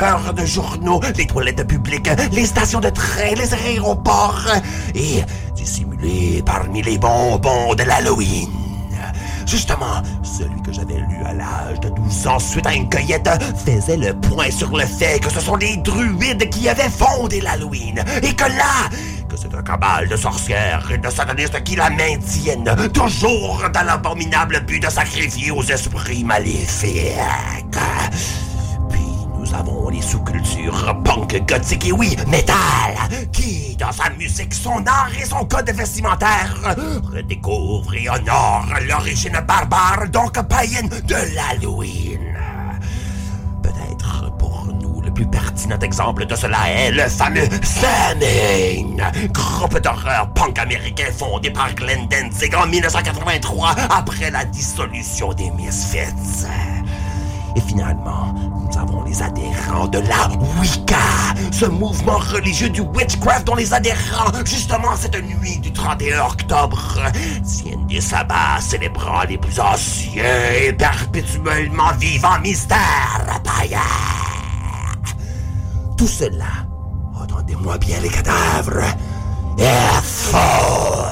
De 0.00 0.44
journaux, 0.44 1.00
les 1.16 1.24
toilettes 1.24 1.68
publiques, 1.68 2.10
les 2.32 2.46
stations 2.46 2.80
de 2.80 2.90
train, 2.90 3.32
les 3.36 3.54
aéroports 3.54 4.44
et 4.92 5.22
dissimulé 5.54 6.42
parmi 6.44 6.82
les 6.82 6.98
bonbons 6.98 7.76
de 7.76 7.84
l'Halloween. 7.84 8.50
Justement, 9.46 10.02
celui 10.24 10.60
que 10.62 10.72
j'avais 10.72 10.96
lu 10.96 11.24
à 11.24 11.32
l'âge 11.34 11.78
de 11.78 11.90
12 11.90 12.26
ans 12.26 12.40
suite 12.40 12.66
à 12.66 12.74
une 12.74 12.88
cueillette 12.88 13.30
faisait 13.64 13.96
le 13.96 14.14
point 14.14 14.50
sur 14.50 14.76
le 14.76 14.84
fait 14.84 15.20
que 15.20 15.30
ce 15.30 15.38
sont 15.38 15.58
des 15.58 15.76
druides 15.76 16.50
qui 16.50 16.68
avaient 16.68 16.90
fondé 16.90 17.40
l'Halloween 17.40 18.02
et 18.20 18.34
que 18.34 18.48
là, 18.48 18.88
que 19.28 19.36
c'est 19.36 19.54
un 19.54 19.62
cabal 19.62 20.08
de 20.08 20.16
sorcières 20.16 20.90
et 20.90 20.98
de 20.98 21.08
satanistes 21.08 21.62
qui 21.62 21.76
la 21.76 21.90
maintiennent, 21.90 22.68
toujours 22.92 23.62
dans 23.72 23.82
l'abominable 23.82 24.58
but 24.66 24.80
de 24.80 24.90
sacrifier 24.90 25.52
aux 25.52 25.62
esprits 25.62 26.24
maléfiques. 26.24 27.14
Avons 29.56 29.88
les 29.88 30.02
sous-cultures 30.02 30.96
punk, 31.04 31.40
gothique 31.46 31.86
et 31.86 31.92
oui, 31.92 32.16
métal, 32.26 32.96
qui, 33.32 33.76
dans 33.76 33.92
sa 33.92 34.10
musique, 34.10 34.52
son 34.52 34.84
art 34.84 35.10
et 35.16 35.24
son 35.24 35.44
code 35.44 35.70
vestimentaire, 35.70 36.56
redécouvre 37.12 37.94
et 37.94 38.08
honore 38.08 38.66
l'origine 38.88 39.38
barbare, 39.46 40.08
donc 40.10 40.32
païenne, 40.48 40.88
de 40.88 41.14
l'Halloween. 41.36 42.36
Peut-être 43.62 44.36
pour 44.38 44.66
nous 44.82 45.00
le 45.00 45.12
plus 45.12 45.26
pertinent 45.26 45.78
exemple 45.78 46.26
de 46.26 46.34
cela 46.34 46.68
est 46.68 46.90
le 46.90 47.08
fameux 47.08 47.48
Samhain, 47.62 49.12
groupe 49.32 49.78
d'horreur 49.78 50.30
punk 50.34 50.58
américain 50.58 51.12
fondé 51.16 51.50
par 51.50 51.72
Glenn 51.76 52.08
Danzig 52.08 52.52
en 52.56 52.66
1983 52.66 53.76
après 53.90 54.32
la 54.32 54.44
dissolution 54.44 55.32
des 55.32 55.50
Misfits. 55.52 56.46
Et 57.56 57.60
finalement, 57.60 58.34
nous 58.34 58.78
avons 58.78 59.04
les 59.04 59.22
adhérents 59.22 59.86
de 59.86 59.98
la 59.98 60.28
Wicca, 60.60 60.96
ce 61.52 61.66
mouvement 61.66 62.18
religieux 62.18 62.68
du 62.68 62.80
witchcraft 62.80 63.46
dont 63.46 63.54
les 63.54 63.72
adhérents, 63.72 64.32
justement 64.44 64.96
cette 64.96 65.22
nuit 65.22 65.58
du 65.58 65.72
31 65.72 66.26
octobre, 66.26 66.98
tiennent 67.44 67.86
des 67.86 68.00
sabbats 68.00 68.60
célébrant 68.60 69.22
les 69.28 69.38
plus 69.38 69.60
anciens 69.60 70.24
et 70.60 70.72
perpétuellement 70.72 71.92
vivants 72.00 72.40
mystères 72.40 73.40
païens. 73.44 73.78
Tout 75.96 76.08
cela, 76.08 76.66
entendez-moi 77.14 77.78
bien 77.78 78.00
les 78.00 78.08
cadavres, 78.08 78.82
est 79.58 80.02
faux. 80.02 81.04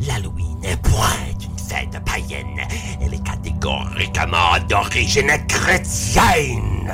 L'Halloween 0.00 0.56
est 0.64 0.76
point 0.76 1.33
fête 1.68 1.98
païenne. 2.04 2.60
Elle 3.00 3.14
est 3.14 3.22
catégoriquement 3.22 4.58
d'origine 4.68 5.30
chrétienne. 5.48 6.92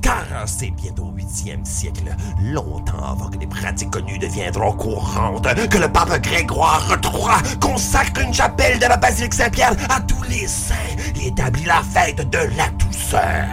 Car 0.00 0.24
c'est 0.46 0.70
bientôt 0.70 1.04
au 1.04 1.12
8e 1.12 1.64
siècle, 1.64 2.14
longtemps 2.42 3.12
avant 3.12 3.28
que 3.28 3.36
des 3.36 3.46
pratiques 3.46 3.90
connues 3.90 4.18
deviendront 4.18 4.72
courantes, 4.72 5.48
que 5.68 5.78
le 5.78 5.88
pape 5.88 6.20
Grégoire 6.22 6.86
III 7.02 7.58
consacre 7.58 8.20
une 8.20 8.34
chapelle 8.34 8.78
de 8.78 8.86
la 8.86 8.96
basilique 8.96 9.34
Saint-Pierre 9.34 9.74
à 9.88 10.00
tous 10.00 10.22
les 10.28 10.46
saints 10.46 10.74
et 11.20 11.28
établit 11.28 11.64
la 11.64 11.82
fête 11.82 12.28
de 12.30 12.38
la 12.56 12.68
douceur. 12.70 13.46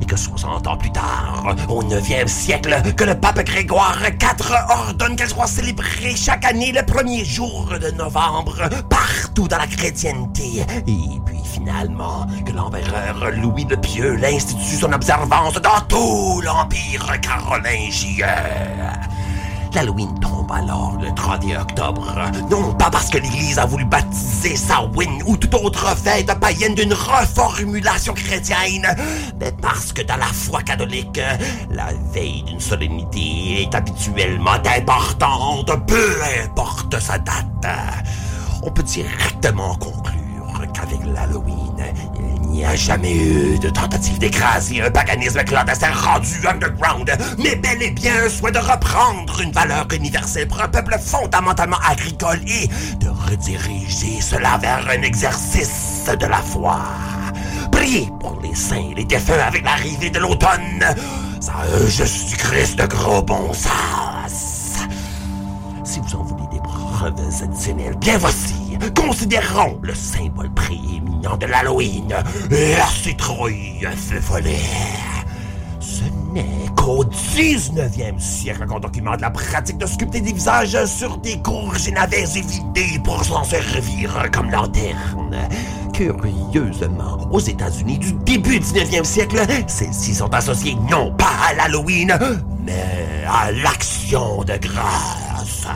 Et 0.00 0.04
que 0.04 0.16
60 0.16 0.66
ans 0.66 0.76
plus 0.76 0.92
tard, 0.92 1.54
au 1.68 1.82
9e 1.82 2.26
siècle, 2.26 2.80
que 2.96 3.04
le 3.04 3.14
pape 3.14 3.44
Grégoire 3.44 3.98
IV 4.04 4.54
ordonne 4.68 5.16
qu'elle 5.16 5.28
soit 5.28 5.46
célébrée 5.46 6.14
chaque 6.16 6.44
année 6.44 6.72
le 6.72 6.84
premier 6.84 7.24
jour 7.24 7.72
de 7.80 7.90
novembre, 7.90 8.68
partout 8.88 9.48
dans 9.48 9.58
la 9.58 9.66
chrétienté. 9.66 10.64
Et 10.86 11.20
puis 11.24 11.40
finalement, 11.44 12.26
que 12.44 12.52
l'empereur 12.52 13.30
Louis 13.36 13.66
le 13.68 13.76
Pieux 13.76 14.16
l'institue 14.16 14.76
son 14.76 14.92
observance 14.92 15.54
dans 15.54 15.80
tout 15.88 16.40
l'Empire 16.40 17.20
carolingien. 17.20 18.26
L'Halloween 19.74 20.18
tombe 20.20 20.50
alors 20.52 20.98
le 21.00 21.14
31 21.14 21.62
octobre, 21.62 22.14
non 22.50 22.74
pas 22.74 22.90
parce 22.90 23.08
que 23.08 23.18
l'Église 23.18 23.58
a 23.58 23.64
voulu 23.66 23.84
baptiser 23.84 24.56
Samhain 24.56 25.18
ou 25.26 25.36
toute 25.36 25.54
autre 25.54 25.96
fête 25.96 26.26
païenne 26.38 26.74
d'une 26.74 26.92
reformulation 26.92 28.12
chrétienne, 28.12 28.86
mais 29.38 29.52
parce 29.52 29.92
que 29.92 30.02
dans 30.02 30.16
la 30.16 30.26
foi 30.26 30.62
catholique, 30.62 31.20
la 31.70 31.88
veille 32.12 32.42
d'une 32.42 32.60
solennité 32.60 33.62
est 33.62 33.74
habituellement 33.74 34.58
importante, 34.76 35.70
peu 35.86 36.16
importe 36.44 37.00
sa 37.00 37.18
date. 37.18 37.66
On 38.62 38.70
peut 38.70 38.82
directement 38.82 39.74
conclure 39.76 40.72
qu'avec 40.74 41.00
l'Halloween, 41.06 41.76
n'y 42.50 42.64
a 42.64 42.76
jamais 42.76 43.14
eu 43.14 43.58
de 43.58 43.70
tentative 43.70 44.18
d'écraser 44.18 44.82
un 44.82 44.90
paganisme 44.90 45.42
clandestin 45.44 45.92
rendu 45.92 46.46
underground, 46.46 47.10
mais 47.38 47.56
bel 47.56 47.82
et 47.82 47.90
bien 47.90 48.24
un 48.24 48.28
souhait 48.28 48.52
de 48.52 48.58
reprendre 48.58 49.40
une 49.40 49.52
valeur 49.52 49.86
universelle 49.92 50.48
pour 50.48 50.60
un 50.60 50.68
peuple 50.68 50.96
fondamentalement 50.98 51.78
agricole 51.88 52.40
et 52.46 52.68
de 52.96 53.08
rediriger 53.08 54.20
cela 54.20 54.58
vers 54.58 54.86
un 54.88 55.02
exercice 55.02 56.10
de 56.18 56.26
la 56.26 56.38
foi. 56.38 56.80
Priez 57.70 58.08
pour 58.20 58.38
les 58.42 58.54
saints 58.54 58.90
et 58.90 58.94
les 58.94 59.04
défunts 59.04 59.38
avec 59.46 59.64
l'arrivée 59.64 60.10
de 60.10 60.18
l'automne. 60.18 60.84
Ça 61.40 61.52
a 61.52 61.86
juste 61.86 62.28
du 62.28 62.36
Christ 62.36 62.78
de 62.78 62.86
gros 62.86 63.22
bon 63.22 63.52
sens. 63.52 64.86
Si 65.84 66.00
vous 66.00 66.16
en 66.16 66.24
voulez 66.24 66.48
des 66.52 66.60
preuves 66.60 67.14
additionnelles, 67.42 67.96
bien 67.96 68.18
voici. 68.18 68.59
Considérons 68.94 69.78
le 69.82 69.94
symbole 69.94 70.52
prééminent 70.54 71.36
de 71.36 71.46
l'Halloween, 71.46 72.14
la 72.50 72.86
citrouille 72.86 73.86
feu 73.96 74.20
follet. 74.20 74.58
Ce 75.80 76.04
n'est 76.32 76.68
qu'au 76.76 77.04
19e 77.04 78.18
siècle 78.18 78.66
qu'on 78.66 78.80
documente 78.80 79.20
la 79.20 79.30
pratique 79.30 79.78
de 79.78 79.86
sculpter 79.86 80.20
des 80.20 80.32
visages 80.32 80.84
sur 80.86 81.18
des 81.18 81.38
courges 81.40 81.88
et 81.88 81.92
navets 81.92 82.22
évidés 82.22 83.00
pour 83.04 83.24
s'en 83.24 83.44
servir 83.44 84.28
comme 84.32 84.50
lanterne. 84.50 85.36
Curieusement, 85.92 87.28
aux 87.30 87.40
États-Unis 87.40 87.98
du 87.98 88.12
début 88.12 88.58
19e 88.58 89.04
siècle, 89.04 89.38
celles-ci 89.66 90.14
sont 90.14 90.32
associées 90.32 90.76
non 90.90 91.12
pas 91.16 91.34
à 91.48 91.54
l'Halloween, 91.54 92.18
mais 92.64 93.24
à 93.28 93.52
l'action 93.52 94.42
de 94.44 94.56
grâce. 94.56 95.66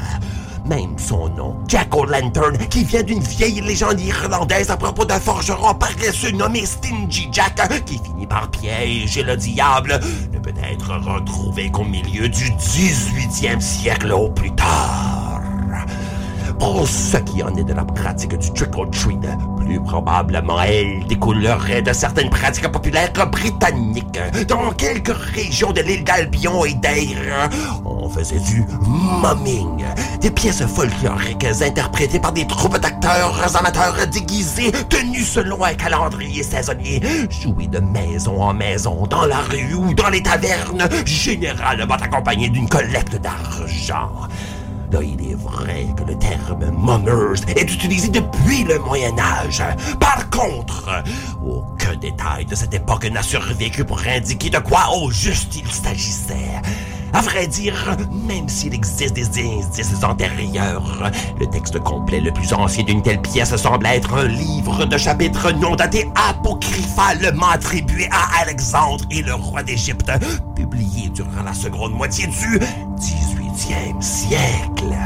Même 0.65 0.99
son 0.99 1.29
nom, 1.29 1.57
Jack 1.69 1.95
O'Lantern, 1.95 2.57
qui 2.71 2.85
vient 2.85 3.03
d'une 3.03 3.21
vieille 3.21 3.61
légende 3.61 4.01
irlandaise 4.01 4.71
à 4.71 4.79
propos 4.79 5.05
d'un 5.05 5.21
forgeron 5.21 5.75
paresseux 5.75 6.31
nommé 6.31 6.65
Stingy 6.65 7.29
Jack, 7.31 7.61
qui 7.85 7.99
finit 7.99 8.27
par 8.27 8.51
piéger 8.51 9.23
le 9.23 9.37
diable, 9.37 10.01
ne 10.33 10.39
peut 10.39 10.55
être 10.63 10.95
retrouvé 10.97 11.71
qu'au 11.71 11.85
milieu 11.85 12.31
du 12.31 12.51
18e 12.53 13.61
siècle 13.61 14.13
au 14.13 14.31
plus 14.31 14.55
tard. 14.55 15.43
Pour 16.59 16.87
ce 16.87 17.17
qui 17.19 17.43
en 17.43 17.55
est 17.57 17.65
de 17.65 17.73
la 17.73 17.85
pratique 17.85 18.37
du 18.39 18.53
trick-or-treat, 18.53 19.21
plus 19.59 19.81
probablement 19.81 20.61
elle 20.63 21.07
découlerait 21.07 21.83
de 21.83 21.93
certaines 21.93 22.31
pratiques 22.31 22.69
populaires 22.69 23.13
britanniques. 23.31 24.19
Dans 24.49 24.71
quelques 24.73 25.15
régions 25.35 25.73
de 25.73 25.81
l'île 25.81 26.05
d'Albion 26.05 26.65
et 26.65 26.75
d'Ayr, 26.75 27.49
on 27.85 28.09
faisait 28.09 28.39
du 28.39 28.65
mumming, 28.87 29.85
des 30.21 30.31
pièces 30.31 30.65
folkloriques 30.67 31.47
interprétées 31.61 32.21
par 32.21 32.33
des 32.33 32.47
troupes 32.47 32.79
d'acteurs 32.79 33.57
amateurs 33.57 34.07
déguisés, 34.11 34.73
tenus 34.89 35.29
selon 35.29 35.63
un 35.65 35.75
calendrier 35.75 36.43
saisonnier, 36.43 37.03
jouées 37.31 37.67
de 37.67 37.81
maison 37.81 38.43
en 38.43 38.55
maison, 38.55 39.07
dans 39.07 39.27
la 39.27 39.39
rue 39.39 39.75
ou 39.75 39.95
dans 39.95 40.09
les 40.09 40.23
tavernes, 40.23 40.89
généralement 41.05 41.95
accompagnées 41.95 42.49
d'une 42.49 42.69
collecte 42.69 43.17
d'argent. 43.21 44.29
Il 44.93 45.31
est 45.31 45.35
vrai 45.35 45.87
que 45.97 46.05
le 46.05 46.17
terme 46.19 46.71
mummers 46.71 47.43
est 47.49 47.73
utilisé 47.73 48.09
depuis 48.09 48.65
le 48.65 48.79
Moyen 48.79 49.19
Âge. 49.19 49.63
Par 49.99 50.31
contre, 50.31 51.03
aucun 51.45 51.97
détail 51.97 52.47
de 52.47 52.55
cette 52.55 52.75
époque 52.75 53.05
n'a 53.11 53.23
survécu 53.23 53.85
pour 53.85 54.01
indiquer 54.07 54.51
de 54.51 54.59
quoi 54.59 54.97
au 54.97 55.11
juste 55.11 55.57
il 55.57 55.71
s'agissait. 55.71 56.61
À 57.15 57.21
vrai 57.21 57.47
dire, 57.47 57.97
même 58.29 58.49
s'il 58.49 58.75
existe 58.75 59.15
des 59.15 59.29
indices 59.39 60.03
antérieurs, 60.03 61.13
le 61.39 61.47
texte 61.47 61.79
complet 61.79 62.21
le 62.21 62.33
plus 62.33 62.53
ancien 62.53 62.83
d'une 62.83 63.03
telle 63.03 63.23
pièce 63.23 63.55
semble 63.55 63.87
être 63.87 64.15
un 64.15 64.27
livre 64.27 64.85
de 64.85 64.99
chapitres 64.99 65.53
non 65.53 65.77
daté 65.77 66.09
apocryphalement 66.29 67.51
attribué 67.51 68.09
à 68.11 68.43
Alexandre 68.43 69.05
et 69.13 69.23
le 69.23 69.33
roi 69.33 69.63
d'Égypte, 69.63 70.11
publié 70.57 71.09
durant 71.11 71.45
la 71.45 71.55
seconde 71.55 71.93
moitié 71.93 72.27
du 72.27 72.59
18e 72.99 74.03
siècle. 74.03 74.97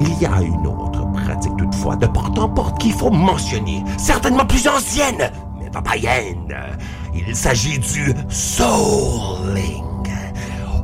Il 0.00 0.18
y 0.20 0.26
a 0.26 0.42
une 0.42 0.66
autre 0.66 1.10
pratique 1.10 1.56
toutefois 1.56 1.96
de 1.96 2.06
porte 2.06 2.38
en 2.38 2.50
porte 2.50 2.78
qu'il 2.78 2.92
faut 2.92 3.10
mentionner, 3.10 3.82
certainement 3.96 4.44
plus 4.44 4.68
ancienne, 4.68 5.30
mais 5.58 5.70
pas 5.70 5.80
païenne. 5.80 6.54
Il 7.14 7.34
s'agit 7.34 7.78
du 7.78 8.12
souling. 8.28 9.83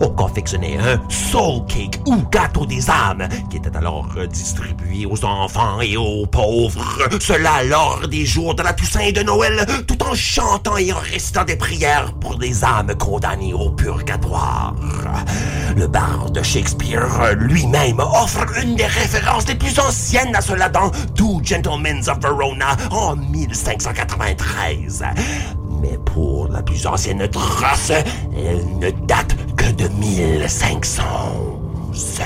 On 0.00 0.08
confectionnait 0.08 0.78
un 0.78 0.98
soul 1.10 1.64
cake 1.66 2.00
ou 2.06 2.16
gâteau 2.30 2.64
des 2.64 2.88
âmes 2.88 3.28
qui 3.50 3.58
était 3.58 3.76
alors 3.76 4.08
distribué 4.30 5.04
aux 5.04 5.24
enfants 5.24 5.80
et 5.82 5.96
aux 5.96 6.26
pauvres. 6.26 6.98
Cela 7.20 7.62
lors 7.64 8.08
des 8.08 8.24
jours 8.24 8.54
de 8.54 8.62
la 8.62 8.72
Toussaint 8.72 9.00
et 9.00 9.12
de 9.12 9.22
Noël, 9.22 9.66
tout 9.86 10.02
en 10.02 10.14
chantant 10.14 10.78
et 10.78 10.92
en 10.92 10.98
récitant 10.98 11.44
des 11.44 11.56
prières 11.56 12.14
pour 12.14 12.38
les 12.38 12.64
âmes 12.64 12.94
condamnées 12.98 13.52
au 13.52 13.70
purgatoire. 13.70 14.74
Le 15.76 15.86
barde 15.86 16.42
Shakespeare 16.42 17.34
lui-même 17.36 18.00
offre 18.00 18.46
une 18.62 18.76
des 18.76 18.86
références 18.86 19.46
les 19.48 19.54
plus 19.54 19.78
anciennes 19.78 20.34
à 20.34 20.40
cela 20.40 20.68
dans 20.68 20.90
Two 21.14 21.40
Gentlemen 21.44 21.98
of 22.08 22.18
Verona 22.20 22.76
en 22.90 23.16
1593 23.16 25.04
mais 25.59 25.59
pour 25.59 25.59
la 26.50 26.62
plus 26.62 26.86
ancienne 26.86 27.28
trace, 27.28 27.92
ne 28.32 28.90
date 29.06 29.36
que 29.56 29.70
de 29.72 29.88
1511. 29.88 32.20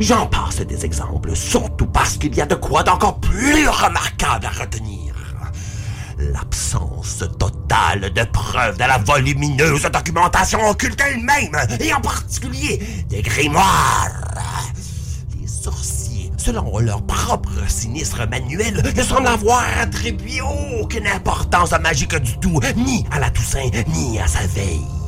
J'en 0.00 0.26
passe 0.26 0.56
des 0.56 0.84
exemples, 0.84 1.36
surtout 1.36 1.86
parce 1.86 2.16
qu'il 2.16 2.34
y 2.34 2.40
a 2.40 2.46
de 2.46 2.56
quoi 2.56 2.82
d'encore 2.82 3.20
plus 3.20 3.68
remarquable 3.68 4.46
à 4.46 4.50
retenir. 4.50 5.14
L'absence 6.18 7.22
totale 7.38 8.12
de 8.12 8.24
preuves 8.24 8.76
de 8.76 8.84
la 8.84 8.98
volumineuse 8.98 9.82
documentation 9.82 10.68
occulte 10.68 11.00
elle-même, 11.00 11.56
et 11.80 11.92
en 11.92 12.00
particulier 12.00 13.04
des 13.08 13.22
grimoires. 13.22 14.08
Les 15.40 15.48
sorciers, 15.48 16.03
selon 16.44 16.78
leur 16.78 17.00
propre 17.06 17.52
sinistre 17.68 18.28
manuel, 18.28 18.82
ne 18.94 19.02
semblent 19.02 19.26
avoir 19.28 19.64
attribué 19.80 20.42
aucune 20.78 21.06
importance 21.06 21.72
à 21.72 21.78
magique 21.78 22.14
du 22.16 22.36
tout, 22.38 22.60
ni 22.76 23.06
à 23.10 23.18
la 23.18 23.30
Toussaint, 23.30 23.70
ni 23.94 24.18
à 24.18 24.26
sa 24.26 24.46
veille. 24.48 25.03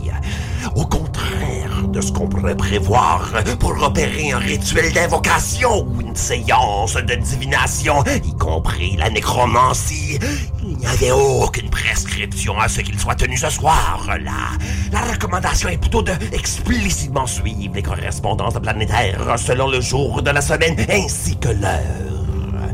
Au 0.74 0.84
contraire 0.84 1.82
de 1.88 2.00
ce 2.00 2.12
qu'on 2.12 2.28
pourrait 2.28 2.56
prévoir 2.56 3.30
pour 3.58 3.82
opérer 3.82 4.32
un 4.32 4.38
rituel 4.38 4.92
d'invocation 4.92 5.86
ou 5.86 6.00
une 6.00 6.16
séance 6.16 6.94
de 6.94 7.14
divination, 7.14 8.02
y 8.24 8.34
compris 8.36 8.96
la 8.96 9.10
nécromancie, 9.10 10.18
il 10.62 10.76
n'y 10.76 10.86
avait 10.86 11.12
aucune 11.12 11.70
prescription 11.70 12.58
à 12.58 12.68
ce 12.68 12.80
qu'il 12.80 12.98
soit 12.98 13.14
tenu 13.14 13.36
ce 13.36 13.50
soir. 13.50 14.06
La, 14.08 14.56
la 14.92 15.12
recommandation 15.12 15.68
est 15.68 15.78
plutôt 15.78 16.02
de 16.02 16.12
explicitement 16.32 17.26
suivre 17.26 17.74
les 17.74 17.82
correspondances 17.82 18.60
planétaires 18.60 19.38
selon 19.38 19.68
le 19.68 19.80
jour 19.80 20.22
de 20.22 20.30
la 20.30 20.40
semaine 20.40 20.76
ainsi 20.90 21.36
que 21.36 21.48
l'heure. 21.48 22.72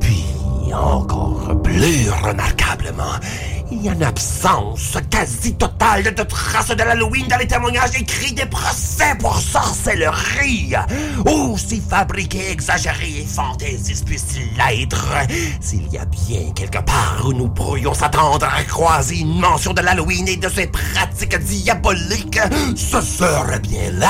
Puis, 0.00 0.24
encore 0.72 1.60
plus 1.62 2.10
remarquablement, 2.10 3.14
il 3.70 3.82
y 3.82 3.88
a 3.88 3.92
une 3.92 4.02
absence 4.02 4.96
quasi 5.10 5.54
totale 5.54 6.14
de 6.14 6.22
traces 6.22 6.68
de 6.68 6.82
l'Halloween 6.82 7.26
dans 7.28 7.36
les 7.36 7.46
témoignages 7.46 7.96
écrits 7.98 8.32
des 8.32 8.46
procès 8.46 9.14
pour 9.18 9.38
sorcellerie. 9.38 10.74
Aussi 11.26 11.82
fabriqués, 11.86 12.50
exagérés 12.50 13.20
et 13.20 13.26
fantaisistes 13.26 14.04
puissent-ils 14.06 14.48
l'être, 14.56 15.06
s'il 15.60 15.86
y 15.88 15.98
a 15.98 16.04
bien 16.04 16.52
quelque 16.54 16.78
part 16.78 17.22
où 17.24 17.32
nous 17.32 17.48
pourrions 17.48 17.94
s'attendre 17.94 18.46
à 18.46 18.62
croiser 18.64 19.20
une 19.20 19.38
mention 19.38 19.72
de 19.72 19.80
l'Halloween 19.82 20.28
et 20.28 20.36
de 20.36 20.48
ses 20.48 20.66
pratiques 20.66 21.38
diaboliques, 21.38 22.40
ce 22.76 23.00
serait 23.00 23.60
bien 23.60 23.90
là. 23.92 24.08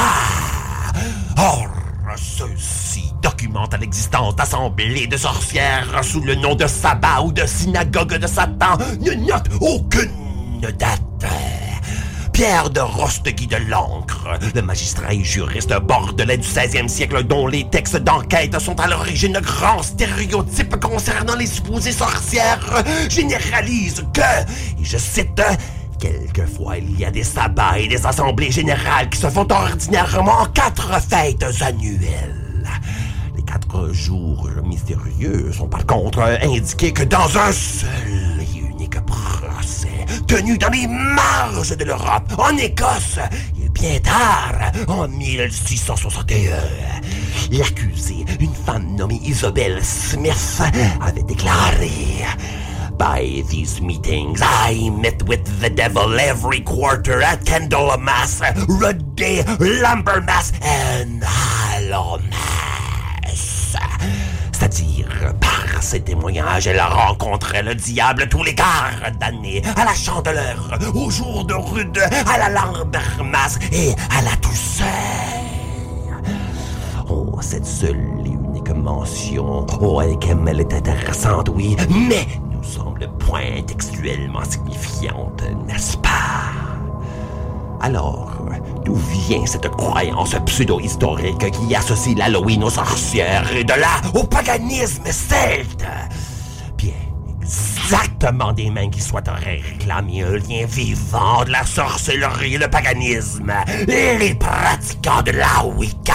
Or, 1.36 1.68
ceux-ci 2.18 3.12
documentent 3.22 3.78
l'existence 3.80 4.36
d'assemblées 4.36 5.06
de 5.06 5.16
sorcières 5.16 6.02
sous 6.02 6.20
le 6.20 6.34
nom 6.34 6.54
de 6.54 6.66
sabbat 6.66 7.22
ou 7.22 7.32
de 7.32 7.46
synagogue 7.46 8.16
de 8.18 8.26
Satan, 8.26 8.76
ne 9.00 9.12
notent 9.14 9.50
aucune 9.60 10.60
date. 10.60 11.02
Pierre 12.32 12.70
de 12.70 12.80
Rostegui 12.80 13.48
de 13.48 13.56
l'Ancre, 13.56 14.28
le 14.54 14.62
magistrat 14.62 15.12
et 15.12 15.24
juriste 15.24 15.74
bordelais 15.80 16.36
du 16.36 16.46
16e 16.46 16.86
siècle 16.86 17.24
dont 17.24 17.48
les 17.48 17.68
textes 17.68 17.96
d'enquête 17.96 18.56
sont 18.60 18.78
à 18.78 18.86
l'origine 18.86 19.32
de 19.32 19.40
grands 19.40 19.82
stéréotypes 19.82 20.76
concernant 20.76 21.34
les 21.34 21.46
supposées 21.46 21.90
sorcières, 21.90 22.84
généralise 23.08 24.04
que, 24.14 24.80
et 24.80 24.84
je 24.84 24.98
cite, 24.98 25.42
Quelquefois, 25.98 26.78
il 26.78 26.98
y 26.98 27.04
a 27.04 27.10
des 27.10 27.24
sabbats 27.24 27.78
et 27.78 27.88
des 27.88 28.06
assemblées 28.06 28.52
générales 28.52 29.08
qui 29.10 29.18
se 29.18 29.28
font 29.28 29.46
ordinairement 29.50 30.42
en 30.42 30.46
quatre 30.46 31.00
fêtes 31.02 31.44
annuelles. 31.60 32.68
Les 33.36 33.42
quatre 33.42 33.92
jours 33.92 34.48
mystérieux 34.64 35.52
sont 35.52 35.66
par 35.66 35.84
contre 35.86 36.20
indiqués 36.42 36.92
que 36.92 37.02
dans 37.02 37.36
un 37.36 37.52
seul 37.52 37.88
et 38.40 38.58
unique 38.58 39.00
procès, 39.06 40.06
tenu 40.26 40.56
dans 40.56 40.70
les 40.70 40.86
marges 40.86 41.76
de 41.76 41.84
l'Europe, 41.84 42.32
en 42.38 42.56
Écosse, 42.56 43.18
et 43.60 43.68
bien 43.68 43.98
tard, 43.98 44.72
en 44.86 45.08
1661. 45.08 46.52
L'accusée, 47.50 48.24
une 48.38 48.54
femme 48.54 48.94
nommée 48.94 49.20
Isabelle 49.24 49.82
Smith, 49.82 50.62
avait 51.00 51.22
déclaré 51.22 51.90
By 52.98 53.44
these 53.48 53.80
meetings, 53.80 54.40
I 54.42 54.90
met 54.90 55.22
with 55.22 55.60
the 55.60 55.70
devil 55.70 56.18
every 56.18 56.60
quarter 56.62 57.22
at 57.22 57.44
Candlemas, 57.44 58.42
Rudday, 58.66 59.44
Lumbermas, 59.60 60.52
and 60.60 61.22
Hallowmas. 61.22 62.28
C'est-à-dire, 64.50 65.32
par 65.40 65.80
ces 65.80 66.00
témoignages, 66.00 66.66
elle 66.66 66.80
rencontrait 66.80 67.62
le 67.62 67.76
diable 67.76 68.28
tous 68.28 68.42
les 68.42 68.56
quarts 68.56 69.12
d'année, 69.20 69.62
à 69.76 69.84
la 69.84 69.94
chandeleur, 69.94 70.76
au 70.92 71.08
jour 71.08 71.44
de 71.44 71.54
rude, 71.54 72.00
à 72.26 72.38
la 72.38 72.48
Lambermas 72.48 73.58
et 73.70 73.92
à 74.10 74.22
la 74.22 74.34
Toussaint. 74.42 74.84
Oh, 77.08 77.38
cette 77.40 77.66
seule 77.66 78.04
et 78.26 78.30
unique 78.30 78.70
mention, 78.70 79.64
oh, 79.80 80.02
elle 80.02 80.60
est 80.60 80.74
intéressante, 80.74 81.48
oui, 81.54 81.76
mais 81.88 82.26
semble 82.62 83.08
point 83.18 83.62
textuellement 83.66 84.44
signifiante, 84.44 85.42
n'est-ce 85.66 85.96
pas? 85.98 86.08
Alors, 87.80 88.32
d'où 88.84 88.94
vient 88.94 89.46
cette 89.46 89.68
croyance 89.68 90.34
pseudo-historique 90.46 91.50
qui 91.52 91.74
associe 91.76 92.16
l'Halloween 92.16 92.64
aux 92.64 92.70
sorcières 92.70 93.54
et 93.54 93.64
de 93.64 93.74
là 93.74 94.00
au 94.14 94.24
paganisme 94.24 95.04
celte? 95.06 95.84
Bien, 96.76 96.94
exactement 97.40 98.52
des 98.52 98.70
mains 98.70 98.90
qui 98.90 99.00
souhaiteraient 99.00 99.62
réclamer 99.72 100.22
un 100.22 100.36
lien 100.36 100.66
vivant 100.66 101.44
de 101.44 101.50
la 101.50 101.64
sorcellerie 101.64 102.54
et 102.56 102.58
le 102.58 102.68
paganisme, 102.68 103.52
et 103.86 104.18
les 104.18 104.34
pratiquants 104.34 105.22
de 105.22 105.30
la 105.32 105.64
Wicca. 105.64 106.14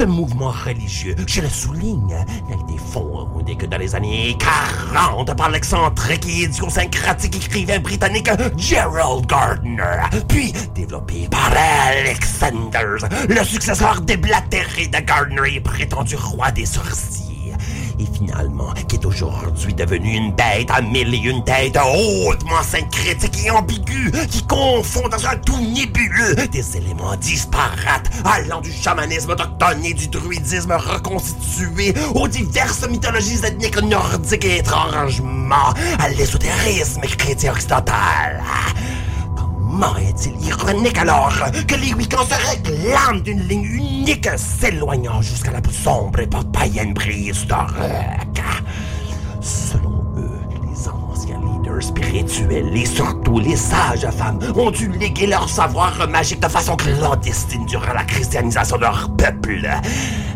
Ce 0.00 0.04
mouvement 0.06 0.48
religieux, 0.48 1.14
je 1.26 1.42
le 1.42 1.48
souligne, 1.50 2.08
n'a 2.08 2.54
été 2.54 2.78
fondé 2.90 3.54
que 3.54 3.66
dans 3.66 3.76
les 3.76 3.94
années 3.94 4.34
40 4.94 5.36
par 5.36 5.50
l'excentrique 5.50 6.26
et 6.26 6.44
idiosyncratique 6.44 7.36
écrivain 7.36 7.80
britannique 7.80 8.30
Gerald 8.56 9.26
Gardner, 9.26 10.00
puis 10.26 10.54
développé 10.74 11.28
par 11.30 11.52
Alexander, 11.90 12.96
le 13.28 13.44
successeur 13.44 14.00
déblatéré 14.00 14.86
de 14.86 15.00
Gardner 15.00 15.56
et 15.56 15.60
prétendu 15.60 16.16
roi 16.16 16.50
des 16.50 16.64
sorciers 16.64 17.29
et 18.00 18.16
finalement, 18.16 18.72
qui 18.88 18.96
est 18.96 19.04
aujourd'hui 19.04 19.74
devenu 19.74 20.14
une 20.14 20.32
bête 20.32 20.70
à 20.70 20.80
mille 20.80 21.14
et 21.14 21.18
une 21.18 21.44
têtes 21.44 21.78
hautement 22.26 22.62
syncrétique 22.62 23.44
et 23.44 23.50
ambiguë, 23.50 24.10
qui 24.30 24.42
confond 24.46 25.08
dans 25.08 25.26
un 25.26 25.36
tout 25.36 25.60
nébuleux 25.60 26.34
des 26.50 26.76
éléments 26.76 27.16
disparates 27.16 28.10
allant 28.24 28.60
du 28.60 28.72
chamanisme 28.72 29.30
autochtone 29.30 29.84
et 29.84 29.94
du 29.94 30.08
druidisme 30.08 30.72
reconstitué 30.72 31.94
aux 32.14 32.28
diverses 32.28 32.88
mythologies 32.88 33.44
ethniques 33.44 33.82
nordiques 33.82 34.44
et 34.44 34.58
étrangement 34.58 35.74
à 35.98 36.08
l'ésotérisme 36.08 37.02
chrétien 37.02 37.52
occidental. 37.52 38.42
Est-il 39.98 40.46
ironique 40.46 40.98
alors 40.98 41.32
que 41.66 41.74
les 41.76 41.94
Wiccans 41.94 42.24
se 42.24 42.50
réclament 42.50 43.20
d'une 43.22 43.40
ligne 43.40 43.64
unique 43.64 44.28
s'éloignant 44.36 45.22
jusqu'à 45.22 45.52
la 45.52 45.60
plus 45.60 45.72
sombre 45.74 46.18
époque 46.20 46.50
païenne 46.52 46.92
préhistorique? 46.92 48.42
Selon 49.40 50.04
eux, 50.18 50.40
les 50.62 50.88
anciens 50.88 51.40
leaders 51.40 51.82
spirituels 51.82 52.76
et 52.76 52.84
surtout 52.84 53.38
les 53.38 53.56
sages 53.56 54.08
femmes 54.10 54.40
ont 54.56 54.70
dû 54.70 54.88
léguer 54.88 55.28
leur 55.28 55.48
savoir 55.48 56.06
magique 56.08 56.40
de 56.40 56.48
façon 56.48 56.76
clandestine 56.76 57.64
durant 57.66 57.92
la 57.94 58.04
christianisation 58.04 58.76
de 58.76 58.82
leur 58.82 59.08
peuple. 59.16 59.68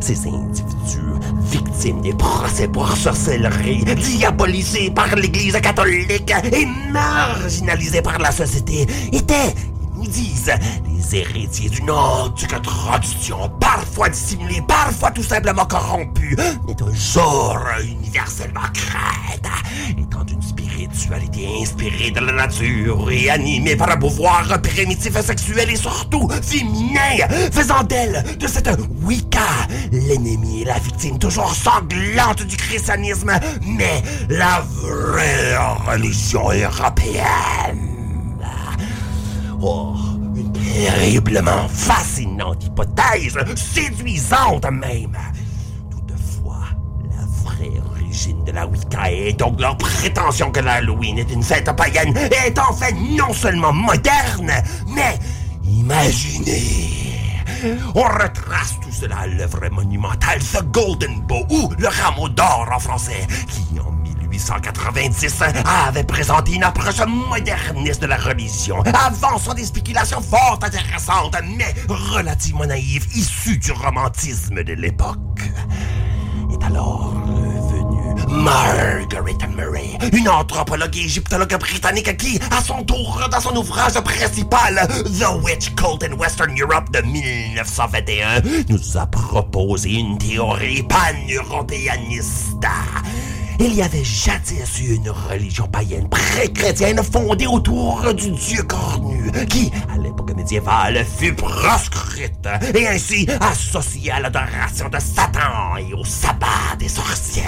Ces 0.01 0.27
individus 0.29 1.14
victimes 1.55 2.01
des 2.01 2.13
procès 2.15 2.67
pour 2.67 2.97
sorcellerie, 2.97 3.85
diabolisés 3.85 4.91
par 4.91 5.15
l'Église 5.15 5.61
catholique 5.61 6.33
et 6.53 6.67
marginalisés 6.91 8.03
par 8.03 8.19
la 8.19 8.33
société, 8.33 8.87
étaient, 9.13 9.55
nous 9.95 10.07
disent, 10.07 10.53
les 10.89 11.17
héritiers 11.21 11.69
d'une 11.69 11.91
antique 11.91 12.61
tradition, 12.63 13.49
parfois 13.61 14.09
dissimulée, 14.09 14.63
parfois 14.67 15.13
tout 15.13 15.23
simplement 15.23 15.65
corrompue, 15.65 16.37
mais 16.67 16.75
toujours 16.75 17.61
universellement 17.83 18.69
crête, 19.75 19.99
étant 19.99 20.25
d'une 20.25 20.43
spiritualité 20.43 21.49
inspirée 21.61 22.11
de 22.11 22.21
la 22.21 22.33
nature 22.33 23.11
et 23.11 23.31
animée 23.31 23.77
par 23.77 23.91
un 23.91 23.97
pouvoir 23.97 24.61
primitif 24.63 25.19
sexuel 25.21 25.71
et 25.71 25.77
surtout 25.77 26.29
féminin, 26.43 27.27
faisant 27.53 27.83
d'elle, 27.85 28.25
de 28.39 28.47
cette 28.47 28.71
Wicca, 29.03 29.41
l'ennemi 29.93 30.63
et 30.63 30.65
la 30.65 30.79
victime 30.79 31.19
toujours 31.19 31.55
sanglante 31.55 32.43
du 32.47 32.57
christianisme, 32.57 33.33
mais 33.67 34.03
la 34.29 34.65
vraie 34.83 35.57
religion 35.87 36.51
européenne. 36.51 37.91
Oh, 39.61 39.95
une 40.37 40.53
terriblement 40.53 41.69
fascinante 41.69 42.65
hypothèse, 42.65 43.39
séduisante 43.57 44.67
même. 44.71 45.17
De 48.15 48.53
la 48.53 48.65
Wicca 48.65 49.11
et 49.11 49.33
donc 49.33 49.61
leur 49.61 49.77
prétention 49.77 50.53
que 50.53 50.61
l'Halloween 50.61 51.19
est 51.19 51.33
une 51.33 51.43
fête 51.43 51.69
païenne 51.77 52.17
est 52.17 52.57
en 52.61 52.73
fait 52.73 52.93
non 52.93 53.33
seulement 53.33 53.73
moderne, 53.73 54.53
mais 54.87 55.19
imaginée. 55.65 57.33
On 57.93 58.03
retrace 58.03 58.79
tout 58.81 58.93
cela 58.93 59.19
à 59.19 59.27
l'œuvre 59.27 59.69
monumentale 59.69 60.39
The 60.39 60.63
Golden 60.71 61.23
Bow, 61.23 61.45
ou 61.51 61.73
Le 61.77 61.89
Rameau 61.89 62.29
d'Or 62.29 62.69
en 62.73 62.79
français, 62.79 63.27
qui 63.49 63.81
en 63.81 63.91
1890 63.91 65.43
avait 65.89 66.05
présenté 66.05 66.53
une 66.53 66.63
approche 66.63 67.01
moderniste 67.05 68.01
de 68.01 68.07
la 68.07 68.17
religion, 68.17 68.81
avançant 68.83 69.55
des 69.55 69.65
spéculations 69.65 70.21
fort 70.21 70.61
intéressantes, 70.63 71.37
mais 71.57 71.75
relativement 71.89 72.65
naïves, 72.65 73.09
issues 73.17 73.59
du 73.59 73.73
romantisme 73.73 74.63
de 74.63 74.73
l'époque. 74.75 75.19
Est 76.53 76.65
alors 76.65 77.24
Margaret 78.29 79.39
Murray, 79.57 79.99
une 80.13 80.29
anthropologue 80.29 80.97
et 80.97 81.05
égyptologue 81.05 81.57
britannique 81.59 82.17
qui, 82.17 82.39
à 82.51 82.63
son 82.63 82.83
tour, 82.85 83.21
dans 83.31 83.41
son 83.41 83.57
ouvrage 83.57 83.95
principal, 84.01 84.87
The 85.05 85.43
Witch 85.43 85.75
Cult 85.75 86.03
in 86.05 86.15
Western 86.15 86.55
Europe 86.61 86.91
de 86.91 87.01
1921, 87.01 88.43
nous 88.69 88.97
a 88.97 89.07
proposé 89.07 89.95
une 89.95 90.19
théorie 90.19 90.83
pan-européaniste. 90.83 92.67
Il 93.61 93.75
y 93.75 93.83
avait 93.83 94.05
jadis 94.05 94.81
une 94.81 95.11
religion 95.11 95.67
païenne 95.69 96.09
pré-chrétienne 96.09 97.03
fondée 97.03 97.47
autour 97.47 98.13
du 98.15 98.31
dieu 98.33 98.63
cornu, 98.65 99.31
qui, 99.49 99.71
à 99.93 99.99
l'époque 99.99 100.35
médiévale, 100.37 101.05
fut 101.05 101.35
proscrite 101.35 102.49
et 102.75 102.89
ainsi 102.89 103.27
associée 103.41 104.11
à 104.11 104.21
l'adoration 104.21 104.89
de 104.89 104.99
Satan 104.99 105.77
et 105.79 105.95
au 105.95 106.05
sabbat 106.05 106.77
des 106.79 106.89
sorcières. 106.89 107.47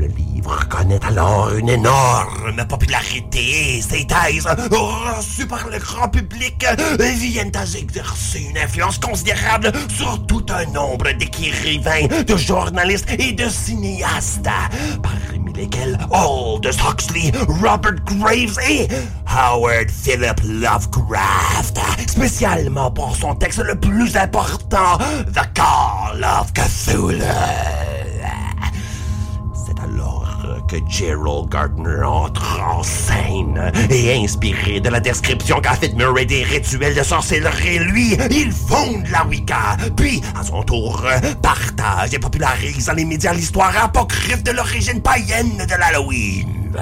Le 0.00 0.06
livre 0.06 0.66
connaît 0.70 1.04
alors 1.04 1.54
une 1.54 1.68
énorme 1.68 2.64
popularité 2.66 3.82
ses 3.82 4.06
thèses, 4.06 4.46
reçues 4.70 5.46
par 5.46 5.68
le 5.68 5.78
grand 5.78 6.08
public, 6.08 6.64
viennent 6.98 7.52
à 7.54 7.64
exercer 7.78 8.46
une 8.48 8.56
influence 8.56 8.96
considérable 8.96 9.70
sur 9.94 10.24
tout 10.26 10.46
un 10.48 10.64
nombre 10.72 11.12
d'écrivains, 11.12 12.06
de 12.26 12.34
journalistes 12.34 13.10
et 13.18 13.32
de 13.32 13.46
cinéastes, 13.50 14.48
parmi 15.02 15.52
lesquels 15.52 15.98
Aldous 16.10 16.78
Huxley, 16.82 17.30
Robert 17.46 18.02
Graves 18.06 18.58
et 18.70 18.88
Howard 19.28 19.90
Philip 19.90 20.40
Lovecraft, 20.44 21.78
spécialement 22.08 22.90
pour 22.90 23.14
son 23.16 23.34
texte 23.34 23.62
le 23.62 23.78
plus 23.78 24.16
important, 24.16 24.96
The 25.34 25.44
Call 25.52 26.24
of 26.24 26.54
Cthulhu. 26.54 27.99
Que 30.70 30.76
Gerald 30.88 31.48
Gardner 31.48 32.04
entre 32.04 32.60
en 32.60 32.84
scène. 32.84 33.72
Et 33.90 34.14
inspiré 34.22 34.78
de 34.78 34.88
la 34.88 35.00
description 35.00 35.60
qu'a 35.60 35.74
faite 35.74 35.96
Murray 35.96 36.26
des 36.26 36.44
rituels 36.44 36.94
de 36.94 37.02
sorcellerie, 37.02 37.80
lui, 37.80 38.16
il 38.30 38.52
fonde 38.52 39.04
la 39.10 39.26
Wicca. 39.26 39.76
Puis, 39.96 40.22
à 40.38 40.44
son 40.44 40.62
tour, 40.62 41.04
partage 41.42 42.14
et 42.14 42.20
popularise 42.20 42.86
dans 42.86 42.92
les 42.92 43.04
médias 43.04 43.32
l'histoire 43.32 43.72
apocryphe 43.82 44.44
de 44.44 44.52
l'origine 44.52 45.02
païenne 45.02 45.56
de 45.56 45.74
l'Halloween. 45.74 46.72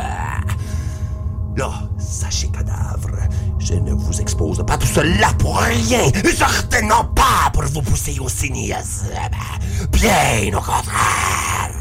Là, 1.56 1.70
sachez, 1.98 2.48
cadavre, 2.48 3.16
je 3.59 3.73
ne 3.73 3.94
vous 3.94 4.20
expose 4.20 4.62
pas 4.66 4.77
tout 4.77 4.86
cela 4.86 5.32
pour 5.39 5.60
rien, 5.60 6.10
certainement 6.36 7.05
pas 7.15 7.51
pour 7.55 7.62
vous 7.62 7.81
pousser 7.81 8.19
au 8.20 8.28
cynisme. 8.28 9.06
Bien 9.93 10.59
au 10.59 10.60
contraire. 10.60 11.78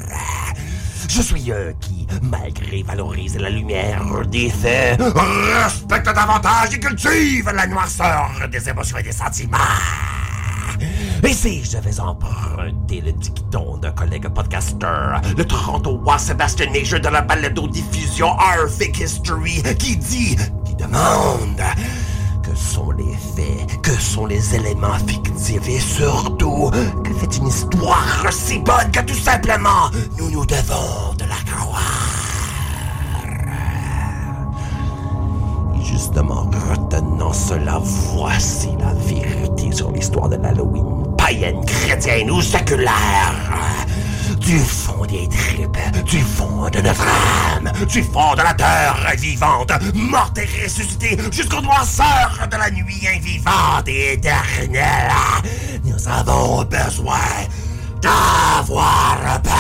Je 1.08 1.22
suis 1.22 1.52
un 1.52 1.74
qui, 1.80 2.06
malgré 2.22 2.84
valoriser 2.84 3.40
la 3.40 3.50
lumière 3.50 4.04
des 4.28 4.50
faits, 4.50 5.02
respecte 5.02 6.06
davantage 6.06 6.74
et 6.74 6.80
cultive 6.80 7.50
la 7.54 7.66
noirceur 7.66 8.30
des 8.52 8.70
émotions 8.70 8.98
et 8.98 9.04
des 9.04 9.12
sentiments. 9.12 9.58
Et 11.24 11.34
si 11.34 11.64
je 11.64 11.78
vais 11.78 12.00
emprunter 12.00 13.02
le 13.02 13.12
dicton 13.14 13.78
d'un 13.78 13.92
collègue 13.92 14.28
podcaster, 14.30 15.18
le 15.36 15.46
Torontois 15.46 16.20
Sébastien 16.20 16.70
Major 16.72 17.00
de 17.00 17.10
la 17.10 17.22
balado-diffusion 17.22 18.30
Fake 18.78 19.00
History, 19.00 19.64
qui 19.80 19.98
dit, 19.98 20.36
qui 20.66 20.76
demande, 20.76 21.62
que 22.48 22.56
sont 22.56 22.92
les 22.92 23.14
faits, 23.14 23.82
que 23.82 23.92
sont 23.92 24.26
les 24.26 24.56
éléments 24.56 24.98
fictifs? 25.06 25.68
Et 25.68 25.80
surtout, 25.80 26.72
que 27.04 27.10
c'est 27.20 27.38
une 27.38 27.48
histoire 27.48 28.26
si 28.32 28.60
bonne 28.60 28.90
que 28.92 29.02
tout 29.02 29.18
simplement, 29.18 29.90
nous 30.18 30.32
nous 30.32 30.46
devons 30.46 31.14
de 31.18 31.26
la 31.26 31.36
croire. 31.46 32.16
Et 35.76 35.84
justement, 35.84 36.50
retenant 36.70 37.34
cela, 37.34 37.80
voici 37.84 38.70
la 38.80 38.94
vérité 38.94 39.72
sur 39.74 39.92
l'histoire 39.92 40.30
de 40.30 40.38
l'Halloween, 40.38 41.16
païenne, 41.18 41.66
chrétienne 41.66 42.32
ou 42.32 42.42
séculaire. 42.42 43.36
Du 44.36 44.60
fond 44.60 45.06
des 45.06 45.28
tripes, 45.30 45.78
du 46.06 46.20
fond 46.20 46.70
de 46.70 46.82
notre 46.82 47.06
âme, 47.56 47.72
du 47.88 48.04
fond 48.04 48.34
de 48.36 48.42
la 48.42 48.54
terre 48.54 49.14
vivante, 49.18 49.72
morte 49.94 50.38
et 50.38 50.64
ressuscitée 50.64 51.18
jusqu'aux 51.32 51.62
noirceurs 51.62 52.48
de 52.52 52.58
la 52.58 52.70
nuit 52.72 53.08
invivante 53.08 53.88
et 53.88 54.14
éternelle. 54.14 55.12
Nous 55.84 56.08
avons 56.08 56.64
besoin 56.66 57.20
d'avoir 58.02 59.42
peur. 59.42 59.54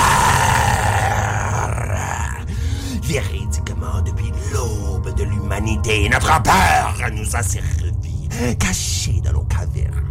Véridiquement, 3.04 4.02
depuis 4.06 4.32
l'aube 4.54 5.16
de 5.16 5.24
l'humanité, 5.24 6.10
notre 6.10 6.42
peur 6.44 6.94
nous 7.14 7.36
a 7.36 7.42
servi, 7.42 8.28
cachés 8.60 9.22
dans 9.24 9.32
nos 9.32 9.46
cavernes, 9.46 10.07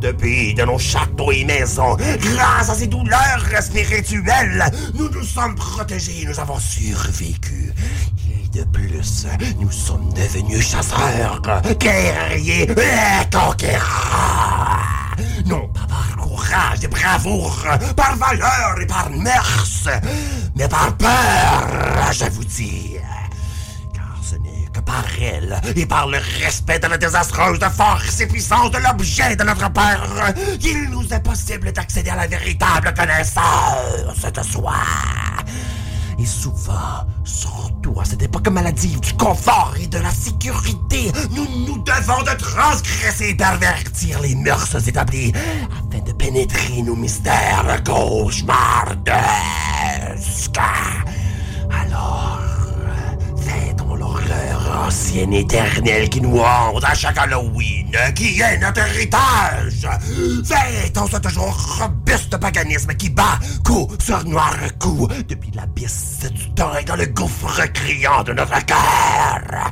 depuis 0.00 0.54
dans 0.54 0.66
nos 0.66 0.78
châteaux 0.78 1.32
et 1.32 1.44
maisons. 1.44 1.96
Grâce 1.96 2.70
à 2.70 2.74
ces 2.74 2.86
douleurs 2.86 3.44
spirituelles, 3.60 4.64
nous 4.94 5.08
nous 5.10 5.24
sommes 5.24 5.54
protégés, 5.54 6.26
nous 6.26 6.38
avons 6.38 6.58
survécu. 6.58 7.72
Et 8.30 8.58
de 8.58 8.64
plus, 8.64 9.26
nous 9.60 9.70
sommes 9.70 10.12
devenus 10.12 10.66
chasseurs, 10.68 11.40
guerriers 11.78 12.62
et 12.70 13.34
conquérants. 13.36 14.82
Non 15.46 15.68
pas 15.68 15.86
par 15.88 16.16
courage 16.16 16.82
et 16.82 16.88
bravoure, 16.88 17.64
par 17.96 18.16
valeur 18.16 18.80
et 18.80 18.86
par 18.86 19.10
mœurs, 19.10 19.88
mais 20.56 20.68
par 20.68 20.96
peur, 20.96 21.68
je 22.12 22.24
vous 22.30 22.44
dis. 22.44 22.93
Par 24.84 25.04
elle 25.20 25.60
et 25.76 25.86
par 25.86 26.06
le 26.06 26.18
respect 26.40 26.78
de 26.78 26.86
la 26.86 26.98
désastreuse 26.98 27.58
force 27.76 28.20
et 28.20 28.26
puissance 28.26 28.70
de 28.70 28.78
l'objet 28.78 29.36
de 29.36 29.44
notre 29.44 29.70
peur 29.72 30.06
qu'il 30.58 30.90
nous 30.90 31.06
est 31.12 31.22
possible 31.22 31.72
d'accéder 31.72 32.10
à 32.10 32.16
la 32.16 32.26
véritable 32.26 32.92
connaissance 32.94 34.32
de 34.32 34.42
soi. 34.42 34.74
Et 36.18 36.26
souvent, 36.26 37.06
surtout 37.24 38.00
à 38.00 38.04
cette 38.04 38.22
époque 38.22 38.48
maladive 38.48 39.00
du 39.00 39.12
confort 39.14 39.74
et 39.80 39.86
de 39.86 39.98
la 39.98 40.10
sécurité, 40.10 41.10
nous 41.32 41.46
nous 41.66 41.82
devons 41.82 42.22
de 42.22 42.36
transgresser 42.38 43.30
et 43.30 43.34
pervertir 43.34 44.20
les 44.20 44.34
mœurs 44.36 44.76
établies 44.86 45.32
afin 45.34 46.04
de 46.04 46.12
pénétrer 46.12 46.82
nos 46.82 46.96
mystères 46.96 47.82
cauchemardesques. 47.84 50.60
Alors, 51.70 52.43
l'horreur 54.28 54.86
ancienne 54.86 55.32
éternelle 55.32 56.08
qui 56.08 56.20
nous 56.20 56.38
hante 56.38 56.84
à 56.84 56.94
chaque 56.94 57.18
Halloween, 57.18 57.96
qui 58.14 58.40
est 58.40 58.58
notre 58.58 58.80
héritage. 58.80 59.88
Fêtons 60.44 61.06
ce 61.06 61.16
toujours 61.16 61.78
robuste 61.78 62.36
paganisme 62.36 62.94
qui 62.94 63.10
bat 63.10 63.38
coup 63.64 63.88
sur 63.98 64.24
noir 64.24 64.54
coup 64.78 65.08
depuis 65.28 65.50
l'abysse 65.54 66.26
du 66.30 66.50
temps 66.54 66.74
et 66.76 66.84
dans 66.84 66.96
le 66.96 67.06
gouffre 67.06 67.64
criant 67.72 68.22
de 68.22 68.32
notre 68.32 68.64
cœur. 68.64 69.70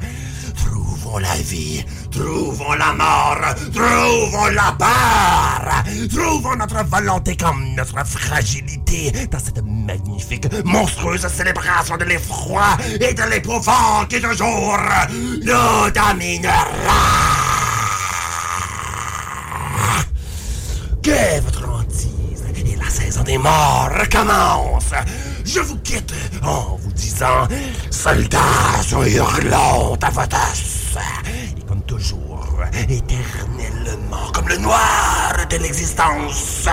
Trouvons 1.12 1.28
la 1.28 1.42
vie, 1.42 1.84
trouvons 2.10 2.72
la 2.72 2.92
mort, 2.94 3.54
trouvons 3.70 4.46
la 4.46 4.72
peur, 4.78 5.84
trouvons 6.08 6.56
notre 6.56 6.82
volonté 6.86 7.36
comme 7.36 7.74
notre 7.74 8.06
fragilité 8.06 9.12
dans 9.30 9.38
cette 9.38 9.62
magnifique, 9.62 10.46
monstrueuse 10.64 11.26
célébration 11.26 11.98
de 11.98 12.04
l'effroi 12.04 12.78
et 12.98 13.12
de 13.12 13.22
l'épouvante 13.24 14.08
qui 14.08 14.22
toujours 14.22 14.78
nous 15.44 15.90
dominera. 15.90 16.64
Que 21.02 21.40
votre 21.42 21.68
hantise 21.68 22.44
et 22.56 22.76
la 22.76 22.88
saison 22.88 23.22
des 23.22 23.36
morts 23.36 23.90
commence. 24.10 24.94
Je 25.44 25.60
vous 25.60 25.76
quitte 25.80 26.14
en 26.42 26.76
vous 26.76 26.92
disant 26.92 27.46
salutations 27.90 29.04
hurlantes 29.04 30.02
à 30.02 30.10
votre 30.10 30.36
os. 30.36 30.96
Et 31.56 31.62
comme 31.62 31.82
toujours, 31.82 32.61
éternellement, 32.88 34.30
comme 34.32 34.48
le 34.48 34.58
noir 34.58 35.34
de 35.48 35.56
l'existence, 35.56 36.68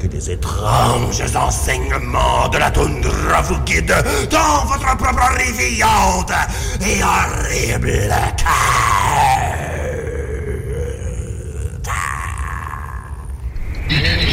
que 0.00 0.06
des 0.06 0.30
étranges 0.30 1.22
enseignements 1.34 2.48
de 2.48 2.58
la 2.58 2.70
toundra 2.70 3.42
vous 3.42 3.58
guident 3.60 4.04
dans 4.30 4.64
votre 4.66 4.96
propre 4.96 5.36
réveillante 5.36 6.32
et 6.80 7.02
horrible 7.02 8.10
quête. 13.90 14.29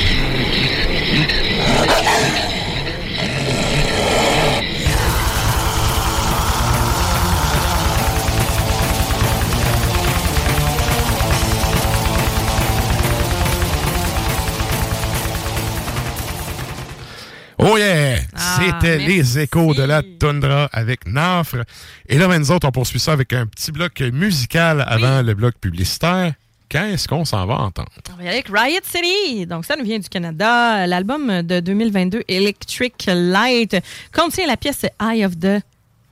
Oh 17.59 17.75
yeah! 17.77 18.19
Ah, 18.35 18.59
C'était 18.59 18.97
les 18.99 19.39
échos 19.39 19.73
de 19.73 19.81
la 19.83 20.03
toundra 20.03 20.69
avec 20.71 21.07
Nafre. 21.07 21.63
Et 22.07 22.17
là, 22.17 22.27
ben, 22.27 22.37
nous 22.39 22.51
autres, 22.51 22.67
on 22.67 22.71
poursuit 22.71 22.99
ça 22.99 23.13
avec 23.13 23.33
un 23.33 23.47
petit 23.47 23.71
bloc 23.71 23.99
musical 24.13 24.83
avant 24.87 25.21
le 25.23 25.33
bloc 25.33 25.55
publicitaire. 25.59 26.33
Qu'est-ce 26.69 27.07
qu'on 27.07 27.23
s'en 27.25 27.45
va 27.45 27.55
entendre? 27.55 27.89
On 28.13 28.17
va 28.17 28.23
y 28.23 28.27
aller 28.27 28.37
avec 28.37 28.49
Riot 28.53 28.81
City. 28.83 29.45
Donc, 29.45 29.65
ça 29.65 29.75
nous 29.77 29.85
vient 29.85 29.99
du 29.99 30.09
Canada. 30.09 30.85
L'album 30.85 31.41
de 31.41 31.59
2022, 31.61 32.23
Electric 32.27 33.05
Light, 33.07 33.77
contient 34.11 34.45
la 34.47 34.57
pièce 34.57 34.85
Eye 35.01 35.25
of 35.25 35.39
the 35.39 35.61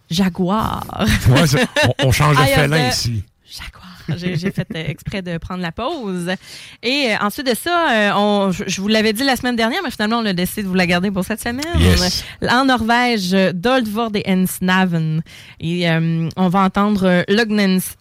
Jaguar. 0.09 0.83
Ouais, 1.29 1.41
on, 1.99 2.07
on 2.07 2.11
change 2.11 2.37
de 2.37 2.43
félin 2.43 2.89
the 2.89 2.93
ici. 2.93 3.23
Jaguar. 3.51 3.84
J'ai 4.17 4.37
fait 4.51 4.67
exprès 4.89 5.21
de 5.21 5.37
prendre 5.37 5.61
la 5.61 5.71
pause. 5.71 6.31
Et 6.83 7.07
euh, 7.09 7.15
ensuite 7.25 7.47
de 7.47 7.55
ça, 7.55 7.91
euh, 7.91 8.11
on- 8.15 8.51
je 8.51 8.63
je 8.67 8.81
vous 8.81 8.87
l'avais 8.87 9.13
dit 9.13 9.23
la 9.23 9.35
semaine 9.35 9.55
dernière, 9.55 9.81
mais 9.83 9.91
finalement, 9.91 10.17
on 10.19 10.25
a 10.25 10.33
décidé 10.33 10.63
de 10.63 10.67
vous 10.67 10.73
la 10.75 10.85
garder 10.87 11.11
pour 11.11 11.23
cette 11.23 11.41
semaine. 11.41 11.63
Yes. 11.79 12.23
En 12.49 12.65
Norvège, 12.65 13.31
Doldvord 13.53 14.11
et 14.15 14.23
Ensnaven. 14.27 15.21
Et 15.59 15.89
euh, 15.89 16.29
on 16.35 16.47
va 16.49 16.59
entendre 16.59 17.23
Lognens 17.27 17.95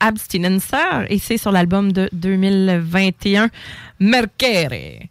Abstinenser, 0.00 1.06
et 1.08 1.18
c'est 1.18 1.38
sur 1.38 1.50
l'album 1.50 1.92
de 1.92 2.08
2021, 2.12 3.50
Merkere. 3.98 5.08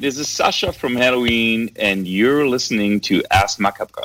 This 0.00 0.16
is 0.16 0.30
Sasha 0.30 0.72
from 0.72 0.96
Halloween, 0.96 1.68
and 1.76 2.08
you're 2.08 2.48
listening 2.48 3.00
to 3.00 3.22
Ask 3.30 3.60
Macabre. 3.60 3.99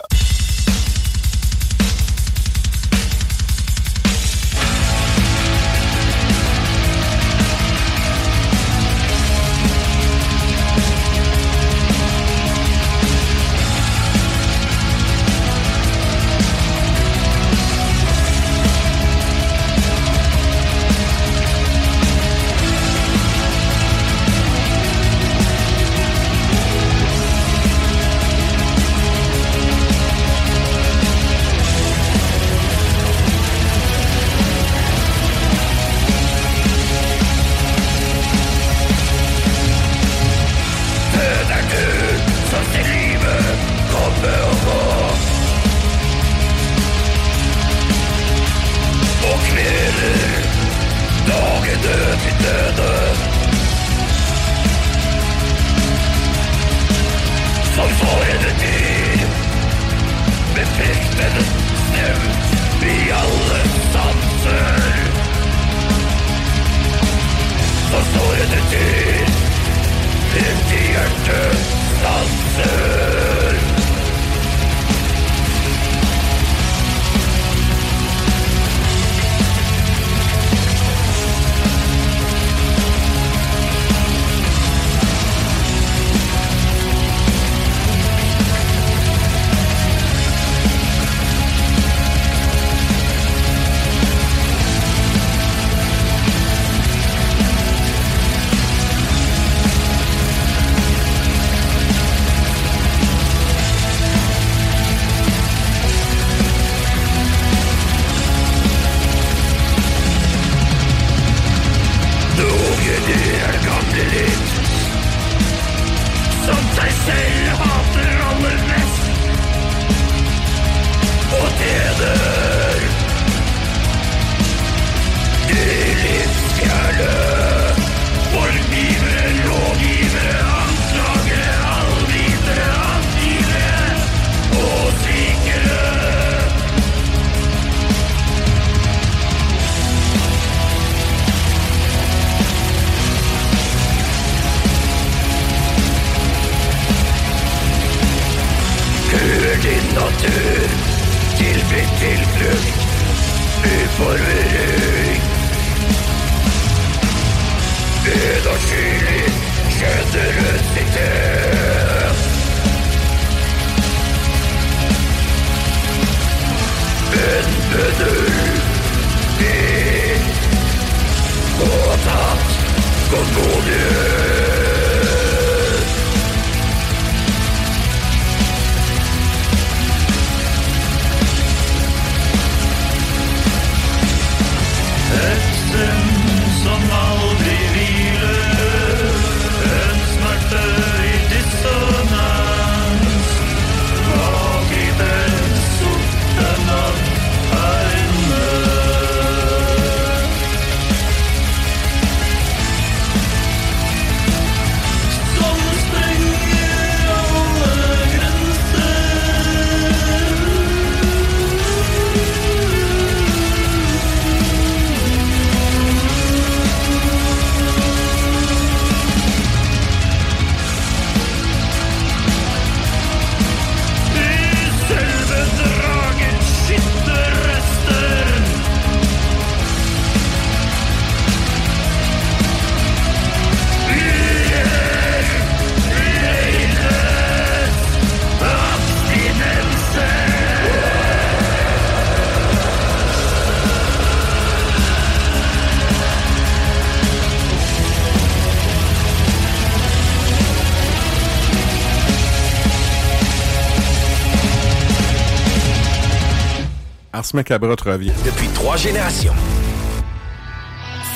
Ars 257.35 257.43
Macabre 257.43 257.75
te 257.75 257.83
revient. 257.89 258.13
Depuis 258.25 258.47
trois 258.49 258.77
générations. 258.77 259.33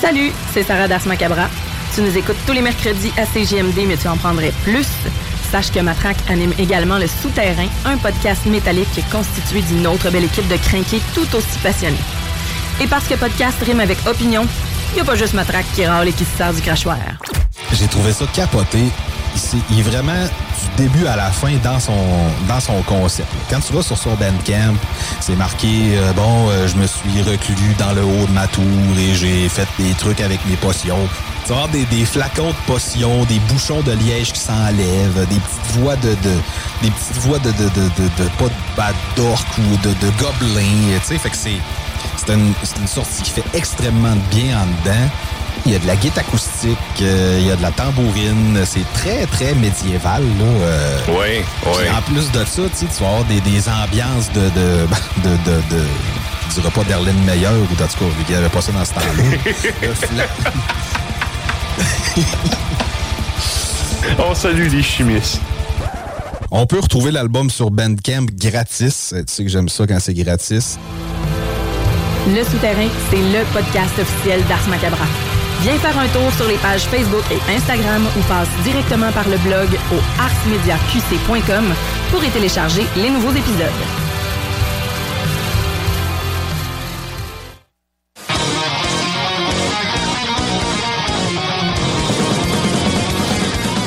Salut, 0.02 0.30
c'est 0.52 0.62
Sarah 0.62 0.86
Das 0.86 1.06
Macabra. 1.06 1.48
Tu 1.94 2.02
nous 2.02 2.14
écoutes 2.16 2.36
tous 2.46 2.52
les 2.52 2.60
mercredis 2.60 3.10
à 3.16 3.24
CGMD, 3.24 3.86
mais 3.88 3.96
tu 3.96 4.06
en 4.06 4.16
prendrais 4.18 4.52
plus. 4.64 4.86
Sache 5.50 5.72
que 5.72 5.80
Matraque 5.80 6.18
anime 6.28 6.52
également 6.58 6.98
Le 6.98 7.06
Souterrain, 7.06 7.66
un 7.86 7.96
podcast 7.96 8.44
métallique 8.46 9.00
constitué 9.10 9.62
d'une 9.62 9.86
autre 9.86 10.10
belle 10.10 10.24
équipe 10.24 10.46
de 10.48 10.56
crinqués 10.56 11.00
tout 11.14 11.26
aussi 11.34 11.58
passionnés. 11.62 11.96
Et 12.82 12.86
parce 12.86 13.08
que 13.08 13.14
podcast 13.14 13.56
rime 13.64 13.80
avec 13.80 13.96
opinion, 14.06 14.46
il 14.92 14.96
n'y 14.96 15.00
a 15.00 15.04
pas 15.04 15.16
juste 15.16 15.32
Matraque 15.34 15.66
qui 15.74 15.86
râle 15.86 16.08
et 16.08 16.12
qui 16.12 16.24
se 16.26 16.36
sert 16.36 16.52
du 16.52 16.60
crachoir. 16.60 16.98
J'ai 17.72 17.86
trouvé 17.88 18.12
ça 18.12 18.26
capoté. 18.34 18.84
C'est- 19.36 19.56
Il 19.70 19.78
est 19.80 19.82
vraiment 19.82 20.26
du 20.60 20.82
début 20.84 21.06
à 21.06 21.16
la 21.16 21.30
fin 21.30 21.52
dans 21.62 21.78
son, 21.80 21.92
dans 22.48 22.60
son 22.60 22.82
concept. 22.82 23.28
Quand 23.48 23.60
tu 23.60 23.72
vas 23.72 23.82
sur 23.82 23.98
son 23.98 24.14
Bandcamp, 24.14 24.74
c'est 25.20 25.36
marqué, 25.36 25.96
euh, 25.96 26.12
bon, 26.12 26.48
euh, 26.48 26.68
je 26.68 26.76
me 26.76 26.86
suis 26.86 27.22
reclus 27.22 27.74
dans 27.78 27.92
le 27.92 28.02
haut 28.02 28.26
de 28.26 28.32
ma 28.32 28.46
tour 28.48 28.64
et 28.98 29.14
j'ai 29.14 29.48
fait 29.48 29.68
des 29.78 29.92
trucs 29.94 30.20
avec 30.20 30.44
mes 30.46 30.56
potions. 30.56 31.08
Tu 31.44 31.52
vas 31.52 31.62
avoir 31.62 31.68
des, 31.68 32.04
flacons 32.04 32.50
de 32.50 32.66
potions, 32.66 33.24
des 33.24 33.38
bouchons 33.40 33.80
de 33.82 33.92
liège 33.92 34.32
qui 34.32 34.40
s'enlèvent, 34.40 35.26
des 35.28 35.40
petites 35.40 35.78
voix 35.78 35.96
de, 35.96 36.10
de 36.10 36.34
des 36.82 36.90
petites 36.90 37.18
voix 37.18 37.38
de, 37.38 37.50
de, 37.50 37.68
de, 37.68 38.24
de, 38.24 38.28
pas 38.38 38.48
de 38.48 38.76
bad 38.76 38.94
d'orc 39.16 39.46
ou 39.58 39.76
de, 39.78 39.90
de 39.94 40.10
gobelin, 40.18 40.98
tu 41.00 41.06
sais, 41.06 41.18
fait 41.18 41.30
que 41.30 41.36
c'est, 41.36 41.58
c'est 42.16 42.32
une, 42.34 42.52
une 42.80 42.86
sortie 42.86 43.22
qui 43.22 43.30
fait 43.30 43.44
extrêmement 43.54 44.16
bien 44.30 44.58
en 44.58 44.66
dedans. 44.66 45.08
Il 45.66 45.72
y 45.72 45.74
a 45.74 45.78
de 45.78 45.86
la 45.86 45.96
guitare 45.96 46.24
acoustique, 46.26 46.78
euh, 47.02 47.38
il 47.40 47.46
y 47.46 47.50
a 47.50 47.56
de 47.56 47.62
la 47.62 47.70
tambourine. 47.70 48.60
C'est 48.64 48.90
très, 48.94 49.26
très 49.26 49.54
médiéval. 49.54 50.22
Là, 50.22 50.44
euh. 50.44 50.98
Oui, 51.08 51.44
oui. 51.66 51.84
En 51.96 52.02
plus 52.02 52.30
de 52.32 52.44
ça, 52.44 52.62
tu 52.78 52.86
vas 53.02 53.08
avoir 53.08 53.24
des, 53.24 53.40
des 53.40 53.68
ambiances 53.68 54.30
de... 54.32 54.40
de, 54.40 54.86
de, 55.24 55.50
de, 55.50 55.76
de 55.76 55.82
je 56.48 56.54
dirais 56.60 56.72
pas 56.72 56.82
d'Erlene 56.82 57.22
Meyer 57.24 57.46
ou 57.46 57.62
en 57.62 57.66
tout 57.66 57.76
cas, 57.76 57.86
vu 57.86 58.24
qu'il 58.24 58.34
n'y 58.34 58.40
avait 58.40 58.48
pas 58.48 58.60
ça 58.60 58.72
dans 58.72 58.84
ce 58.84 58.94
temps-là. 58.94 60.24
On 64.18 64.34
salue 64.34 64.68
les 64.68 64.82
chimistes. 64.82 65.40
On 66.50 66.66
peut 66.66 66.80
retrouver 66.80 67.12
l'album 67.12 67.50
sur 67.50 67.70
Bandcamp 67.70 68.26
gratis. 68.32 69.14
Tu 69.16 69.24
sais 69.26 69.44
que 69.44 69.50
j'aime 69.50 69.68
ça 69.68 69.86
quand 69.86 70.00
c'est 70.00 70.14
gratis. 70.14 70.78
Le 72.28 72.44
Souterrain, 72.44 72.88
c'est 73.10 73.16
le 73.16 73.44
podcast 73.52 73.98
officiel 73.98 74.42
d'Ars 74.48 74.68
Macabra. 74.68 75.06
Viens 75.62 75.78
faire 75.78 75.98
un 75.98 76.08
tour 76.08 76.32
sur 76.32 76.48
les 76.48 76.56
pages 76.56 76.86
Facebook 76.86 77.24
et 77.30 77.52
Instagram 77.52 78.02
ou 78.16 78.22
passe 78.22 78.48
directement 78.64 79.12
par 79.12 79.28
le 79.28 79.36
blog 79.38 79.68
au 79.92 79.98
arsmediaqc.com 80.18 81.64
pour 82.10 82.24
y 82.24 82.30
télécharger 82.30 82.86
les 82.96 83.10
nouveaux 83.10 83.32
épisodes. 83.32 83.68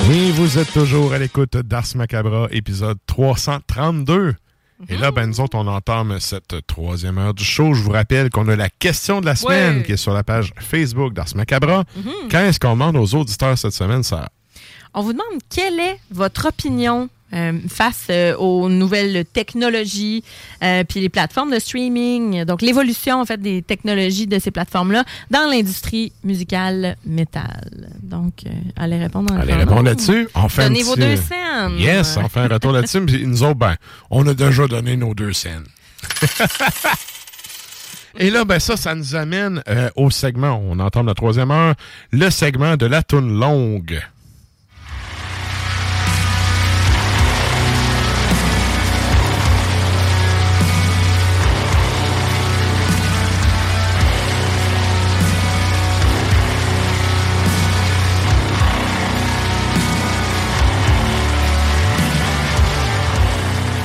Oui, 0.10 0.32
vous 0.36 0.60
êtes 0.60 0.72
toujours 0.74 1.14
à 1.14 1.18
l'écoute 1.18 1.58
d'Ars 1.58 1.96
Macabra, 1.96 2.50
épisode 2.52 3.00
332. 3.08 4.36
Et 4.90 4.98
là, 4.98 5.12
ben, 5.12 5.28
nous 5.28 5.40
autres, 5.40 5.58
on 5.58 5.68
entame 5.68 6.20
cette 6.20 6.66
troisième 6.68 7.18
heure 7.18 7.34
du 7.34 7.44
show. 7.44 7.74
Je 7.74 7.82
vous 7.82 7.92
rappelle 7.92 8.30
qu'on 8.30 8.48
a 8.50 8.56
la 8.56 8.70
question 8.70 9.22
de 9.22 9.26
la 9.26 9.36
semaine 9.36 9.78
Ouais. 9.78 9.84
qui 9.84 9.94
est 9.94 9.98
sur 9.98 10.14
la 10.14 10.24
page 10.24 10.54
Facebook 10.60 11.14
d'Ars 11.14 11.28
Macabra. 11.36 11.84
Quand 12.30 12.40
est-ce 12.40 12.60
qu'on 12.60 12.72
demande 12.72 12.98
aux 12.98 13.16
auditeurs 13.16 13.58
cette 13.58 13.74
semaine, 13.74 14.04
ça? 14.04 14.28
On 14.94 15.02
vous 15.02 15.14
demande 15.14 15.40
quelle 15.50 15.80
est 15.80 16.00
votre 16.12 16.48
opinion 16.50 17.10
euh, 17.34 17.54
face 17.68 18.08
euh, 18.10 18.36
aux 18.38 18.70
nouvelles 18.70 19.26
technologies 19.26 20.24
euh, 20.64 20.84
puis 20.84 21.00
les 21.00 21.10
plateformes 21.10 21.52
de 21.52 21.60
streaming, 21.60 22.46
donc 22.46 22.62
l'évolution 22.62 23.22
en 23.22 23.26
fait 23.26 23.42
des 23.42 23.62
technologies 23.62 24.28
de 24.28 24.40
ces 24.40 24.52
plateformes-là 24.52 25.04
dans 25.32 25.50
l'industrie 25.50 26.14
musicale 26.24 26.98
métal. 27.06 27.90
Donc, 28.02 28.34
euh, 28.46 28.50
allez 28.76 28.98
répondre 28.98 29.34
Allez 29.34 29.54
répondre 29.54 29.84
là-dessus. 29.84 30.28
On 30.36 30.50
fait 30.50 30.64
un 30.64 30.68
Donnez 30.68 30.84
vos 30.84 30.96
deux 30.96 31.16
scènes. 31.16 31.78
Yes, 31.78 32.18
on 32.18 32.30
fait 32.30 32.42
un 32.42 32.48
retour 32.48 32.72
là-dessus. 32.72 33.02
Puis 33.02 33.26
nous 33.26 33.44
autres, 33.44 33.56
ben, 33.56 33.76
on 34.10 34.28
a 34.28 34.34
déjà 34.34 34.68
donné 34.68 34.96
nos 34.98 35.14
deux 35.14 35.34
scènes. 35.34 35.66
Et 38.20 38.30
là, 38.30 38.46
ben 38.46 38.60
ça, 38.60 38.78
ça 38.78 38.94
nous 38.94 39.16
amène 39.16 39.64
euh, 39.68 39.90
au 39.96 40.12
segment, 40.12 40.62
on 40.64 40.80
entend 40.80 41.02
la 41.02 41.16
troisième 41.16 41.50
heure, 41.50 41.74
le 42.12 42.30
segment 42.30 42.78
de 42.78 42.86
la 42.86 43.02
toune 43.02 43.40
longue. 43.40 44.00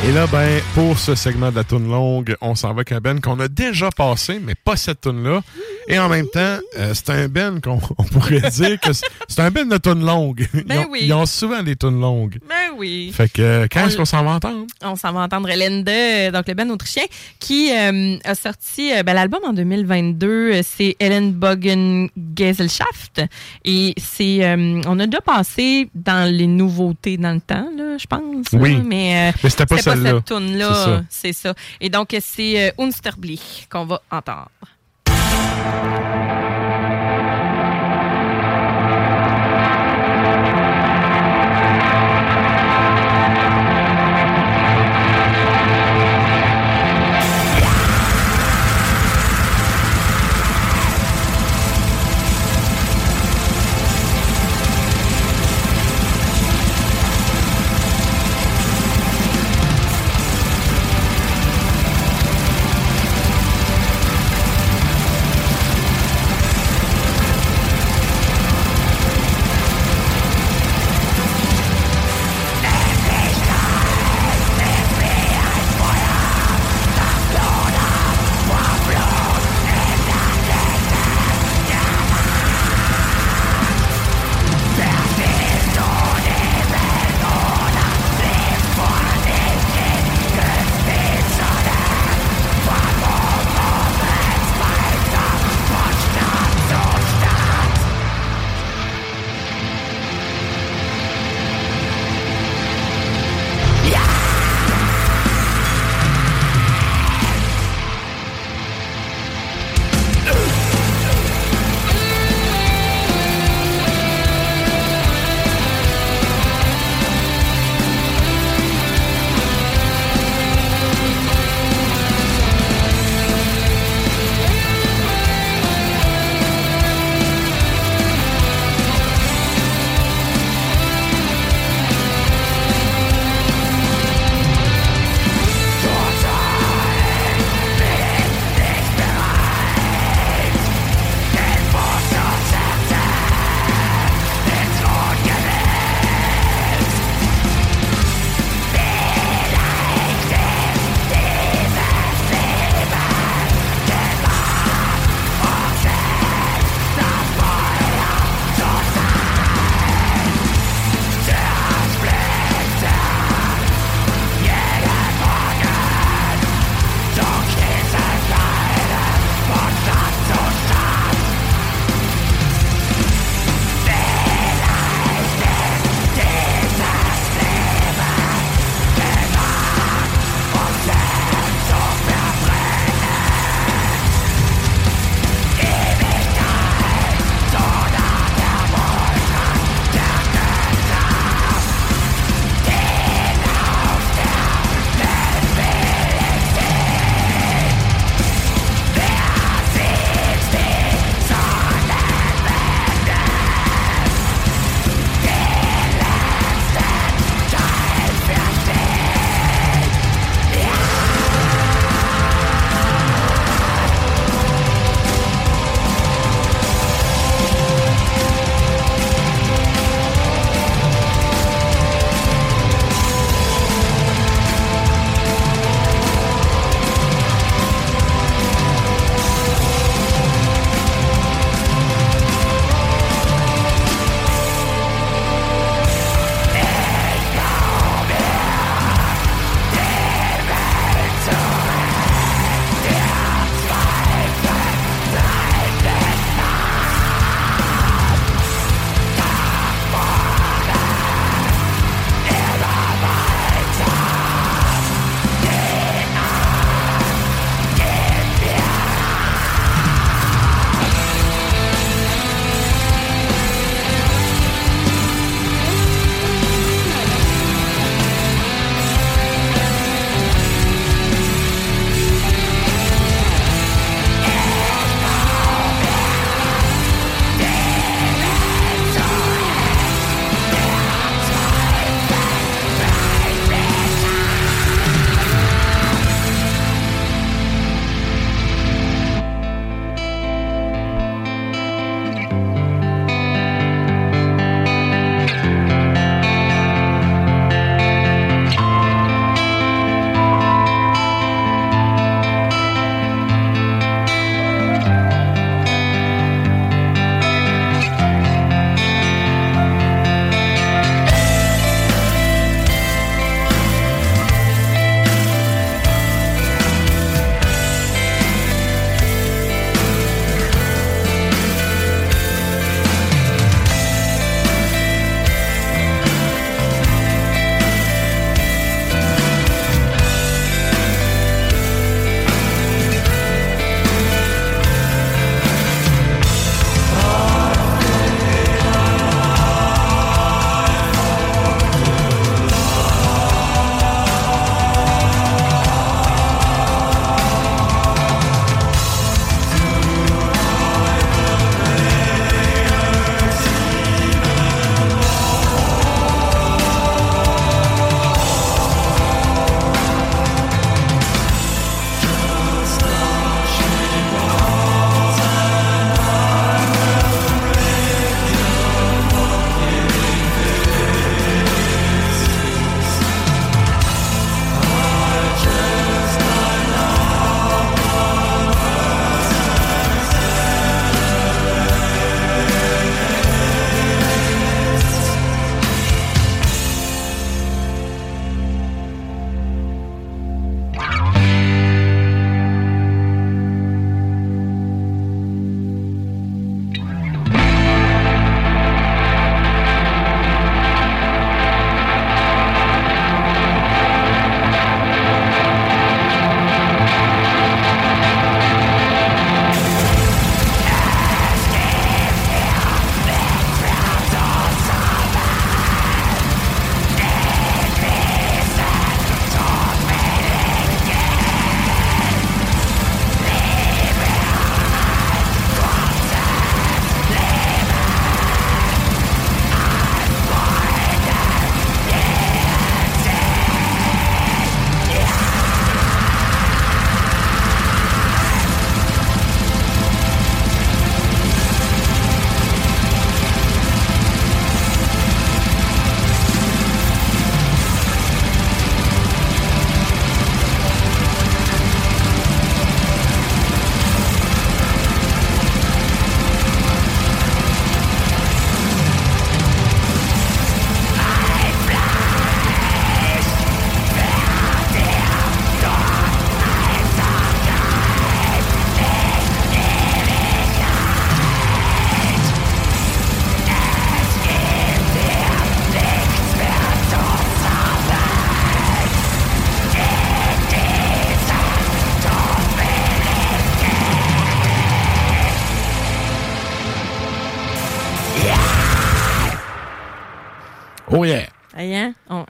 Et 0.09 0.13
là, 0.13 0.27
ben, 0.33 0.63
pour 0.75 0.99
ce 0.99 1.15
segment 1.15 1.51
de 1.51 1.57
la 1.57 1.65
toune 1.65 1.87
longue, 1.91 2.35
on 2.41 2.55
s'en 2.55 2.69
va 2.69 2.77
avec 2.77 2.93
un 2.93 3.01
Ben 3.01 3.21
qu'on 3.21 3.39
a 3.41 3.49
déjà 3.49 3.91
passé, 3.91 4.41
mais 4.43 4.55
pas 4.55 4.75
cette 4.75 5.03
toune-là. 5.03 5.43
Et 5.87 5.99
en 5.99 6.09
même 6.09 6.27
temps, 6.29 6.57
euh, 6.79 6.93
c'est 6.95 7.11
un 7.11 7.29
Ben 7.29 7.61
qu'on 7.61 7.79
on 7.99 8.05
pourrait 8.05 8.41
dire 8.51 8.81
que 8.81 8.93
c'est- 8.95 9.41
un 9.41 9.51
Ben 9.51 9.69
de 9.69 9.77
toune 9.77 10.05
longue. 10.07 10.47
Ils, 10.55 10.65
Ben 10.65 10.79
ont, 10.79 10.87
oui. 10.91 11.01
ils 11.03 11.13
ont 11.13 11.27
souvent 11.27 11.63
des 11.63 11.77
tounes 11.77 12.01
longues. 12.01 12.39
Ben 12.49 12.75
oui. 12.79 13.13
Fait 13.15 13.29
que, 13.31 13.43
euh, 13.43 13.67
quand 13.71 13.87
est-ce 13.87 13.99
qu'on 13.99 14.07
s'en 14.07 14.25
va 14.25 14.31
entendre? 14.33 14.67
On 14.83 14.97
s'en 14.97 15.13
va 15.13 15.21
entendre 15.21 15.49
Lende, 15.55 15.89
euh, 15.89 16.31
donc 16.31 16.49
le 16.49 16.55
band 16.55 16.69
autrichien, 16.71 17.05
qui 17.39 17.71
euh, 17.77 18.17
a 18.25 18.35
sorti 18.35 18.91
ben, 19.05 19.13
l'album 19.13 19.41
en 19.47 19.53
2022. 19.53 20.27
euh, 20.27 20.63
C'est 20.65 20.97
Ellen 21.01 21.33
Bogen 21.33 22.09
Gesellschaft. 22.37 23.21
Et 23.67 23.93
c'est, 23.99 24.43
euh, 24.43 24.81
on 24.87 24.99
a 25.01 25.07
déjà 25.07 25.21
passé 25.21 25.91
dans 25.95 26.31
les 26.31 26.47
nouveautés 26.47 27.19
dans 27.19 27.33
le 27.35 27.41
temps, 27.41 27.69
là, 27.77 27.97
je 27.99 28.07
pense. 28.07 28.47
Oui. 28.55 28.75
là, 28.77 28.83
mais, 28.87 29.33
Mais 29.45 29.51
c'était 29.51 29.67
pas 29.67 29.77
celle-là. 30.03 30.11
cette 30.17 30.25
tune-là. 30.25 30.75
C'est 30.75 30.85
ça. 30.85 31.05
C'est 31.09 31.33
ça. 31.33 31.55
Et 31.81 31.89
donc, 31.89 32.17
c'est 32.21 32.69
euh, 32.69 32.71
Unsterblich 32.79 33.67
qu'on 33.71 33.87
va 33.87 34.03
entendre. 34.11 34.49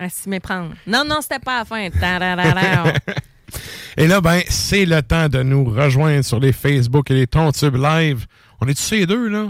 Va 0.04 0.08
s'y 0.08 0.28
méprendre. 0.28 0.74
Non, 0.86 1.04
non, 1.04 1.20
c'était 1.20 1.38
pas 1.38 1.58
la 1.60 1.64
fin. 1.64 1.88
Et 3.96 4.06
là, 4.06 4.20
ben, 4.20 4.42
c'est 4.48 4.84
le 4.84 5.02
temps 5.02 5.28
de 5.28 5.42
nous 5.42 5.64
rejoindre 5.64 6.24
sur 6.24 6.38
les 6.38 6.52
Facebook 6.52 7.10
et 7.10 7.14
les 7.14 7.26
Tontubes 7.26 7.76
Live. 7.76 8.26
On 8.60 8.68
est 8.68 8.74
tous 8.74 8.82
ces 8.82 9.06
deux, 9.06 9.28
là? 9.28 9.46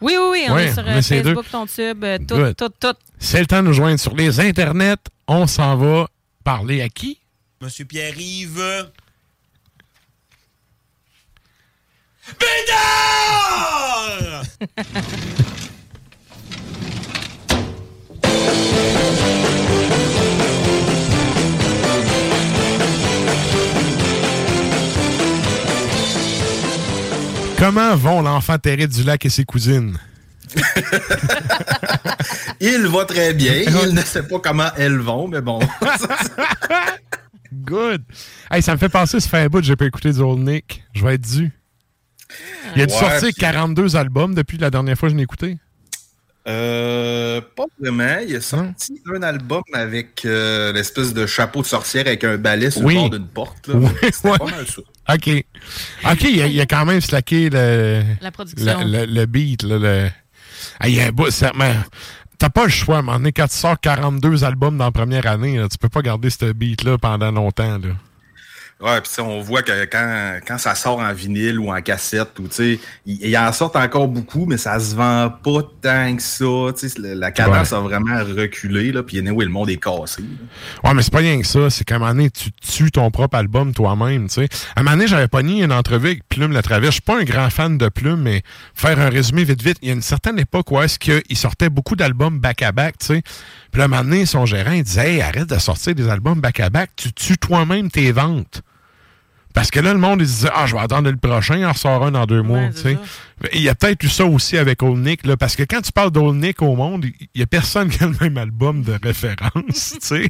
oui, 0.00 0.14
oui, 0.18 0.28
oui. 0.30 0.44
On 0.48 0.54
Ouais, 0.54 0.66
est 0.66 0.72
sur 0.74 0.82
on 0.84 0.88
euh, 0.90 1.02
Facebook, 1.02 1.44
deux. 1.44 1.50
ton 1.50 1.66
tube, 1.66 2.04
euh, 2.04 2.18
tout, 2.18 2.54
tout, 2.56 2.72
tout. 2.80 2.94
C'est 3.18 3.40
le 3.40 3.46
temps 3.46 3.62
de 3.62 3.68
nous 3.68 3.72
joindre 3.72 3.98
sur 3.98 4.14
les 4.14 4.38
internets. 4.40 4.96
On 5.26 5.46
s'en 5.46 5.76
va 5.76 6.06
parler 6.44 6.82
à 6.82 6.88
qui? 6.88 7.18
Monsieur 7.60 7.84
Pierre-Yves. 7.84 8.86
Bédard! 12.38 14.42
Comment 27.60 27.94
vont 27.94 28.22
l'enfant 28.22 28.56
terrible 28.58 28.92
du 28.92 29.02
lac 29.04 29.24
et 29.26 29.28
ses 29.28 29.44
cousines? 29.44 29.98
Il 32.60 32.86
va 32.86 33.04
très 33.04 33.34
bien. 33.34 33.52
Il 33.86 33.94
ne 33.94 34.00
sait 34.00 34.22
pas 34.22 34.38
comment 34.40 34.70
elles 34.76 34.96
vont, 34.98 35.28
mais 35.28 35.42
bon. 35.42 35.60
Good. 37.52 38.02
Hey, 38.50 38.62
ça 38.62 38.72
me 38.72 38.78
fait 38.78 38.88
penser, 38.88 39.20
ça 39.20 39.28
fait 39.28 39.38
un 39.40 39.48
bout 39.48 39.62
j'ai 39.62 39.76
pas 39.76 39.84
écouté 39.84 40.10
du 40.12 40.20
Old 40.20 40.40
Nick. 40.40 40.82
Je 40.94 41.04
vais 41.04 41.14
être 41.16 41.20
dû. 41.28 41.52
Il 42.76 42.82
a 42.82 42.86
dû 42.86 42.92
Ouais, 42.94 42.98
sortir 42.98 43.20
puis- 43.28 43.34
42 43.34 43.94
albums 43.96 44.34
depuis 44.34 44.56
la 44.56 44.70
dernière 44.70 44.96
fois 44.96 45.08
que 45.08 45.12
je 45.12 45.16
l'ai 45.18 45.24
écouté. 45.24 45.58
Euh, 46.48 47.42
pas 47.54 47.64
vraiment. 47.78 48.18
Il 48.26 48.34
a 48.36 48.40
sorti 48.40 49.02
un 49.14 49.22
album 49.22 49.62
avec 49.74 50.24
euh, 50.24 50.72
l'espèce 50.72 51.12
de 51.12 51.26
chapeau 51.26 51.60
de 51.60 51.66
sorcière 51.66 52.06
avec 52.06 52.24
un 52.24 52.38
balai 52.38 52.70
sur 52.70 52.82
Oui. 52.84 52.94
le 52.94 53.00
bord 53.00 53.10
d'une 53.10 53.26
porte. 53.28 53.68
là. 53.68 53.74
Oui, 53.76 53.90
C'était 54.10 54.30
ouais. 54.30 54.38
pas 54.38 54.44
mal 54.46 54.66
ça. 54.66 54.80
OK. 55.14 55.44
OK, 56.10 56.22
il 56.22 56.42
a, 56.42 56.46
il 56.46 56.60
a 56.60 56.66
quand 56.66 56.84
même 56.84 57.00
slacké 57.00 57.50
le, 57.50 58.02
La 58.20 58.30
production. 58.30 58.80
le, 58.84 59.06
le- 59.06 59.06
le 59.06 59.26
beat. 59.26 59.62
Là, 59.62 59.78
le... 59.78 60.10
Hey, 60.80 60.92
il 60.92 60.94
y 60.96 61.00
a 61.00 61.06
un 61.06 61.12
bout, 61.12 61.28
mais 61.56 61.74
T'as 62.38 62.48
pas 62.48 62.64
le 62.64 62.70
choix, 62.70 62.96
à 62.96 62.98
un 63.00 63.02
moment 63.02 63.18
donné, 63.18 63.32
quand 63.32 63.48
tu 63.48 63.56
sors 63.56 63.78
42 63.78 64.44
albums 64.44 64.78
dans 64.78 64.86
la 64.86 64.90
première 64.92 65.26
année, 65.26 65.58
là, 65.58 65.68
tu 65.68 65.76
peux 65.76 65.90
pas 65.90 66.00
garder 66.00 66.30
ce 66.30 66.52
beat-là 66.52 66.96
pendant 66.96 67.30
longtemps. 67.30 67.76
Là. 67.78 67.88
Ouais, 68.82 68.98
puis 69.02 69.10
on 69.20 69.42
voit 69.42 69.62
que 69.62 69.84
quand, 69.84 70.38
quand 70.46 70.56
ça 70.56 70.74
sort 70.74 71.00
en 71.00 71.12
vinyle 71.12 71.58
ou 71.58 71.70
en 71.70 71.82
cassette, 71.82 72.38
ou 72.38 72.48
tu 72.48 72.54
sais, 72.54 72.80
il, 73.04 73.26
il 73.26 73.36
en 73.36 73.52
sort 73.52 73.76
encore 73.76 74.08
beaucoup, 74.08 74.46
mais 74.46 74.56
ça 74.56 74.80
se 74.80 74.94
vend 74.94 75.28
pas 75.28 75.60
tant 75.82 76.16
que 76.16 76.22
ça. 76.22 76.72
Tu 76.78 76.88
sais, 76.88 76.98
la, 76.98 77.14
la 77.14 77.30
cadence 77.30 77.74
a 77.74 77.80
vraiment 77.80 78.18
reculé, 78.24 78.90
là, 78.90 79.02
puis 79.02 79.18
anyway, 79.18 79.44
le 79.44 79.50
monde 79.50 79.68
est 79.68 79.76
cassé. 79.76 80.22
là. 80.22 80.88
Ouais, 80.88 80.94
mais 80.94 81.02
c'est 81.02 81.12
pas 81.12 81.18
rien 81.18 81.38
que 81.40 81.46
ça. 81.46 81.68
C'est 81.68 81.84
qu'à 81.84 81.96
un 81.96 81.98
moment 81.98 82.12
donné, 82.12 82.30
tu 82.30 82.50
tues 82.52 82.90
ton 82.90 83.10
propre 83.10 83.36
album 83.36 83.74
toi-même, 83.74 84.28
tu 84.28 84.34
sais. 84.34 84.48
À 84.74 84.80
un 84.80 84.82
moment 84.82 84.96
donné, 84.96 85.08
j'avais 85.08 85.28
pogné 85.28 85.62
une 85.62 85.72
entrevue 85.72 86.08
avec 86.08 86.28
Plume 86.28 86.52
la 86.52 86.62
Traverse. 86.62 86.92
Je 86.94 87.00
suis 87.00 87.02
pas 87.02 87.20
un 87.20 87.24
grand 87.24 87.50
fan 87.50 87.76
de 87.76 87.88
Plume, 87.90 88.22
mais 88.22 88.42
faire 88.74 88.98
un 88.98 89.10
résumé 89.10 89.44
vite 89.44 89.62
vite, 89.62 89.76
il 89.82 89.88
y 89.88 89.90
a 89.90 89.94
une 89.94 90.00
certaine 90.00 90.38
époque 90.38 90.70
où 90.70 90.80
est-ce 90.80 90.98
qu'il 90.98 91.36
sortait 91.36 91.68
beaucoup 91.68 91.96
d'albums 91.96 92.38
back-à-back, 92.38 92.96
tu 92.98 93.06
sais. 93.06 93.22
Puis 93.70 93.78
là, 93.78 93.82
à 93.82 93.84
un 93.84 93.88
moment 93.88 94.04
donné, 94.04 94.24
son 94.24 94.46
gérant, 94.46 94.72
il 94.72 94.84
disait, 94.84 95.14
hey, 95.16 95.20
arrête 95.20 95.48
de 95.48 95.58
sortir 95.58 95.94
des 95.94 96.08
albums 96.08 96.40
back-à-back, 96.40 96.90
tu 96.96 97.12
tues 97.12 97.36
toi-même 97.36 97.90
tes 97.90 98.10
ventes. 98.10 98.62
Parce 99.52 99.70
que 99.70 99.80
là, 99.80 99.92
le 99.92 99.98
monde, 99.98 100.20
il 100.20 100.28
se 100.28 100.32
disait, 100.32 100.50
ah, 100.54 100.66
je 100.66 100.74
vais 100.74 100.80
attendre 100.80 101.10
le 101.10 101.16
prochain, 101.16 101.56
il 101.56 101.64
en 101.66 101.72
ressort 101.72 102.04
un 102.04 102.12
dans 102.12 102.24
deux 102.26 102.42
mois, 102.42 102.68
tu 102.74 102.82
sais. 102.82 102.98
Il 103.52 103.60
y 103.62 103.68
a 103.68 103.74
peut-être 103.74 104.02
eu 104.04 104.08
ça 104.08 104.24
aussi 104.24 104.56
avec 104.56 104.82
Old 104.82 104.98
Nick, 104.98 105.26
là, 105.26 105.36
parce 105.36 105.56
que 105.56 105.62
quand 105.64 105.80
tu 105.82 105.90
parles 105.92 106.10
d'Old 106.12 106.36
Nick 106.40 106.62
au 106.62 106.76
monde, 106.76 107.06
il 107.34 107.40
y 107.40 107.42
a 107.42 107.46
personne 107.46 107.88
qui 107.88 108.02
a 108.04 108.06
le 108.06 108.16
même 108.20 108.38
album 108.38 108.82
de 108.82 108.96
référence, 109.02 109.50
tu 109.92 109.98
sais. 110.00 110.28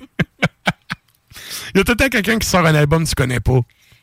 Il 1.75 1.79
y 1.79 1.81
a 1.81 1.85
tout 1.85 1.93
le 1.93 1.97
temps 1.97 2.09
quelqu'un 2.09 2.39
qui 2.39 2.47
sort 2.49 2.65
un 2.67 2.75
album 2.75 3.05
que 3.05 3.09
tu 3.11 3.15
connais 3.15 3.41
pas. 3.41 3.61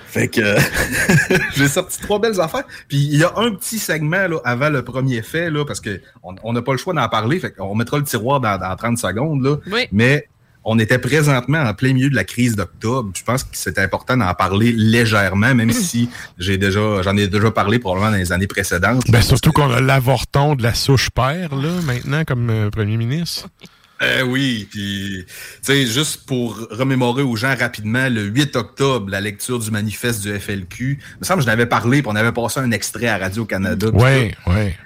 Fait 0.06 0.28
que 0.28 0.56
j'ai 1.56 1.68
sorti 1.68 2.00
trois 2.00 2.18
belles 2.18 2.40
affaires. 2.40 2.64
Puis 2.88 2.98
il 2.98 3.18
y 3.18 3.24
a 3.24 3.32
un 3.36 3.54
petit 3.54 3.78
segment 3.78 4.26
là, 4.28 4.38
avant 4.44 4.70
le 4.70 4.82
premier 4.82 5.22
fait, 5.22 5.50
là, 5.50 5.64
parce 5.64 5.80
qu'on 5.80 6.36
on 6.42 6.52
n'a 6.52 6.62
pas 6.62 6.72
le 6.72 6.78
choix 6.78 6.94
d'en 6.94 7.08
parler. 7.08 7.38
Fait 7.38 7.52
qu'on 7.52 7.74
mettra 7.74 7.98
le 7.98 8.04
tiroir 8.04 8.40
dans, 8.40 8.58
dans 8.58 8.74
30 8.74 8.98
secondes. 8.98 9.42
Là. 9.42 9.56
Oui. 9.70 9.86
Mais 9.92 10.28
on 10.68 10.80
était 10.80 10.98
présentement 10.98 11.60
en 11.60 11.72
plein 11.74 11.92
milieu 11.92 12.10
de 12.10 12.16
la 12.16 12.24
crise 12.24 12.56
d'octobre. 12.56 13.10
Je 13.14 13.22
pense 13.22 13.44
que 13.44 13.50
c'est 13.52 13.78
important 13.78 14.16
d'en 14.16 14.34
parler 14.34 14.72
légèrement, 14.72 15.54
même 15.54 15.70
si 15.70 16.10
j'ai 16.38 16.58
déjà 16.58 17.02
j'en 17.02 17.16
ai 17.16 17.28
déjà 17.28 17.52
parlé 17.52 17.78
probablement 17.78 18.10
dans 18.10 18.16
les 18.16 18.32
années 18.32 18.48
précédentes. 18.48 19.08
Ben, 19.08 19.22
surtout 19.22 19.52
qu'on 19.52 19.70
a 19.70 19.80
l'avorton 19.80 20.56
de 20.56 20.64
la 20.64 20.74
souche 20.74 21.10
père, 21.10 21.54
là, 21.54 21.70
maintenant, 21.84 22.24
comme 22.24 22.50
euh, 22.50 22.70
premier 22.70 22.96
ministre. 22.96 23.48
Euh, 24.02 24.22
oui, 24.22 24.68
puis 24.70 25.24
tu 25.26 25.34
sais, 25.62 25.86
juste 25.86 26.26
pour 26.26 26.56
remémorer 26.70 27.22
aux 27.22 27.36
gens 27.36 27.54
rapidement, 27.56 28.08
le 28.08 28.24
8 28.24 28.56
octobre, 28.56 29.10
la 29.10 29.20
lecture 29.20 29.58
du 29.58 29.70
manifeste 29.70 30.22
du 30.22 30.38
FLQ. 30.38 30.98
Il 31.00 31.20
me 31.20 31.24
semble 31.24 31.38
que 31.38 31.44
je 31.44 31.50
n'avais 31.50 31.66
parlé, 31.66 32.02
puis 32.02 32.10
on 32.12 32.16
avait 32.16 32.32
passé 32.32 32.60
un 32.60 32.70
extrait 32.72 33.08
à 33.08 33.16
Radio-Canada. 33.18 33.90
tout. 33.90 33.96
ouais. 33.96 34.76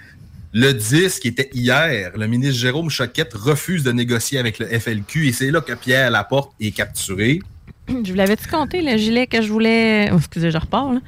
Le 0.52 0.72
10, 0.72 1.20
qui 1.20 1.28
était 1.28 1.48
hier, 1.54 2.10
le 2.16 2.26
ministre 2.26 2.58
Jérôme 2.58 2.90
Choquette 2.90 3.34
refuse 3.34 3.84
de 3.84 3.92
négocier 3.92 4.38
avec 4.38 4.58
le 4.58 4.66
FLQ 4.66 5.28
et 5.28 5.32
c'est 5.32 5.50
là 5.52 5.60
que 5.60 5.72
Pierre 5.74 6.10
Laporte 6.10 6.52
est 6.60 6.72
capturé. 6.72 7.38
Je 7.88 8.10
vous 8.10 8.16
l'avais-tu 8.16 8.48
compté, 8.48 8.82
le 8.82 8.96
gilet 8.96 9.28
que 9.28 9.42
je 9.42 9.48
voulais. 9.48 10.10
Oh, 10.12 10.16
excusez, 10.18 10.50
je 10.50 10.58
repars, 10.58 10.92
là. 10.92 11.00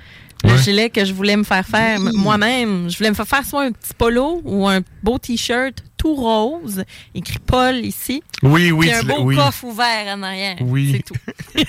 Le 0.44 0.56
gilet 0.56 0.90
que 0.90 1.04
je 1.04 1.12
voulais 1.12 1.36
me 1.36 1.44
faire 1.44 1.64
faire 1.64 2.00
moi-même. 2.00 2.90
Je 2.90 2.98
voulais 2.98 3.10
me 3.10 3.14
faire 3.14 3.28
faire 3.28 3.44
soit 3.44 3.62
un 3.62 3.70
petit 3.70 3.94
polo 3.96 4.40
ou 4.44 4.66
un 4.66 4.80
beau 5.02 5.16
T-shirt 5.16 5.84
tout 6.02 6.14
rose, 6.16 6.82
écrit 7.14 7.38
Paul 7.38 7.76
ici. 7.76 8.24
Oui, 8.42 8.72
oui, 8.72 8.88
Puis 8.88 8.96
un 8.96 9.02
beau 9.04 9.22
oui. 9.22 9.36
coffre 9.36 9.62
ouvert 9.64 10.06
en 10.08 10.22
arrière. 10.24 10.56
Oui. 10.60 10.96
C'est 10.96 11.02
tout. 11.04 11.14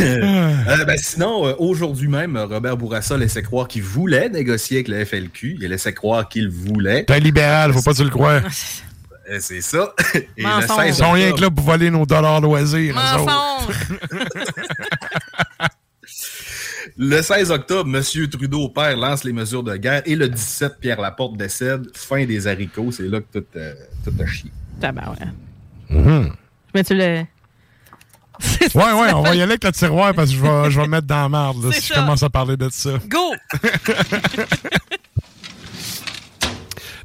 Euh, 0.00 0.84
ben, 0.84 0.98
sinon, 0.98 1.46
euh, 1.46 1.54
aujourd'hui 1.58 2.08
même, 2.08 2.36
euh, 2.36 2.46
Robert 2.46 2.76
Bourassa 2.76 3.16
laissait 3.16 3.42
croire 3.42 3.66
qu'il 3.66 3.82
voulait 3.82 4.28
négocier 4.28 4.78
avec 4.78 4.88
le 4.88 5.04
FLQ. 5.04 5.56
Il 5.60 5.68
laissait 5.68 5.94
croire 5.94 6.28
qu'il 6.28 6.48
voulait. 6.48 7.04
T'es 7.04 7.14
un 7.14 7.18
libéral, 7.18 7.72
faut 7.72 7.82
pas 7.82 7.92
que 7.92 7.96
tu 7.96 8.04
le 8.04 8.10
croire. 8.10 8.42
Euh, 9.30 9.38
C'est 9.40 9.60
ça. 9.60 9.94
Et 10.14 10.28
le 10.36 10.42
Mensonge. 10.42 10.84
16 10.84 10.88
Ils 10.88 10.94
sont 10.94 11.12
rien 11.12 11.32
que 11.32 11.40
là 11.40 11.50
pour 11.50 11.64
voler 11.64 11.90
nos 11.90 12.06
dollars 12.06 12.40
loisirs. 12.40 12.94
Le 16.98 17.22
16 17.22 17.52
octobre, 17.52 17.88
M. 17.96 18.02
Trudeau, 18.28 18.68
père, 18.70 18.96
lance 18.96 19.22
les 19.22 19.32
mesures 19.32 19.62
de 19.62 19.76
guerre. 19.76 20.02
Et 20.04 20.16
le 20.16 20.28
17, 20.28 20.78
Pierre 20.80 21.00
Laporte 21.00 21.36
décède. 21.36 21.86
Fin 21.94 22.24
des 22.26 22.46
haricots. 22.48 22.90
C'est 22.90 23.04
là 23.08 23.20
que 23.20 23.38
tout, 23.38 23.46
euh, 23.56 23.72
tout 24.04 24.12
a 24.20 24.26
chié. 24.26 24.50
Tabarouette. 24.80 25.20
Mhm. 25.88 26.32
Mais 26.74 26.84
tu 26.84 26.94
le. 26.94 27.24
Ouais, 28.74 28.92
ouais, 28.92 29.12
on 29.14 29.22
va 29.22 29.30
y 29.34 29.40
aller 29.40 29.52
avec 29.52 29.64
le 29.64 29.72
tiroir 29.72 30.14
parce 30.14 30.30
que 30.30 30.36
je 30.36 30.42
vais, 30.42 30.70
je 30.70 30.78
vais 30.80 30.86
me 30.86 30.92
mettre 30.92 31.06
dans 31.08 31.22
la 31.22 31.28
marde 31.28 31.64
là, 31.64 31.72
si 31.72 31.80
je 31.80 31.86
ça. 31.86 31.94
commence 31.96 32.22
à 32.22 32.30
parler 32.30 32.56
de 32.56 32.68
ça. 32.70 32.90
Go! 33.08 33.34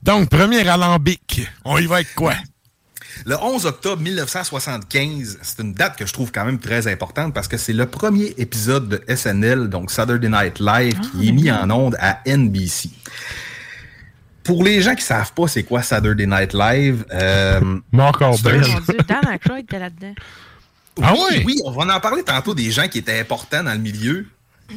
Donc, 0.04 0.30
premier 0.30 0.68
alambic. 0.68 1.48
On 1.66 1.78
y 1.78 1.86
va 1.88 1.96
avec 1.96 2.14
quoi? 2.14 2.34
Le 3.26 3.36
11 3.42 3.66
octobre 3.66 4.02
1975, 4.02 5.40
c'est 5.42 5.60
une 5.62 5.74
date 5.74 5.98
que 5.98 6.06
je 6.06 6.12
trouve 6.14 6.32
quand 6.32 6.44
même 6.46 6.60
très 6.60 6.88
importante 6.92 7.34
parce 7.34 7.48
que 7.48 7.58
c'est 7.58 7.72
le 7.74 7.86
premier 7.86 8.34
épisode 8.38 8.90
de 8.90 9.16
SNL, 9.16 9.70
donc 9.70 9.92
Saturday 9.92 10.28
Night 10.30 10.60
Live, 10.60 11.00
qui 11.12 11.30
est 11.30 11.32
mis 11.32 11.50
en 11.52 11.70
onde 11.72 11.96
à 12.00 12.20
NBC. 12.26 12.90
Pour 14.44 14.64
les 14.66 14.82
gens 14.82 14.94
qui 14.94 15.04
savent 15.04 15.32
pas 15.34 15.48
c'est 15.48 15.64
quoi 15.64 15.82
Saturday 15.82 16.26
Night 16.28 16.54
Live, 16.54 17.06
euh, 17.14 17.80
Oh 18.34 18.36
c'est 18.38 18.44
un- 18.50 18.74
mon 18.74 18.80
Dieu, 18.82 18.98
Dan 19.08 19.28
Aykroyd 19.34 19.64
était 19.64 19.80
là-dedans. 19.80 20.14
Ah 21.02 21.14
oui, 21.14 21.44
oui, 21.46 21.56
on 21.66 21.72
va 21.72 21.96
en 21.96 22.00
parler 22.00 22.24
tantôt 22.24 22.54
des 22.54 22.70
gens 22.72 22.88
qui 22.88 23.00
étaient 23.00 23.20
importants 23.20 23.64
dans 23.64 23.72
le 23.74 23.80
milieu. 23.80 24.28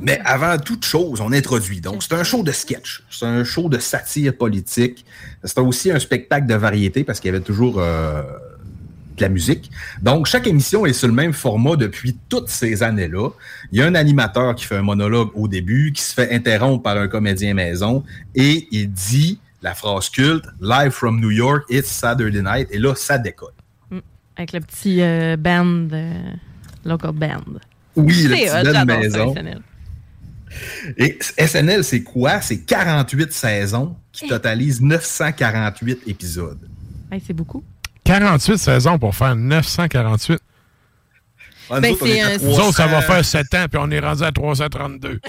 Mais 0.00 0.20
avant 0.24 0.58
toute 0.58 0.84
chose, 0.84 1.20
on 1.20 1.32
introduit. 1.32 1.80
Donc, 1.80 2.02
c'est 2.02 2.14
un 2.14 2.24
show 2.24 2.42
de 2.42 2.52
sketch. 2.52 3.02
C'est 3.10 3.26
un 3.26 3.44
show 3.44 3.68
de 3.68 3.78
satire 3.78 4.36
politique. 4.36 5.04
C'est 5.44 5.58
aussi 5.58 5.90
un 5.90 5.98
spectacle 5.98 6.46
de 6.46 6.54
variété 6.54 7.04
parce 7.04 7.20
qu'il 7.20 7.32
y 7.32 7.34
avait 7.34 7.44
toujours 7.44 7.78
euh, 7.78 8.22
de 9.16 9.22
la 9.22 9.28
musique. 9.28 9.70
Donc, 10.02 10.26
chaque 10.26 10.46
émission 10.46 10.86
est 10.86 10.92
sur 10.92 11.08
le 11.08 11.14
même 11.14 11.32
format 11.32 11.76
depuis 11.76 12.16
toutes 12.28 12.48
ces 12.48 12.82
années-là. 12.82 13.30
Il 13.72 13.78
y 13.78 13.82
a 13.82 13.86
un 13.86 13.94
animateur 13.94 14.54
qui 14.54 14.64
fait 14.64 14.76
un 14.76 14.82
monologue 14.82 15.30
au 15.34 15.48
début, 15.48 15.92
qui 15.92 16.02
se 16.02 16.14
fait 16.14 16.32
interrompre 16.32 16.82
par 16.82 16.96
un 16.96 17.08
comédien 17.08 17.54
maison 17.54 18.04
et 18.34 18.68
il 18.70 18.90
dit 18.90 19.38
la 19.62 19.74
phrase 19.74 20.08
culte 20.08 20.46
Live 20.60 20.90
from 20.90 21.20
New 21.20 21.30
York, 21.30 21.64
it's 21.68 21.88
Saturday 21.88 22.42
night. 22.42 22.68
Et 22.70 22.78
là, 22.78 22.94
ça 22.94 23.18
décolle. 23.18 23.52
Mm. 23.90 23.98
Avec 24.36 24.52
le 24.52 24.60
petit 24.60 25.02
euh, 25.02 25.36
band, 25.36 25.88
euh, 25.92 26.12
local 26.84 27.12
band. 27.12 27.58
Oui, 27.98 28.22
le 28.24 28.34
petit 28.34 28.48
ça, 28.48 28.84
maison. 28.84 29.34
SNL. 29.34 29.60
Et 30.96 31.18
SNL, 31.38 31.84
c'est 31.84 32.02
quoi? 32.02 32.40
C'est 32.40 32.58
48 32.58 33.32
saisons 33.32 33.96
qui 34.12 34.26
totalisent 34.26 34.80
948 34.80 36.00
épisodes. 36.06 36.58
Hey, 37.12 37.22
c'est 37.24 37.32
beaucoup. 37.32 37.62
48 38.04 38.58
saisons 38.58 38.98
pour 38.98 39.14
faire 39.14 39.36
948. 39.36 40.40
Ah, 41.70 41.80
Ben, 41.80 41.90
nous 41.90 41.96
autres, 42.54 42.66
Nous 42.66 42.72
ça 42.72 42.86
va 42.86 43.02
300. 43.02 43.12
faire 43.12 43.24
7 43.24 43.54
ans, 43.54 43.66
puis 43.70 43.80
on 43.82 43.90
est 43.90 44.00
rendu 44.00 44.22
à 44.22 44.32
332. 44.32 45.20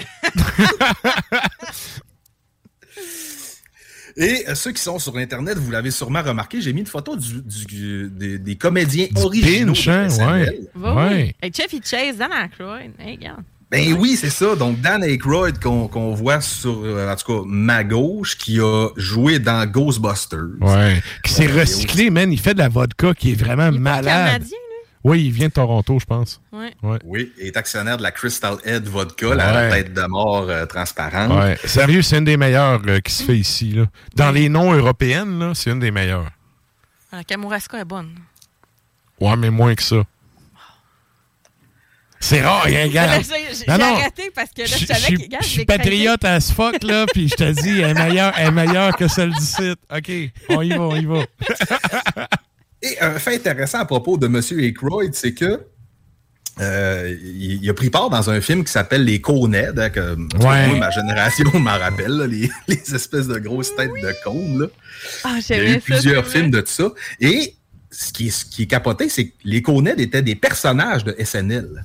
Et 4.16 4.44
euh, 4.48 4.54
ceux 4.54 4.72
qui 4.72 4.82
sont 4.82 4.98
sur 4.98 5.16
Internet, 5.16 5.58
vous 5.58 5.70
l'avez 5.70 5.90
sûrement 5.90 6.22
remarqué, 6.22 6.60
j'ai 6.60 6.72
mis 6.72 6.80
une 6.80 6.86
photo 6.86 7.16
du, 7.16 7.40
du- 7.42 8.10
des, 8.10 8.38
des 8.38 8.56
comédiens 8.56 9.06
originaux. 9.16 9.72
pinch, 9.72 9.88
hein, 9.88 10.08
ouais. 10.08 10.60
Ouais. 10.74 11.08
oui. 11.12 11.34
Hey, 11.42 11.52
Chevy 11.54 11.80
Chase, 11.84 12.16
Dan 12.18 12.30
Aykroyd. 12.32 12.92
Hey, 12.98 13.16
regarde. 13.16 13.42
Ben 13.70 13.92
oui, 13.96 14.16
c'est 14.16 14.30
ça. 14.30 14.56
Donc, 14.56 14.80
Dan 14.80 15.04
Aykroyd, 15.04 15.60
qu'on 15.60 16.12
voit 16.14 16.40
sur, 16.40 16.80
euh, 16.84 17.08
en 17.08 17.14
tout 17.14 17.32
cas, 17.32 17.42
ma 17.46 17.84
gauche, 17.84 18.36
qui 18.36 18.58
a 18.58 18.88
joué 18.96 19.38
dans 19.38 19.64
Ghostbusters. 19.64 20.40
Ouais. 20.60 21.00
Qui 21.22 21.32
s'est 21.32 21.46
Ouais, 21.46 21.60
recyclé, 21.60 22.10
man. 22.10 22.32
Il 22.32 22.40
fait 22.40 22.54
de 22.54 22.58
la 22.58 22.68
vodka 22.68 23.14
qui 23.14 23.30
est 23.30 23.34
vraiment 23.40 23.70
malade. 23.70 24.04
Canadien, 24.32 24.56
Oui, 25.02 25.24
il 25.24 25.32
vient 25.32 25.48
de 25.48 25.52
Toronto, 25.52 25.98
je 25.98 26.04
pense. 26.04 26.40
Ouais. 26.52 26.74
Ouais. 26.82 26.98
Oui, 27.04 27.32
il 27.38 27.46
est 27.46 27.56
actionnaire 27.56 27.96
de 27.96 28.02
la 28.02 28.10
Crystal 28.10 28.56
Head 28.64 28.86
Vodka, 28.86 29.34
la 29.34 29.70
tête 29.70 29.94
de 29.94 30.02
mort 30.02 30.46
euh, 30.50 30.66
transparente. 30.66 31.32
Ouais. 31.42 31.58
Sérieux, 31.64 32.02
c'est 32.02 32.18
une 32.18 32.24
des 32.24 32.36
meilleures 32.36 32.82
euh, 32.86 33.00
qui 33.00 33.12
se 33.12 33.22
fait 33.22 33.36
ici. 33.38 33.72
Là. 33.72 33.86
Dans 34.14 34.30
les 34.30 34.48
noms 34.50 34.72
européennes, 34.72 35.52
c'est 35.54 35.70
une 35.70 35.80
des 35.80 35.90
meilleures. 35.90 36.28
La 37.12 37.24
Kamouraska 37.24 37.78
est 37.80 37.84
bonne. 37.84 38.14
Ouais, 39.18 39.36
mais 39.36 39.50
moins 39.50 39.74
que 39.74 39.82
ça. 39.82 40.02
C'est 42.22 42.42
rare, 42.42 42.66
hein, 42.66 42.82
regarde. 42.84 43.22
J'ai 43.24 43.54
j'ai 43.54 43.64
Non, 43.66 43.78
non. 43.78 43.96
arrêté 43.96 44.30
parce 44.34 44.50
que 44.50 44.60
là, 44.60 44.66
je 44.66 44.84
savais 44.84 45.16
regarde, 45.16 45.42
je 45.42 45.48
suis 45.48 45.64
patriote 45.64 46.22
à 46.26 46.38
ce 46.40 46.52
fuck, 46.52 46.82
là, 46.82 47.06
puis 47.06 47.28
je 47.28 47.34
te 47.36 47.50
dis, 47.62 47.80
elle 47.80 47.90
est 47.90 47.94
meilleure, 47.94 48.34
elle 48.36 48.48
est 48.48 48.50
meilleure 48.50 48.94
que 48.94 49.08
celle 49.08 49.30
du 49.32 49.40
site. 49.44 49.78
OK, 49.90 50.10
on 50.50 50.60
y 50.60 50.68
va, 50.68 50.80
on 50.80 50.96
y 50.96 51.06
va. 51.06 51.20
Et 52.82 52.98
un 53.00 53.18
fait 53.18 53.34
intéressant 53.36 53.78
à 53.80 53.84
propos 53.84 54.16
de 54.16 54.26
M. 54.26 54.40
Aykroyd, 54.64 55.14
c'est 55.14 55.34
que 55.34 55.60
euh, 56.60 57.16
il, 57.22 57.62
il 57.62 57.70
a 57.70 57.74
pris 57.74 57.90
part 57.90 58.10
dans 58.10 58.28
un 58.28 58.40
film 58.40 58.64
qui 58.64 58.72
s'appelle 58.72 59.04
Les 59.04 59.20
Coned, 59.20 59.78
hein, 59.78 59.90
que 59.90 60.14
Ouais. 60.44 60.66
moi, 60.68 60.78
ma 60.78 60.90
génération 60.90 61.46
m'en 61.58 61.78
rappelle, 61.78 62.10
là, 62.12 62.26
les, 62.26 62.50
les 62.68 62.94
espèces 62.94 63.28
de 63.28 63.38
grosses 63.38 63.74
têtes 63.76 63.90
de 63.92 64.12
cônes. 64.24 64.68
Ah, 65.24 65.38
Il 65.48 65.56
y 65.56 65.60
a 65.60 65.64
eu 65.64 65.74
ça, 65.74 65.80
plusieurs 65.80 66.26
films 66.26 66.50
de 66.50 66.62
ça. 66.66 66.90
Et 67.20 67.54
ce 67.90 68.12
qui 68.12 68.28
est, 68.28 68.30
ce 68.30 68.44
qui 68.44 68.62
est 68.64 68.66
capoté, 68.66 69.08
c'est 69.08 69.28
que 69.28 69.34
les 69.44 69.62
Coned 69.62 69.98
étaient 70.00 70.22
des 70.22 70.34
personnages 70.36 71.04
de 71.04 71.14
SNL. 71.22 71.84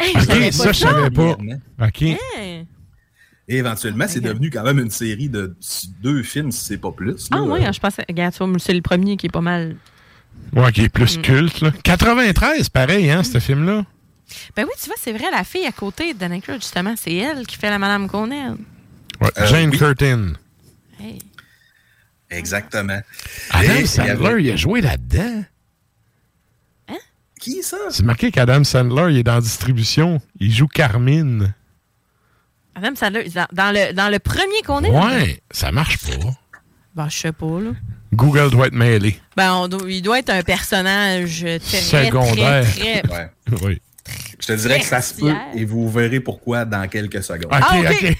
Hey, 0.00 0.14
OK, 0.16 0.52
ça, 0.52 0.72
je 0.72 0.78
savais 0.78 1.10
pas. 1.10 1.36
OK. 1.86 2.02
Hey. 2.02 2.66
Et 3.48 3.56
éventuellement, 3.56 4.06
c'est 4.08 4.20
devenu 4.20 4.50
quand 4.50 4.62
même 4.64 4.78
une 4.78 4.90
série 4.90 5.28
de 5.28 5.54
deux 6.00 6.22
films, 6.22 6.50
si 6.52 6.64
c'est 6.64 6.78
pas 6.78 6.90
plus. 6.92 7.28
Ah 7.30 7.42
oui, 7.42 7.60
je 7.72 7.78
pensais. 7.78 8.04
Regarde, 8.08 8.34
c'est 8.58 8.72
le 8.72 8.82
premier 8.82 9.16
qui 9.16 9.26
est 9.26 9.32
pas 9.32 9.40
mal. 9.40 9.76
Ouais, 10.54 10.70
qui 10.72 10.82
est 10.82 10.88
plus 10.88 11.18
Mm. 11.18 11.22
culte, 11.22 11.60
là. 11.60 11.70
93, 11.82 12.68
pareil, 12.68 13.10
hein, 13.10 13.22
ce 13.24 13.38
film-là. 13.38 13.84
Ben 14.56 14.64
oui, 14.64 14.70
tu 14.80 14.86
vois, 14.86 14.96
c'est 15.00 15.12
vrai, 15.12 15.30
la 15.30 15.44
fille 15.44 15.66
à 15.66 15.72
côté 15.72 16.14
de 16.14 16.18
Dan 16.18 16.32
Aykroyd, 16.32 16.60
justement, 16.60 16.94
c'est 16.96 17.14
elle 17.14 17.46
qui 17.46 17.56
fait 17.56 17.70
la 17.70 17.78
Madame 17.78 18.08
Conel. 18.08 18.56
Ouais, 19.20 19.30
Euh, 19.38 19.46
Jane 19.46 19.70
oui. 19.70 19.78
Curtin. 19.78 20.32
Hey. 21.00 21.18
Exactement. 22.30 23.00
Adam 23.50 23.72
Et 23.74 23.78
il 23.80 23.82
y 23.82 23.86
Sandler, 23.86 24.10
avait- 24.26 24.42
il 24.42 24.50
a 24.50 24.56
joué 24.56 24.80
là-dedans. 24.80 25.44
Qui 27.40 27.60
ça? 27.64 27.76
C'est 27.90 28.04
marqué 28.04 28.30
qu'Adam 28.30 28.62
Sandler, 28.62 29.12
il 29.14 29.18
est 29.18 29.22
dans 29.24 29.34
la 29.34 29.40
distribution. 29.40 30.20
Il 30.38 30.52
joue 30.52 30.68
Carmine. 30.68 31.52
Madame 32.76 32.94
Sandler, 32.94 33.28
dans, 33.30 33.48
dans 33.52 33.72
le, 33.74 33.92
dans 33.92 34.08
le 34.08 34.18
premier 34.20 34.62
qu'on 34.64 34.82
est. 34.84 34.90
Ouais, 34.90 35.42
ça 35.50 35.72
marche 35.72 35.98
pas. 35.98 36.30
Ben, 36.94 37.08
je 37.08 37.18
sais 37.18 37.32
pas, 37.32 37.58
là. 37.60 37.72
Google 38.12 38.50
doit 38.50 38.66
être 38.66 38.74
mêlé. 38.74 39.18
Ben, 39.36 39.52
on 39.54 39.68
il 39.88 40.02
doit 40.02 40.18
être 40.18 40.30
un 40.30 40.42
personnage 40.42 41.40
très, 41.40 41.58
Secondaire. 42.06 42.64
très, 42.70 43.02
très... 43.02 43.12
Ouais. 43.12 43.30
Oui. 43.62 43.80
Je 44.40 44.46
te 44.48 44.52
dirais 44.54 44.80
que 44.80 44.86
ça 44.86 45.00
se 45.00 45.14
peut 45.14 45.32
et 45.54 45.64
vous 45.64 45.88
verrez 45.90 46.18
pourquoi 46.20 46.64
dans 46.64 46.86
quelques 46.88 47.22
secondes. 47.22 47.44
OK, 47.52 47.60
Ah, 47.62 47.78
OK. 47.78 48.16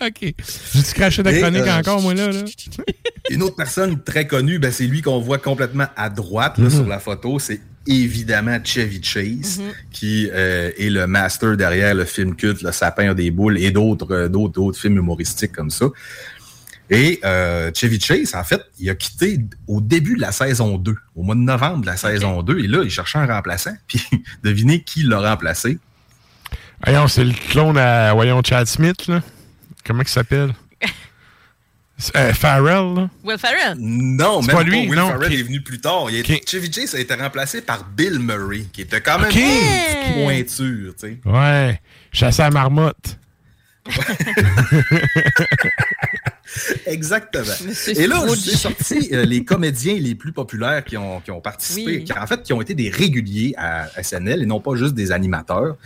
OK. 0.00 0.20
J'ai-tu 0.74 0.92
craché 0.94 1.22
de 1.22 1.30
chronique 1.30 1.62
euh, 1.62 1.78
encore, 1.78 2.00
moi, 2.00 2.14
là? 2.14 2.28
là? 2.30 2.40
Une 3.30 3.42
autre 3.42 3.56
personne 3.56 4.02
très 4.02 4.26
connue, 4.26 4.58
ben, 4.58 4.70
c'est 4.72 4.86
lui 4.86 5.02
qu'on 5.02 5.20
voit 5.20 5.38
complètement 5.38 5.86
à 5.96 6.08
droite 6.08 6.58
là, 6.58 6.64
Mhm. 6.64 6.70
sur 6.70 6.86
la 6.86 6.98
photo. 6.98 7.38
C'est 7.38 7.60
évidemment 7.86 8.58
Chevy 8.64 9.00
Chase, 9.02 9.58
Mhm. 9.58 9.64
qui 9.92 10.28
euh, 10.32 10.70
est 10.78 10.90
le 10.90 11.06
master 11.06 11.56
derrière 11.56 11.94
le 11.94 12.04
film 12.04 12.34
culte 12.34 12.62
Le 12.62 12.72
Sapin 12.72 13.10
a 13.10 13.14
des 13.14 13.30
boules 13.30 13.58
et 13.58 13.70
d'autres 13.70 14.12
euh, 14.14 14.28
d'autres 14.28 14.52
d'autres 14.54 14.78
films 14.78 14.96
humoristiques 14.98 15.52
comme 15.52 15.70
ça. 15.70 15.86
Et 16.88 17.18
euh, 17.24 17.70
Chevy 17.74 18.00
Chase, 18.00 18.34
en 18.34 18.44
fait, 18.44 18.62
il 18.78 18.88
a 18.90 18.94
quitté 18.94 19.40
au 19.66 19.80
début 19.80 20.14
de 20.16 20.20
la 20.20 20.30
saison 20.32 20.78
2, 20.78 20.94
au 21.16 21.22
mois 21.22 21.34
de 21.34 21.40
novembre 21.40 21.80
de 21.80 21.86
la 21.86 21.96
saison 21.96 22.42
2, 22.42 22.60
et 22.60 22.66
là, 22.68 22.82
il 22.84 22.90
cherchait 22.90 23.18
un 23.18 23.26
remplaçant. 23.26 23.74
Puis 23.88 24.00
devinez 24.44 24.82
qui 24.82 25.02
l'a 25.02 25.18
remplacé? 25.20 25.78
Voyons, 26.84 27.08
c'est 27.08 27.24
le 27.24 27.32
clone 27.50 27.76
à, 27.78 28.12
voyons, 28.14 28.40
Chad 28.44 28.66
Smith, 28.66 29.06
là. 29.08 29.20
Comment 29.84 30.02
il 30.02 30.08
s'appelle? 30.08 30.54
Euh, 32.14 32.34
Farrell, 32.34 32.94
là. 32.94 33.08
Will 33.24 33.38
Ferrell. 33.38 33.74
Non, 33.78 34.42
même 34.42 34.48
pas 34.48 34.56
pas. 34.56 34.62
lui, 34.64 34.86
Will 34.86 34.98
non. 34.98 35.06
Ferrell 35.08 35.32
Ok. 35.32 35.38
est 35.38 35.42
venu 35.44 35.62
plus 35.62 35.80
tard. 35.80 36.10
Il 36.10 36.16
a- 36.18 36.20
Ok. 36.20 36.42
Chevy 36.46 36.70
Chase 36.70 36.94
a 36.94 36.98
été 37.00 37.14
remplacé 37.14 37.62
par 37.62 37.84
Bill 37.88 38.18
Murray, 38.18 38.66
qui 38.70 38.82
était 38.82 39.00
quand 39.00 39.18
même 39.18 39.30
Ok. 39.30 39.36
une 39.36 39.42
petite 39.48 40.22
pointure, 40.22 40.92
tu 41.00 41.06
sais. 41.08 41.18
Ouais. 41.24 41.80
Chassé 42.12 42.42
à 42.42 42.50
marmotte. 42.50 43.18
Exactement. 46.86 47.44
Monsieur 47.66 47.98
Et 48.00 48.06
là, 48.06 48.16
je 48.16 48.20
Scrooge. 48.22 48.38
vous 48.38 48.50
ai 48.50 48.56
sorti 48.56 49.08
euh, 49.12 49.24
les 49.24 49.44
comédiens 49.44 49.94
les 49.94 50.14
plus 50.14 50.32
populaires 50.32 50.84
qui 50.84 50.96
ont, 50.96 51.20
qui 51.20 51.30
ont 51.30 51.40
participé, 51.40 51.98
Oui. 51.98 52.04
qui, 52.04 52.12
en 52.12 52.26
fait, 52.26 52.42
qui 52.42 52.52
ont 52.52 52.60
été 52.60 52.74
des 52.74 52.88
réguliers 52.90 53.54
à 53.56 53.88
SNL 54.02 54.42
et 54.42 54.46
non 54.46 54.60
pas 54.60 54.76
juste 54.76 54.94
des 54.94 55.12
animateurs. 55.12 55.76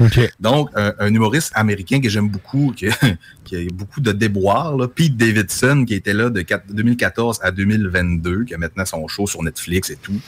Donc, 0.41 0.71
un, 0.75 0.93
un 0.99 1.15
humoriste 1.15 1.53
américain 1.55 2.01
que 2.01 2.09
j'aime 2.09 2.29
beaucoup, 2.29 2.73
qui, 2.77 2.87
qui 3.45 3.57
a 3.57 3.61
eu 3.61 3.69
beaucoup 3.69 4.01
de 4.01 4.13
déboires, 4.13 4.77
là, 4.77 4.87
Pete 4.89 5.17
Davidson, 5.17 5.85
qui 5.87 5.95
était 5.95 6.13
là 6.13 6.31
de 6.31 6.43
quat- 6.43 6.63
2014 6.71 7.41
à 7.43 7.51
2022, 7.51 8.45
qui 8.45 8.55
a 8.55 8.59
maintenant 8.59 8.85
son 8.85 9.07
show 9.09 9.27
sur 9.27 9.43
Netflix 9.43 9.91
et 9.91 9.97
tout. 9.97 10.21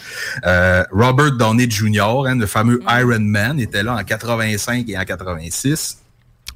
Euh, 0.46 0.82
Robert 0.90 1.32
Downey 1.32 1.68
Jr., 1.70 2.26
hein, 2.26 2.36
le 2.36 2.46
fameux 2.46 2.80
Mm. 2.82 3.00
Iron 3.00 3.20
Man, 3.20 3.60
était 3.60 3.82
là 3.82 3.94
en 3.96 4.02
85 4.02 4.88
et 4.88 4.96
en 4.98 5.04
86. 5.04 5.98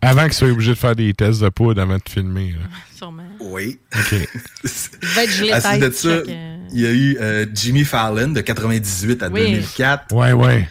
Avant 0.00 0.24
qu'il 0.24 0.32
soit 0.34 0.48
obligé 0.50 0.72
de 0.72 0.76
faire 0.78 0.94
des 0.96 1.12
tests 1.14 1.40
de 1.42 1.48
poudre 1.48 1.80
avant 1.82 1.96
de 1.96 2.02
filmer. 2.08 2.52
là. 2.52 2.66
Sûrement. 2.96 3.22
Oui. 3.40 3.78
OK. 3.94 4.12
Il 4.12 4.68
va 5.14 5.24
être 5.24 5.30
gelé 5.30 5.52
À 5.52 5.60
tête 5.60 5.80
de 5.80 5.90
ça, 5.90 6.08
euh, 6.08 6.56
il 6.72 6.80
y 6.80 6.86
a 6.86 6.90
eu 6.90 7.16
euh, 7.20 7.46
Jimmy 7.54 7.84
Fallon 7.84 8.28
de 8.28 8.40
98 8.40 9.22
à 9.22 9.28
Oui. 9.28 9.40
2004. 9.42 10.14
Ouais, 10.14 10.32
ouais. 10.32 10.68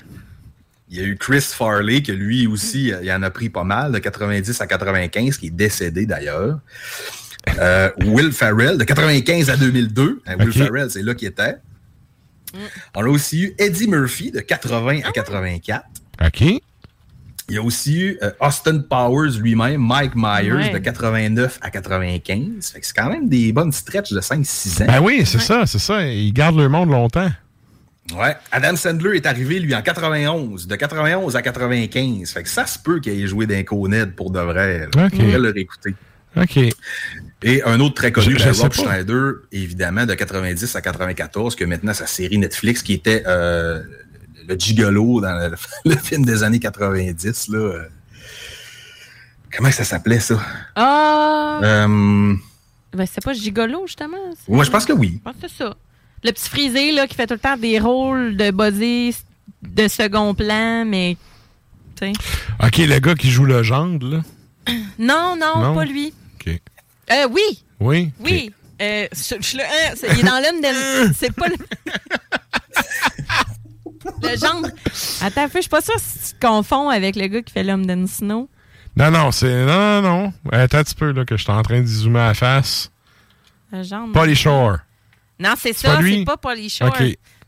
Il 0.89 0.97
y 0.97 1.01
a 1.01 1.03
eu 1.03 1.17
Chris 1.17 1.41
Farley, 1.41 2.01
que 2.03 2.11
lui 2.11 2.47
aussi, 2.47 2.91
il 3.01 3.11
en 3.11 3.23
a 3.23 3.29
pris 3.29 3.49
pas 3.49 3.63
mal, 3.63 3.91
de 3.91 3.99
90 3.99 4.61
à 4.61 4.67
95, 4.67 5.37
qui 5.37 5.47
est 5.47 5.49
décédé 5.49 6.05
d'ailleurs. 6.05 6.59
Euh, 7.59 7.89
Will 8.05 8.31
Farrell, 8.31 8.77
de 8.77 8.83
95 8.83 9.49
à 9.49 9.57
2002. 9.57 10.21
Hein, 10.25 10.35
Will. 10.39 10.53
Farrell, 10.53 10.89
c'est 10.89 11.01
là 11.01 11.13
qu'il 11.15 11.27
était. 11.27 11.57
On 12.95 13.03
a 13.03 13.07
aussi 13.07 13.41
eu 13.43 13.55
Eddie 13.57 13.87
Murphy, 13.87 14.31
de 14.31 14.39
80 14.39 15.01
à 15.03 15.11
84. 15.11 15.83
OK. 16.25 16.43
Il 17.47 17.55
y 17.55 17.57
a 17.59 17.61
aussi 17.61 17.99
eu 17.99 18.17
euh, 18.23 18.31
Austin 18.39 18.79
Powers 18.79 19.37
lui-même, 19.39 19.79
Mike 19.79 20.13
Myers, 20.15 20.51
Ouais. 20.51 20.69
de 20.71 20.77
89 20.79 21.59
à 21.61 21.69
95. 21.69 22.71
Fait 22.73 22.79
que 22.79 22.85
c'est 22.87 22.95
quand 22.95 23.09
même 23.09 23.29
des 23.29 23.53
bonnes 23.53 23.71
stretches 23.71 24.11
de 24.11 24.19
5-6 24.19 24.81
ans. 24.83 24.87
Ben 24.87 24.99
oui, 25.01 25.23
c'est 25.25 25.39
ça, 25.39 25.65
c'est 25.67 25.79
ça. 25.79 26.03
Ils 26.07 26.33
gardent 26.33 26.57
le 26.57 26.69
monde 26.69 26.89
longtemps. 26.89 27.29
Ouais. 28.15 28.35
Adam 28.51 28.75
Sandler 28.75 29.17
est 29.17 29.25
arrivé, 29.25 29.59
lui, 29.59 29.73
en 29.75 29.81
91, 29.81 30.67
de 30.67 30.75
91 30.75 31.35
à 31.35 31.41
95. 31.41 32.31
Fait 32.31 32.43
que 32.43 32.49
ça 32.49 32.65
se 32.65 32.77
peut 32.79 32.99
qu'il 32.99 33.19
ait 33.19 33.27
joué 33.27 33.45
d'un 33.47 33.63
Coned 33.63 34.15
pour 34.15 34.31
de 34.31 34.39
vrai. 34.39 34.79
là. 34.79 34.87
On 35.05 35.09
pourrait 35.09 35.39
le 35.39 35.49
réécouter. 35.51 35.95
OK. 36.37 36.59
Et 37.43 37.63
un 37.63 37.79
autre 37.79 37.95
très 37.95 38.11
connu, 38.11 38.37
je 38.37 38.43
ben, 38.43 38.51
Rob. 38.53 38.73
Schneider, 38.73 39.31
évidemment, 39.51 40.05
de 40.05 40.13
90 40.13 40.75
à 40.75 40.81
94, 40.81 41.55
que 41.55 41.63
maintenant 41.63 41.93
sa 41.93 42.07
série 42.07 42.37
Netflix, 42.37 42.81
qui 42.83 42.93
était 42.93 43.23
euh, 43.27 43.81
le 44.47 44.55
gigolo 44.55 45.21
dans 45.21 45.33
le, 45.49 45.55
le 45.91 45.95
film 45.97 46.25
des 46.25 46.43
années 46.43 46.59
90. 46.59 47.47
Là, 47.49 47.57
euh. 47.57 47.87
Comment 49.55 49.71
ça 49.71 49.83
s'appelait, 49.83 50.19
ça? 50.19 50.39
Ah! 50.75 51.59
Euh, 51.63 52.33
Ben, 52.93 53.05
c'est 53.11 53.23
pas 53.23 53.33
gigolo, 53.33 53.87
justement. 53.87 54.17
ouais, 54.47 54.65
je 54.65 54.71
pense 54.71 54.85
que 54.85 54.93
oui. 54.93 55.19
Je 55.25 55.31
pense 55.31 55.41
que 55.41 55.47
c'est 55.47 55.63
ça. 55.63 55.75
Le 56.23 56.31
petit 56.31 56.49
frisé, 56.49 56.91
là, 56.91 57.07
qui 57.07 57.15
fait 57.15 57.27
tout 57.27 57.35
le 57.35 57.39
temps 57.39 57.55
des 57.57 57.79
rôles 57.79 58.35
de 58.35 58.51
body 58.51 59.15
de 59.61 59.87
second 59.87 60.33
plan, 60.33 60.83
mais. 60.85 61.15
OK, 62.01 62.77
le 62.77 62.99
gars 62.99 63.15
qui 63.15 63.31
joue 63.31 63.45
le 63.45 63.63
gendre, 63.63 64.07
là. 64.07 64.21
Non, 64.99 65.35
non, 65.39 65.59
Non? 65.61 65.75
pas 65.75 65.85
lui. 65.85 66.13
OK. 66.39 66.59
Euh, 67.11 67.27
oui, 67.31 67.63
Oui? 67.79 68.11
oui. 68.19 68.51
Euh, 68.81 69.07
je- 69.13 69.35
je 69.39 69.57
le- 69.57 69.63
hein, 69.63 69.93
il 70.13 70.19
est 70.19 70.23
dans 70.23 70.41
l'homme 70.41 70.59
de. 70.61 71.13
C'est 71.17 71.31
pas 71.33 71.47
le. 71.47 71.55
Le 74.21 74.37
genre. 74.37 74.61
Attends, 75.21 75.47
je 75.53 75.59
suis 75.61 75.69
pas 75.69 75.81
sûre 75.81 75.99
si 75.99 76.29
tu 76.29 76.39
te 76.39 76.45
confonds 76.45 76.89
avec 76.89 77.15
le 77.15 77.27
gars 77.27 77.41
qui 77.41 77.53
fait 77.53 77.63
l'homme 77.63 77.85
de 77.85 78.05
Snow. 78.05 78.49
Non, 78.97 79.11
non, 79.11 79.31
c'est. 79.31 79.65
Non, 79.65 80.01
non, 80.01 80.01
non. 80.01 80.33
Attends 80.51 80.77
un 80.77 80.83
petit 80.83 80.95
peu, 80.95 81.11
là, 81.11 81.25
que 81.25 81.35
je 81.35 81.43
suis 81.43 81.51
en 81.51 81.61
train 81.61 81.81
de 81.81 81.85
zoomer 81.85 82.21
à 82.21 82.27
la 82.27 82.33
face. 82.33 82.91
Le 83.71 83.83
genre. 83.83 84.07
Polly 84.13 84.35
Shore. 84.35 84.77
Non, 85.39 85.53
c'est 85.57 85.73
ça, 85.73 85.99
c'est 86.01 86.23
pas 86.23 86.37
Polly 86.37 86.69
Shore. 86.69 86.95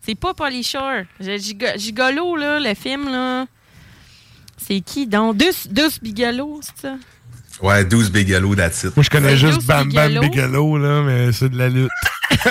C'est 0.01 0.15
pas 0.15 0.34
Polly 0.34 0.63
Shore. 0.63 1.03
Gigolo, 1.19 2.35
là, 2.35 2.59
le 2.59 2.73
film, 2.73 3.09
là. 3.09 3.45
C'est 4.57 4.81
qui 4.81 5.07
donc? 5.07 5.38
Douce, 5.38 5.67
Douce 5.69 5.99
Bigelow, 6.01 6.59
c'est 6.61 6.88
ça? 6.88 6.95
Ouais, 7.61 7.85
12 7.85 8.11
Bigelow, 8.11 8.55
that's 8.55 8.84
it. 8.84 8.95
Moi, 8.95 9.03
je 9.03 9.09
connais 9.09 9.38
juste 9.38 9.65
Bam 9.65 9.91
Bam. 9.91 10.19
Bigelow, 10.19 10.77
là, 10.77 11.01
mais 11.01 11.31
c'est 11.31 11.49
de 11.49 11.57
la 11.57 11.69
lutte. 11.69 11.89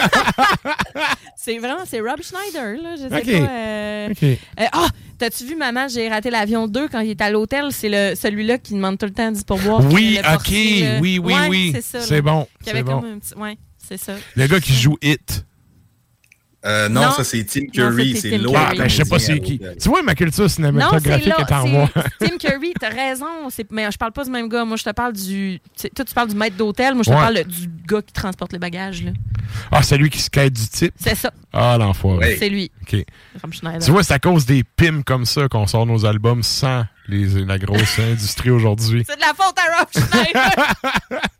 C'est 1.36 1.58
vraiment, 1.58 1.82
c'est 1.86 2.00
Rob 2.00 2.20
Schneider, 2.22 2.76
là. 2.82 2.96
Je 2.96 3.02
sais 3.02 3.08
pas. 3.08 3.50
euh, 3.50 4.08
euh, 4.22 4.64
Ah! 4.72 4.88
T'as-tu 5.18 5.44
vu, 5.46 5.54
maman, 5.56 5.86
j'ai 5.88 6.08
raté 6.08 6.28
l'avion 6.28 6.66
2 6.66 6.88
quand 6.88 7.00
il 7.00 7.10
est 7.10 7.20
à 7.22 7.30
l'hôtel? 7.30 7.68
C'est 7.70 7.88
le, 7.88 8.14
celui-là 8.16 8.58
qui 8.58 8.74
demande 8.74 8.98
tout 8.98 9.06
le 9.06 9.12
temps 9.12 9.30
du 9.32 9.42
pourboire. 9.44 9.80
Oui, 9.92 10.18
portier, 10.22 10.82
OK. 10.96 11.00
Oui, 11.02 11.18
oui, 11.18 11.32
Ouais, 11.34 11.48
oui. 11.48 11.70
C'est 11.74 11.82
ça. 11.82 12.00
C'est 12.62 12.82
bon, 12.82 12.90
comme 12.90 13.00
bon. 13.02 13.12
un 13.14 13.18
petit- 13.18 13.34
Ouais, 13.38 13.56
c'est 13.88 13.96
ça. 13.96 14.12
Le 14.34 14.46
gars 14.46 14.60
qui 14.60 14.74
joue 14.74 14.96
Hit. 15.02 15.44
Euh, 16.66 16.88
non, 16.88 17.02
Non. 17.02 17.10
ça 17.12 17.22
c'est 17.24 17.44
Tim 17.44 17.60
Non, 17.60 17.66
Curry, 17.72 18.16
c'est 18.16 18.38
l'autre. 18.38 18.58
Ah, 18.60 18.72
ben, 18.76 18.88
je 18.88 18.96
sais 18.96 19.04
pas 19.08 19.18
c'est 19.18 19.38
qui. 19.38 19.60
Tu 19.80 19.88
vois, 19.88 20.02
ma 20.02 20.14
culture 20.14 20.42
Non, 20.44 20.48
cinématographique 20.48 21.26
là. 21.26 21.36
est 21.48 21.52
en 21.52 21.68
moi. 21.68 21.88
Tim 22.18 22.36
Curry, 22.38 22.72
t'as 22.78 22.88
raison. 22.90 23.26
Mais 23.70 23.88
je 23.90 23.96
parle 23.96 24.12
pas 24.12 24.24
du 24.24 24.30
même 24.30 24.48
gars. 24.48 24.64
Moi, 24.64 24.76
je 24.76 24.82
te 24.84 24.90
parle 24.90 25.12
du. 25.12 25.60
Toi, 25.94 26.04
tu 26.04 26.14
parles 26.14 26.28
du 26.28 26.34
maître 26.36 26.56
d'hôtel. 26.56 26.94
Moi, 26.94 27.02
je 27.04 27.10
te 27.10 27.14
Ouais. 27.14 27.20
parle 27.22 27.44
du 27.44 27.68
gars 27.86 28.02
qui 28.02 28.12
transporte 28.12 28.52
les 28.52 28.58
bagages. 28.58 29.02
là. 29.04 29.12
Ah, 29.70 29.82
c'est 29.82 29.96
lui 29.96 30.10
qui 30.10 30.18
se 30.20 30.28
quête 30.28 30.52
du 30.52 30.66
type? 30.66 30.92
C'est 30.98 31.14
ça. 31.14 31.30
Ah, 31.52 31.76
l'enfoiré. 31.78 32.36
C'est 32.38 32.48
lui. 32.48 32.70
OK. 32.82 33.04
Tu 33.84 33.90
vois, 33.92 34.02
c'est 34.02 34.14
à 34.14 34.18
cause 34.18 34.44
des 34.44 34.64
pims 34.64 35.02
comme 35.04 35.24
ça 35.24 35.48
qu'on 35.48 35.66
sort 35.68 35.86
nos 35.86 36.04
albums 36.04 36.42
sans 36.42 36.84
les, 37.06 37.44
la 37.44 37.58
grosse 37.58 37.98
industrie 38.10 38.50
aujourd'hui. 38.50 39.04
C'est 39.08 39.14
de 39.16 39.20
la 39.20 39.28
faute 39.34 39.56
à 39.56 39.78
Rob 39.78 39.88
Schneider. 39.92 41.20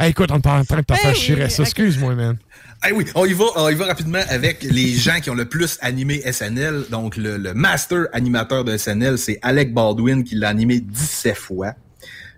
Hey, 0.00 0.10
écoute, 0.10 0.30
on 0.32 0.40
est 0.40 0.46
en 0.48 0.64
train 0.64 0.78
de 0.78 0.82
t'en 0.82 0.96
faire 0.96 1.14
chier. 1.14 1.40
Excuse-moi, 1.40 2.16
man. 2.16 2.36
Ah 2.86 2.88
oui, 2.94 3.06
on 3.14 3.24
y, 3.24 3.32
va, 3.32 3.44
on 3.56 3.68
y 3.70 3.74
va 3.74 3.86
rapidement 3.86 4.20
avec 4.28 4.62
les 4.62 4.92
gens 4.94 5.18
qui 5.20 5.30
ont 5.30 5.34
le 5.34 5.46
plus 5.46 5.78
animé 5.80 6.20
SNL. 6.30 6.84
Donc, 6.90 7.16
le, 7.16 7.38
le 7.38 7.54
master 7.54 8.08
animateur 8.12 8.62
de 8.62 8.76
SNL, 8.76 9.16
c'est 9.16 9.38
Alec 9.40 9.72
Baldwin 9.72 10.22
qui 10.22 10.34
l'a 10.34 10.50
animé 10.50 10.80
17 10.80 11.34
fois. 11.34 11.72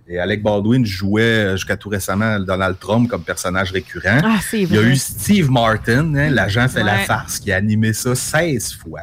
Et 0.09 0.21
Alec 0.21 0.45
Baldwin 0.45 0.85
jouait 0.87 1.51
jusqu'à 1.57 1.77
tout 1.77 1.89
récemment 1.89 2.39
Donald 2.39 2.79
Trump 2.79 3.09
comme 3.11 3.25
personnage 3.25 3.73
récurrent. 3.73 4.21
Ah, 4.23 4.39
c'est 4.41 4.61
Il 4.63 4.73
y 4.73 4.79
a 4.79 4.83
vrai. 4.83 4.91
eu 4.91 4.97
Steve 4.97 5.51
Martin, 5.51 6.15
hein, 6.15 6.31
l'agent 6.31 6.69
fait 6.69 6.85
la 6.85 6.99
farce, 6.99 7.41
qui 7.41 7.51
a 7.51 7.57
animé 7.57 7.93
ça 7.93 8.15
16 8.15 8.75
fois. 8.75 9.01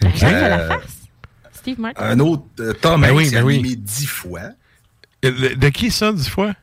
L'agent 0.00 0.16
fait 0.28 0.48
la 0.48 0.60
Euh, 0.60 0.68
farce? 0.68 0.92
Steve 1.52 1.78
Martin? 1.78 2.02
Un 2.02 2.18
autre, 2.20 2.44
euh, 2.60 2.72
Tom 2.72 3.02
Ben 3.02 3.10
Hanks, 3.10 3.16
oui, 3.18 3.28
a 3.28 3.30
ben 3.40 3.42
oui. 3.44 3.54
animé 3.58 3.76
10 3.76 4.06
fois. 4.06 4.40
De 5.22 5.68
qui 5.68 5.90
ça, 5.90 6.10
dix 6.12 6.28
fois? 6.28 6.54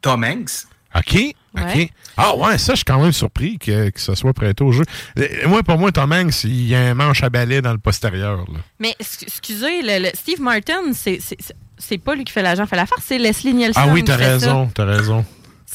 Tom 0.00 0.24
Hanks. 0.24 0.66
OK. 0.96 1.34
OK. 1.56 1.88
Ah 2.16 2.36
ouais, 2.36 2.58
ça, 2.58 2.72
je 2.72 2.78
suis 2.78 2.84
quand 2.84 3.00
même 3.00 3.12
surpris 3.12 3.58
que, 3.58 3.90
que 3.90 4.00
ça 4.00 4.14
soit 4.14 4.32
prêté 4.32 4.62
au 4.64 4.72
jeu. 4.72 4.82
Euh, 5.18 5.26
Moi, 5.46 5.62
pour 5.62 5.78
moi, 5.78 5.90
Tom 5.92 6.12
Hanks, 6.12 6.44
il 6.44 6.66
y 6.68 6.74
a 6.74 6.80
un 6.80 6.94
manche 6.94 7.22
à 7.22 7.30
balai 7.30 7.62
dans 7.62 7.72
le 7.72 7.78
postérieur. 7.78 8.38
là. 8.52 8.58
Mais 8.78 8.94
excu- 9.00 9.24
excusez, 9.26 9.82
le, 9.82 10.04
le- 10.04 10.10
Steve 10.14 10.40
Martin, 10.40 10.92
c'est- 10.92 11.18
pas 12.04 12.14
lui 12.14 12.24
qui 12.24 12.32
fait 12.32 12.42
l'agent 12.42 12.66
fait 12.66 12.76
la 12.76 12.86
farce, 12.86 13.02
c'est 13.06 13.18
Leslie 13.18 13.54
Nielsen. 13.54 13.82
Ah 13.86 13.92
oui, 13.92 14.02
t'as 14.04 14.16
raison, 14.16 14.70
t'as 14.74 14.84
raison. 14.84 15.24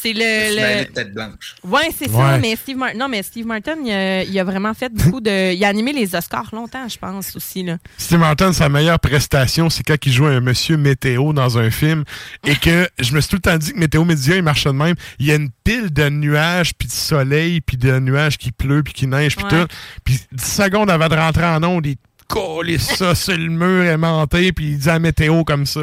C'est 0.04 0.12
le. 0.14 0.82
Le... 0.82 0.86
tête 0.92 1.14
blanche. 1.14 1.56
Ouais, 1.64 1.90
c'est 1.98 2.10
ça, 2.10 2.38
mais 2.38 2.56
Steve 2.58 2.76
Martin. 2.78 2.98
Non, 2.98 3.08
mais 3.08 3.24
Steve 3.24 3.46
Martin, 3.46 3.76
il 3.84 3.92
a, 3.92 4.24
il 4.24 4.38
a 4.38 4.44
vraiment 4.44 4.74
fait 4.74 4.90
beaucoup 4.94 5.22
de. 5.22 5.54
Il 5.54 5.64
a 5.64 5.70
animé 5.70 5.94
les 5.94 6.14
Oscars 6.14 6.50
longtemps, 6.52 6.88
je 6.90 6.98
pense 6.98 7.34
aussi. 7.38 7.64
Là. 7.64 7.78
Steve 7.98 8.20
Martin, 8.20 8.52
sa 8.52 8.68
meilleure 8.68 9.00
prestation, 9.00 9.70
c'est 9.70 9.84
quand 9.84 9.96
il 10.06 10.12
joue 10.12 10.26
un 10.26 10.42
monsieur 10.42 10.76
météo 10.76 11.32
dans 11.32 11.58
un 11.58 11.72
film 11.72 12.04
et 12.46 12.56
que 12.58 12.88
je 13.00 13.14
me 13.16 13.22
suis 13.22 13.30
tout 13.30 13.38
le 13.38 13.42
temps 13.42 13.58
dit 13.58 13.72
que 13.72 13.80
Météo 13.80 14.04
Média, 14.04 14.36
il 14.36 14.44
marche 14.44 14.66
de 14.66 14.72
même. 14.72 14.96
Il 15.20 15.26
y 15.26 15.32
a 15.32 15.36
une 15.36 15.50
pile 15.64 15.92
de 15.94 16.10
nuages, 16.10 16.74
puis 16.74 16.90
de 16.90 16.94
soleil, 16.94 17.62
puis 17.62 17.78
de 17.78 17.98
nuages 18.00 18.38
qui 18.38 18.52
pleut, 18.52 18.84
puis 18.84 18.94
qui 18.94 19.08
neige, 19.08 19.38
puis 19.38 19.46
Ouais. 19.46 19.62
tout. 19.62 19.68
Puis 20.04 20.20
10 20.34 20.44
secondes 20.44 20.90
avant 20.90 21.08
de 21.08 21.16
rentrer 21.16 21.46
en 21.46 21.64
onde, 21.64 21.86
il 21.86 21.96
colle 22.28 22.78
ça 22.78 23.16
sur 23.16 23.38
le 23.38 23.48
mur 23.48 23.84
aimanté, 23.86 24.52
puis 24.52 24.72
il 24.72 24.78
dit 24.80 24.88
la 24.88 25.00
météo 25.00 25.46
comme 25.46 25.66
ça. 25.66 25.82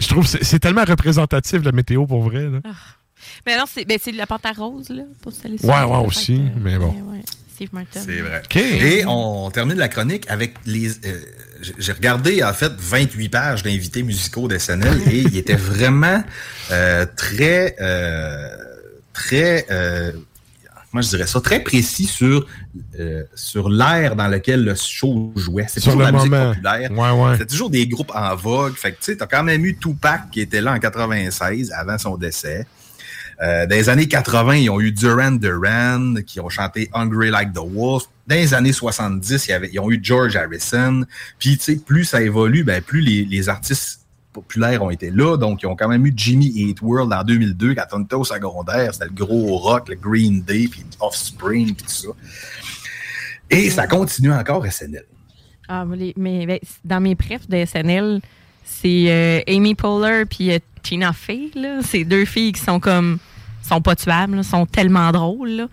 Je 0.00 0.08
trouve 0.08 0.24
que 0.24 0.44
c'est- 0.44 0.58
tellement 0.58 0.84
représentatif, 0.84 1.62
la 1.62 1.72
météo, 1.72 2.06
pour 2.06 2.22
vrai. 2.22 2.48
Là. 2.48 2.60
Mais 3.46 3.56
non, 3.56 3.64
c'est 3.72 3.84
ben, 3.84 3.98
la 4.16 4.26
à 4.46 4.52
rose, 4.52 4.88
là, 4.88 5.02
pour 5.22 5.32
se 5.32 5.46
laisser. 5.46 5.66
Ouais, 5.66 5.82
ouais, 5.84 6.06
aussi, 6.06 6.40
mais 6.58 6.78
bon. 6.78 6.88
Ouais, 7.12 7.20
Steve 7.54 7.68
Martin. 7.72 8.00
C'est 8.04 8.20
vrai. 8.20 8.40
OK. 8.44 8.56
Et 8.56 9.04
on 9.06 9.50
termine 9.50 9.76
la 9.76 9.88
chronique 9.88 10.24
avec 10.30 10.54
les. 10.64 10.90
euh, 11.06 11.20
j'ai- 11.60 11.92
regardé 11.92 12.42
en 12.42 12.54
fait 12.54 12.72
28 12.78 13.28
pages 13.28 13.62
d'invités 13.62 14.02
musicaux 14.02 14.48
de 14.48 14.56
SNL 14.56 15.02
et 15.10 15.18
il 15.18 15.36
était 15.36 15.54
vraiment 15.56 16.24
euh, 16.70 17.04
très 17.14 17.76
euh, 17.80 18.48
très 19.12 19.66
euh, 19.70 20.12
moi 20.92 21.02
je 21.02 21.08
dirais 21.08 21.26
ça 21.26 21.40
très 21.40 21.60
précis 21.60 22.06
sur 22.06 22.46
euh, 22.98 23.22
sur 23.34 23.68
l'air 23.68 24.16
dans 24.16 24.28
lequel 24.28 24.64
le 24.64 24.74
show 24.74 25.32
jouait. 25.36 25.66
C'est 25.68 25.80
toujours 25.80 25.98
de 25.98 26.04
la 26.04 26.12
musique 26.12 26.30
populaire. 26.30 26.90
Ouais, 26.90 27.10
ouais. 27.10 27.36
C'est 27.38 27.46
toujours 27.46 27.70
des 27.70 27.86
groupes 27.86 28.12
en 28.14 28.34
vogue. 28.34 28.74
Fait 28.74 28.92
que 28.92 28.98
tu 28.98 29.04
sais, 29.04 29.16
t'as 29.16 29.26
quand 29.26 29.44
même 29.44 29.64
eu 29.64 29.76
Tupac 29.76 30.30
qui 30.30 30.40
était 30.40 30.60
là 30.60 30.72
en 30.72 30.78
96 30.78 31.72
avant 31.72 31.98
son 31.98 32.16
décès. 32.16 32.66
Euh, 33.42 33.66
dans 33.66 33.74
les 33.74 33.88
années 33.88 34.08
80, 34.08 34.56
ils 34.56 34.70
ont 34.70 34.80
eu 34.80 34.92
Duran 34.92 35.32
Duran 35.32 36.16
qui 36.26 36.40
ont 36.40 36.50
chanté 36.50 36.90
Hungry 36.92 37.30
Like 37.30 37.52
the 37.52 37.60
Wolf. 37.64 38.04
Dans 38.26 38.36
les 38.36 38.52
années 38.52 38.72
70, 38.72 39.46
il 39.46 39.50
y 39.50 39.54
avait, 39.54 39.70
ils 39.72 39.80
ont 39.80 39.90
eu 39.90 39.98
George 40.02 40.36
Harrison. 40.36 41.04
Puis, 41.38 41.56
tu 41.56 41.64
sais, 41.64 41.76
plus 41.76 42.04
ça 42.04 42.20
évolue, 42.20 42.64
ben, 42.64 42.82
plus 42.82 43.00
les, 43.00 43.24
les 43.24 43.48
artistes 43.48 43.99
populaires 44.32 44.82
ont 44.82 44.90
été 44.90 45.10
là. 45.10 45.36
Donc, 45.36 45.62
ils 45.62 45.66
ont 45.66 45.76
quand 45.76 45.88
même 45.88 46.06
eu 46.06 46.12
Jimmy 46.16 46.46
Eat 46.46 46.80
World 46.82 47.12
en 47.12 47.24
2002 47.24 47.74
quand 47.74 47.84
on 47.92 48.02
était 48.02 48.14
au 48.14 48.24
secondaire. 48.24 48.94
C'était 48.94 49.06
le 49.06 49.12
gros 49.12 49.56
rock, 49.58 49.88
le 49.88 49.96
Green 49.96 50.42
Day, 50.42 50.68
puis 50.70 50.84
Offspring, 51.00 51.74
puis 51.74 51.84
tout 51.84 51.92
ça. 51.92 52.08
Et 53.50 53.70
ça 53.70 53.86
continue 53.86 54.32
encore 54.32 54.64
SNL. 54.66 55.04
Ah, 55.68 55.84
mais 55.84 56.12
mais 56.16 56.46
ben, 56.46 56.58
dans 56.84 57.00
mes 57.00 57.14
prefs 57.14 57.48
de 57.48 57.64
SNL, 57.64 58.20
c'est 58.64 59.04
euh, 59.08 59.40
Amy 59.46 59.74
Poehler 59.74 60.24
puis 60.24 60.52
euh, 60.52 60.58
Tina 60.82 61.12
Fey. 61.12 61.50
là. 61.54 61.80
C'est 61.82 62.04
deux 62.04 62.24
filles 62.24 62.52
qui 62.52 62.60
sont 62.60 62.80
comme. 62.80 63.18
sont 63.62 63.80
pas 63.80 63.96
tuables, 63.96 64.42
sont 64.44 64.66
tellement 64.66 65.10
drôles. 65.12 65.50
là. 65.50 65.68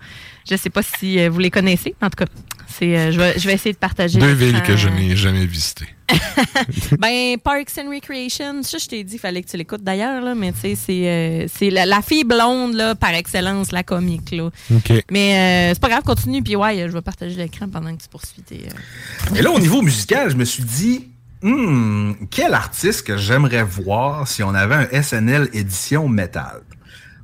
Je 0.48 0.56
sais 0.56 0.70
pas 0.70 0.82
si 0.82 1.20
euh, 1.20 1.28
vous 1.30 1.38
les 1.38 1.50
connaissez, 1.50 1.94
mais 2.00 2.06
en 2.06 2.10
tout 2.10 2.24
cas, 2.24 2.30
C'est, 2.68 2.96
euh, 2.96 3.12
je, 3.12 3.18
vais, 3.18 3.38
je 3.38 3.46
vais 3.46 3.54
essayer 3.54 3.72
de 3.72 3.78
partager. 3.78 4.18
Deux 4.18 4.32
villes 4.32 4.62
que 4.62 4.76
je 4.76 4.88
n'ai 4.88 5.16
jamais 5.16 5.46
visitées. 5.46 5.88
Ben, 6.98 7.36
Parks 7.42 7.78
and 7.78 7.90
Recreation, 7.90 8.62
ça, 8.62 8.78
je 8.78 8.86
t'ai 8.86 9.04
dit, 9.04 9.14
il 9.14 9.18
fallait 9.18 9.42
que 9.42 9.48
tu 9.50 9.56
l'écoutes 9.56 9.82
d'ailleurs, 9.82 10.22
là, 10.22 10.34
mais 10.34 10.52
tu 10.52 10.60
sais, 10.60 10.74
c'est, 10.74 11.06
euh, 11.08 11.46
c'est 11.52 11.70
la, 11.70 11.86
la 11.86 12.00
fille 12.02 12.24
blonde, 12.24 12.74
là, 12.74 12.94
par 12.94 13.10
excellence, 13.14 13.72
la 13.72 13.82
comique, 13.82 14.30
là. 14.30 14.50
OK. 14.74 14.92
Mais 15.10 15.70
euh, 15.70 15.74
c'est 15.74 15.80
pas 15.80 15.88
grave, 15.88 16.02
continue, 16.04 16.42
puis 16.42 16.56
ouais, 16.56 16.86
je 16.86 16.92
vais 16.92 17.02
partager 17.02 17.36
l'écran 17.36 17.68
pendant 17.68 17.94
que 17.94 18.02
tu 18.02 18.08
poursuis 18.08 18.42
tes. 18.42 18.66
euh, 18.66 19.36
Et 19.36 19.42
là, 19.42 19.50
au 19.50 19.58
niveau 19.60 19.82
musical, 19.82 20.30
je 20.30 20.36
me 20.36 20.44
suis 20.44 20.62
dit, 20.64 21.08
Hmm, 21.40 22.14
quel 22.32 22.52
artiste 22.52 23.06
que 23.06 23.16
j'aimerais 23.16 23.62
voir 23.62 24.26
si 24.26 24.42
on 24.42 24.52
avait 24.54 24.74
un 24.92 25.02
SNL 25.02 25.48
édition 25.52 26.08
métal? 26.08 26.62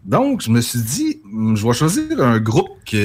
Donc, 0.04 0.42
je 0.42 0.50
me 0.50 0.60
suis 0.60 0.80
dit, 0.80 1.20
je 1.54 1.66
vais 1.66 1.72
choisir 1.72 2.20
un 2.20 2.38
groupe 2.38 2.76
qui 2.84 2.98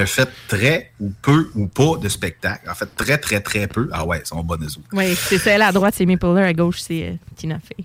a 0.00 0.06
fait 0.06 0.28
très 0.46 0.92
ou 1.00 1.10
peu 1.22 1.50
ou 1.56 1.66
pas 1.66 1.96
de 2.00 2.08
spectacles. 2.08 2.70
En 2.70 2.74
fait, 2.74 2.88
très, 2.96 3.18
très, 3.18 3.40
très 3.40 3.66
peu. 3.66 3.88
Ah 3.92 4.04
ouais, 4.06 4.20
ils 4.24 4.26
sont 4.28 4.40
bonnes 4.44 4.62
autres. 4.64 4.78
Oui, 4.92 5.16
c'est 5.16 5.38
celle 5.38 5.62
à 5.62 5.72
droite, 5.72 5.94
c'est 5.96 6.06
Maple 6.06 6.38
à 6.38 6.52
gauche, 6.52 6.78
c'est 6.80 7.02
euh, 7.08 7.12
Tina 7.36 7.58
Fey. 7.58 7.84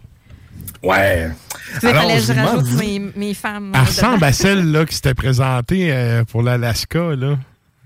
Ouais. 0.83 1.31
Tu 1.73 1.87
fallait 1.87 2.17
que 2.17 2.21
je 2.23 2.33
rajoute 2.33 2.65
vous- 2.65 2.77
mes, 2.77 2.99
mes 3.15 3.33
femmes. 3.33 3.71
Elle 3.73 3.81
euh, 3.81 3.83
ressemble 3.85 4.23
à 4.23 4.31
celle 4.31 4.71
là, 4.71 4.85
qui 4.85 4.93
s'était 4.93 5.15
présentée 5.15 5.91
euh, 5.91 6.23
pour 6.25 6.43
l'Alaska, 6.43 7.15
là, 7.15 7.39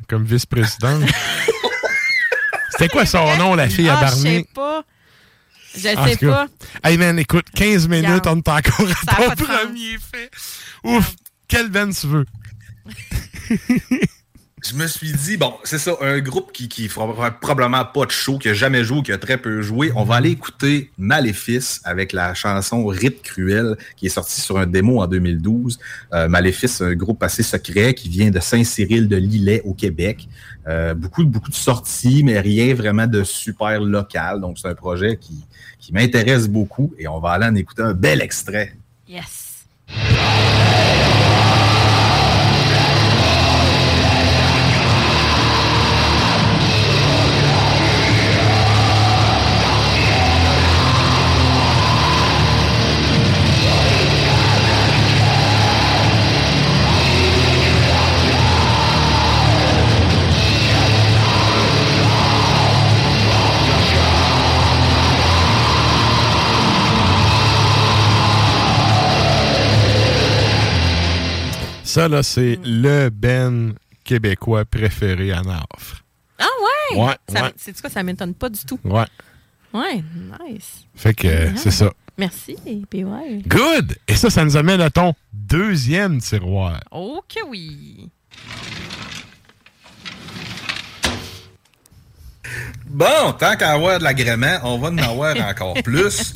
comme 0.10 0.26
vice-présidente. 0.26 1.04
C'était 2.72 2.90
quoi 2.90 3.06
son 3.06 3.36
nom, 3.38 3.56
la 3.56 3.70
fille 3.70 3.88
à 3.90 3.98
Ah, 3.98 4.08
je 4.08 4.16
Barney? 4.24 4.40
sais 4.40 4.48
pas. 4.54 4.84
Je 5.76 5.80
sais 5.80 6.18
pas. 6.26 6.48
Hey 6.84 6.98
man, 6.98 7.20
écoute, 7.20 7.46
15 7.56 7.88
minutes, 7.88 8.26
on 8.26 8.38
est 8.38 8.48
encore 8.48 8.56
à 8.56 8.62
pas 8.62 9.36
ton 9.36 9.46
sens. 9.46 9.62
premier 9.62 9.98
fait. 10.00 10.32
Ouf, 10.84 11.16
quelle 11.48 11.70
veine 11.70 11.94
tu 11.94 12.08
veux? 12.08 12.26
Je 14.62 14.76
me 14.76 14.88
suis 14.88 15.14
dit, 15.14 15.38
bon, 15.38 15.54
c'est 15.64 15.78
ça, 15.78 15.96
un 16.02 16.20
groupe 16.20 16.52
qui, 16.52 16.68
qui 16.68 16.90
fera 16.90 17.32
probablement 17.32 17.86
pas 17.86 18.06
de 18.06 18.12
show, 18.12 18.38
qui 18.38 18.50
a 18.50 18.54
jamais 18.54 18.84
joué, 18.84 19.04
qui 19.04 19.14
a 19.14 19.18
très 19.18 19.38
peu 19.38 19.62
joué. 19.62 19.92
On 19.96 20.04
va 20.04 20.16
aller 20.16 20.32
écouter 20.32 20.92
Maléfice 20.98 21.80
avec 21.86 22.12
la 22.12 22.34
chanson 22.34 22.86
Rite 22.86 23.22
Cruel, 23.22 23.78
qui 23.96 24.08
est 24.08 24.10
sortie 24.10 24.42
sur 24.42 24.58
un 24.58 24.66
démo 24.66 25.02
en 25.02 25.08
2012. 25.08 25.80
Euh, 26.14 26.28
Maléfice, 26.28 26.82
un 26.82 26.94
groupe 26.94 27.24
assez 27.24 27.44
secret 27.44 27.94
qui 27.94 28.10
vient 28.10 28.32
de 28.32 28.40
Saint-Cyril 28.40 29.08
de 29.08 29.16
Lillet 29.16 29.62
au 29.64 29.74
Québec. 29.74 30.28
Euh, 30.68 30.94
beaucoup, 30.94 31.24
beaucoup 31.24 31.50
de 31.50 31.56
sorties, 31.56 32.24
mais 32.26 32.40
rien 32.42 32.74
vraiment 32.74 33.08
de 33.08 33.24
super 33.24 33.80
local. 33.80 34.42
Donc, 34.42 34.60
c'est 34.60 34.68
un 34.68 34.76
projet 34.76 35.16
qui, 35.16 35.46
qui 35.80 35.94
m'intéresse 35.94 36.48
beaucoup 36.48 36.94
et 36.98 37.08
on 37.08 37.20
va 37.20 37.32
aller 37.32 37.46
en 37.46 37.56
écouter 37.56 37.82
un 37.82 37.94
bel 37.94 38.22
extrait. 38.22 38.76
Yes. 39.08 39.66
Ça, 71.90 72.08
là, 72.08 72.22
c'est 72.22 72.58
Mm. 72.58 72.64
le 72.66 73.10
Ben 73.10 73.74
québécois 74.04 74.64
préféré 74.64 75.32
à 75.32 75.42
Nafre. 75.42 76.04
Ah 76.38 76.46
ouais? 76.94 77.02
Ouais, 77.04 77.16
Ça, 77.28 77.44
ouais. 77.46 77.54
C'est 77.58 77.82
quoi, 77.82 77.90
ça 77.90 78.04
m'étonne 78.04 78.36
pas 78.36 78.50
du 78.50 78.60
tout. 78.64 78.80
Ouais. 78.84 79.06
Ouais, 79.74 80.04
nice. 80.48 80.86
Fait 80.96 81.14
que 81.16 81.28
euh, 81.28 81.56
c'est 81.56 81.72
ça. 81.72 81.92
Merci, 82.18 82.56
puis 82.90 83.04
ouais. 83.04 83.42
Good! 83.48 83.96
Et 84.08 84.14
ça, 84.16 84.30
ça 84.30 84.44
nous 84.46 84.56
amène 84.56 84.82
à 84.82 84.90
ton 84.92 85.14
deuxième 85.34 86.20
tiroir. 86.22 86.80
Ok, 86.92 87.38
oui. 87.48 88.10
Bon, 92.90 93.34
tant 93.38 93.56
qu'à 93.56 93.72
avoir 93.72 94.00
de 94.00 94.04
l'agrément, 94.04 94.60
on 94.64 94.80
va 94.80 94.90
en 94.90 94.98
avoir 94.98 95.36
encore 95.50 95.76
plus. 95.84 96.34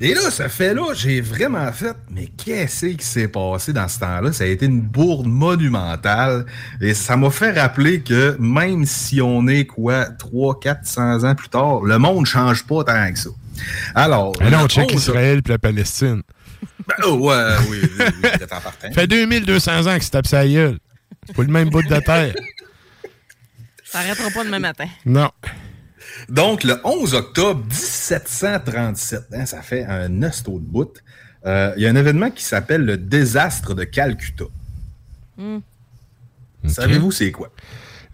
Et 0.00 0.14
là, 0.14 0.30
ça 0.30 0.48
fait 0.48 0.72
là, 0.72 0.94
j'ai 0.94 1.20
vraiment 1.20 1.70
fait, 1.72 1.94
mais 2.10 2.26
qu'est-ce 2.26 2.86
qui 2.86 3.04
s'est 3.04 3.28
passé 3.28 3.74
dans 3.74 3.86
ce 3.86 4.00
temps-là? 4.00 4.32
Ça 4.32 4.44
a 4.44 4.46
été 4.46 4.64
une 4.64 4.80
bourde 4.80 5.26
monumentale. 5.26 6.46
Et 6.80 6.94
ça 6.94 7.16
m'a 7.16 7.30
fait 7.30 7.52
rappeler 7.52 8.00
que 8.00 8.34
même 8.40 8.86
si 8.86 9.20
on 9.20 9.46
est, 9.46 9.66
quoi, 9.66 10.06
300, 10.06 10.54
400 10.60 11.24
ans 11.24 11.34
plus 11.34 11.50
tard, 11.50 11.80
le 11.82 11.98
monde 11.98 12.24
change 12.24 12.64
pas 12.64 12.82
tant 12.82 13.12
que 13.12 13.18
ça. 13.18 13.30
Alors. 13.94 14.32
Et 14.40 14.48
là, 14.48 14.64
on 14.64 14.68
check 14.68 14.90
11 14.90 14.94
Israël 14.94 15.42
puis 15.42 15.52
la 15.52 15.58
Palestine. 15.58 16.22
Ben, 16.88 16.94
oh, 17.04 17.28
ouais, 17.28 17.54
oui, 17.68 17.78
oui, 17.82 18.04
oui, 18.22 18.46
partant. 18.48 18.90
fait 18.94 19.06
2200 19.06 19.86
ans 19.86 19.94
qu'il 19.94 20.02
se 20.02 20.10
tape 20.10 20.26
sa 20.26 20.46
gueule. 20.46 20.78
C'est 21.26 21.36
pas 21.36 21.42
le 21.42 21.48
même 21.48 21.68
bout 21.68 21.82
de 21.82 21.90
la 21.90 22.00
terre. 22.00 22.34
Ça 23.84 23.98
arrêtera 23.98 24.30
pas 24.30 24.44
demain 24.44 24.60
matin. 24.60 24.86
Non. 25.04 25.30
Donc, 26.28 26.64
le 26.64 26.78
11 26.84 27.14
octobre 27.14 27.64
1737, 27.64 29.26
hein, 29.32 29.46
ça 29.46 29.62
fait 29.62 29.84
un 29.84 30.22
hosto 30.22 30.52
de 30.52 30.64
bout, 30.64 30.92
euh, 31.46 31.72
il 31.76 31.82
y 31.82 31.86
a 31.86 31.90
un 31.90 31.96
événement 31.96 32.30
qui 32.30 32.44
s'appelle 32.44 32.84
le 32.84 32.96
désastre 32.96 33.74
de 33.74 33.84
Calcutta. 33.84 34.44
Savez-vous 36.66 37.10
c'est 37.10 37.30
quoi? 37.32 37.50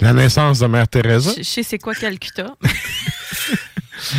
La 0.00 0.12
naissance 0.12 0.60
de 0.60 0.66
Mère 0.66 0.86
Teresa? 0.88 1.30
Je 1.36 1.42
je 1.42 1.48
sais 1.48 1.62
c'est 1.62 1.78
quoi 1.78 1.94
Calcutta. 1.94 2.54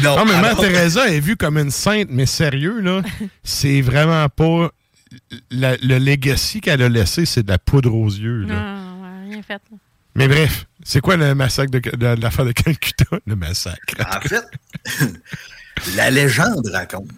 Non, 0.03 0.25
mais 0.25 0.41
Mère 0.41 0.57
Teresa 0.57 1.07
est 1.07 1.19
vue 1.19 1.37
comme 1.37 1.57
une 1.57 1.69
sainte, 1.71 2.07
mais 2.09 2.25
sérieux, 2.25 2.81
là, 2.81 3.01
c'est 3.43 3.79
vraiment 3.81 4.27
pas. 4.27 4.71
la- 5.51 5.77
le 5.77 5.99
legacy 5.99 6.59
qu'elle 6.61 6.81
a 6.81 6.89
laissé, 6.89 7.25
c'est 7.25 7.43
de 7.43 7.49
la 7.51 7.59
poudre 7.59 7.93
aux 7.93 8.09
yeux. 8.09 8.41
Là. 8.41 8.55
Non, 8.55 9.29
rien 9.29 9.41
fait. 9.43 9.53
là. 9.71 9.77
Mais 10.15 10.27
bref, 10.27 10.65
c'est 10.89 11.01
quoi 11.01 11.17
le 11.17 11.35
massacre 11.35 11.71
de, 11.71 11.79
de- 11.79 12.15
de 12.15 12.21
l'affaire 12.21 12.45
de 12.45 12.51
Calcutta? 12.53 13.05
Le 13.25 13.35
massacre. 13.35 13.95
En 13.99 14.21
fait, 14.21 14.45
la 15.95 16.09
légende 16.09 16.67
raconte 16.73 17.09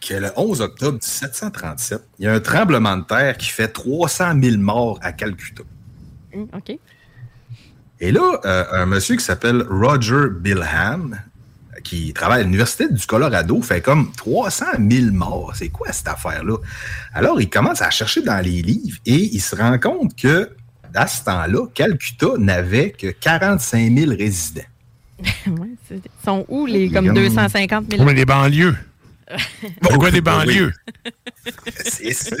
que 0.00 0.14
le 0.14 0.30
11 0.36 0.60
octobre 0.62 0.94
1737, 0.94 2.00
il 2.18 2.24
y 2.24 2.28
a 2.28 2.32
un 2.32 2.40
tremblement 2.40 2.96
de 2.96 3.04
terre 3.04 3.36
qui 3.36 3.48
fait 3.50 3.68
300 3.68 4.32
000 4.42 4.56
morts 4.56 4.98
à 5.02 5.12
Calcutta. 5.12 5.62
Hmm, 6.34 6.44
OK. 6.54 6.78
Et 8.00 8.12
là, 8.12 8.40
euh, 8.46 8.64
un 8.72 8.86
monsieur 8.86 9.16
qui 9.16 9.24
s'appelle 9.24 9.62
Roger 9.68 10.28
Bilham, 10.30 11.20
qui 11.84 12.12
travaille 12.14 12.40
à 12.40 12.44
l'Université 12.44 12.88
du 12.90 13.04
Colorado, 13.06 13.60
fait 13.60 13.82
comme 13.82 14.10
300 14.12 14.64
000 14.90 15.12
morts. 15.12 15.52
C'est 15.54 15.68
quoi 15.68 15.92
cette 15.92 16.08
affaire-là? 16.08 16.56
Alors, 17.12 17.40
il 17.40 17.50
commence 17.50 17.82
à 17.82 17.90
chercher 17.90 18.22
dans 18.22 18.42
les 18.42 18.62
livres 18.62 18.98
et 19.04 19.16
il 19.34 19.40
se 19.40 19.54
rend 19.54 19.78
compte 19.78 20.16
que, 20.16 20.50
à 20.94 21.06
ce 21.06 21.24
temps-là, 21.24 21.66
Calcutta 21.74 22.26
n'avait 22.38 22.90
que 22.90 23.08
45 23.08 23.96
000 23.96 24.10
résidents. 24.16 24.62
Ils 25.46 26.00
sont 26.24 26.44
où 26.48 26.66
les 26.66 26.90
comme 26.90 27.06
Comme- 27.06 27.14
250 27.16 27.90
000? 27.90 28.02
On 28.02 28.08
a 28.08 28.14
des 28.14 28.24
banlieues. 28.24 28.76
Pourquoi 29.82 30.10
des 30.10 30.20
banlieues? 30.20 30.72
C'est 31.84 32.12
sûr. 32.12 32.36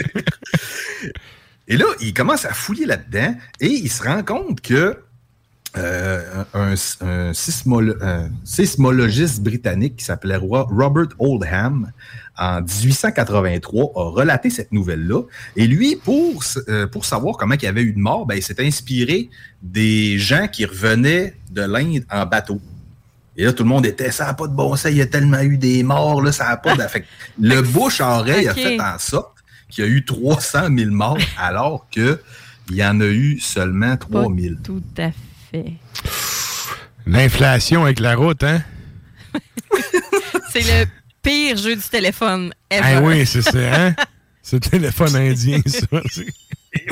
Et 1.68 1.76
là, 1.76 1.84
il 2.00 2.12
commence 2.14 2.44
à 2.44 2.52
fouiller 2.52 2.86
là-dedans 2.86 3.34
et 3.60 3.68
il 3.68 3.88
se 3.90 4.02
rend 4.02 4.22
compte 4.24 4.60
que 4.60 4.96
euh, 5.76 6.44
un, 6.52 6.72
un 7.06 7.30
sismolo- 7.32 7.96
un 8.02 8.28
sismologiste 8.44 9.40
britannique 9.40 9.96
qui 9.96 10.04
s'appelait 10.04 10.34
Ro- 10.36 10.64
Robert 10.68 11.08
Oldham, 11.20 11.92
en 12.40 12.62
1883, 12.62 13.92
a 13.94 14.10
relaté 14.10 14.48
cette 14.50 14.72
nouvelle-là. 14.72 15.22
Et 15.56 15.66
lui, 15.66 15.96
pour, 15.96 16.42
euh, 16.68 16.86
pour 16.86 17.04
savoir 17.04 17.36
comment 17.36 17.54
il 17.54 17.62
y 17.62 17.66
avait 17.66 17.82
eu 17.82 17.92
de 17.92 17.98
mort, 17.98 18.24
ben, 18.26 18.34
il 18.34 18.42
s'est 18.42 18.64
inspiré 18.64 19.28
des 19.62 20.18
gens 20.18 20.48
qui 20.48 20.64
revenaient 20.64 21.34
de 21.50 21.62
l'Inde 21.62 22.04
en 22.10 22.24
bateau. 22.24 22.60
Et 23.36 23.44
là, 23.44 23.52
tout 23.52 23.62
le 23.62 23.68
monde 23.68 23.86
était, 23.86 24.10
ça 24.10 24.24
n'a 24.26 24.34
pas 24.34 24.46
de 24.48 24.54
bon 24.54 24.74
sens, 24.74 24.90
il 24.90 24.96
y 24.96 25.02
a 25.02 25.06
tellement 25.06 25.40
eu 25.40 25.58
des 25.58 25.82
morts, 25.82 26.22
là, 26.22 26.32
ça 26.32 26.48
n'a 26.48 26.56
pas 26.56 26.76
d'effet. 26.76 27.04
Le 27.40 27.60
bouche-oreille 27.60 28.48
Ok. 28.48 28.52
a 28.52 28.54
fait 28.54 28.80
en 28.80 28.98
sorte 28.98 29.36
qu'il 29.68 29.84
y 29.84 29.86
a 29.86 29.90
eu 29.90 30.04
300 30.04 30.68
000 30.76 30.90
morts, 30.90 31.18
alors 31.38 31.86
qu'il 31.90 32.18
y 32.70 32.84
en 32.84 33.00
a 33.00 33.06
eu 33.06 33.38
seulement 33.38 33.96
3 33.96 34.28
000. 34.34 34.54
Tout 34.64 34.82
à 34.98 35.10
fait. 35.50 35.74
L'inflation 37.06 37.84
avec 37.84 38.00
la 38.00 38.14
route, 38.16 38.42
hein? 38.44 38.62
C'est 40.52 40.62
le 40.62 40.86
pire 41.22 41.56
jeu 41.56 41.76
du 41.76 41.82
téléphone 41.82 42.52
ever. 42.70 42.82
Ah 42.96 43.02
oui, 43.02 43.26
c'est 43.26 43.42
ça, 43.42 43.58
hein? 43.58 43.94
C'est 44.42 44.64
le 44.64 44.70
téléphone 44.70 45.14
indien, 45.16 45.60
ça. 45.66 45.86
c'est- 46.10 46.26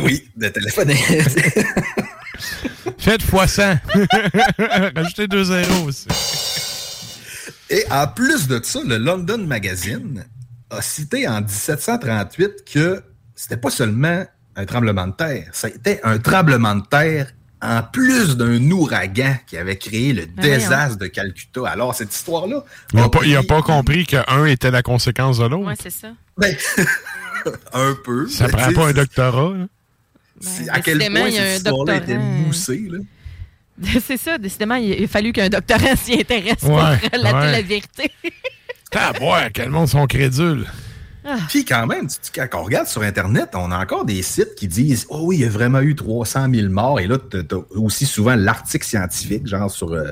Oui, 0.00 0.28
le 0.36 0.52
téléphone. 0.52 0.90
Faites 2.98 3.22
fois 3.22 3.46
100. 3.48 3.78
Rajoutez 4.94 5.26
deux 5.28 5.44
zéros 5.44 5.84
aussi. 5.86 6.06
Et 7.70 7.84
en 7.90 8.06
plus 8.06 8.46
de 8.48 8.60
ça, 8.62 8.80
le 8.84 8.98
London 8.98 9.38
Magazine 9.38 10.24
a 10.70 10.82
cité 10.82 11.26
en 11.26 11.40
1738 11.40 12.64
que 12.70 13.02
c'était 13.34 13.56
pas 13.56 13.70
seulement 13.70 14.24
un 14.56 14.66
tremblement 14.66 15.06
de 15.06 15.12
terre, 15.12 15.48
c'était 15.52 16.00
un 16.04 16.18
tremblement 16.18 16.74
de 16.76 16.84
terre 16.86 17.32
en 17.60 17.82
plus 17.82 18.36
d'un 18.36 18.70
ouragan 18.70 19.36
qui 19.46 19.56
avait 19.56 19.76
créé 19.76 20.12
le 20.12 20.26
Ben 20.26 20.42
désastre 20.42 20.98
de 20.98 21.06
Calcutta. 21.06 21.66
Alors, 21.68 21.94
cette 21.94 22.14
histoire-là. 22.14 22.64
Il 22.92 22.98
n'a 22.98 23.04
a 23.06 23.08
pas, 23.08 23.18
pris 23.18 23.34
compris 23.64 24.06
qu'un 24.06 24.44
était 24.46 24.70
la 24.70 24.82
conséquence 24.82 25.38
de 25.38 25.46
l'autre. 25.46 25.66
Ouais, 25.66 25.74
c'est 25.80 25.90
ça. 25.90 26.08
ben, 26.36 26.54
un 27.72 27.96
peu. 28.04 28.28
Ça 28.28 28.46
mais 28.46 28.52
prend 28.52 28.72
pas 28.72 28.88
un 28.88 28.92
doctorat. 28.92 29.56
là. 29.56 29.66
c'est 30.40 30.68
à 30.68 30.80
quel 30.80 30.98
décidément, 30.98 31.20
point 31.20 31.28
il 31.30 31.34
y 31.34 31.38
a 31.38 31.42
cette 31.56 31.66
un 31.66 31.70
histoire-là 31.70 31.94
doctorat. 31.98 32.18
était 32.18 32.24
moussée. 32.46 32.86
Là. 32.90 32.98
C'est 34.04 34.16
ça, 34.16 34.38
décidément, 34.38 34.74
il 34.74 35.04
a 35.04 35.06
fallu 35.06 35.32
qu'un 35.32 35.48
doctorat 35.48 35.94
s'y 35.94 36.14
intéresse 36.14 36.56
pour 36.60 36.70
Ouais, 36.74 36.96
relater 37.12 37.34
ouais. 37.34 37.52
la 37.52 37.62
vérité. 37.62 38.10
Ah, 38.94 39.12
boire, 39.12 39.48
quel 39.52 39.68
monde 39.68 39.86
sont 39.86 40.06
crédules. 40.06 40.64
Puis 41.48 41.64
quand 41.64 41.86
même, 41.86 42.08
quand 42.34 42.46
on 42.54 42.62
regarde 42.62 42.86
sur 42.86 43.02
Internet, 43.02 43.50
on 43.54 43.70
a 43.70 43.78
encore 43.78 44.04
des 44.04 44.22
sites 44.22 44.54
qui 44.56 44.68
disent 44.68 45.06
«Oh 45.10 45.20
oui, 45.24 45.36
il 45.36 45.40
y 45.42 45.44
a 45.44 45.48
vraiment 45.48 45.80
eu 45.80 45.94
300 45.94 46.46
000 46.52 46.68
morts.» 46.70 47.00
Et 47.00 47.06
là, 47.06 47.18
tu 47.30 47.36
as 47.38 47.78
aussi 47.78 48.06
souvent 48.06 48.34
l'article 48.36 48.86
scientifique, 48.86 49.46
genre 49.46 49.70
sur 49.70 49.92
euh, 49.92 50.10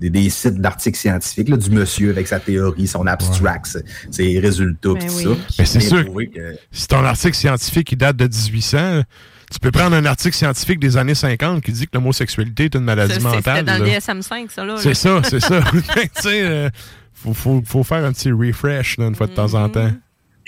des, 0.00 0.10
des 0.10 0.30
sites 0.30 0.60
d'articles 0.60 0.98
scientifiques, 0.98 1.48
là, 1.48 1.56
du 1.56 1.70
monsieur 1.70 2.10
avec 2.10 2.26
sa 2.28 2.40
théorie, 2.40 2.86
son 2.86 3.06
abstract, 3.06 3.66
ses- 3.66 3.84
ses 4.10 4.38
résultats, 4.40 4.90
Ben 4.94 4.98
puis 4.98 5.08
tout 5.08 5.14
oui. 5.16 5.24
ça. 5.24 5.54
Mais 5.58 5.64
c'est 5.64 5.80
sûr. 5.80 6.04
que- 6.04 6.56
Si 6.72 6.86
ton 6.88 7.04
article 7.04 7.36
scientifique 7.36 7.86
qui 7.88 7.96
date 7.96 8.16
de 8.16 8.26
1800, 8.26 9.02
tu 9.50 9.58
peux 9.60 9.70
prendre 9.70 9.96
un 9.96 10.04
article 10.04 10.36
scientifique 10.36 10.78
des 10.78 10.96
années 10.98 11.14
50 11.14 11.62
qui 11.62 11.72
dit 11.72 11.86
que 11.86 11.92
l'homosexualité 11.94 12.64
est 12.66 12.74
une 12.74 12.84
maladie 12.84 13.14
c'est- 13.14 13.20
mentale. 13.20 13.40
C'était 13.58 13.62
dans 13.62 13.78
le 13.78 13.90
là. 13.90 13.98
DSM-5, 13.98 14.50
ça, 14.50 14.64
là. 14.64 14.74
C'est 14.76 14.94
ça, 14.94 15.20
c'est 15.24 15.40
ça. 15.40 15.60
tu 15.72 16.22
sais, 16.22 16.42
euh, 16.42 16.68
faut, 17.14 17.32
faut, 17.32 17.62
faut 17.64 17.82
faire 17.82 18.04
un 18.04 18.12
petit 18.12 18.30
refresh 18.30 18.98
là, 18.98 19.06
une 19.06 19.14
fois 19.14 19.26
de 19.26 19.32
temps 19.34 19.54
en 19.54 19.68
temps. 19.68 19.90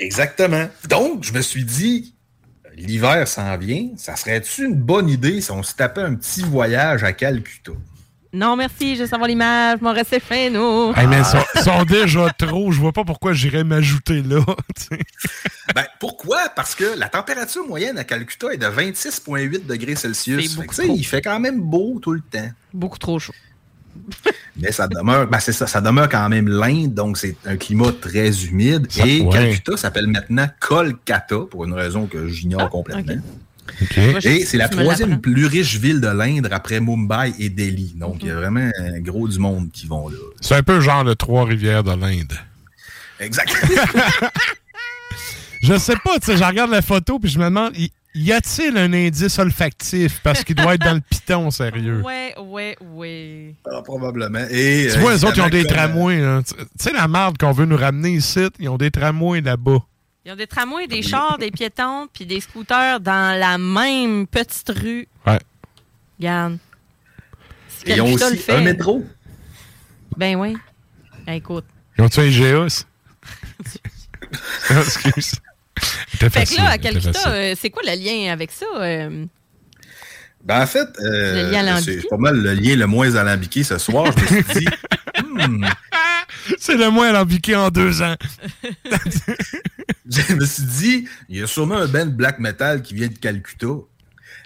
Exactement. 0.00 0.68
Donc, 0.88 1.22
je 1.24 1.32
me 1.32 1.42
suis 1.42 1.64
dit, 1.64 2.14
l'hiver 2.74 3.28
s'en 3.28 3.56
vient, 3.56 3.90
ça 3.96 4.16
serait-tu 4.16 4.64
une 4.64 4.74
bonne 4.74 5.08
idée 5.08 5.40
si 5.40 5.50
on 5.50 5.62
se 5.62 5.74
tapait 5.74 6.00
un 6.00 6.14
petit 6.14 6.42
voyage 6.42 7.04
à 7.04 7.12
Calcutta? 7.12 7.72
Non, 8.32 8.56
merci, 8.56 8.94
je 8.94 9.02
veux 9.02 9.08
savoir 9.08 9.28
l'image, 9.28 9.80
m'en 9.80 9.92
restait 9.92 10.20
fin, 10.20 10.50
nous. 10.50 10.92
Hey, 10.96 11.06
mais 11.08 11.18
ils 11.18 11.24
sont, 11.24 11.62
sont 11.64 11.84
déjà 11.84 12.30
trop. 12.30 12.70
Je 12.70 12.78
vois 12.78 12.92
pas 12.92 13.04
pourquoi 13.04 13.32
j'irais 13.32 13.64
m'ajouter 13.64 14.22
là. 14.22 14.44
Ben, 15.74 15.84
pourquoi? 16.00 16.48
Parce 16.56 16.74
que 16.74 16.98
la 16.98 17.08
température 17.08 17.64
moyenne 17.64 17.96
à 17.96 18.02
Calcutta 18.02 18.52
est 18.52 18.56
de 18.56 18.66
26,8 18.66 19.66
degrés 19.66 19.94
Celsius. 19.94 20.56
Fait 20.56 20.66
que, 20.66 20.96
il 20.96 21.04
fait 21.04 21.22
quand 21.22 21.38
même 21.38 21.60
beau 21.60 22.00
tout 22.02 22.10
le 22.10 22.20
temps. 22.20 22.50
Beaucoup 22.72 22.98
trop 22.98 23.20
chaud. 23.20 23.32
Mais 24.56 24.72
ça 24.72 24.88
demeure, 24.88 25.26
ben 25.26 25.38
c'est 25.40 25.52
ça, 25.52 25.66
ça 25.66 25.80
demeure 25.80 26.08
quand 26.08 26.28
même 26.28 26.48
l'Inde, 26.48 26.92
donc 26.94 27.16
c'est 27.16 27.36
un 27.46 27.56
climat 27.56 27.92
très 28.00 28.44
humide. 28.44 28.86
Ça- 28.90 29.06
et 29.06 29.20
ouais. 29.22 29.32
Calcutta 29.32 29.76
s'appelle 29.76 30.06
maintenant 30.06 30.48
Kolkata, 30.60 31.38
pour 31.50 31.64
une 31.64 31.72
raison 31.72 32.06
que 32.06 32.28
j'ignore 32.28 32.68
complètement. 32.68 33.14
OK. 33.82 33.96
Moi, 33.96 34.20
je- 34.20 34.28
Et 34.28 34.44
c'est 34.44 34.56
la 34.58 34.68
troisième 34.68 35.20
plus 35.20 35.46
riche 35.46 35.76
ville 35.78 36.00
de 36.00 36.08
l'Inde 36.08 36.48
après 36.50 36.80
Mumbai 36.80 37.32
et 37.38 37.48
Delhi. 37.48 37.94
Donc, 37.96 38.16
il 38.22 38.28
y 38.28 38.30
a 38.30 38.34
vraiment 38.34 38.68
un 38.78 38.98
gros 39.00 39.28
du 39.28 39.38
monde 39.38 39.70
qui 39.72 39.86
vont 39.86 40.08
là. 40.08 40.16
C'est 40.40 40.56
un 40.56 40.62
peu 40.62 40.80
genre 40.80 41.04
le 41.04 41.14
Trois-Rivières 41.14 41.84
de 41.84 41.92
l'Inde. 41.92 42.32
Exact. 43.20 43.54
Je 45.62 45.76
sais 45.78 45.94
pas, 46.02 46.18
tu 46.18 46.26
sais, 46.26 46.36
je 46.38 46.44
regarde 46.44 46.70
la 46.70 46.80
photo 46.80 47.18
puis 47.18 47.30
je 47.30 47.38
me 47.38 47.44
demande, 47.44 47.72
y 48.14 48.32
a-t-il 48.32 48.76
un 48.76 48.92
indice 48.92 49.38
olfactif? 49.38 50.20
Parce 50.22 50.42
qu'il 50.44 50.56
doit 50.56 50.74
être 50.74 50.82
dans 50.84 50.94
le 50.94 51.00
piton, 51.10 51.50
sérieux. 51.50 52.02
Ouais, 52.02 52.34
ouais, 52.38 52.76
ouais. 52.80 53.54
Ah, 53.70 53.82
probablement. 53.82 54.44
Et, 54.50 54.88
Tu 54.90 54.96
euh, 54.98 55.00
vois, 55.00 55.12
les 55.14 55.24
autres, 55.24 55.36
ils 55.38 55.42
ont 55.42 55.48
des 55.48 55.64
comme, 55.64 55.74
tramways. 55.76 56.22
hein. 56.22 56.42
Tu 56.42 56.54
sais, 56.78 56.92
la 56.92 57.08
marde 57.08 57.38
qu'on 57.38 57.52
veut 57.52 57.66
nous 57.66 57.76
ramener 57.76 58.10
ici, 58.12 58.48
ils 58.58 58.68
ont 58.68 58.76
des 58.78 58.90
tramways 58.90 59.40
là-bas. 59.40 59.78
Ils 60.24 60.32
ont 60.32 60.36
des 60.36 60.46
tramways, 60.46 60.86
des 60.86 61.02
chars, 61.02 61.38
des 61.38 61.50
piétons, 61.50 62.08
puis 62.12 62.26
des 62.26 62.40
scooters 62.40 63.00
dans 63.00 63.38
la 63.38 63.56
même 63.58 64.26
petite 64.26 64.70
rue. 64.70 65.08
Ouais. 65.26 65.38
Regarde. 66.18 66.58
Et 67.86 67.92
ils 67.94 68.00
ont 68.02 68.12
aussi 68.12 68.30
le 68.32 68.36
fait, 68.36 68.52
un 68.56 68.60
métro. 68.60 69.02
Ben 70.16 70.36
oui. 70.36 70.56
Ben, 71.26 71.32
écoute. 71.34 71.64
Ils 71.96 72.04
ont-tu 72.04 72.20
un 72.20 72.28
GEOS? 72.30 72.84
Excuse. 74.70 75.32
Fait 75.80 76.44
que 76.44 76.56
là, 76.56 76.70
à 76.70 76.78
Calcutta, 76.78 77.28
euh, 77.28 77.54
c'est 77.58 77.70
quoi 77.70 77.82
le 77.84 77.92
lien 77.92 78.32
avec 78.32 78.50
ça? 78.50 78.66
euh? 78.76 79.24
Ben, 80.44 80.62
en 80.62 80.66
fait, 80.66 80.88
euh, 81.00 81.80
c'est 81.82 82.08
pas 82.08 82.16
mal 82.16 82.36
le 82.36 82.54
lien 82.54 82.74
le 82.74 82.86
moins 82.86 83.14
alambiqué 83.14 83.62
ce 83.62 83.76
soir. 83.78 84.06
Je 84.16 84.34
me 84.34 84.42
suis 84.42 84.60
dit, 84.60 84.66
hmm, 85.24 85.66
C'est 86.58 86.76
le 86.76 86.90
moins 86.90 87.10
alambiqué 87.10 87.56
en 87.56 87.68
deux 87.70 88.00
ans. 88.02 88.16
je 90.10 90.34
me 90.34 90.44
suis 90.46 90.62
dit, 90.62 91.08
il 91.28 91.38
y 91.38 91.42
a 91.42 91.46
sûrement 91.46 91.76
un 91.76 91.86
band 91.86 92.06
black 92.06 92.38
metal 92.38 92.80
qui 92.82 92.94
vient 92.94 93.08
de 93.08 93.18
Calcutta. 93.18 93.66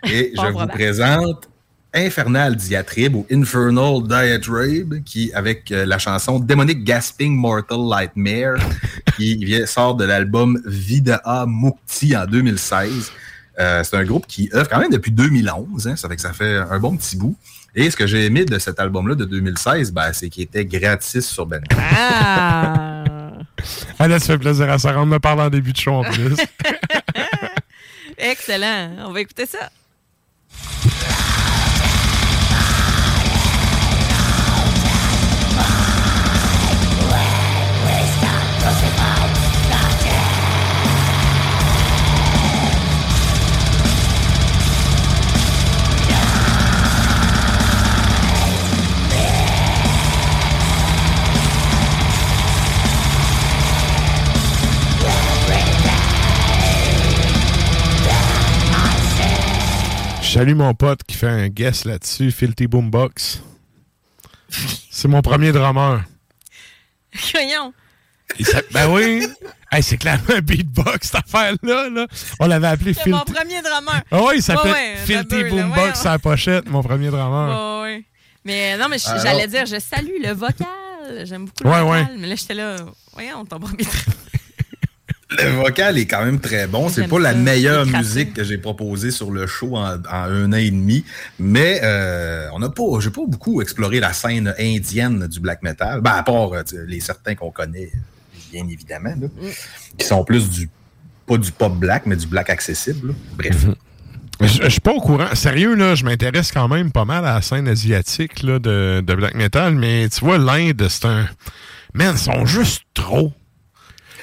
Et 0.05 0.33
je 0.37 0.53
vous 0.53 0.67
présente 0.67 1.49
Infernal 1.95 2.57
Diatribe 2.57 3.15
ou 3.15 3.27
Infernal 3.31 4.03
Diatribe, 4.03 5.03
qui, 5.05 5.33
avec 5.33 5.71
euh, 5.71 5.87
la 5.87 5.99
chanson 5.99 6.41
Demonic 6.41 6.85
Gasping 6.85 7.35
Mortal 7.37 7.79
Nightmare, 7.79 8.57
qui 9.17 9.37
vient, 9.45 9.65
sort 9.67 9.95
de 9.95 10.05
l'album 10.05 10.61
Vida 10.67 11.23
Mukti 11.47 12.17
en 12.17 12.27
2016. 12.27 13.13
Euh, 13.61 13.83
c'est 13.85 13.97
un 13.97 14.05
groupe 14.05 14.27
qui 14.27 14.51
œuvre 14.53 14.69
quand 14.69 14.81
même 14.81 14.91
depuis 14.91 15.13
2011, 15.13 15.87
hein, 15.87 15.97
ça 15.97 16.09
fait 16.09 16.17
que 16.17 16.23
ça 16.23 16.33
fait 16.33 16.57
un 16.57 16.79
bon 16.81 16.97
petit 16.97 17.17
bout. 17.17 17.37
Et 17.77 17.91
ce 17.91 17.97
que 17.97 18.07
j'ai 18.07 18.25
aimé 18.27 18.45
de 18.45 18.59
cet 18.59 18.79
album-là 18.79 19.15
de 19.15 19.25
2016, 19.25 19.93
ben, 19.93 20.13
c'est 20.13 20.29
qu'il 20.29 20.45
était 20.45 20.65
gratis 20.65 21.27
sur 21.27 21.47
Ben. 21.47 21.63
Ah! 21.73 23.05
Ah, 23.99 24.09
là, 24.09 24.19
ça 24.19 24.27
fait 24.27 24.39
plaisir 24.39 24.71
à 24.71 24.79
Sarah. 24.79 25.03
On 25.03 25.07
me 25.07 25.19
parle 25.19 25.41
en 25.41 25.51
début 25.51 25.73
de 25.73 25.79
show 25.79 25.93
en 25.93 26.05
plus. 26.05 26.37
Excellent. 28.19 28.91
On 29.07 29.13
va 29.13 29.21
écouter 29.21 29.47
ça. 29.47 29.71
Je 60.35 60.41
salue 60.41 60.57
mon 60.57 60.75
pote 60.75 61.05
qui 61.05 61.17
fait 61.17 61.29
un 61.29 61.47
guest 61.47 61.85
là-dessus, 61.85 62.33
Filthy 62.33 62.67
Boombox. 62.67 63.41
C'est 64.91 65.07
mon 65.07 65.23
premier 65.23 65.53
drummer. 65.53 66.03
Voyons. 67.33 67.73
Ben 68.73 68.91
oui. 68.91 69.29
Hey, 69.71 69.85
c'est 69.85 69.97
clairement 69.97 70.35
un 70.35 70.41
beatbox, 70.41 71.07
cette 71.13 71.23
affaire-là. 71.25 71.89
Là. 71.89 72.07
On 72.41 72.49
l'avait 72.49 72.67
appelé 72.67 72.95
C'est 72.95 73.11
mon 73.11 73.19
Filthy. 73.19 73.33
premier 73.33 73.63
drummer. 73.63 74.03
Ah 74.11 74.23
oui, 74.25 74.33
il 74.39 74.43
s'appelle 74.43 74.73
Ouais, 74.73 74.95
ouais, 74.95 75.07
Filthy 75.07 75.45
Boombox 75.45 76.03
la 76.03 76.19
pochette, 76.19 76.69
mon 76.69 76.83
premier 76.83 77.11
drummer. 77.11 77.83
Ouais, 77.83 77.83
ouais. 77.93 78.05
Mais 78.45 78.77
non, 78.77 78.87
mais 78.91 78.97
Alors- 79.07 79.23
j'allais 79.23 79.47
dire, 79.47 79.67
je 79.67 79.79
salue 79.79 80.21
le 80.21 80.33
vocal. 80.33 80.67
J'aime 81.27 81.45
beaucoup 81.45 81.63
le 81.63 81.71
vocal. 81.71 81.85
ouais. 81.85 82.07
Mais 82.19 82.27
là, 82.27 82.35
j'étais 82.35 82.55
là, 82.55 82.75
voyons, 83.13 83.45
ton 83.45 83.61
premier 83.61 83.85
Le 85.31 85.51
vocal 85.51 85.99
est 85.99 86.07
quand 86.07 86.25
même 86.25 86.39
très 86.39 86.67
bon. 86.67 86.89
C'est 86.89 87.09
pas 87.09 87.19
la 87.19 87.35
meilleure 87.35 87.87
musique 87.87 88.35
que 88.35 88.45
j'ai 88.45 88.59
proposée 88.59 89.11
sur 89.11 89.31
le 89.31 89.47
show 89.47 89.77
en, 89.77 89.95
en 89.97 90.01
un 90.11 90.53
an 90.53 90.57
et 90.57 90.71
demi, 90.71 91.05
mais 91.39 91.81
euh, 91.83 92.49
on 92.53 92.59
n'a 92.59 92.69
pas, 92.69 92.83
j'ai 93.01 93.11
pas 93.11 93.23
beaucoup 93.27 93.63
exploré 93.63 94.01
la 94.01 94.13
scène 94.13 94.55
indienne 94.59 95.27
du 95.27 95.41
black 95.41 95.63
metal, 95.63 96.01
ben, 96.03 96.13
à 96.13 96.23
part 96.23 96.53
euh, 96.53 96.63
les 96.87 97.01
certains 97.01 97.35
qu'on 97.35 97.51
connaît, 97.51 97.91
bien 98.53 98.67
évidemment, 98.69 99.15
là, 99.21 99.29
qui 99.99 100.07
sont 100.07 100.25
plus 100.25 100.51
du 100.51 100.69
pas 101.27 101.39
du 101.39 101.51
pop 101.53 101.75
black, 101.75 102.05
mais 102.05 102.17
du 102.17 102.27
black 102.27 102.51
accessible. 102.51 103.09
là. 103.09 103.15
Bref. 103.39 103.67
Je 104.41 104.63
je 104.65 104.69
suis 104.69 104.81
pas 104.81 104.93
au 104.93 105.01
courant. 105.01 105.35
Sérieux, 105.35 105.75
là, 105.75 105.95
je 105.95 106.05
m'intéresse 106.05 106.53
quand 106.53 106.69
même 106.69 106.93
pas 106.93 107.05
mal 107.07 107.25
à 107.25 107.37
la 107.37 107.41
scène 107.43 107.67
asiatique 107.67 108.43
là, 108.43 108.59
de, 108.59 109.01
de 109.01 109.15
black 109.15 109.35
metal, 109.35 109.75
mais 109.75 110.09
tu 110.11 110.21
vois, 110.21 110.37
l'Inde, 110.39 110.87
c'est 110.91 111.07
un. 111.07 111.27
Man, 111.95 112.15
ils 112.15 112.19
sont 112.19 112.45
juste 112.45 112.83
trop. 112.93 113.33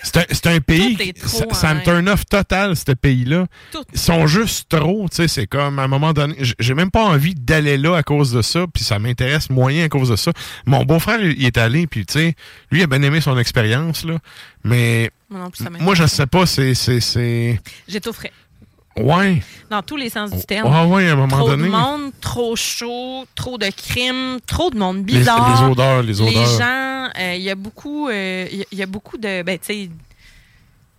C'est 0.03 0.17
un, 0.17 0.23
c'est 0.29 0.47
un 0.47 0.59
pays. 0.59 1.13
ça, 1.25 1.45
ça 1.51 1.73
me 1.73 1.83
turn 1.83 2.07
off 2.09 2.25
total, 2.25 2.75
ce 2.75 2.91
pays-là. 2.91 3.45
Ils 3.93 3.99
sont 3.99 4.25
juste 4.27 4.69
trop, 4.69 5.07
tu 5.09 5.17
sais. 5.17 5.27
C'est 5.27 5.47
comme, 5.47 5.79
à 5.79 5.83
un 5.83 5.87
moment 5.87 6.13
donné, 6.13 6.35
j'ai 6.59 6.73
même 6.73 6.91
pas 6.91 7.03
envie 7.03 7.35
d'aller 7.35 7.77
là 7.77 7.95
à 7.95 8.03
cause 8.03 8.31
de 8.31 8.41
ça, 8.41 8.65
puis 8.73 8.83
ça 8.83 8.99
m'intéresse 8.99 9.49
moyen 9.49 9.85
à 9.85 9.89
cause 9.89 10.09
de 10.09 10.15
ça. 10.15 10.31
Mon 10.65 10.83
beau-frère, 10.85 11.21
il 11.21 11.45
est 11.45 11.57
allé, 11.57 11.87
puis 11.87 12.05
tu 12.05 12.13
sais, 12.13 12.35
lui, 12.71 12.79
il 12.79 12.83
a 12.83 12.87
bien 12.87 13.01
aimé 13.03 13.21
son 13.21 13.37
expérience, 13.37 14.03
là. 14.03 14.17
Mais 14.63 15.11
Moi 15.29 15.49
non 15.79 15.93
je 15.95 16.05
sais 16.05 16.27
pas, 16.27 16.45
c'est. 16.45 16.73
J'étoufferais. 17.87 18.31
Ouais. 18.97 19.41
Dans 19.69 19.81
tous 19.81 19.95
les 19.95 20.09
sens 20.09 20.31
du 20.31 20.41
terme. 20.43 20.69
Ah 20.71 20.85
ouais, 20.85 21.07
à 21.09 21.13
un 21.13 21.15
moment 21.15 21.37
trop 21.37 21.49
donné. 21.49 21.63
de 21.63 21.69
monde, 21.69 22.11
trop 22.19 22.55
chaud, 22.55 23.25
trop 23.35 23.57
de 23.57 23.67
crimes, 23.69 24.39
trop 24.45 24.69
de 24.69 24.77
monde 24.77 25.03
bizarre. 25.03 25.63
les 25.65 25.71
odeurs, 25.71 26.03
les 26.03 26.21
odeurs. 26.21 26.33
Les 26.33 26.57
gens, 26.57 27.09
euh, 27.19 27.35
il 27.35 27.41
y 27.41 27.49
a 27.49 27.55
beaucoup, 27.55 28.09
euh, 28.09 28.47
il 28.51 28.57
y 28.59 28.61
a- 28.61 28.65
il 28.71 28.77
y 28.79 28.83
a 28.83 28.85
beaucoup 28.85 29.17
de, 29.17 29.43
ben 29.43 29.57
tu 29.57 29.65
sais, 29.65 29.89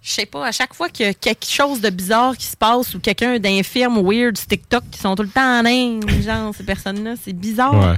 je 0.03 0.11
sais 0.11 0.27
pas, 0.27 0.47
à 0.47 0.53
chaque 0.53 0.75
fois 0.75 0.89
qu'il 0.89 1.07
y 1.07 1.09
a 1.09 1.15
quelque 1.15 1.47
chose 1.47 1.81
de 1.81 1.91
bizarre 1.91 2.37
qui 2.37 2.47
se 2.47 2.57
passe 2.57 2.95
ou 2.95 2.99
quelqu'un 2.99 3.39
d'infirme 3.39 4.01
weird 4.03 4.35
TikTok 4.37 4.83
qui 4.91 4.99
sont 4.99 5.15
tout 5.15 5.23
le 5.23 5.29
temps 5.29 5.61
en 5.61 5.65
Inde, 5.67 6.09
genre, 6.25 6.55
ces 6.55 6.65
personnes-là, 6.65 7.15
c'est 7.23 7.33
bizarre. 7.35 7.75
Ouais. 7.75 7.97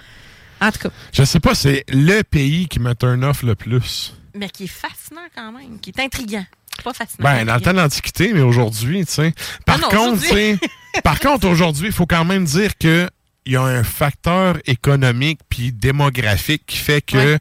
En 0.60 0.70
tout 0.70 0.78
cas, 0.80 0.90
Je 1.12 1.22
sais 1.24 1.40
pas, 1.40 1.54
c'est 1.54 1.84
le 1.88 2.22
pays 2.22 2.68
qui 2.68 2.78
me 2.80 2.94
turn 2.94 3.22
off 3.24 3.42
le 3.42 3.54
plus. 3.54 4.12
mais 4.34 4.48
qui 4.48 4.64
est 4.64 4.66
fascinant 4.66 5.20
quand 5.34 5.52
même, 5.52 5.78
qui 5.80 5.90
est 5.90 6.00
intriguant. 6.00 6.44
Pas 6.82 6.92
fascinant. 6.92 7.22
Ben, 7.22 7.44
dans 7.44 7.54
le 7.54 7.60
temps 7.60 7.72
de 7.72 7.78
l'Antiquité, 7.78 8.32
mais 8.32 8.40
aujourd'hui, 8.40 9.04
tu 9.06 9.12
sais. 9.12 9.34
Par 9.64 9.78
Ah 9.82 9.94
contre, 9.94 10.22
sais, 10.22 10.58
par 11.02 11.20
contre, 11.20 11.46
aujourd'hui, 11.48 11.86
il 11.86 11.92
faut 11.92 12.06
quand 12.06 12.24
même 12.24 12.44
dire 12.44 12.76
que 12.78 13.08
il 13.46 13.52
y 13.52 13.56
a 13.56 13.62
un 13.62 13.84
facteur 13.84 14.56
économique 14.64 15.40
puis 15.48 15.70
démographique 15.70 16.62
qui 16.66 16.78
fait 16.78 17.02
que 17.02 17.38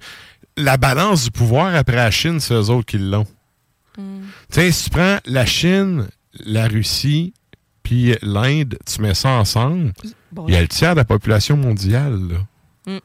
la 0.57 0.77
balance 0.77 1.25
du 1.25 1.31
pouvoir 1.31 1.73
après 1.75 1.95
la 1.95 2.11
Chine, 2.11 2.39
c'est 2.39 2.53
eux 2.53 2.69
autres 2.69 2.85
qui 2.85 2.97
l'ont. 2.97 3.25
Hmm. 3.97 4.23
Tu 4.51 4.59
sais, 4.59 4.71
si 4.71 4.83
tu 4.85 4.89
prends 4.89 5.19
la 5.25 5.45
Chine, 5.45 6.07
la 6.45 6.67
Russie, 6.67 7.33
puis 7.83 8.15
l'Inde, 8.21 8.77
tu 8.85 9.01
mets 9.01 9.13
ça 9.13 9.29
ensemble, 9.29 9.93
bon, 10.31 10.45
il 10.47 10.53
y 10.53 10.57
a 10.57 10.61
le 10.61 10.67
tiers 10.67 10.93
de 10.95 10.99
la 10.99 11.05
population 11.05 11.57
mondiale, 11.57 12.19
là. 12.29 12.93
Mm. 12.93 12.99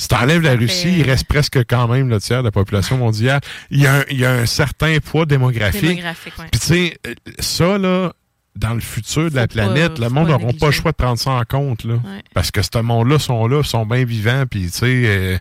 Si 0.00 0.08
tu 0.08 0.14
enlèves 0.14 0.40
la 0.40 0.54
Russie, 0.54 0.94
il 0.96 1.02
reste 1.02 1.26
presque 1.26 1.58
quand 1.68 1.86
même 1.86 2.08
le 2.08 2.18
tiers 2.20 2.38
de 2.40 2.46
la 2.46 2.50
population 2.50 2.96
mondiale. 2.96 3.42
Il 3.70 3.80
y 3.82 3.86
a 3.86 3.96
un, 3.96 4.04
il 4.10 4.18
y 4.18 4.24
a 4.24 4.32
un 4.32 4.46
certain 4.46 4.96
poids 4.98 5.26
démographique. 5.26 5.82
Démographique, 5.82 6.32
ouais. 6.38 6.46
Puis 6.50 6.58
tu 6.58 6.66
sais, 6.66 6.98
euh, 7.06 7.14
ça, 7.38 7.76
là, 7.76 8.12
dans 8.56 8.72
le 8.72 8.80
futur 8.80 9.30
de 9.30 9.36
la 9.36 9.42
pas- 9.46 9.52
planète, 9.52 9.98
le 9.98 10.08
monde 10.08 10.28
n'aura 10.28 10.52
pas 10.58 10.66
le 10.66 10.72
choix 10.72 10.92
de 10.92 10.96
prendre 10.96 11.18
ça 11.18 11.32
en 11.32 11.42
compte. 11.44 11.84
Là, 11.84 11.96
Ouais. 11.96 12.22
Parce 12.32 12.50
que 12.50 12.62
ce 12.62 12.78
monde-là 12.80 13.18
sont 13.18 13.46
là, 13.46 13.62
sont 13.62 13.84
bien 13.84 14.04
vivants. 14.06 14.44
Puis 14.50 14.70
tu 14.70 14.78
sais, 14.78 15.02
euh, 15.04 15.38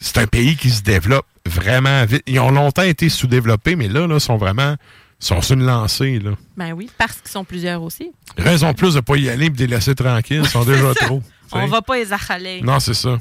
c'est 0.00 0.18
un 0.18 0.26
pays 0.26 0.56
qui 0.56 0.70
se 0.70 0.82
développe 0.82 1.26
vraiment 1.46 2.04
vite. 2.04 2.22
Ils 2.26 2.40
ont 2.40 2.50
longtemps 2.50 2.82
été 2.82 3.08
sous-développés, 3.08 3.76
mais 3.76 3.86
là, 3.86 4.08
là, 4.08 4.18
sont 4.18 4.36
vraiment 4.38 4.74
sont 5.20 5.40
sur 5.40 5.54
une 5.54 5.66
lancée. 5.66 6.18
Là. 6.18 6.30
Ben 6.56 6.72
oui, 6.72 6.90
parce 6.98 7.20
qu'ils 7.20 7.30
sont 7.30 7.44
plusieurs 7.44 7.80
aussi. 7.82 8.10
Raison 8.36 8.74
plus 8.74 8.90
de 8.94 8.96
ne 8.96 9.00
pas 9.02 9.16
y 9.18 9.28
aller 9.28 9.46
et 9.46 9.50
de 9.50 9.58
les 9.58 9.66
laisser 9.68 9.94
tranquilles. 9.94 10.40
Ils 10.42 10.48
sont 10.48 10.64
déjà 10.64 10.94
trop. 10.94 11.22
On 11.52 11.58
tu 11.60 11.64
sais. 11.66 11.70
va 11.70 11.82
pas 11.82 11.96
les 11.96 12.12
achaler. 12.12 12.60
Non, 12.62 12.80
c'est 12.80 12.94
ça. 12.94 13.18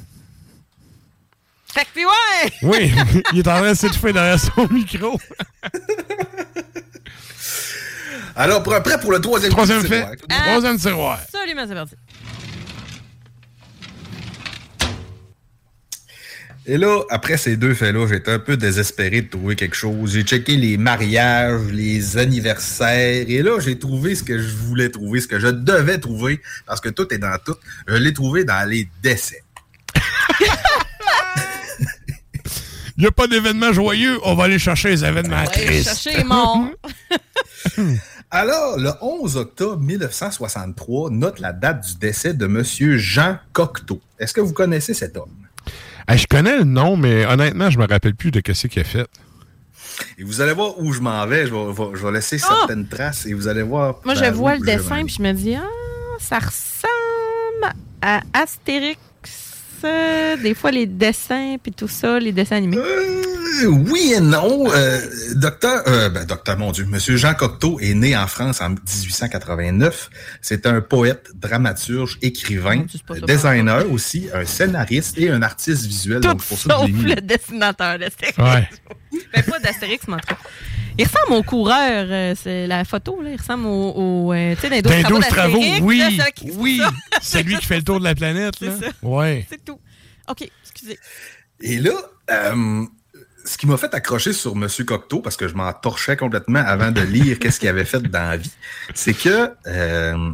Fait 1.74 1.82
que 1.86 1.88
puis 1.94 2.06
ouais! 2.06 2.52
Oui, 2.64 2.92
il 3.34 3.40
est 3.40 3.48
en 3.48 3.58
train 3.60 3.70
de 3.72 3.78
s'étouffer 3.78 4.12
derrière 4.14 4.40
son 4.40 4.68
micro. 4.72 5.20
Alors, 8.36 8.64
pour- 8.64 8.82
prêt 8.82 9.00
pour 9.00 9.12
le 9.12 9.20
troisième 9.20 9.52
Troisième 9.52 9.82
fait. 9.82 10.02
tiroir. 10.06 10.16
Troisième 10.46 10.78
tiroir. 10.78 11.20
Absolument, 11.24 11.66
c'est 11.68 11.74
parti. 11.74 11.96
Et 16.66 16.78
là, 16.78 17.02
après 17.10 17.38
ces 17.38 17.58
deux 17.58 17.74
faits-là, 17.74 18.06
j'étais 18.08 18.32
un 18.32 18.38
peu 18.40 18.56
désespéré 18.56 19.24
de 19.24 19.30
trouver 19.30 19.56
quelque 19.56 19.76
chose. 19.76 20.14
J'ai 20.14 20.22
checké 20.24 20.56
les 20.56 20.78
mariages, 20.78 21.62
les 21.72 22.18
anniversaires, 22.18 23.26
et 23.28 23.42
là, 23.42 23.60
j'ai 23.60 23.80
trouvé 23.80 24.14
ce 24.14 24.22
que 24.24 24.38
je 24.40 24.56
voulais 24.56 24.90
trouver, 24.90 25.20
ce 25.20 25.28
que 25.28 25.40
je 25.40 25.48
devais 25.48 25.98
trouver, 26.00 26.42
parce 26.68 26.80
que 26.80 26.90
tout 26.90 27.12
est 27.14 27.18
dans 27.18 27.36
tout. 27.44 27.56
Je 27.88 27.96
l'ai 27.96 28.14
trouvé 28.14 28.44
dans 28.44 28.70
les 28.70 28.88
décès. 29.02 29.44
Il 33.00 33.04
n'y 33.04 33.08
a 33.08 33.12
pas 33.12 33.28
d'événement 33.28 33.72
joyeux, 33.72 34.20
on 34.26 34.36
va 34.36 34.44
aller 34.44 34.60
chercher 34.60 34.90
les 34.90 35.06
événements 35.06 35.40
Ouais, 35.40 35.48
tristes. 35.48 35.86
chercher 36.04 36.18
les 36.18 36.24
morts. 36.26 36.68
Alors, 38.30 38.78
le 38.78 38.92
11 39.02 39.38
octobre 39.38 39.82
1963 39.82 41.10
note 41.10 41.40
la 41.40 41.54
date 41.54 41.86
du 41.88 41.96
décès 41.96 42.34
de 42.34 42.46
M. 42.46 42.62
Jean 42.98 43.38
Cocteau. 43.54 44.02
Est-ce 44.20 44.34
que 44.34 44.42
vous 44.42 44.52
connaissez 44.52 44.94
cet 44.94 45.16
homme? 45.16 45.32
Hey, 46.10 46.18
je 46.18 46.28
connais 46.28 46.58
le 46.58 46.66
nom, 46.66 46.98
mais 46.98 47.26
honnêtement, 47.26 47.70
je 47.70 47.80
me 47.80 47.88
rappelle 47.88 48.16
plus 48.16 48.32
de 48.32 48.42
ce 48.54 48.68
qu'il 48.68 48.82
a 48.82 48.84
fait. 48.84 49.08
Et 50.18 50.24
vous 50.26 50.42
allez 50.42 50.52
voir 50.52 50.78
où 50.78 50.92
je 50.92 51.00
m'en 51.00 51.26
vais. 51.26 51.48
Je 51.48 51.54
vais, 51.54 51.74
je 51.96 52.06
vais 52.06 52.12
laisser 52.12 52.38
certaines 52.38 52.86
traces 52.86 53.26
et 53.26 53.34
vous 53.34 53.48
allez 53.48 53.64
voir. 53.64 54.02
Moi, 54.04 54.16
je 54.16 54.26
vois 54.26 54.56
le 54.56 54.66
dessin, 54.66 55.06
puis 55.06 55.16
je 55.18 55.24
me 55.24 55.32
dis, 55.32 55.56
ah, 55.56 55.64
ça 56.20 56.40
ressemble 56.40 57.74
à 58.02 58.20
Astérix. 58.34 59.00
Euh, 59.84 60.38
Des 60.38 60.54
fois, 60.54 60.72
les 60.72 60.86
dessins, 60.86 61.58
puis 61.62 61.72
tout 61.72 61.88
ça, 61.88 62.20
les 62.20 62.32
dessins 62.32 62.58
animés. 62.58 62.78
Euh, 62.78 63.30
oui 63.66 64.14
et 64.16 64.20
non. 64.20 64.72
Euh, 64.72 65.02
docteur, 65.36 65.84
euh, 65.88 66.10
ben, 66.10 66.26
docteur, 66.26 66.58
mon 66.58 66.72
Dieu, 66.72 66.86
Monsieur 66.86 67.18
Jean 67.18 67.34
Cocteau 67.34 67.80
est 67.80 67.94
né 67.94 68.16
en 68.16 68.28
France 68.28 68.62
en 68.62 68.70
1889. 68.70 70.10
C'est 70.42 70.66
un 70.66 70.82
poète, 70.82 71.30
dramaturge, 71.36 72.18
écrivain, 72.22 72.86
designer 73.28 73.90
aussi, 73.92 74.30
un 74.34 74.46
scénariste 74.46 75.18
et 75.18 75.30
un 75.30 75.42
artiste 75.42 75.86
visuel. 75.86 76.22
Tout 76.22 76.30
donc, 76.30 76.44
pour 76.44 76.58
ça 76.58 76.86
le 76.88 77.22
dessinateur 77.22 78.00
d'Astérix. 78.00 78.38
Ouais. 78.38 78.70
Ben, 79.34 79.44
pas 79.44 79.60
d'Astérix, 79.60 80.08
mais 80.08 80.16
en 80.16 80.20
tout 80.20 80.28
cas. 80.28 80.38
Il 81.00 81.06
ressemble 81.08 81.34
au 81.40 81.44
coureur, 81.44 82.06
euh, 82.10 82.34
c'est 82.42 82.68
la 82.68 82.84
photo, 82.86 83.22
là. 83.22 83.30
Il 83.32 83.38
ressemble 83.40 83.66
au, 83.68 83.94
au, 83.96 84.34
euh, 84.34 84.54
tu 84.56 84.62
sais, 84.62 84.70
dans 84.70 84.76
les 84.76 84.82
12 84.82 84.92
Dans 84.92 85.20
travaux 85.20 85.20
12 85.20 85.28
travaux, 85.30 85.86
oui. 85.86 85.98
là, 86.00 86.10
c'est 86.26 86.32
qui- 86.34 86.52
Oui. 86.58 86.82
C'est 87.22 87.44
lui 87.44 87.58
qui 87.58 87.66
fait 87.66 87.78
le 87.78 87.84
tour 87.84 88.00
de 88.00 88.04
la 88.04 88.16
planète, 88.16 88.60
là. 88.62 88.72
C'est 88.80 88.86
ça. 88.86 88.92
Ouais. 89.02 89.46
C'est 89.50 89.64
tout. 89.64 89.80
OK, 90.28 90.48
excusez. 90.64 91.00
Et 91.62 91.78
là, 91.80 91.92
euh, 92.32 92.86
ce 93.46 93.58
qui 93.58 93.66
m'a 93.68 93.78
fait 93.78 93.94
accrocher 93.94 94.34
sur 94.34 94.56
Monsieur 94.56 94.84
Cocteau, 94.86 95.20
parce 95.22 95.38
que 95.38 95.48
je 95.48 95.54
m'en 95.56 95.72
torchais 95.74 96.16
complètement 96.18 96.60
avant 96.66 96.92
de 96.92 97.02
lire 97.02 97.40
qu'est-ce 97.40 97.60
qu'il 97.60 97.70
avait 97.70 97.86
fait 97.86 98.02
dans 98.02 98.30
la 98.30 98.38
vie, 98.38 98.52
c'est 98.94 99.14
que 99.14 99.52
euh, 99.68 100.32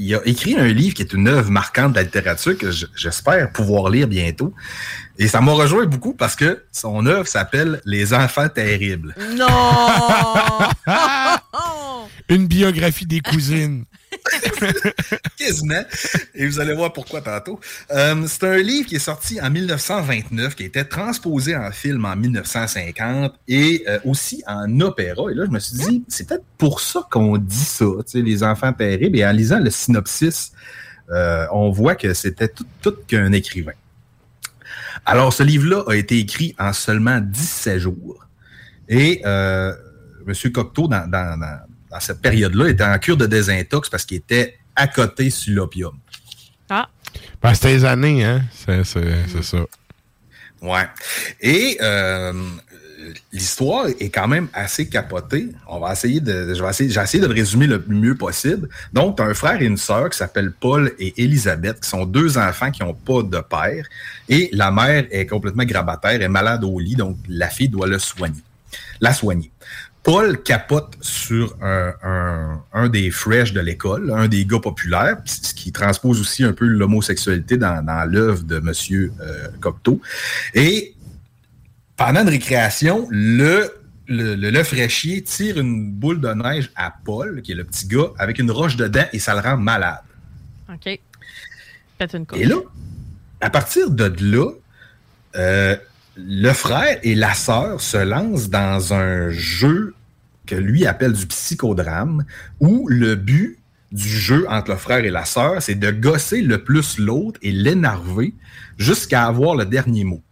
il 0.00 0.14
a 0.14 0.26
écrit 0.26 0.56
un 0.58 0.66
livre 0.66 0.94
qui 0.94 1.02
est 1.02 1.12
une 1.12 1.28
œuvre 1.28 1.50
marquante 1.50 1.92
de 1.92 1.96
la 1.96 2.02
littérature 2.04 2.56
que 2.56 2.70
j'espère 2.96 3.52
pouvoir 3.52 3.90
lire 3.90 4.08
bientôt. 4.08 4.54
Et 5.18 5.28
ça 5.28 5.42
m'a 5.42 5.52
rejoint 5.52 5.84
beaucoup 5.84 6.14
parce 6.14 6.34
que 6.34 6.64
son 6.72 7.04
œuvre 7.04 7.28
s'appelle 7.28 7.82
Les 7.84 8.14
enfants 8.14 8.48
terribles. 8.48 9.14
Non! 9.36 9.46
Une 12.30 12.46
biographie 12.46 13.04
des 13.04 13.20
cousines. 13.20 13.84
Quasiment. 15.36 15.82
Et 16.34 16.46
vous 16.46 16.60
allez 16.60 16.74
voir 16.74 16.92
pourquoi 16.92 17.20
tantôt. 17.20 17.60
Euh, 17.90 18.24
c'est 18.26 18.44
un 18.44 18.56
livre 18.58 18.88
qui 18.88 18.96
est 18.96 19.00
sorti 19.00 19.40
en 19.40 19.50
1929, 19.50 20.54
qui 20.54 20.64
a 20.64 20.66
été 20.66 20.84
transposé 20.84 21.56
en 21.56 21.70
film 21.72 22.04
en 22.04 22.16
1950 22.16 23.34
et 23.48 23.84
euh, 23.88 23.98
aussi 24.04 24.42
en 24.46 24.80
opéra. 24.80 25.30
Et 25.30 25.34
là, 25.34 25.44
je 25.46 25.50
me 25.50 25.58
suis 25.58 25.76
dit, 25.76 26.04
c'est 26.08 26.28
peut-être 26.28 26.44
pour 26.58 26.80
ça 26.80 27.06
qu'on 27.10 27.38
dit 27.38 27.56
ça, 27.56 27.86
les 28.14 28.42
enfants 28.42 28.72
terribles. 28.72 29.18
Et 29.18 29.26
en 29.26 29.32
lisant 29.32 29.58
le 29.58 29.70
synopsis, 29.70 30.52
euh, 31.10 31.46
on 31.52 31.70
voit 31.70 31.94
que 31.94 32.14
c'était 32.14 32.48
tout, 32.48 32.96
qu'un 33.06 33.32
écrivain. 33.32 33.72
Alors, 35.06 35.32
ce 35.32 35.42
livre-là 35.42 35.84
a 35.88 35.94
été 35.94 36.18
écrit 36.18 36.54
en 36.58 36.72
seulement 36.72 37.20
17 37.20 37.78
jours. 37.78 38.26
Et 38.88 39.22
M. 39.24 40.52
Cocteau, 40.52 40.88
dans- 40.88 41.08
dans 41.90 42.00
cette 42.00 42.20
période-là, 42.20 42.68
était 42.68 42.84
en 42.84 42.98
cure 42.98 43.16
de 43.16 43.26
désintox 43.26 43.88
parce 43.88 44.04
qu'il 44.04 44.18
était 44.18 44.58
à 44.76 44.86
côté 44.86 45.30
sur 45.30 45.54
l'opium. 45.54 45.98
Ah. 46.68 46.88
Ben, 47.42 47.54
c'était 47.54 47.74
les 47.74 47.84
années, 47.84 48.24
hein. 48.24 48.42
C'est, 48.54 48.84
c'est, 48.84 49.26
c'est 49.28 49.42
ça. 49.42 49.58
Ouais. 50.62 50.86
Et 51.40 51.78
euh, 51.80 52.32
l'histoire 53.32 53.86
est 53.88 54.10
quand 54.10 54.28
même 54.28 54.48
assez 54.52 54.88
capotée. 54.88 55.48
On 55.66 55.80
va 55.80 55.92
essayer 55.92 56.20
de, 56.20 56.54
je 56.54 56.62
vais 56.62 56.70
essayer, 56.70 56.90
j'ai 56.90 57.00
essayé 57.00 57.22
de 57.22 57.26
le 57.26 57.34
résumer 57.34 57.66
le 57.66 57.82
mieux 57.88 58.14
possible. 58.14 58.68
Donc, 58.92 59.16
tu 59.16 59.22
as 59.22 59.26
un 59.26 59.34
frère 59.34 59.60
et 59.60 59.64
une 59.64 59.76
sœur 59.76 60.10
qui 60.10 60.18
s'appellent 60.18 60.52
Paul 60.52 60.92
et 60.98 61.22
Elisabeth, 61.22 61.80
qui 61.80 61.88
sont 61.88 62.04
deux 62.04 62.38
enfants 62.38 62.70
qui 62.70 62.82
n'ont 62.82 62.94
pas 62.94 63.22
de 63.22 63.40
père. 63.40 63.86
Et 64.28 64.50
la 64.52 64.70
mère 64.70 65.06
est 65.10 65.26
complètement 65.26 65.64
grabataire, 65.64 66.20
est 66.20 66.28
malade 66.28 66.62
au 66.64 66.78
lit, 66.78 66.94
donc 66.94 67.16
la 67.28 67.48
fille 67.48 67.68
doit 67.68 67.86
le 67.86 67.98
soigner, 67.98 68.42
la 69.00 69.14
soigner. 69.14 69.50
Paul 70.02 70.42
capote 70.42 70.96
sur 71.02 71.54
un, 71.62 71.92
un- 72.02 72.62
un 72.72 72.88
des 72.88 73.10
fresh 73.10 73.52
de 73.52 73.60
l'école, 73.60 74.10
un 74.12 74.28
des 74.28 74.46
gars 74.46 74.58
populaires, 74.60 75.18
ce 75.26 75.52
qui 75.52 75.72
transpose 75.72 76.20
aussi 76.20 76.42
un 76.42 76.52
peu 76.52 76.64
l'homosexualité 76.66 77.56
dans, 77.58 77.84
dans 77.84 78.04
l'œuvre 78.10 78.42
de 78.44 78.56
M. 78.56 79.10
Cocteau. 79.60 80.00
Et 80.54 80.94
pendant 81.96 82.22
une 82.22 82.30
récréation, 82.30 83.06
le, 83.10 83.70
le, 84.08 84.34
le, 84.36 84.50
le 84.50 84.62
fraîchier 84.64 85.22
tire 85.22 85.58
une 85.60 85.90
boule 85.92 86.20
de 86.20 86.28
neige 86.32 86.70
à 86.76 86.94
Paul, 87.04 87.42
qui 87.42 87.52
est 87.52 87.56
le 87.56 87.64
petit 87.64 87.86
gars, 87.86 88.08
avec 88.18 88.38
une 88.38 88.50
roche 88.50 88.76
dedans 88.76 89.04
et 89.12 89.18
ça 89.18 89.34
le 89.34 89.40
rend 89.40 89.58
malade. 89.58 90.00
OK. 90.72 90.98
Pète 91.98 92.14
une 92.14 92.24
couche. 92.24 92.38
Et 92.38 92.46
là, 92.46 92.56
à 93.42 93.50
partir 93.50 93.90
de 93.90 94.12
là, 94.34 94.50
euh, 95.36 95.76
le 96.16 96.52
frère 96.52 96.98
et 97.02 97.14
la 97.14 97.34
sœur 97.34 97.80
se 97.80 97.96
lancent 97.96 98.50
dans 98.50 98.92
un 98.94 99.30
jeu 99.30 99.94
que 100.46 100.54
lui 100.54 100.86
appelle 100.86 101.12
du 101.12 101.26
psychodrame, 101.26 102.24
où 102.58 102.88
le 102.88 103.14
but 103.14 103.58
du 103.92 104.08
jeu 104.08 104.46
entre 104.48 104.70
le 104.72 104.76
frère 104.76 105.04
et 105.04 105.10
la 105.10 105.24
sœur, 105.24 105.60
c'est 105.62 105.74
de 105.74 105.90
gosser 105.90 106.42
le 106.42 106.62
plus 106.62 106.98
l'autre 106.98 107.38
et 107.42 107.52
l'énerver 107.52 108.34
jusqu'à 108.78 109.26
avoir 109.26 109.54
le 109.56 109.64
dernier 109.64 110.04
mot. 110.04 110.22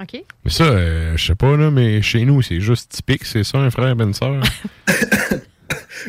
OK. 0.00 0.22
Mais 0.44 0.50
ça, 0.50 0.64
euh, 0.64 1.16
je 1.16 1.26
sais 1.26 1.34
pas, 1.34 1.56
là, 1.56 1.70
mais 1.70 2.02
chez 2.02 2.24
nous, 2.24 2.42
c'est 2.42 2.60
juste 2.60 2.90
typique, 2.92 3.24
c'est 3.24 3.44
ça, 3.44 3.58
un 3.58 3.70
frère 3.70 3.88
et 3.98 4.02
une 4.02 4.14
sœur? 4.14 4.40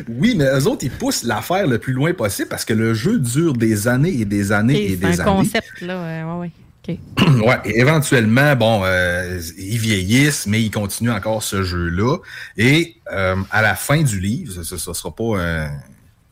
Oui, 0.08 0.34
mais 0.36 0.44
eux 0.44 0.66
autres, 0.68 0.84
ils 0.84 0.90
poussent 0.90 1.24
l'affaire 1.24 1.66
le 1.66 1.78
plus 1.78 1.92
loin 1.92 2.12
possible 2.12 2.48
parce 2.48 2.64
que 2.64 2.72
le 2.74 2.94
jeu 2.94 3.18
dure 3.18 3.54
des 3.54 3.88
années 3.88 4.20
et 4.20 4.24
des 4.24 4.52
années 4.52 4.84
et 4.84 4.90
C'est 4.90 4.96
des 4.96 5.06
un 5.06 5.10
années. 5.24 5.24
concept, 5.24 5.80
là. 5.80 5.94
euh, 5.94 6.40
ouais, 6.40 6.50
ouais. 7.18 7.46
ouais, 7.46 7.60
éventuellement, 7.64 8.56
bon, 8.56 8.82
euh, 8.84 9.40
ils 9.58 9.78
vieillissent, 9.78 10.46
mais 10.46 10.62
ils 10.62 10.70
continuent 10.70 11.10
encore 11.10 11.42
ce 11.42 11.62
jeu-là. 11.62 12.16
Et 12.56 12.96
euh, 13.12 13.36
à 13.50 13.62
la 13.62 13.74
fin 13.74 14.02
du 14.02 14.20
livre, 14.20 14.62
ce 14.62 14.74
ne 14.74 14.94
sera 14.94 15.14
pas 15.14 15.38
un, 15.38 15.70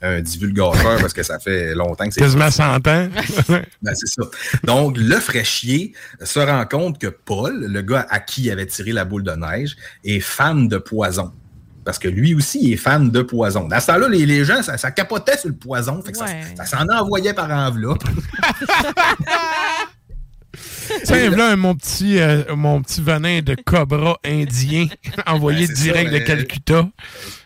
un 0.02 0.20
divulgateur 0.20 0.98
parce 1.00 1.12
que 1.12 1.22
ça 1.22 1.38
fait 1.38 1.74
longtemps 1.74 2.06
que 2.06 2.14
c'est. 2.14 2.20
Quasiment 2.20 2.50
100 2.50 2.86
ans. 2.86 3.08
Ben, 3.82 3.94
c'est 3.94 4.08
ça. 4.08 4.22
Donc, 4.64 4.96
le 4.98 5.16
fraîchier 5.16 5.92
se 6.22 6.38
rend 6.40 6.64
compte 6.66 6.98
que 6.98 7.06
Paul, 7.08 7.66
le 7.66 7.82
gars 7.82 8.06
à 8.10 8.20
qui 8.20 8.44
il 8.44 8.50
avait 8.50 8.66
tiré 8.66 8.92
la 8.92 9.04
boule 9.04 9.22
de 9.22 9.32
neige, 9.32 9.76
est 10.04 10.20
fan 10.20 10.68
de 10.68 10.78
poison. 10.78 11.32
Parce 11.84 11.98
que 12.00 12.08
lui 12.08 12.34
aussi, 12.34 12.58
il 12.62 12.72
est 12.72 12.76
fan 12.76 13.10
de 13.10 13.22
poison. 13.22 13.68
Dans 13.68 13.78
ce 13.78 13.86
temps-là, 13.86 14.08
les, 14.08 14.26
les 14.26 14.44
gens, 14.44 14.60
ça, 14.62 14.76
ça 14.76 14.90
capotait 14.90 15.38
sur 15.38 15.50
le 15.50 15.54
poison. 15.54 16.02
Fait 16.02 16.12
que 16.12 16.18
Ouais. 16.18 16.42
Ça, 16.56 16.64
ça 16.64 16.78
s'en 16.78 16.88
envoyait 16.88 17.32
par 17.34 17.50
enveloppe. 17.50 18.02
Tiens, 21.04 21.30
là, 21.30 21.56
mon 21.56 21.74
petit, 21.74 22.18
euh, 22.18 22.54
mon 22.54 22.80
petit 22.82 23.00
venin 23.02 23.40
de 23.42 23.54
cobra 23.64 24.18
indien 24.24 24.86
envoyé 25.26 25.66
Ben, 25.66 25.74
direct 25.74 26.06
ça, 26.10 26.12
de 26.14 26.18
mais- 26.18 26.24
Calcutta. 26.24 26.88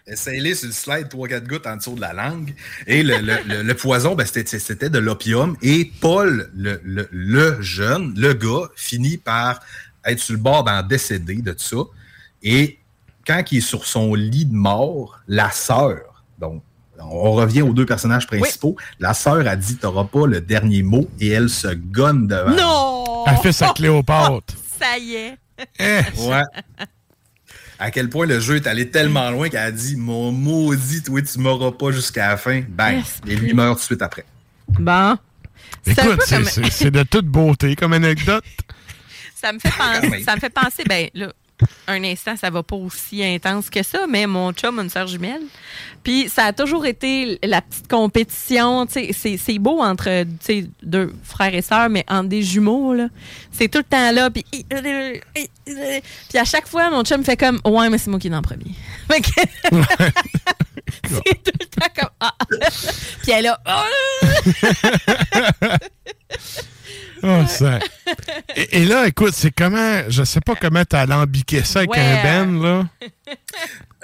Essaye-les 0.06 0.54
sur 0.56 0.66
le 0.66 0.72
slide, 0.72 1.08
3-4 1.08 1.46
gouttes 1.46 1.66
en 1.66 1.76
dessous 1.76 1.94
de 1.94 2.00
la 2.00 2.12
langue. 2.12 2.54
Et 2.86 3.02
le, 3.02 3.18
le- 3.18 3.38
le- 3.46 3.62
le 3.62 3.74
poison, 3.74 4.14
ben, 4.14 4.26
c'était 4.26 4.58
c'était 4.58 4.90
de 4.90 4.98
l'opium. 4.98 5.56
Et 5.62 5.90
Paul, 6.00 6.50
le, 6.54 6.80
le- 6.84 7.08
le 7.12 7.62
jeune, 7.62 8.12
le 8.16 8.34
gars, 8.34 8.68
finit 8.74 9.18
par 9.18 9.60
être 10.04 10.18
sur 10.18 10.34
le 10.34 10.40
bord 10.40 10.64
d'en 10.64 10.82
décéder 10.82 11.36
de 11.36 11.52
tout 11.52 11.58
ça. 11.62 11.76
Et 12.42 12.78
quand 13.26 13.42
il 13.52 13.58
est 13.58 13.60
sur 13.60 13.86
son 13.86 14.14
lit 14.14 14.46
de 14.46 14.54
mort, 14.54 15.20
la 15.28 15.50
sœur, 15.50 16.24
donc 16.38 16.62
on 17.02 17.32
revient 17.32 17.62
aux 17.62 17.72
deux 17.72 17.86
personnages 17.86 18.26
principaux, 18.26 18.76
la 18.98 19.14
sœur 19.14 19.46
a 19.46 19.56
dit 19.56 19.76
T'auras 19.76 20.04
pas 20.04 20.26
le 20.26 20.40
dernier 20.40 20.82
mot 20.82 21.08
et 21.20 21.28
elle 21.28 21.48
se 21.48 21.68
gonne 21.68 22.26
devant. 22.26 22.50
Non! 22.54 23.24
Elle 23.26 23.36
fait 23.38 23.52
sa 23.52 23.68
Cléopâtre. 23.70 24.54
Ça 24.78 24.98
y 24.98 25.14
est. 25.14 25.36
Ouais. 26.18 26.42
À 27.78 27.90
quel 27.90 28.08
point 28.08 28.26
le 28.26 28.40
jeu 28.40 28.56
est 28.56 28.66
allé 28.66 28.90
tellement 28.90 29.30
loin 29.30 29.48
qu'elle 29.48 29.60
a 29.60 29.70
dit 29.72 29.96
Mon 29.96 30.32
maudit, 30.32 31.02
toi, 31.02 31.20
tu 31.22 31.38
m'auras 31.38 31.72
pas 31.72 31.90
jusqu'à 31.92 32.28
la 32.28 32.36
fin. 32.36 32.62
Bang. 32.68 33.00
Esprit. 33.00 33.32
Et 33.32 33.36
lui 33.36 33.52
meurt 33.54 33.74
tout 33.74 33.80
de 33.80 33.84
suite 33.84 34.02
après. 34.02 34.24
Bon. 34.68 35.16
Écoute, 35.86 36.20
c'est 36.26 36.84
comme- 36.84 36.90
de 36.90 37.02
toute 37.04 37.26
beauté 37.26 37.76
comme 37.76 37.92
anecdote. 37.94 38.44
Ça 39.34 39.52
me 39.54 39.58
fait 39.58 39.70
penser, 39.70 40.22
ça 40.22 40.34
me 40.34 40.40
fait 40.40 40.50
penser, 40.50 40.84
ben 40.86 41.08
là, 41.14 41.32
un 41.86 42.04
instant, 42.04 42.36
ça 42.36 42.50
va 42.50 42.62
pas 42.62 42.76
aussi 42.76 43.24
intense 43.24 43.70
que 43.70 43.82
ça, 43.82 44.06
mais 44.08 44.26
mon 44.26 44.52
chum 44.52 44.78
a 44.78 44.82
une 44.82 44.90
sœur 44.90 45.06
jumelle. 45.06 45.42
Puis 46.02 46.28
ça 46.28 46.44
a 46.44 46.52
toujours 46.52 46.84
été 46.86 47.38
la 47.42 47.62
petite 47.62 47.88
compétition. 47.88 48.86
C'est 48.88 49.58
beau 49.58 49.80
entre 49.80 50.24
deux 50.82 51.12
frères 51.24 51.54
et 51.54 51.62
sœurs, 51.62 51.90
mais 51.90 52.04
entre 52.08 52.28
des 52.28 52.42
jumeaux, 52.42 52.94
là. 52.94 53.08
C'est 53.52 53.68
tout 53.68 53.78
le 53.78 53.84
temps 53.84 54.10
là. 54.12 54.30
Puis, 54.30 54.44
puis 54.44 56.38
à 56.38 56.44
chaque 56.44 56.66
fois, 56.66 56.90
mon 56.90 57.04
chum 57.04 57.24
fait 57.24 57.36
comme 57.36 57.60
Ouais, 57.64 57.88
mais 57.90 57.98
c'est 57.98 58.10
moi 58.10 58.18
qui 58.18 58.28
est 58.28 58.30
le 58.30 58.40
premier. 58.40 58.74
C'est 61.04 61.42
tout 61.42 61.52
le 61.58 61.66
temps 61.66 61.88
comme 61.96 62.10
Ah. 62.20 62.34
Puis 63.22 63.32
elle 63.32 63.46
a 63.46 63.58
Oh, 63.66 65.66
ça. 67.48 67.78
Et, 68.56 68.82
et 68.82 68.84
là, 68.84 69.06
écoute, 69.06 69.32
c'est 69.34 69.50
comment, 69.50 70.02
je 70.08 70.22
sais 70.24 70.40
pas 70.40 70.54
comment 70.54 70.84
t'as 70.84 71.00
alambiqué 71.02 71.62
ça 71.64 71.80
avec 71.80 71.90
Ouais. 71.92 71.98
un 72.00 72.22
Ben, 72.46 72.62
là. 72.62 72.86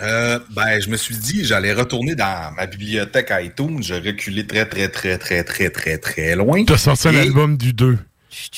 Euh, 0.03 0.39
ben, 0.51 0.78
je 0.78 0.91
me 0.91 0.97
suis 0.99 1.17
dit, 1.17 1.47
j'allais 1.47 1.73
retourner 1.73 2.15
dans 2.15 2.53
ma 2.55 2.67
bibliothèque 2.67 3.33
iTunes. 3.41 3.83
J'ai 3.83 3.99
reculé 3.99 4.47
très, 4.47 4.67
très, 4.67 4.89
très, 4.91 5.17
très, 5.17 5.43
très, 5.43 5.70
très, 5.70 5.97
très 5.97 6.36
loin. 6.36 6.62
T'as 6.67 6.77
sorti 6.77 7.09
un 7.09 7.12
Et- 7.12 7.20
album 7.20 7.57
du 7.57 7.73
2. 7.73 7.97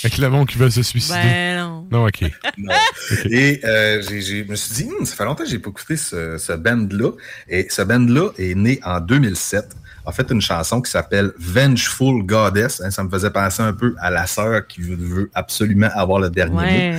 Avec 0.03 0.19
le 0.19 0.29
monde 0.31 0.49
qui 0.49 0.59
veut 0.59 0.69
se 0.71 0.83
suicider. 0.83 1.15
Ben 1.23 1.59
non. 1.61 1.87
Non, 1.93 2.07
OK. 2.09 2.23
Non. 2.59 2.75
Et 3.31 3.61
euh, 3.65 4.03
je 4.03 4.43
me 4.51 4.57
suis 4.57 4.75
dit, 4.75 4.91
Hum, 4.99 5.07
ça 5.07 5.15
fait 5.15 5.25
longtemps 5.25 5.45
que 5.45 5.49
j'ai 5.49 5.61
pas 5.61 5.71
écouté 5.71 5.97
ce, 5.97 6.37
ce 6.39 6.53
band-là. 6.55 7.13
Et 7.49 7.69
ce 7.71 7.83
band-là 7.83 8.31
est 8.37 8.57
né 8.57 8.81
en 8.85 8.99
2007. 8.99 9.65
A 10.09 10.13
fait 10.13 10.31
une 10.31 10.41
chanson 10.41 10.81
qui 10.81 10.91
s'appelle 10.91 11.33
Vengeful 11.39 12.25
Goddess. 12.25 12.81
Hein, 12.83 12.91
ça 12.91 13.05
me 13.05 13.11
faisait 13.11 13.29
penser 13.29 13.63
un 13.63 13.75
peu 13.75 13.95
à 14.01 14.11
la 14.11 14.27
sœur 14.27 14.67
qui 14.67 14.81
veut, 14.81 15.31
absolument 15.35 15.91
avoir 15.95 16.19
le 16.19 16.31
dernier 16.31 16.57
Ouais. 16.57 16.93
mot. 16.93 16.99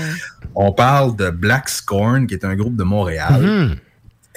On 0.53 0.71
parle 0.73 1.15
de 1.15 1.31
Black 1.31 1.69
Scorn, 1.69 2.27
qui 2.27 2.35
est 2.35 2.45
un 2.45 2.55
groupe 2.55 2.75
de 2.75 2.83
Montréal. 2.83 3.41
Mhm. 3.41 3.75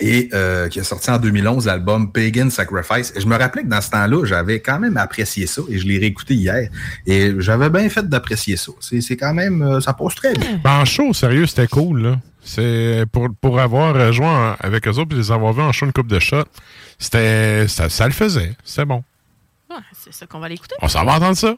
Et 0.05 0.29
euh, 0.35 0.69
qui 0.69 0.81
a 0.81 0.85
sorti 0.85 1.11
en 1.11 1.19
2011 1.19 1.67
l'album 1.67 2.11
Pagan 2.11 2.51
Sacrifice. 2.51 3.13
Et 3.15 3.21
je 3.21 3.27
me 3.29 3.37
rappelais 3.37 3.63
que 3.63 3.69
dans 3.69 3.81
ce 3.81 3.91
temps-là, 3.91 4.25
j'avais 4.25 4.59
quand 4.59 4.81
même 4.81 4.97
apprécié 4.97 5.47
ça 5.47 5.63
et 5.69 5.79
je 5.79 5.87
l'ai 5.87 5.99
réécouté 5.99 6.35
hier. 6.35 6.69
Et 7.07 7.33
j'avais 7.39 7.71
bien 7.71 7.89
fait 7.89 8.09
d'apprécier 8.09 8.57
ça. 8.57 8.73
C'est 8.81 9.01
c'est 9.01 9.17
quand 9.17 9.33
même, 9.33 9.63
euh, 9.63 9.81
ça 9.81 9.93
pose 9.93 10.15
très 10.17 10.33
bien. 10.33 10.61
Ben, 10.65 10.81
en 10.81 10.85
show, 10.85 11.13
sérieux, 11.13 11.47
c'était 11.47 11.69
cool, 11.69 12.03
là. 12.03 12.17
C'est 12.45 13.05
pour, 13.13 13.29
pour 13.41 13.61
avoir 13.61 13.95
euh, 13.95 14.11
joué 14.11 14.27
en- 14.27 14.57
avec 14.59 14.89
eux 14.89 14.93
autres 14.99 15.15
et 15.15 15.19
les 15.19 15.31
avoir 15.31 15.53
vus 15.53 15.63
en 15.63 15.71
show 15.71 15.87
une 15.87 15.93
coupe 15.93 16.09
de 16.09 16.19
shots. 16.19 16.43
C'était. 16.99 17.69
Ça, 17.69 17.89
ça 17.89 18.07
le 18.07 18.13
faisait. 18.13 18.55
C'était 18.65 18.85
bon. 18.85 19.05
Ouais, 19.71 19.77
c'est 20.05 20.13
ça 20.13 20.27
qu'on 20.27 20.41
va 20.41 20.49
l'écouter. 20.49 20.75
On 20.83 20.89
s'en 20.89 21.05
va 21.05 21.13
entendre 21.15 21.37
ça. 21.37 21.55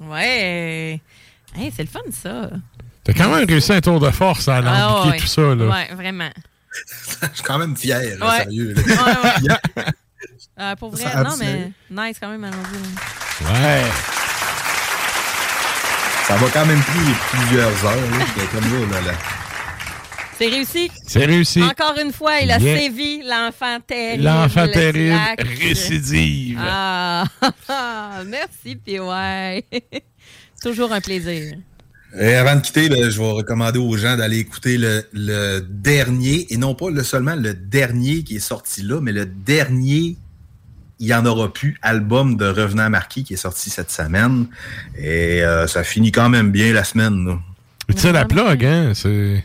Ouais. 0.00 1.00
Hey, 1.56 1.72
c'est 1.74 1.82
le 1.82 1.88
fun, 1.88 2.00
ça. 2.10 2.50
T'as 3.04 3.12
quand 3.12 3.28
même 3.34 3.46
réussi 3.48 3.72
un 3.72 3.80
tour 3.80 4.00
de 4.00 4.10
force 4.10 4.48
à 4.48 4.60
Ah, 4.64 5.06
ouais. 5.08 5.16
tout 5.18 5.26
ça, 5.26 5.42
là. 5.42 5.66
Ouais, 5.66 5.94
vraiment. 5.94 6.30
Je 7.22 7.28
suis 7.34 7.42
quand 7.44 7.58
même 7.58 7.76
fier, 7.76 8.00
là, 8.18 8.26
Ouais. 8.28 8.38
sérieux. 8.44 8.74
là. 8.74 8.82
Ouais, 8.82 9.50
ouais. 9.76 9.84
Euh, 10.60 10.76
pour 10.76 10.90
vrai, 10.90 11.02
Ça 11.02 11.22
non, 11.24 11.36
mais 11.36 11.72
nice 11.90 12.16
quand 12.20 12.28
même, 12.28 12.44
allons-y. 12.44 13.44
Ouais. 13.44 13.82
Ça 16.28 16.36
va 16.36 16.46
quand 16.48 16.64
même 16.64 16.80
pris 16.80 17.14
plusieurs 17.32 17.84
heures. 17.84 17.96
Là, 17.96 18.44
comme 18.52 18.60
là, 18.90 19.00
là, 19.00 19.00
là. 19.08 19.12
C'est 20.38 20.48
réussi? 20.48 20.90
C'est 21.06 21.24
réussi. 21.24 21.62
Encore 21.62 21.94
une 22.02 22.12
fois, 22.12 22.40
il 22.40 22.50
a 22.50 22.58
Yeah. 22.58 22.78
sévi 22.80 23.22
l'enfant 23.22 23.78
terrible. 23.86 24.24
L'enfant 24.24 24.64
le 24.64 24.70
terrible, 24.72 25.18
récidive. 25.60 26.58
Ah, 26.60 27.24
merci, 28.26 28.76
puis 28.76 28.98
ouais. 29.00 29.64
Toujours 30.62 30.92
un 30.92 31.00
plaisir. 31.00 31.56
Et 32.18 32.34
avant 32.34 32.56
de 32.56 32.60
quitter, 32.60 32.88
je 32.88 33.18
vais 33.20 33.30
recommander 33.30 33.78
aux 33.78 33.96
gens 33.96 34.16
d'aller 34.16 34.38
écouter 34.38 34.78
le, 34.78 35.04
le 35.12 35.60
dernier, 35.68 36.46
et 36.52 36.56
non 36.56 36.74
pas 36.74 36.90
le, 36.90 37.02
seulement 37.02 37.34
le 37.34 37.54
dernier 37.54 38.22
qui 38.22 38.36
est 38.36 38.40
sorti 38.40 38.82
là, 38.82 39.00
mais 39.00 39.10
le 39.12 39.26
dernier, 39.26 40.16
il 41.00 41.06
n'y 41.06 41.14
en 41.14 41.26
aura 41.26 41.52
plus, 41.52 41.76
album 41.82 42.36
de 42.36 42.46
Revenant 42.46 42.88
Marquis 42.88 43.24
qui 43.24 43.34
est 43.34 43.36
sorti 43.36 43.68
cette 43.68 43.90
semaine. 43.90 44.46
Et 44.96 45.42
euh, 45.42 45.66
ça 45.66 45.82
finit 45.82 46.12
quand 46.12 46.28
même 46.28 46.52
bien 46.52 46.72
la 46.72 46.84
semaine. 46.84 47.26
là. 47.26 47.38
Tu 47.92 47.98
sais, 48.00 48.12
la 48.12 48.24
plug, 48.24 48.64
hein? 48.64 48.92
C'est. 48.94 49.44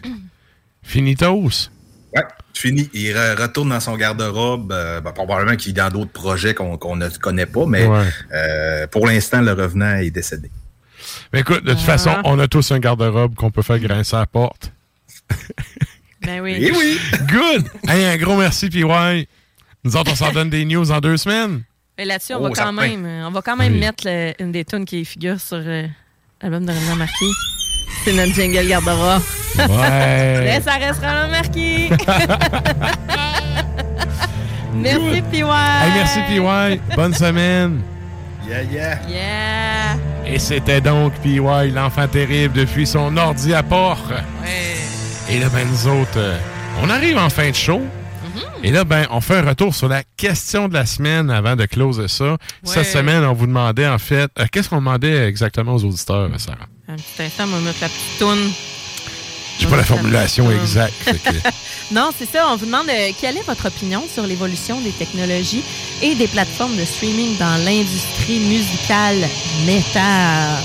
Finitos. 0.89 1.69
Ouais, 2.15 2.23
fini. 2.55 2.89
Il 2.93 3.13
re- 3.15 3.39
retourne 3.39 3.69
dans 3.69 3.79
son 3.79 3.95
garde-robe. 3.95 4.71
euh, 4.71 4.99
ben, 5.01 5.11
probablement 5.11 5.55
qu'il 5.55 5.71
est 5.71 5.73
dans 5.73 5.89
d'autres 5.89 6.11
projets 6.11 6.53
qu'on 6.55 6.95
ne 6.95 7.07
connaît 7.17 7.45
pas, 7.45 7.65
mais 7.67 7.85
Ouais. 7.85 8.05
euh, 8.33 8.87
pour 8.87 9.05
l'instant, 9.05 9.41
le 9.41 9.53
revenant 9.53 9.95
est 9.97 10.09
décédé. 10.09 10.49
Mais 11.31 11.41
écoute, 11.41 11.63
de 11.63 11.71
toute 11.71 11.79
Ah. 11.83 11.91
façon, 11.91 12.15
on 12.23 12.39
a 12.39 12.47
tous 12.47 12.71
un 12.71 12.79
garde-robe 12.79 13.35
qu'on 13.35 13.51
peut 13.51 13.61
faire 13.61 13.77
grincer 13.79 14.15
à 14.15 14.19
la 14.21 14.25
porte. 14.25 14.71
Ben 16.21 16.41
oui. 16.41 16.57
Eh 16.59 16.71
oui! 16.71 16.99
Good! 17.31 17.65
Hey, 17.87 18.03
un 18.05 18.17
gros 18.17 18.35
merci, 18.35 18.69
PY. 18.69 18.83
Nous 19.85 19.95
autres, 19.95 20.11
on 20.11 20.15
s'en 20.15 20.33
donne 20.33 20.49
des 20.49 20.65
news 20.65 20.91
en 20.91 20.99
deux 20.99 21.15
semaines. 21.15 21.63
Mais 21.97 22.03
là-dessus, 22.05 22.33
on, 22.33 22.39
Oh, 22.39 22.43
va 22.43 22.49
quand 22.49 22.73
même, 22.73 23.05
on 23.05 23.31
va 23.31 23.41
quand 23.41 23.55
même 23.55 23.73
Oui. 23.73 23.79
mettre 23.79 24.03
le- 24.05 24.33
une 24.39 24.51
des 24.51 24.65
tunes 24.65 24.83
qui 24.85 25.05
figure 25.05 25.39
sur 25.39 25.57
euh, 25.57 25.87
l'album 26.41 26.65
de 26.65 26.71
Revenant 26.73 26.97
Marquis. 26.97 27.33
C'est 28.03 28.13
notre 28.13 28.33
jingle 28.33 28.67
gardera. 28.67 29.21
Ouais. 29.57 29.65
Mais 29.69 30.61
ça 30.61 30.73
restera 30.73 31.25
le 31.25 31.31
marquis. 31.31 31.89
merci, 34.75 35.21
PY. 35.31 35.41
Hey, 35.41 35.91
merci, 35.95 36.19
PY. 36.27 36.95
Bonne 36.95 37.13
semaine. 37.13 37.81
Yeah, 38.47 38.63
yeah! 38.63 38.99
Yeah. 39.07 39.97
Et 40.25 40.39
c'était 40.39 40.81
donc 40.81 41.13
PY, 41.21 41.39
l'enfant 41.71 42.07
terrible, 42.07 42.55
depuis 42.55 42.87
son 42.87 43.15
ordi 43.17 43.53
à 43.53 43.61
port. 43.61 43.99
Ouais. 44.09 44.75
Et 45.29 45.39
là, 45.39 45.49
ben, 45.49 45.67
nous 45.67 45.87
autres, 45.87 46.17
euh, 46.17 46.37
on 46.81 46.89
arrive 46.89 47.17
en 47.17 47.29
fin 47.29 47.49
de 47.49 47.55
show. 47.55 47.81
Et 48.63 48.71
là, 48.71 48.83
ben, 48.83 49.05
on 49.11 49.21
fait 49.21 49.37
un 49.37 49.47
retour 49.49 49.73
sur 49.73 49.87
la 49.87 50.03
question 50.17 50.67
de 50.67 50.73
la 50.73 50.85
semaine 50.85 51.29
avant 51.29 51.55
de 51.55 51.65
closer 51.65 52.07
ça. 52.07 52.31
Ouais. 52.31 52.37
Cette 52.63 52.87
semaine, 52.87 53.23
on 53.23 53.33
vous 53.33 53.47
demandait, 53.47 53.87
en 53.87 53.99
fait, 53.99 54.29
euh, 54.39 54.45
qu'est-ce 54.51 54.69
qu'on 54.69 54.77
demandait 54.77 55.27
exactement 55.27 55.75
aux 55.75 55.83
auditeurs, 55.83 56.29
Sarah? 56.37 56.67
Un 56.89 56.95
petit 56.95 57.23
instant, 57.23 57.43
on 57.45 57.47
va 57.47 57.59
mettre 57.59 57.77
la 57.81 57.89
petite 57.89 58.17
toune. 58.17 58.51
J'ai 59.59 59.67
pas 59.67 59.75
la 59.77 59.83
formulation 59.83 60.49
exacte. 60.51 60.93
que- 61.05 61.49
Non, 61.91 62.09
c'est 62.17 62.29
ça. 62.31 62.47
On 62.51 62.55
vous 62.55 62.65
demande 62.65 62.87
euh, 62.89 63.11
quelle 63.19 63.37
est 63.37 63.43
votre 63.45 63.67
opinion 63.67 64.03
sur 64.11 64.25
l'évolution 64.25 64.79
des 64.81 64.91
technologies 64.91 65.63
et 66.01 66.15
des 66.15 66.27
plateformes 66.27 66.75
de 66.77 66.85
streaming 66.85 67.37
dans 67.37 67.57
l'industrie 67.63 68.39
musicale 68.39 69.17
métal? 69.65 70.57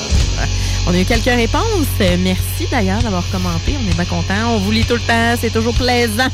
On 0.87 0.95
a 0.95 0.99
eu 1.01 1.05
quelques 1.05 1.25
réponses. 1.25 1.87
Merci 2.21 2.67
d'ailleurs 2.71 3.03
d'avoir 3.03 3.25
commenté. 3.31 3.75
On 3.83 3.91
est 3.91 3.95
bien 3.95 4.05
contents. 4.05 4.55
On 4.55 4.59
vous 4.59 4.71
lit 4.71 4.85
tout 4.85 4.95
le 4.95 5.01
temps. 5.01 5.35
C'est 5.41 5.53
toujours 5.53 5.75
plaisant. 5.75 6.29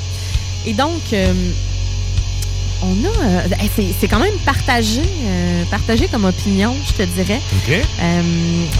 Et 0.66 0.72
donc, 0.74 1.00
euh, 1.12 1.32
on 2.82 3.04
a. 3.04 3.24
euh, 3.26 3.40
c'est- 3.76 3.94
c'est 4.00 4.08
quand 4.08 4.18
même 4.20 4.34
partagé, 4.44 5.02
euh, 5.24 5.64
partagé 5.70 6.08
comme 6.08 6.24
opinion, 6.24 6.74
je 6.86 6.92
te 6.92 7.02
dirais. 7.02 7.40
OK. 7.66 7.72
Euh, 8.00 8.22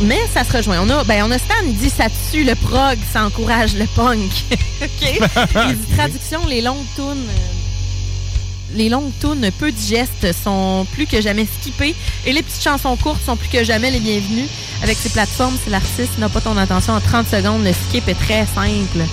mais 0.03 0.19
ça 0.33 0.45
se 0.45 0.57
rejoint. 0.57 0.79
On 0.81 0.89
a, 0.91 1.05
ben, 1.05 1.25
on 1.27 1.31
a 1.31 1.39
Stan, 1.39 1.55
il 1.67 1.77
dit 1.77 1.91
ça 1.91 2.07
tue 2.31 2.45
le 2.45 2.55
prog, 2.55 2.99
ça 3.13 3.25
encourage 3.25 3.75
le 3.75 3.87
punk. 3.95 4.31
OK? 4.83 5.21
Il 5.69 5.77
dit 5.77 5.93
traduction, 5.97 6.47
les 6.47 6.61
longues 6.61 6.85
tunes. 6.97 7.27
Les 8.73 8.89
longues 8.89 9.11
tunes 9.21 9.51
peu 9.59 9.73
digestes 9.73 10.33
sont 10.45 10.87
plus 10.93 11.05
que 11.07 11.21
jamais 11.21 11.45
skippées 11.61 11.95
et 12.25 12.33
les 12.33 12.41
petites 12.41 12.63
chansons 12.63 12.95
courtes 12.97 13.19
sont 13.27 13.35
plus 13.37 13.49
que 13.49 13.65
jamais 13.65 13.91
les 13.91 13.99
bienvenues. 13.99 14.47
Avec 14.85 14.97
ces 14.97 15.09
plateformes, 15.09 15.57
si 15.65 15.71
l'artiste 15.71 16.19
n'a 16.19 16.29
pas 16.29 16.41
ton 16.41 16.57
attention 16.57 16.93
en 16.95 17.01
30 17.01 17.27
secondes, 17.29 17.65
le 17.65 17.73
skip 17.73 18.07
est 18.09 18.15
très 18.15 18.47
simple. 18.47 19.05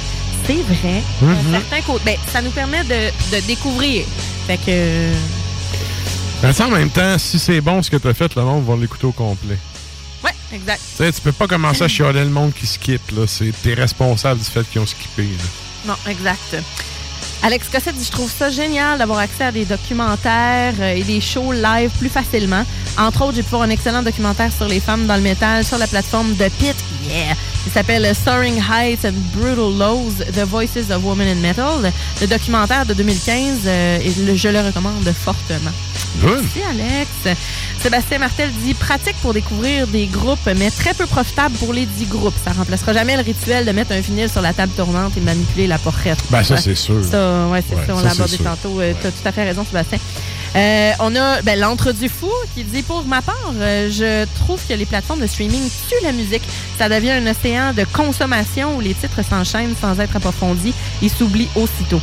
C'est 0.47 0.63
vrai. 0.63 1.03
Mhm. 1.21 1.61
Ben, 2.05 2.15
ça 2.31 2.41
nous 2.41 2.51
permet 2.51 2.83
de, 2.85 3.35
de 3.35 3.45
découvrir. 3.45 4.05
Fait 4.47 4.57
que. 4.57 5.11
Mais 6.41 6.53
ça, 6.53 6.67
en 6.67 6.71
même 6.71 6.89
temps, 6.89 7.17
si 7.17 7.37
c'est 7.37 7.59
bon 7.59 7.81
ce 7.83 7.91
que 7.91 7.97
tu 7.97 8.07
as 8.07 8.13
fait, 8.13 8.33
le 8.35 8.43
monde 8.43 8.65
va 8.65 8.75
l'écouter 8.77 9.07
au 9.07 9.11
complet. 9.11 9.57
Ouais, 10.23 10.31
exact. 10.53 10.79
Tu 10.97 11.03
sais, 11.03 11.11
tu 11.11 11.21
peux 11.21 11.31
pas 11.33 11.47
commencer 11.47 11.83
à 11.83 11.87
chialer 11.87 12.23
le 12.23 12.29
monde 12.29 12.53
qui 12.53 12.65
skip, 12.65 13.01
là. 13.11 13.25
C'est, 13.27 13.51
t'es 13.61 13.73
responsable 13.73 14.39
du 14.39 14.45
fait 14.45 14.63
qu'ils 14.69 14.79
ont 14.79 14.85
skippé, 14.85 15.23
là. 15.23 15.87
Non, 15.87 15.95
exact. 16.09 16.55
Alex 17.43 17.67
Cossette 17.69 17.95
dit 17.95 18.05
Je 18.05 18.11
trouve 18.11 18.31
ça 18.31 18.49
génial 18.49 18.97
d'avoir 18.97 19.19
accès 19.19 19.43
à 19.43 19.51
des 19.51 19.65
documentaires 19.65 20.73
euh, 20.79 20.95
et 20.95 21.03
des 21.03 21.19
shows 21.21 21.51
live 21.51 21.91
plus 21.99 22.09
facilement. 22.09 22.63
Entre 22.97 23.21
autres, 23.23 23.35
j'ai 23.35 23.43
pu 23.43 23.49
voir 23.49 23.63
un 23.63 23.69
excellent 23.69 24.01
documentaire 24.01 24.51
sur 24.51 24.67
les 24.67 24.79
femmes 24.79 25.07
dans 25.07 25.15
le 25.15 25.21
métal 25.21 25.65
sur 25.65 25.77
la 25.77 25.87
plateforme 25.87 26.35
de 26.35 26.47
Pit. 26.57 26.75
Yeah! 27.09 27.35
Il 27.67 27.73
s'appelle 27.73 28.09
Soaring 28.15 28.61
Heights 28.71 29.03
and 29.05 29.11
Brutal 29.35 29.77
Lows 29.77 30.13
The 30.33 30.45
Voices 30.47 30.89
of 30.89 31.03
Women 31.03 31.27
in 31.27 31.35
Metal. 31.41 31.91
Le 32.21 32.25
documentaire 32.27 32.85
de 32.85 32.93
2015, 32.93 33.59
euh, 33.65 33.99
et 34.01 34.11
le- 34.25 34.35
je 34.35 34.47
le 34.47 34.61
recommande 34.61 35.03
fortement. 35.13 35.71
Good. 36.21 36.43
Merci, 36.55 36.61
Alex. 36.71 37.37
Sébastien 37.81 38.19
Martel 38.19 38.49
dit 38.63 38.73
pratique 38.73 39.17
pour 39.21 39.33
découvrir 39.33 39.85
des 39.87 40.07
groupes, 40.07 40.49
mais 40.57 40.71
très 40.71 40.93
peu 40.93 41.05
profitable 41.05 41.55
pour 41.57 41.73
les 41.73 41.85
dix 41.85 42.05
groupes. 42.05 42.33
Ça 42.43 42.53
remplacera 42.53 42.93
jamais 42.93 43.15
le 43.17 43.21
rituel 43.23 43.65
de 43.65 43.71
mettre 43.71 43.91
un 43.91 43.99
vinyle 43.99 44.29
sur 44.29 44.41
la 44.41 44.53
table 44.53 44.71
tournante 44.75 45.15
et 45.17 45.21
manipuler 45.21 45.67
la 45.67 45.77
porrette. 45.77 46.17
Ben, 46.31 46.43
ça, 46.43 46.55
Ouais. 46.55 46.61
c'est 46.63 46.75
sûr. 46.75 47.03
Ça, 47.03 47.47
ouais, 47.51 47.61
c'est 47.69 47.75
Ouais, 47.75 47.85
ça, 47.85 47.95
on 47.95 48.01
l'a 48.01 48.11
abordé 48.11 48.37
tantôt. 48.37 48.79
Euh, 48.79 48.93
T'as 49.03 49.11
tout 49.11 49.25
à 49.27 49.31
fait 49.33 49.43
raison, 49.43 49.65
Sébastien. 49.65 49.99
Euh, 50.55 50.91
on 50.99 51.15
a 51.15 51.41
ben, 51.41 51.59
l'entre 51.59 51.91
du 51.91 52.09
fou 52.09 52.31
qui 52.55 52.63
dit 52.63 52.81
pour 52.81 53.05
ma 53.05 53.21
part, 53.21 53.35
euh, 53.55 53.89
je 53.91 54.25
trouve 54.39 54.59
que 54.67 54.73
les 54.73 54.85
plateformes 54.85 55.19
de 55.19 55.27
streaming 55.27 55.69
tuent 55.87 56.03
la 56.03 56.11
musique. 56.11 56.43
Ça 56.77 56.89
devient 56.89 57.11
un 57.11 57.27
océan 57.27 57.73
de 57.73 57.83
consommation 57.85 58.77
où 58.77 58.81
les 58.81 58.93
titres 58.93 59.23
s'enchaînent 59.23 59.75
sans 59.79 59.99
être 59.99 60.15
approfondis 60.15 60.73
et 61.01 61.09
s'oublient 61.09 61.49
aussitôt. 61.55 62.01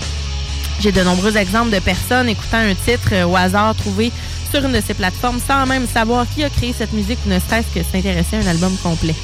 J'ai 0.80 0.92
de 0.92 1.02
nombreux 1.02 1.36
exemples 1.36 1.70
de 1.70 1.78
personnes 1.78 2.28
écoutant 2.28 2.58
un 2.58 2.74
titre 2.74 3.10
euh, 3.12 3.24
au 3.24 3.36
hasard 3.36 3.74
trouvé 3.74 4.12
sur 4.50 4.64
une 4.64 4.72
de 4.72 4.80
ces 4.80 4.94
plateformes 4.94 5.40
sans 5.44 5.66
même 5.66 5.86
savoir 5.86 6.26
qui 6.32 6.44
a 6.44 6.50
créé 6.50 6.74
cette 6.76 6.92
musique 6.92 7.18
ou 7.26 7.30
ne 7.30 7.38
serait-ce 7.40 7.74
que 7.74 7.84
s'intéresser 7.84 8.36
à 8.36 8.40
un 8.40 8.46
album 8.46 8.76
complet. 8.82 9.14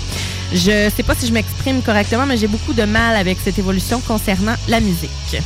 Je 0.52 0.90
sais 0.94 1.04
pas 1.04 1.14
si 1.14 1.28
je 1.28 1.32
m'exprime 1.32 1.82
correctement, 1.82 2.26
mais 2.26 2.36
j'ai 2.36 2.48
beaucoup 2.48 2.72
de 2.72 2.82
mal 2.82 3.14
avec 3.14 3.38
cette 3.44 3.58
évolution 3.58 4.00
concernant 4.00 4.56
la 4.66 4.80
musique. 4.80 5.40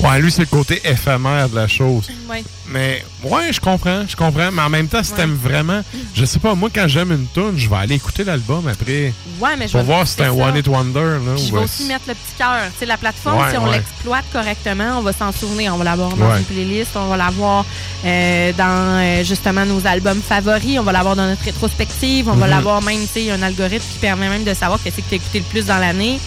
Ouais, 0.00 0.20
lui, 0.20 0.30
c'est 0.30 0.42
le 0.42 0.46
côté 0.46 0.80
éphémère 0.84 1.48
de 1.48 1.54
la 1.56 1.66
chose. 1.68 2.04
Ouais. 2.28 2.44
Mais, 2.68 3.02
ouais, 3.24 3.50
je 3.50 3.60
comprends, 3.60 4.04
je 4.06 4.14
comprends. 4.14 4.50
Mais 4.52 4.60
en 4.60 4.68
même 4.68 4.88
temps, 4.88 5.02
si 5.02 5.12
t'aimes 5.14 5.34
vraiment, 5.42 5.80
je 6.14 6.24
sais 6.26 6.38
pas, 6.38 6.54
moi, 6.54 6.68
quand 6.74 6.86
j'aime 6.86 7.12
une 7.12 7.26
tune, 7.32 7.54
je 7.56 7.66
vais 7.68 7.76
aller 7.76 7.94
écouter 7.94 8.22
l'album 8.22 8.68
après. 8.68 9.14
Ouais, 9.40 9.56
mais 9.58 9.66
je 9.68 9.72
Pour 9.72 9.82
voir 9.84 10.06
si 10.06 10.14
c'est 10.18 10.24
un. 10.24 10.32
One 10.32 10.54
It 10.56 10.68
Wonder, 10.68 11.00
là. 11.00 11.32
Puis 11.36 11.46
je 11.46 11.52
vais 11.52 11.58
euh, 11.60 11.64
aussi 11.64 11.84
mettre 11.84 12.04
le 12.08 12.14
petit 12.14 12.34
cœur. 12.36 12.58
Tu 12.72 12.80
sais, 12.80 12.86
la 12.86 12.98
plateforme, 12.98 13.38
Ouais, 13.42 13.50
si 13.50 13.56
on 13.56 13.70
l'exploite 13.70 14.24
correctement, 14.32 14.98
on 14.98 15.02
va 15.02 15.12
s'en 15.14 15.32
souvenir. 15.32 15.74
On 15.74 15.78
va 15.78 15.84
l'avoir 15.84 16.10
dans 16.14 16.36
une 16.36 16.44
playlist, 16.44 16.90
on 16.96 17.06
va 17.08 17.16
l'avoir 17.16 17.64
euh, 18.04 18.52
dans 18.52 19.00
euh, 19.00 19.24
justement 19.24 19.64
nos 19.64 19.86
albums 19.86 20.20
favoris, 20.20 20.78
on 20.78 20.82
va 20.82 20.92
l'avoir 20.92 21.16
dans 21.16 21.26
notre 21.26 21.42
rétrospective, 21.44 22.28
on 22.28 22.34
va 22.34 22.44
Mhm. 22.46 22.50
l'avoir 22.50 22.82
même, 22.82 23.00
tu 23.00 23.20
sais, 23.22 23.30
un 23.30 23.40
algorithme 23.42 23.84
qui 23.92 23.98
permet 23.98 24.28
même 24.28 24.44
de 24.44 24.52
savoir 24.52 24.78
qu'est-ce 24.82 24.96
que 24.96 25.02
tu 25.08 25.14
as 25.14 25.16
écouté 25.16 25.38
le 25.38 25.44
plus 25.46 25.64
dans 25.66 25.78
l'année. 25.78 26.20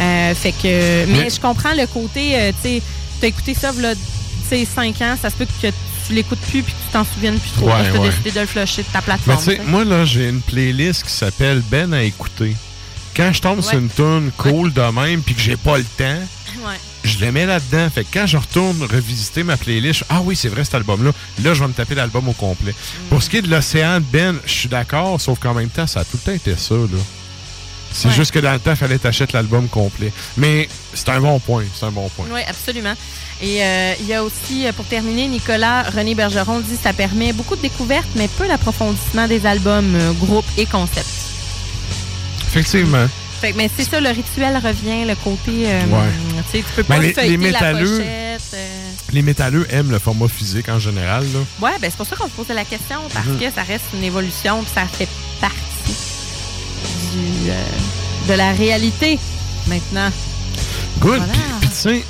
Euh, 0.00 0.34
fait 0.34 0.50
que, 0.52 1.06
mais 1.06 1.22
Mais- 1.24 1.30
je 1.30 1.40
comprends 1.40 1.72
le 1.72 1.86
côté, 1.86 2.34
euh, 2.34 2.52
tu 2.62 2.68
sais, 2.68 2.82
tu 3.20 3.24
as 3.26 3.28
écouté 3.28 3.54
ça, 3.54 3.72
là, 3.72 3.94
tu 3.94 4.00
sais, 4.48 4.64
5 4.64 5.00
ans, 5.02 5.16
ça 5.20 5.30
se 5.30 5.36
peut 5.36 5.46
que 5.46 5.68
tu 6.06 6.12
l'écoutes 6.12 6.38
plus 6.40 6.62
puis 6.62 6.72
que 6.72 6.78
tu 6.86 6.92
t'en 6.92 7.04
souviennes 7.04 7.38
plus 7.38 7.50
trop. 7.50 7.66
Ouais, 7.66 7.90
tu 7.90 7.96
as 7.96 8.00
ouais. 8.00 8.08
décidé 8.10 8.30
de 8.32 8.40
le 8.40 8.46
flusher 8.46 8.82
de 8.82 8.88
ta 8.92 9.00
plateforme. 9.02 9.56
moi, 9.66 9.84
là, 9.84 10.04
j'ai 10.04 10.28
une 10.28 10.40
playlist 10.40 11.04
qui 11.04 11.10
s'appelle 11.12 11.62
Ben 11.70 11.92
à 11.94 12.02
écouter. 12.02 12.54
Quand 13.16 13.32
je 13.32 13.40
tombe 13.40 13.60
sur 13.62 13.78
une 13.78 13.88
tune 13.88 14.30
cool 14.36 14.72
de 14.72 14.82
même 14.82 15.22
puis 15.22 15.34
que 15.34 15.40
j'ai 15.40 15.56
pas 15.56 15.78
le 15.78 15.84
temps, 15.84 16.18
je 17.04 17.24
le 17.24 17.30
mets 17.32 17.46
là-dedans. 17.46 17.88
Fait 17.90 18.02
que 18.02 18.08
quand 18.12 18.26
je 18.26 18.36
retourne 18.36 18.82
revisiter 18.82 19.44
ma 19.44 19.56
playlist, 19.56 20.00
je- 20.00 20.04
ah 20.08 20.20
oui, 20.22 20.34
c'est 20.36 20.48
vrai 20.48 20.64
cet 20.64 20.74
album-là. 20.74 21.12
Là, 21.42 21.54
je 21.54 21.60
vais 21.60 21.68
me 21.68 21.72
taper 21.72 21.94
l'album 21.94 22.28
au 22.28 22.32
complet. 22.32 22.72
Mm. 22.72 23.08
Pour 23.10 23.22
ce 23.22 23.30
qui 23.30 23.36
est 23.36 23.42
de 23.42 23.50
l'océan 23.50 24.00
de 24.00 24.04
Ben, 24.10 24.36
je 24.44 24.52
suis 24.52 24.68
d'accord, 24.68 25.20
sauf 25.20 25.38
qu'en 25.38 25.54
même 25.54 25.68
temps, 25.68 25.86
ça 25.86 26.00
a 26.00 26.04
tout 26.04 26.16
le 26.16 26.18
temps 26.20 26.32
été 26.32 26.56
ça, 26.56 26.74
là. 26.74 26.98
C'est 27.96 28.08
Ouais. 28.08 28.14
juste 28.14 28.32
que 28.32 28.40
dans 28.40 28.52
le 28.52 28.58
temps, 28.58 28.72
il 28.72 28.76
fallait 28.76 28.98
t'acheter 28.98 29.32
l'album 29.34 29.68
complet. 29.68 30.12
Mais 30.36 30.68
c'est 30.94 31.08
un 31.10 31.20
bon 31.20 31.38
point, 31.38 31.62
c'est 31.72 31.86
un 31.86 31.92
bon 31.92 32.08
point. 32.16 32.26
Oui, 32.32 32.40
absolument. 32.48 32.94
Et 33.40 33.62
euh, 33.62 33.94
il 34.00 34.06
y 34.06 34.14
a 34.14 34.24
aussi, 34.24 34.66
euh, 34.66 34.72
pour 34.72 34.84
terminer, 34.84 35.28
Nicolas 35.28 35.84
René 35.84 36.16
Bergeron 36.16 36.58
dit 36.58 36.76
ça 36.82 36.92
permet 36.92 37.32
beaucoup 37.32 37.54
de 37.54 37.62
découvertes, 37.62 38.08
mais 38.16 38.26
peu 38.26 38.48
d'approfondissement 38.48 39.28
des 39.28 39.46
albums, 39.46 39.94
euh, 39.94 40.12
groupes 40.12 40.44
et 40.58 40.66
concepts. 40.66 41.06
Effectivement. 42.48 43.06
Fait 43.40 43.52
mais 43.52 43.70
c'est 43.76 43.84
ça, 43.88 44.00
le 44.00 44.08
rituel 44.10 44.56
revient, 44.56 45.04
le 45.06 45.14
côté. 45.16 45.66
euh, 45.66 45.80
Ouais. 45.86 46.42
Tu 46.50 46.58
sais, 46.58 46.64
tu 46.66 46.72
peux 46.74 46.82
Ben, 46.84 46.96
pas 46.96 47.02
les- 47.02 47.12
feuilleter 47.12 47.36
les 47.36 47.50
la 47.50 47.60
métalleux- 47.60 47.98
pochette. 47.98 48.40
euh. 48.54 48.90
Les 49.12 49.22
métalleux 49.22 49.66
aiment 49.70 49.90
le 49.90 49.98
format 49.98 50.28
physique 50.28 50.68
en 50.68 50.78
général, 50.78 51.24
là. 51.32 51.40
Ouais, 51.60 51.72
ben 51.80 51.90
c'est 51.90 51.96
pour 51.96 52.06
ça 52.06 52.16
qu'on 52.16 52.26
se 52.26 52.32
posait 52.32 52.54
la 52.54 52.64
question, 52.64 52.98
parce 53.12 53.26
Mhm. 53.26 53.38
que 53.38 53.50
ça 53.54 53.62
reste 53.62 53.84
une 53.94 54.02
évolution, 54.04 54.62
puis 54.62 54.72
ça 54.74 54.86
fait 54.86 55.08
partie 55.40 55.60
du, 57.12 57.50
euh, 57.50 58.28
de 58.28 58.34
la 58.34 58.52
réalité 58.52 59.18
maintenant. 59.66 60.10
Good. 61.00 61.18
Voilà. 61.18 61.32
Puis, 61.32 61.42
puis 61.60 61.68
tu 61.68 61.74
sais, 61.74 62.04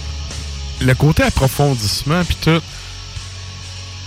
le 0.81 0.95
côté 0.95 1.23
approfondissement, 1.23 2.23
puis 2.25 2.37
tout, 2.41 2.61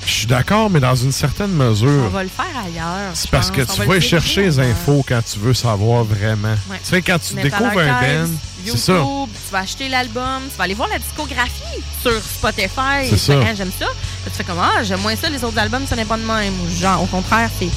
je 0.08 0.12
suis 0.12 0.28
d'accord, 0.28 0.70
mais 0.70 0.80
dans 0.80 0.96
une 0.96 1.12
certaine 1.12 1.52
mesure. 1.52 2.04
On 2.06 2.10
va 2.10 2.24
le 2.24 2.30
faire 2.30 2.46
ailleurs. 2.66 3.12
C'est 3.14 3.30
parce 3.30 3.52
pense. 3.52 3.58
que 3.58 3.62
tu 3.74 3.80
va 3.80 3.86
vas 3.86 3.94
le 3.96 4.00
chercher 4.00 4.44
les 4.44 4.60
infos 4.60 5.04
quand 5.08 5.20
tu 5.22 5.38
veux 5.40 5.54
savoir 5.54 6.06
vraiment. 6.06 6.56
Ouais. 6.70 6.80
Tu 6.82 6.90
sais, 6.90 7.02
quand 7.02 7.20
tu 7.20 7.34
découvres 7.36 7.78
un 7.78 8.26
band, 8.26 8.32
c'est 8.66 8.78
ça. 8.78 9.04
tu 9.04 9.52
vas 9.52 9.60
acheter 9.60 9.90
l'album, 9.90 10.44
tu 10.50 10.58
vas 10.58 10.64
aller 10.64 10.74
voir 10.76 10.88
la 10.88 11.00
discographie 11.00 11.84
sur 12.02 12.14
Spotify. 12.22 13.10
C'est 13.10 13.18
ça. 13.18 13.54
J'aime 13.54 13.72
ça. 13.78 13.88
Tu 14.26 14.32
fais 14.32 14.44
comme, 14.46 14.60
ah, 14.60 14.82
j'aime 14.84 15.02
moins 15.02 15.16
ça, 15.16 15.30
les 15.30 15.44
autres 15.44 15.58
albums, 15.58 15.86
ça 15.86 15.96
n'est 15.98 16.06
pas 16.06 16.18
de 16.18 16.24
même. 16.24 16.54
Genre, 16.80 17.04
au 17.04 17.08
contraire, 17.08 17.50
c'est. 17.60 17.70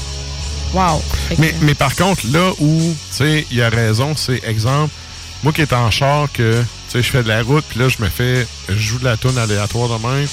Wow. 0.73 1.03
Mais, 1.39 1.55
mais 1.63 1.75
par 1.75 1.95
contre, 1.97 2.23
là 2.33 2.53
où, 2.59 2.97
tu 3.11 3.17
sais, 3.17 3.47
il 3.51 3.57
y 3.57 3.63
a 3.63 3.69
raison, 3.69 4.15
c'est 4.17 4.43
exemple, 4.45 4.93
moi 5.43 5.53
qui 5.53 5.63
est 5.63 5.73
en 5.73 5.91
char, 5.91 6.29
que, 6.33 6.61
tu 6.61 6.67
sais, 6.93 7.03
je 7.03 7.11
fais 7.11 7.23
de 7.23 7.29
la 7.29 7.43
route, 7.43 7.65
puis 7.69 7.81
là, 7.81 7.89
je 7.89 8.03
me 8.03 8.09
fais, 8.09 8.47
je 8.69 8.75
joue 8.75 8.99
de 8.99 9.05
la 9.05 9.17
toune 9.17 9.37
aléatoire 9.39 9.89
de 9.89 10.07
même. 10.07 10.29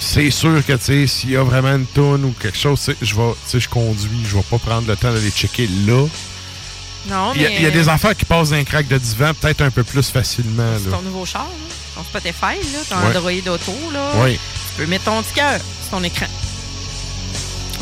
C'est 0.00 0.30
sûr 0.30 0.64
que, 0.66 0.72
tu 0.72 0.84
sais, 0.84 1.06
s'il 1.06 1.30
y 1.30 1.36
a 1.36 1.44
vraiment 1.44 1.74
une 1.76 1.86
toune 1.86 2.24
ou 2.24 2.34
quelque 2.40 2.58
chose, 2.58 2.80
je 3.00 3.14
vais, 3.14 3.32
tu 3.32 3.50
sais, 3.50 3.60
je 3.60 3.68
conduis, 3.68 4.08
je 4.28 4.34
vais 4.36 4.42
pas 4.42 4.58
prendre 4.58 4.88
le 4.88 4.96
temps 4.96 5.12
d'aller 5.12 5.30
checker 5.30 5.68
là. 5.86 6.06
non, 7.08 7.32
Il 7.34 7.42
y, 7.42 7.46
a, 7.46 7.48
mais. 7.50 7.56
il 7.56 7.62
y 7.62 7.66
a 7.66 7.70
des 7.70 7.88
affaires 7.88 8.16
qui 8.16 8.24
passent 8.24 8.50
d'un 8.50 8.64
crack 8.64 8.88
de 8.88 8.98
divan 8.98 9.32
peut-être 9.34 9.60
un 9.60 9.70
peu 9.70 9.84
plus 9.84 10.08
facilement, 10.10 10.72
C'est 10.82 10.90
ton 10.90 11.02
nouveau 11.02 11.24
char, 11.24 11.42
là. 11.44 11.74
ton 11.94 12.02
Spotify, 12.02 12.58
là, 12.72 12.78
ton 12.88 12.96
Ouais. 12.96 13.16
Android 13.16 13.54
Auto, 13.54 13.72
là. 13.92 14.10
Oui. 14.24 14.32
Tu 14.74 14.82
peux 14.82 14.86
mettre 14.86 15.04
ton 15.04 15.22
cœur 15.34 15.60
sur 15.82 15.90
ton 15.98 16.02
écran. 16.02 16.26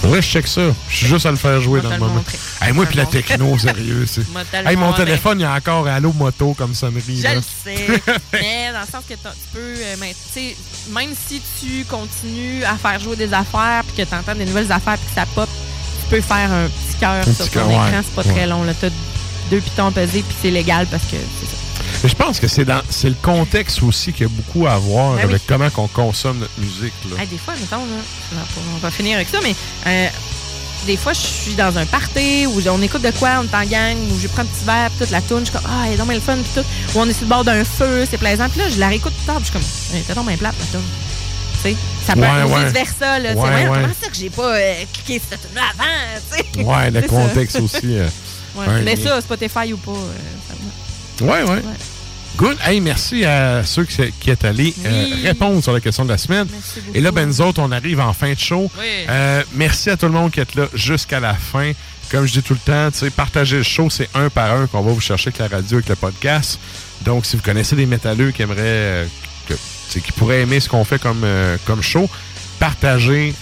Ouais, 0.05 0.23
je 0.23 0.27
check 0.29 0.47
ça. 0.47 0.63
Je 0.89 0.97
suis 0.97 1.07
juste 1.07 1.27
à 1.27 1.31
le 1.31 1.37
faire 1.37 1.61
jouer 1.61 1.81
dans 1.83 1.91
le 1.91 1.99
moment. 1.99 2.25
Hey, 2.61 2.73
moi, 2.73 2.87
puis 2.87 2.97
la 2.97 3.07
techno, 3.07 3.59
sérieux. 3.59 4.07
c'est- 4.07 4.23
Hey, 4.67 4.77
mon 4.77 4.93
téléphone, 4.93 5.39
il 5.41 5.43
y 5.43 5.47
a 5.47 5.55
encore 5.55 5.87
Allo 5.87 6.13
Moto 6.13 6.55
comme 6.55 6.75
sonnerie. 6.75 7.19
Je 7.19 7.23
là. 7.23 7.35
le 7.35 7.41
sais. 7.43 7.87
mais 8.33 8.73
dans 8.73 8.81
le 8.81 8.87
sens 8.87 9.05
que 9.09 9.15
tu 9.15 9.21
peux. 9.53 9.59
euh, 9.59 9.97
mais, 10.01 10.15
sais, 10.33 10.57
même 10.91 11.11
si 11.29 11.41
tu 11.61 11.85
continues 11.85 12.65
à 12.65 12.77
faire 12.77 12.99
jouer 12.99 13.17
des 13.17 13.33
affaires 13.33 13.83
puis 13.87 14.03
que 14.05 14.09
tu 14.09 14.15
entends 14.15 14.35
des 14.35 14.47
nouvelles 14.47 14.73
affaires 14.73 14.97
puis 14.97 15.09
que 15.09 15.15
ça 15.15 15.27
pop, 15.35 15.49
tu 16.03 16.09
peux 16.17 16.21
faire 16.23 16.51
un 16.51 16.67
petit 16.67 16.99
cœur 16.99 17.25
sur 17.25 17.51
ton 17.51 17.69
écran. 17.71 17.85
ouais. 17.85 18.03
C'est 18.03 18.15
pas 18.15 18.25
très 18.25 18.47
long. 18.47 18.65
Tu 18.81 18.87
as 18.87 18.91
deux 19.51 19.61
pitons 19.61 19.93
pesés 19.93 20.23
puis 20.27 20.37
c'est 20.43 20.51
légal 20.51 20.87
parce 20.91 21.05
que 21.05 21.17
c'est 21.41 21.47
ça. 21.47 21.57
Mais 22.03 22.09
je 22.09 22.17
pense 22.17 22.41
que 22.41 22.49
c'est 22.49 22.65
dans 22.65 22.81
c'est 22.89 23.09
le 23.09 23.17
contexte 23.21 23.83
aussi 23.83 24.13
qui 24.13 24.25
a 24.25 24.29
beaucoup 24.29 24.67
à 24.67 24.77
voir 24.79 25.13
Ben 25.15 25.19
oui. 25.19 25.25
avec 25.25 25.43
comment 25.47 25.71
qu'on 25.71 25.89
consomme 25.89 26.39
notre 26.39 26.59
musique. 26.59 26.93
Là. 27.11 27.25
Des 27.27 27.39
fois, 27.39 27.55
mettons, 27.61 27.77
là, 27.85 28.43
on 28.75 28.79
va 28.79 28.91
finir 28.91 29.17
avec 29.17 29.29
ça, 29.29 29.39
mais 29.43 29.55
euh, 29.87 30.09
des 30.87 30.97
fois, 30.97 31.13
je 31.13 31.19
suis 31.21 31.55
dans 31.55 31.77
un 31.77 31.85
party 31.85 32.47
où 32.47 32.61
on 32.71 32.81
écoute 32.81 33.03
de 33.03 33.11
quoi, 33.11 33.41
on 33.41 33.45
est 33.45 33.55
en 33.55 33.69
gang, 33.69 33.97
où 34.11 34.19
je 34.19 34.29
prends 34.29 34.43
un 34.43 34.47
petit 34.47 34.65
verre, 34.65 34.91
toute 34.99 35.11
la 35.11 35.21
tourne, 35.21 35.41
je 35.45 35.51
suis 35.51 35.59
comme, 35.59 35.71
ah, 35.71 35.85
elle 35.87 35.95
est 35.95 35.97
donc 35.99 36.07
bien 36.07 36.15
le 36.17 36.23
fun, 36.23 36.37
puis 36.37 36.63
tout. 36.63 36.67
Ou 36.99 37.03
on 37.03 37.07
est 37.09 37.13
sur 37.13 37.23
le 37.25 37.29
bord 37.29 37.45
d'un 37.45 37.65
feu, 37.65 38.07
c'est 38.11 38.17
plaisant. 38.19 38.49
Puis 38.49 38.61
là, 38.61 38.69
je 38.71 38.79
la 38.81 38.89
réécoute 38.89 39.13
plus 39.13 39.27
tard, 39.27 39.37
puis 39.37 39.51
je 39.53 39.59
suis 39.59 39.91
comme, 39.91 39.97
hey, 39.99 40.03
t'es 40.05 40.15
donc 40.15 40.27
bien 40.27 40.37
plate, 40.39 40.55
la 40.59 40.67
tourne. 40.67 40.85
Tu 41.63 41.69
sais, 41.69 41.77
ça 42.07 42.15
peut 42.15 42.23
être 42.23 42.49
ouais. 42.51 42.65
vice-versa, 42.65 43.19
là. 43.19 43.33
Ouais, 43.35 43.65
comment 43.67 43.95
ça 44.01 44.09
que 44.09 44.17
j'ai 44.17 44.31
pas 44.31 44.55
euh, 44.57 44.75
cliqué 44.95 45.21
cette 45.29 45.41
tune 45.43 45.59
avant? 45.59 46.71
Ouais, 46.71 46.91
le 46.91 47.01
ça. 47.03 47.07
contexte 47.09 47.61
aussi. 47.61 47.81
euh, 47.99 48.09
Mais 48.83 48.97
lien. 48.97 49.05
ça, 49.05 49.21
Spotify 49.21 49.73
ou 49.75 49.77
pas, 49.77 49.91
euh, 49.91 50.15
Ouais, 51.21 51.43
ouais. 51.43 51.63
Good. 52.37 52.57
Hey, 52.65 52.81
merci 52.81 53.25
à 53.25 53.65
ceux 53.65 53.85
qui, 53.85 53.97
qui 54.21 54.31
est 54.31 54.45
allés 54.45 54.75
euh, 54.87 55.05
Oui. 55.05 55.23
répondre 55.27 55.63
sur 55.63 55.73
la 55.73 55.81
question 55.81 56.05
de 56.05 56.11
la 56.11 56.17
semaine. 56.19 56.47
Merci 56.51 56.81
Et 56.95 57.01
là, 57.01 57.11
ben, 57.13 57.27
nous 57.27 57.41
autres, 57.41 57.61
on 57.61 57.71
arrive 57.73 58.01
en 58.01 58.13
fin 58.13 58.33
de 58.33 58.39
show. 58.39 58.71
Oui. 58.79 58.87
Euh, 59.09 59.43
merci 59.55 59.91
à 59.91 59.97
tout 59.97 60.07
le 60.07 60.13
monde 60.13 60.31
qui 60.31 60.41
est 60.41 60.55
là 60.55 60.67
jusqu'à 60.73 61.21
la 61.21 61.35
fin. 61.35 61.73
Comme 62.11 62.27
je 62.27 62.33
dis 62.33 62.43
tout 62.43 62.55
le 62.55 62.61
temps, 62.61 62.91
tu 62.91 62.99
sais, 62.99 63.11
partager 63.11 63.59
le 63.59 63.63
show, 63.63 63.91
c'est 63.91 64.09
un 64.15 64.31
par 64.31 64.53
un 64.53 64.67
qu'on 64.67 64.81
va 64.81 64.91
vous 64.93 65.01
chercher 65.01 65.29
avec 65.29 65.39
la 65.39 65.57
radio, 65.59 65.77
avec 65.79 65.89
le 65.89 65.97
podcast. 65.97 66.59
Donc, 67.03 67.27
si 67.27 67.37
vous 67.37 67.43
connaissez 67.43 67.77
des 67.77 67.87
métalleux 67.87 68.31
qui 68.31 68.43
aimeraient, 68.43 68.59
euh, 68.61 69.07
que, 69.49 69.55
tu 69.55 69.61
sais, 69.91 70.01
qui 70.01 70.13
pourraient 70.13 70.41
aimer 70.43 70.61
ce 70.61 70.69
qu'on 70.69 70.85
fait 70.85 71.01
comme, 71.01 71.23
euh, 71.25 71.57
comme 71.67 71.83
show, 71.83 72.09
partagez. 72.59 73.35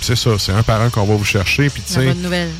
c'est 0.00 0.16
ça, 0.16 0.30
c'est 0.38 0.52
un 0.52 0.62
par 0.62 0.82
un 0.82 0.90
qu'on 0.90 1.04
va 1.04 1.14
vous 1.14 1.24
chercher. 1.24 1.70
Puis, 1.70 1.82
tu 1.86 1.94
sais, 1.94 2.04
bonne 2.06 2.22
nouvelle. 2.22 2.50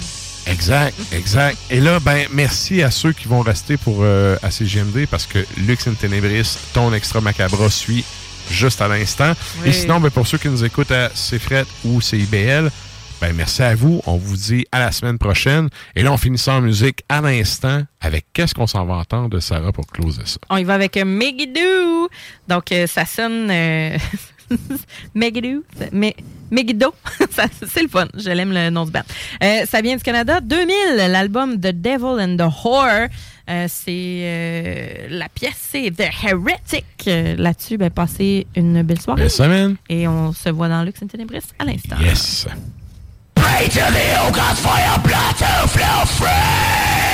Exact, 0.46 0.94
exact. 1.12 1.58
Et 1.70 1.80
là, 1.80 2.00
ben, 2.00 2.26
merci 2.32 2.82
à 2.82 2.90
ceux 2.90 3.12
qui 3.12 3.28
vont 3.28 3.40
rester 3.40 3.76
pour 3.76 3.98
euh, 4.00 4.36
à 4.42 4.50
CGMD 4.50 5.06
parce 5.10 5.26
que 5.26 5.38
Lux 5.56 5.86
in 5.86 5.94
Tenebris, 5.94 6.58
ton 6.72 6.92
extra 6.92 7.20
macabra 7.20 7.70
suit 7.70 8.04
juste 8.50 8.82
à 8.82 8.88
l'instant. 8.88 9.32
Oui. 9.62 9.70
Et 9.70 9.72
sinon, 9.72 10.00
ben, 10.00 10.10
pour 10.10 10.26
ceux 10.26 10.38
qui 10.38 10.48
nous 10.48 10.64
écoutent 10.64 10.92
à 10.92 11.08
CFRET 11.08 11.64
ou 11.84 12.00
CIBL, 12.00 12.70
ben, 13.20 13.32
merci 13.34 13.62
à 13.62 13.74
vous. 13.74 14.02
On 14.06 14.16
vous 14.16 14.36
dit 14.36 14.66
à 14.70 14.80
la 14.80 14.92
semaine 14.92 15.18
prochaine. 15.18 15.70
Et 15.94 16.02
là, 16.02 16.12
on 16.12 16.16
finit 16.16 16.36
ça 16.36 16.54
en 16.54 16.60
musique 16.60 17.04
à 17.08 17.20
l'instant 17.20 17.82
avec 18.00 18.26
qu'est-ce 18.32 18.54
qu'on 18.54 18.66
s'en 18.66 18.84
va 18.84 18.96
entendre 18.96 19.30
de 19.30 19.40
Sarah 19.40 19.72
pour 19.72 19.86
closer 19.86 20.26
ça? 20.26 20.38
On 20.50 20.56
y 20.56 20.64
va 20.64 20.74
avec 20.74 20.96
euh, 20.96 21.04
Megiddo. 21.04 22.10
Donc, 22.48 22.70
euh, 22.72 22.86
ça 22.86 23.06
sonne. 23.06 23.50
Euh, 23.50 23.96
Megiddo. 25.14 25.64
c'est 27.30 27.82
le 27.82 27.88
fun. 27.88 28.06
Je 28.16 28.30
l'aime 28.30 28.52
le 28.52 28.70
nom 28.70 28.84
du 28.84 28.90
band. 28.90 29.00
Euh, 29.42 29.64
ça 29.66 29.80
vient 29.80 29.96
du 29.96 30.02
Canada. 30.02 30.40
2000, 30.40 30.74
l'album 31.10 31.56
The 31.58 31.72
Devil 31.72 32.20
and 32.20 32.36
the 32.36 32.64
Whore. 32.64 33.08
Euh, 33.50 33.66
c'est 33.68 33.90
euh, 33.92 35.06
la 35.10 35.28
pièce, 35.28 35.68
c'est 35.70 35.90
The 35.90 36.08
Heretic. 36.24 36.86
Euh, 37.06 37.36
Là-dessus, 37.36 37.76
ben, 37.76 37.90
passez 37.90 38.46
une 38.56 38.82
belle 38.82 39.00
soirée. 39.00 39.22
Belle 39.22 39.30
semaine. 39.30 39.76
Et 39.88 40.08
on 40.08 40.32
se 40.32 40.48
voit 40.48 40.68
dans 40.68 40.82
Lux 40.82 41.02
in 41.02 41.06
Tenebris 41.08 41.42
à 41.58 41.64
l'instant. 41.64 41.96
Yes. 42.00 42.46
Pray 43.34 43.68
to 43.68 43.80
the 43.80 44.14
for 44.56 44.78
your 44.78 44.98
blood 45.00 45.36
to 45.38 45.68
flow 45.68 46.06
free. 46.06 47.04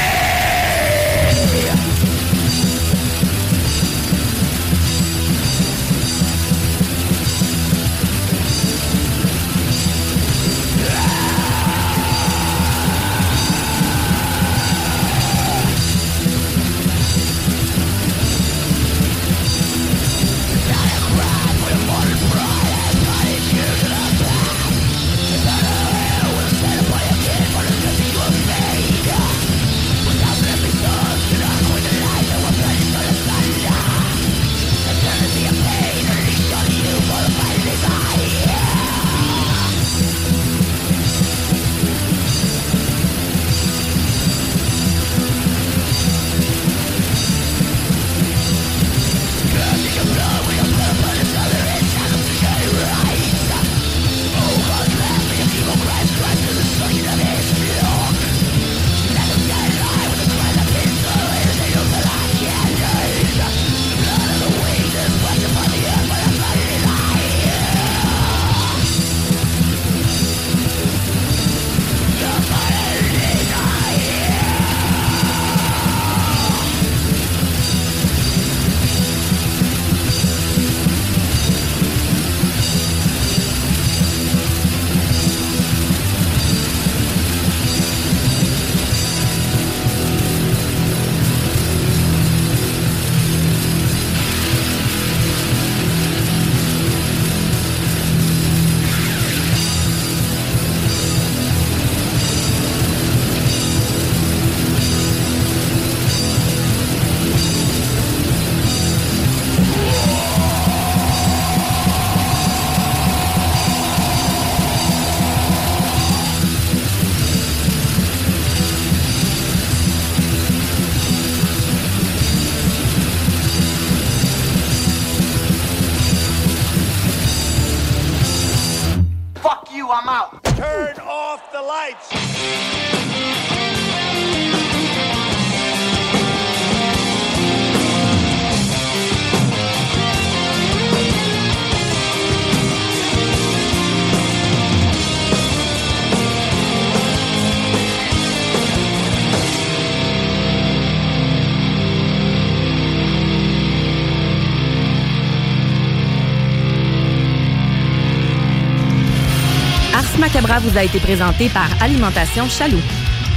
Vous 160.41 160.79
a 160.79 160.83
été 160.83 160.99
présenté 161.01 161.51
par 161.51 161.69
Alimentation 161.83 162.49
Chaloux. 162.49 162.81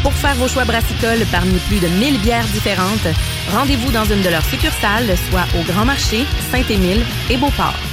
Pour 0.04 0.14
faire 0.14 0.36
vos 0.36 0.48
choix 0.48 0.64
brassicoles 0.64 1.26
parmi 1.32 1.60
plus 1.68 1.80
de 1.80 1.88
1000 1.88 2.20
bières 2.22 2.48
différentes, 2.48 3.08
rendez-vous 3.52 3.92
dans 3.92 4.06
une 4.06 4.22
de 4.22 4.30
leurs 4.30 4.46
succursales, 4.46 5.16
soit 5.30 5.46
au 5.60 5.64
Grand 5.64 5.86
Marché, 5.86 6.26
Saint-Émile 6.52 7.06
et 7.30 7.38
Beauport. 7.38 7.93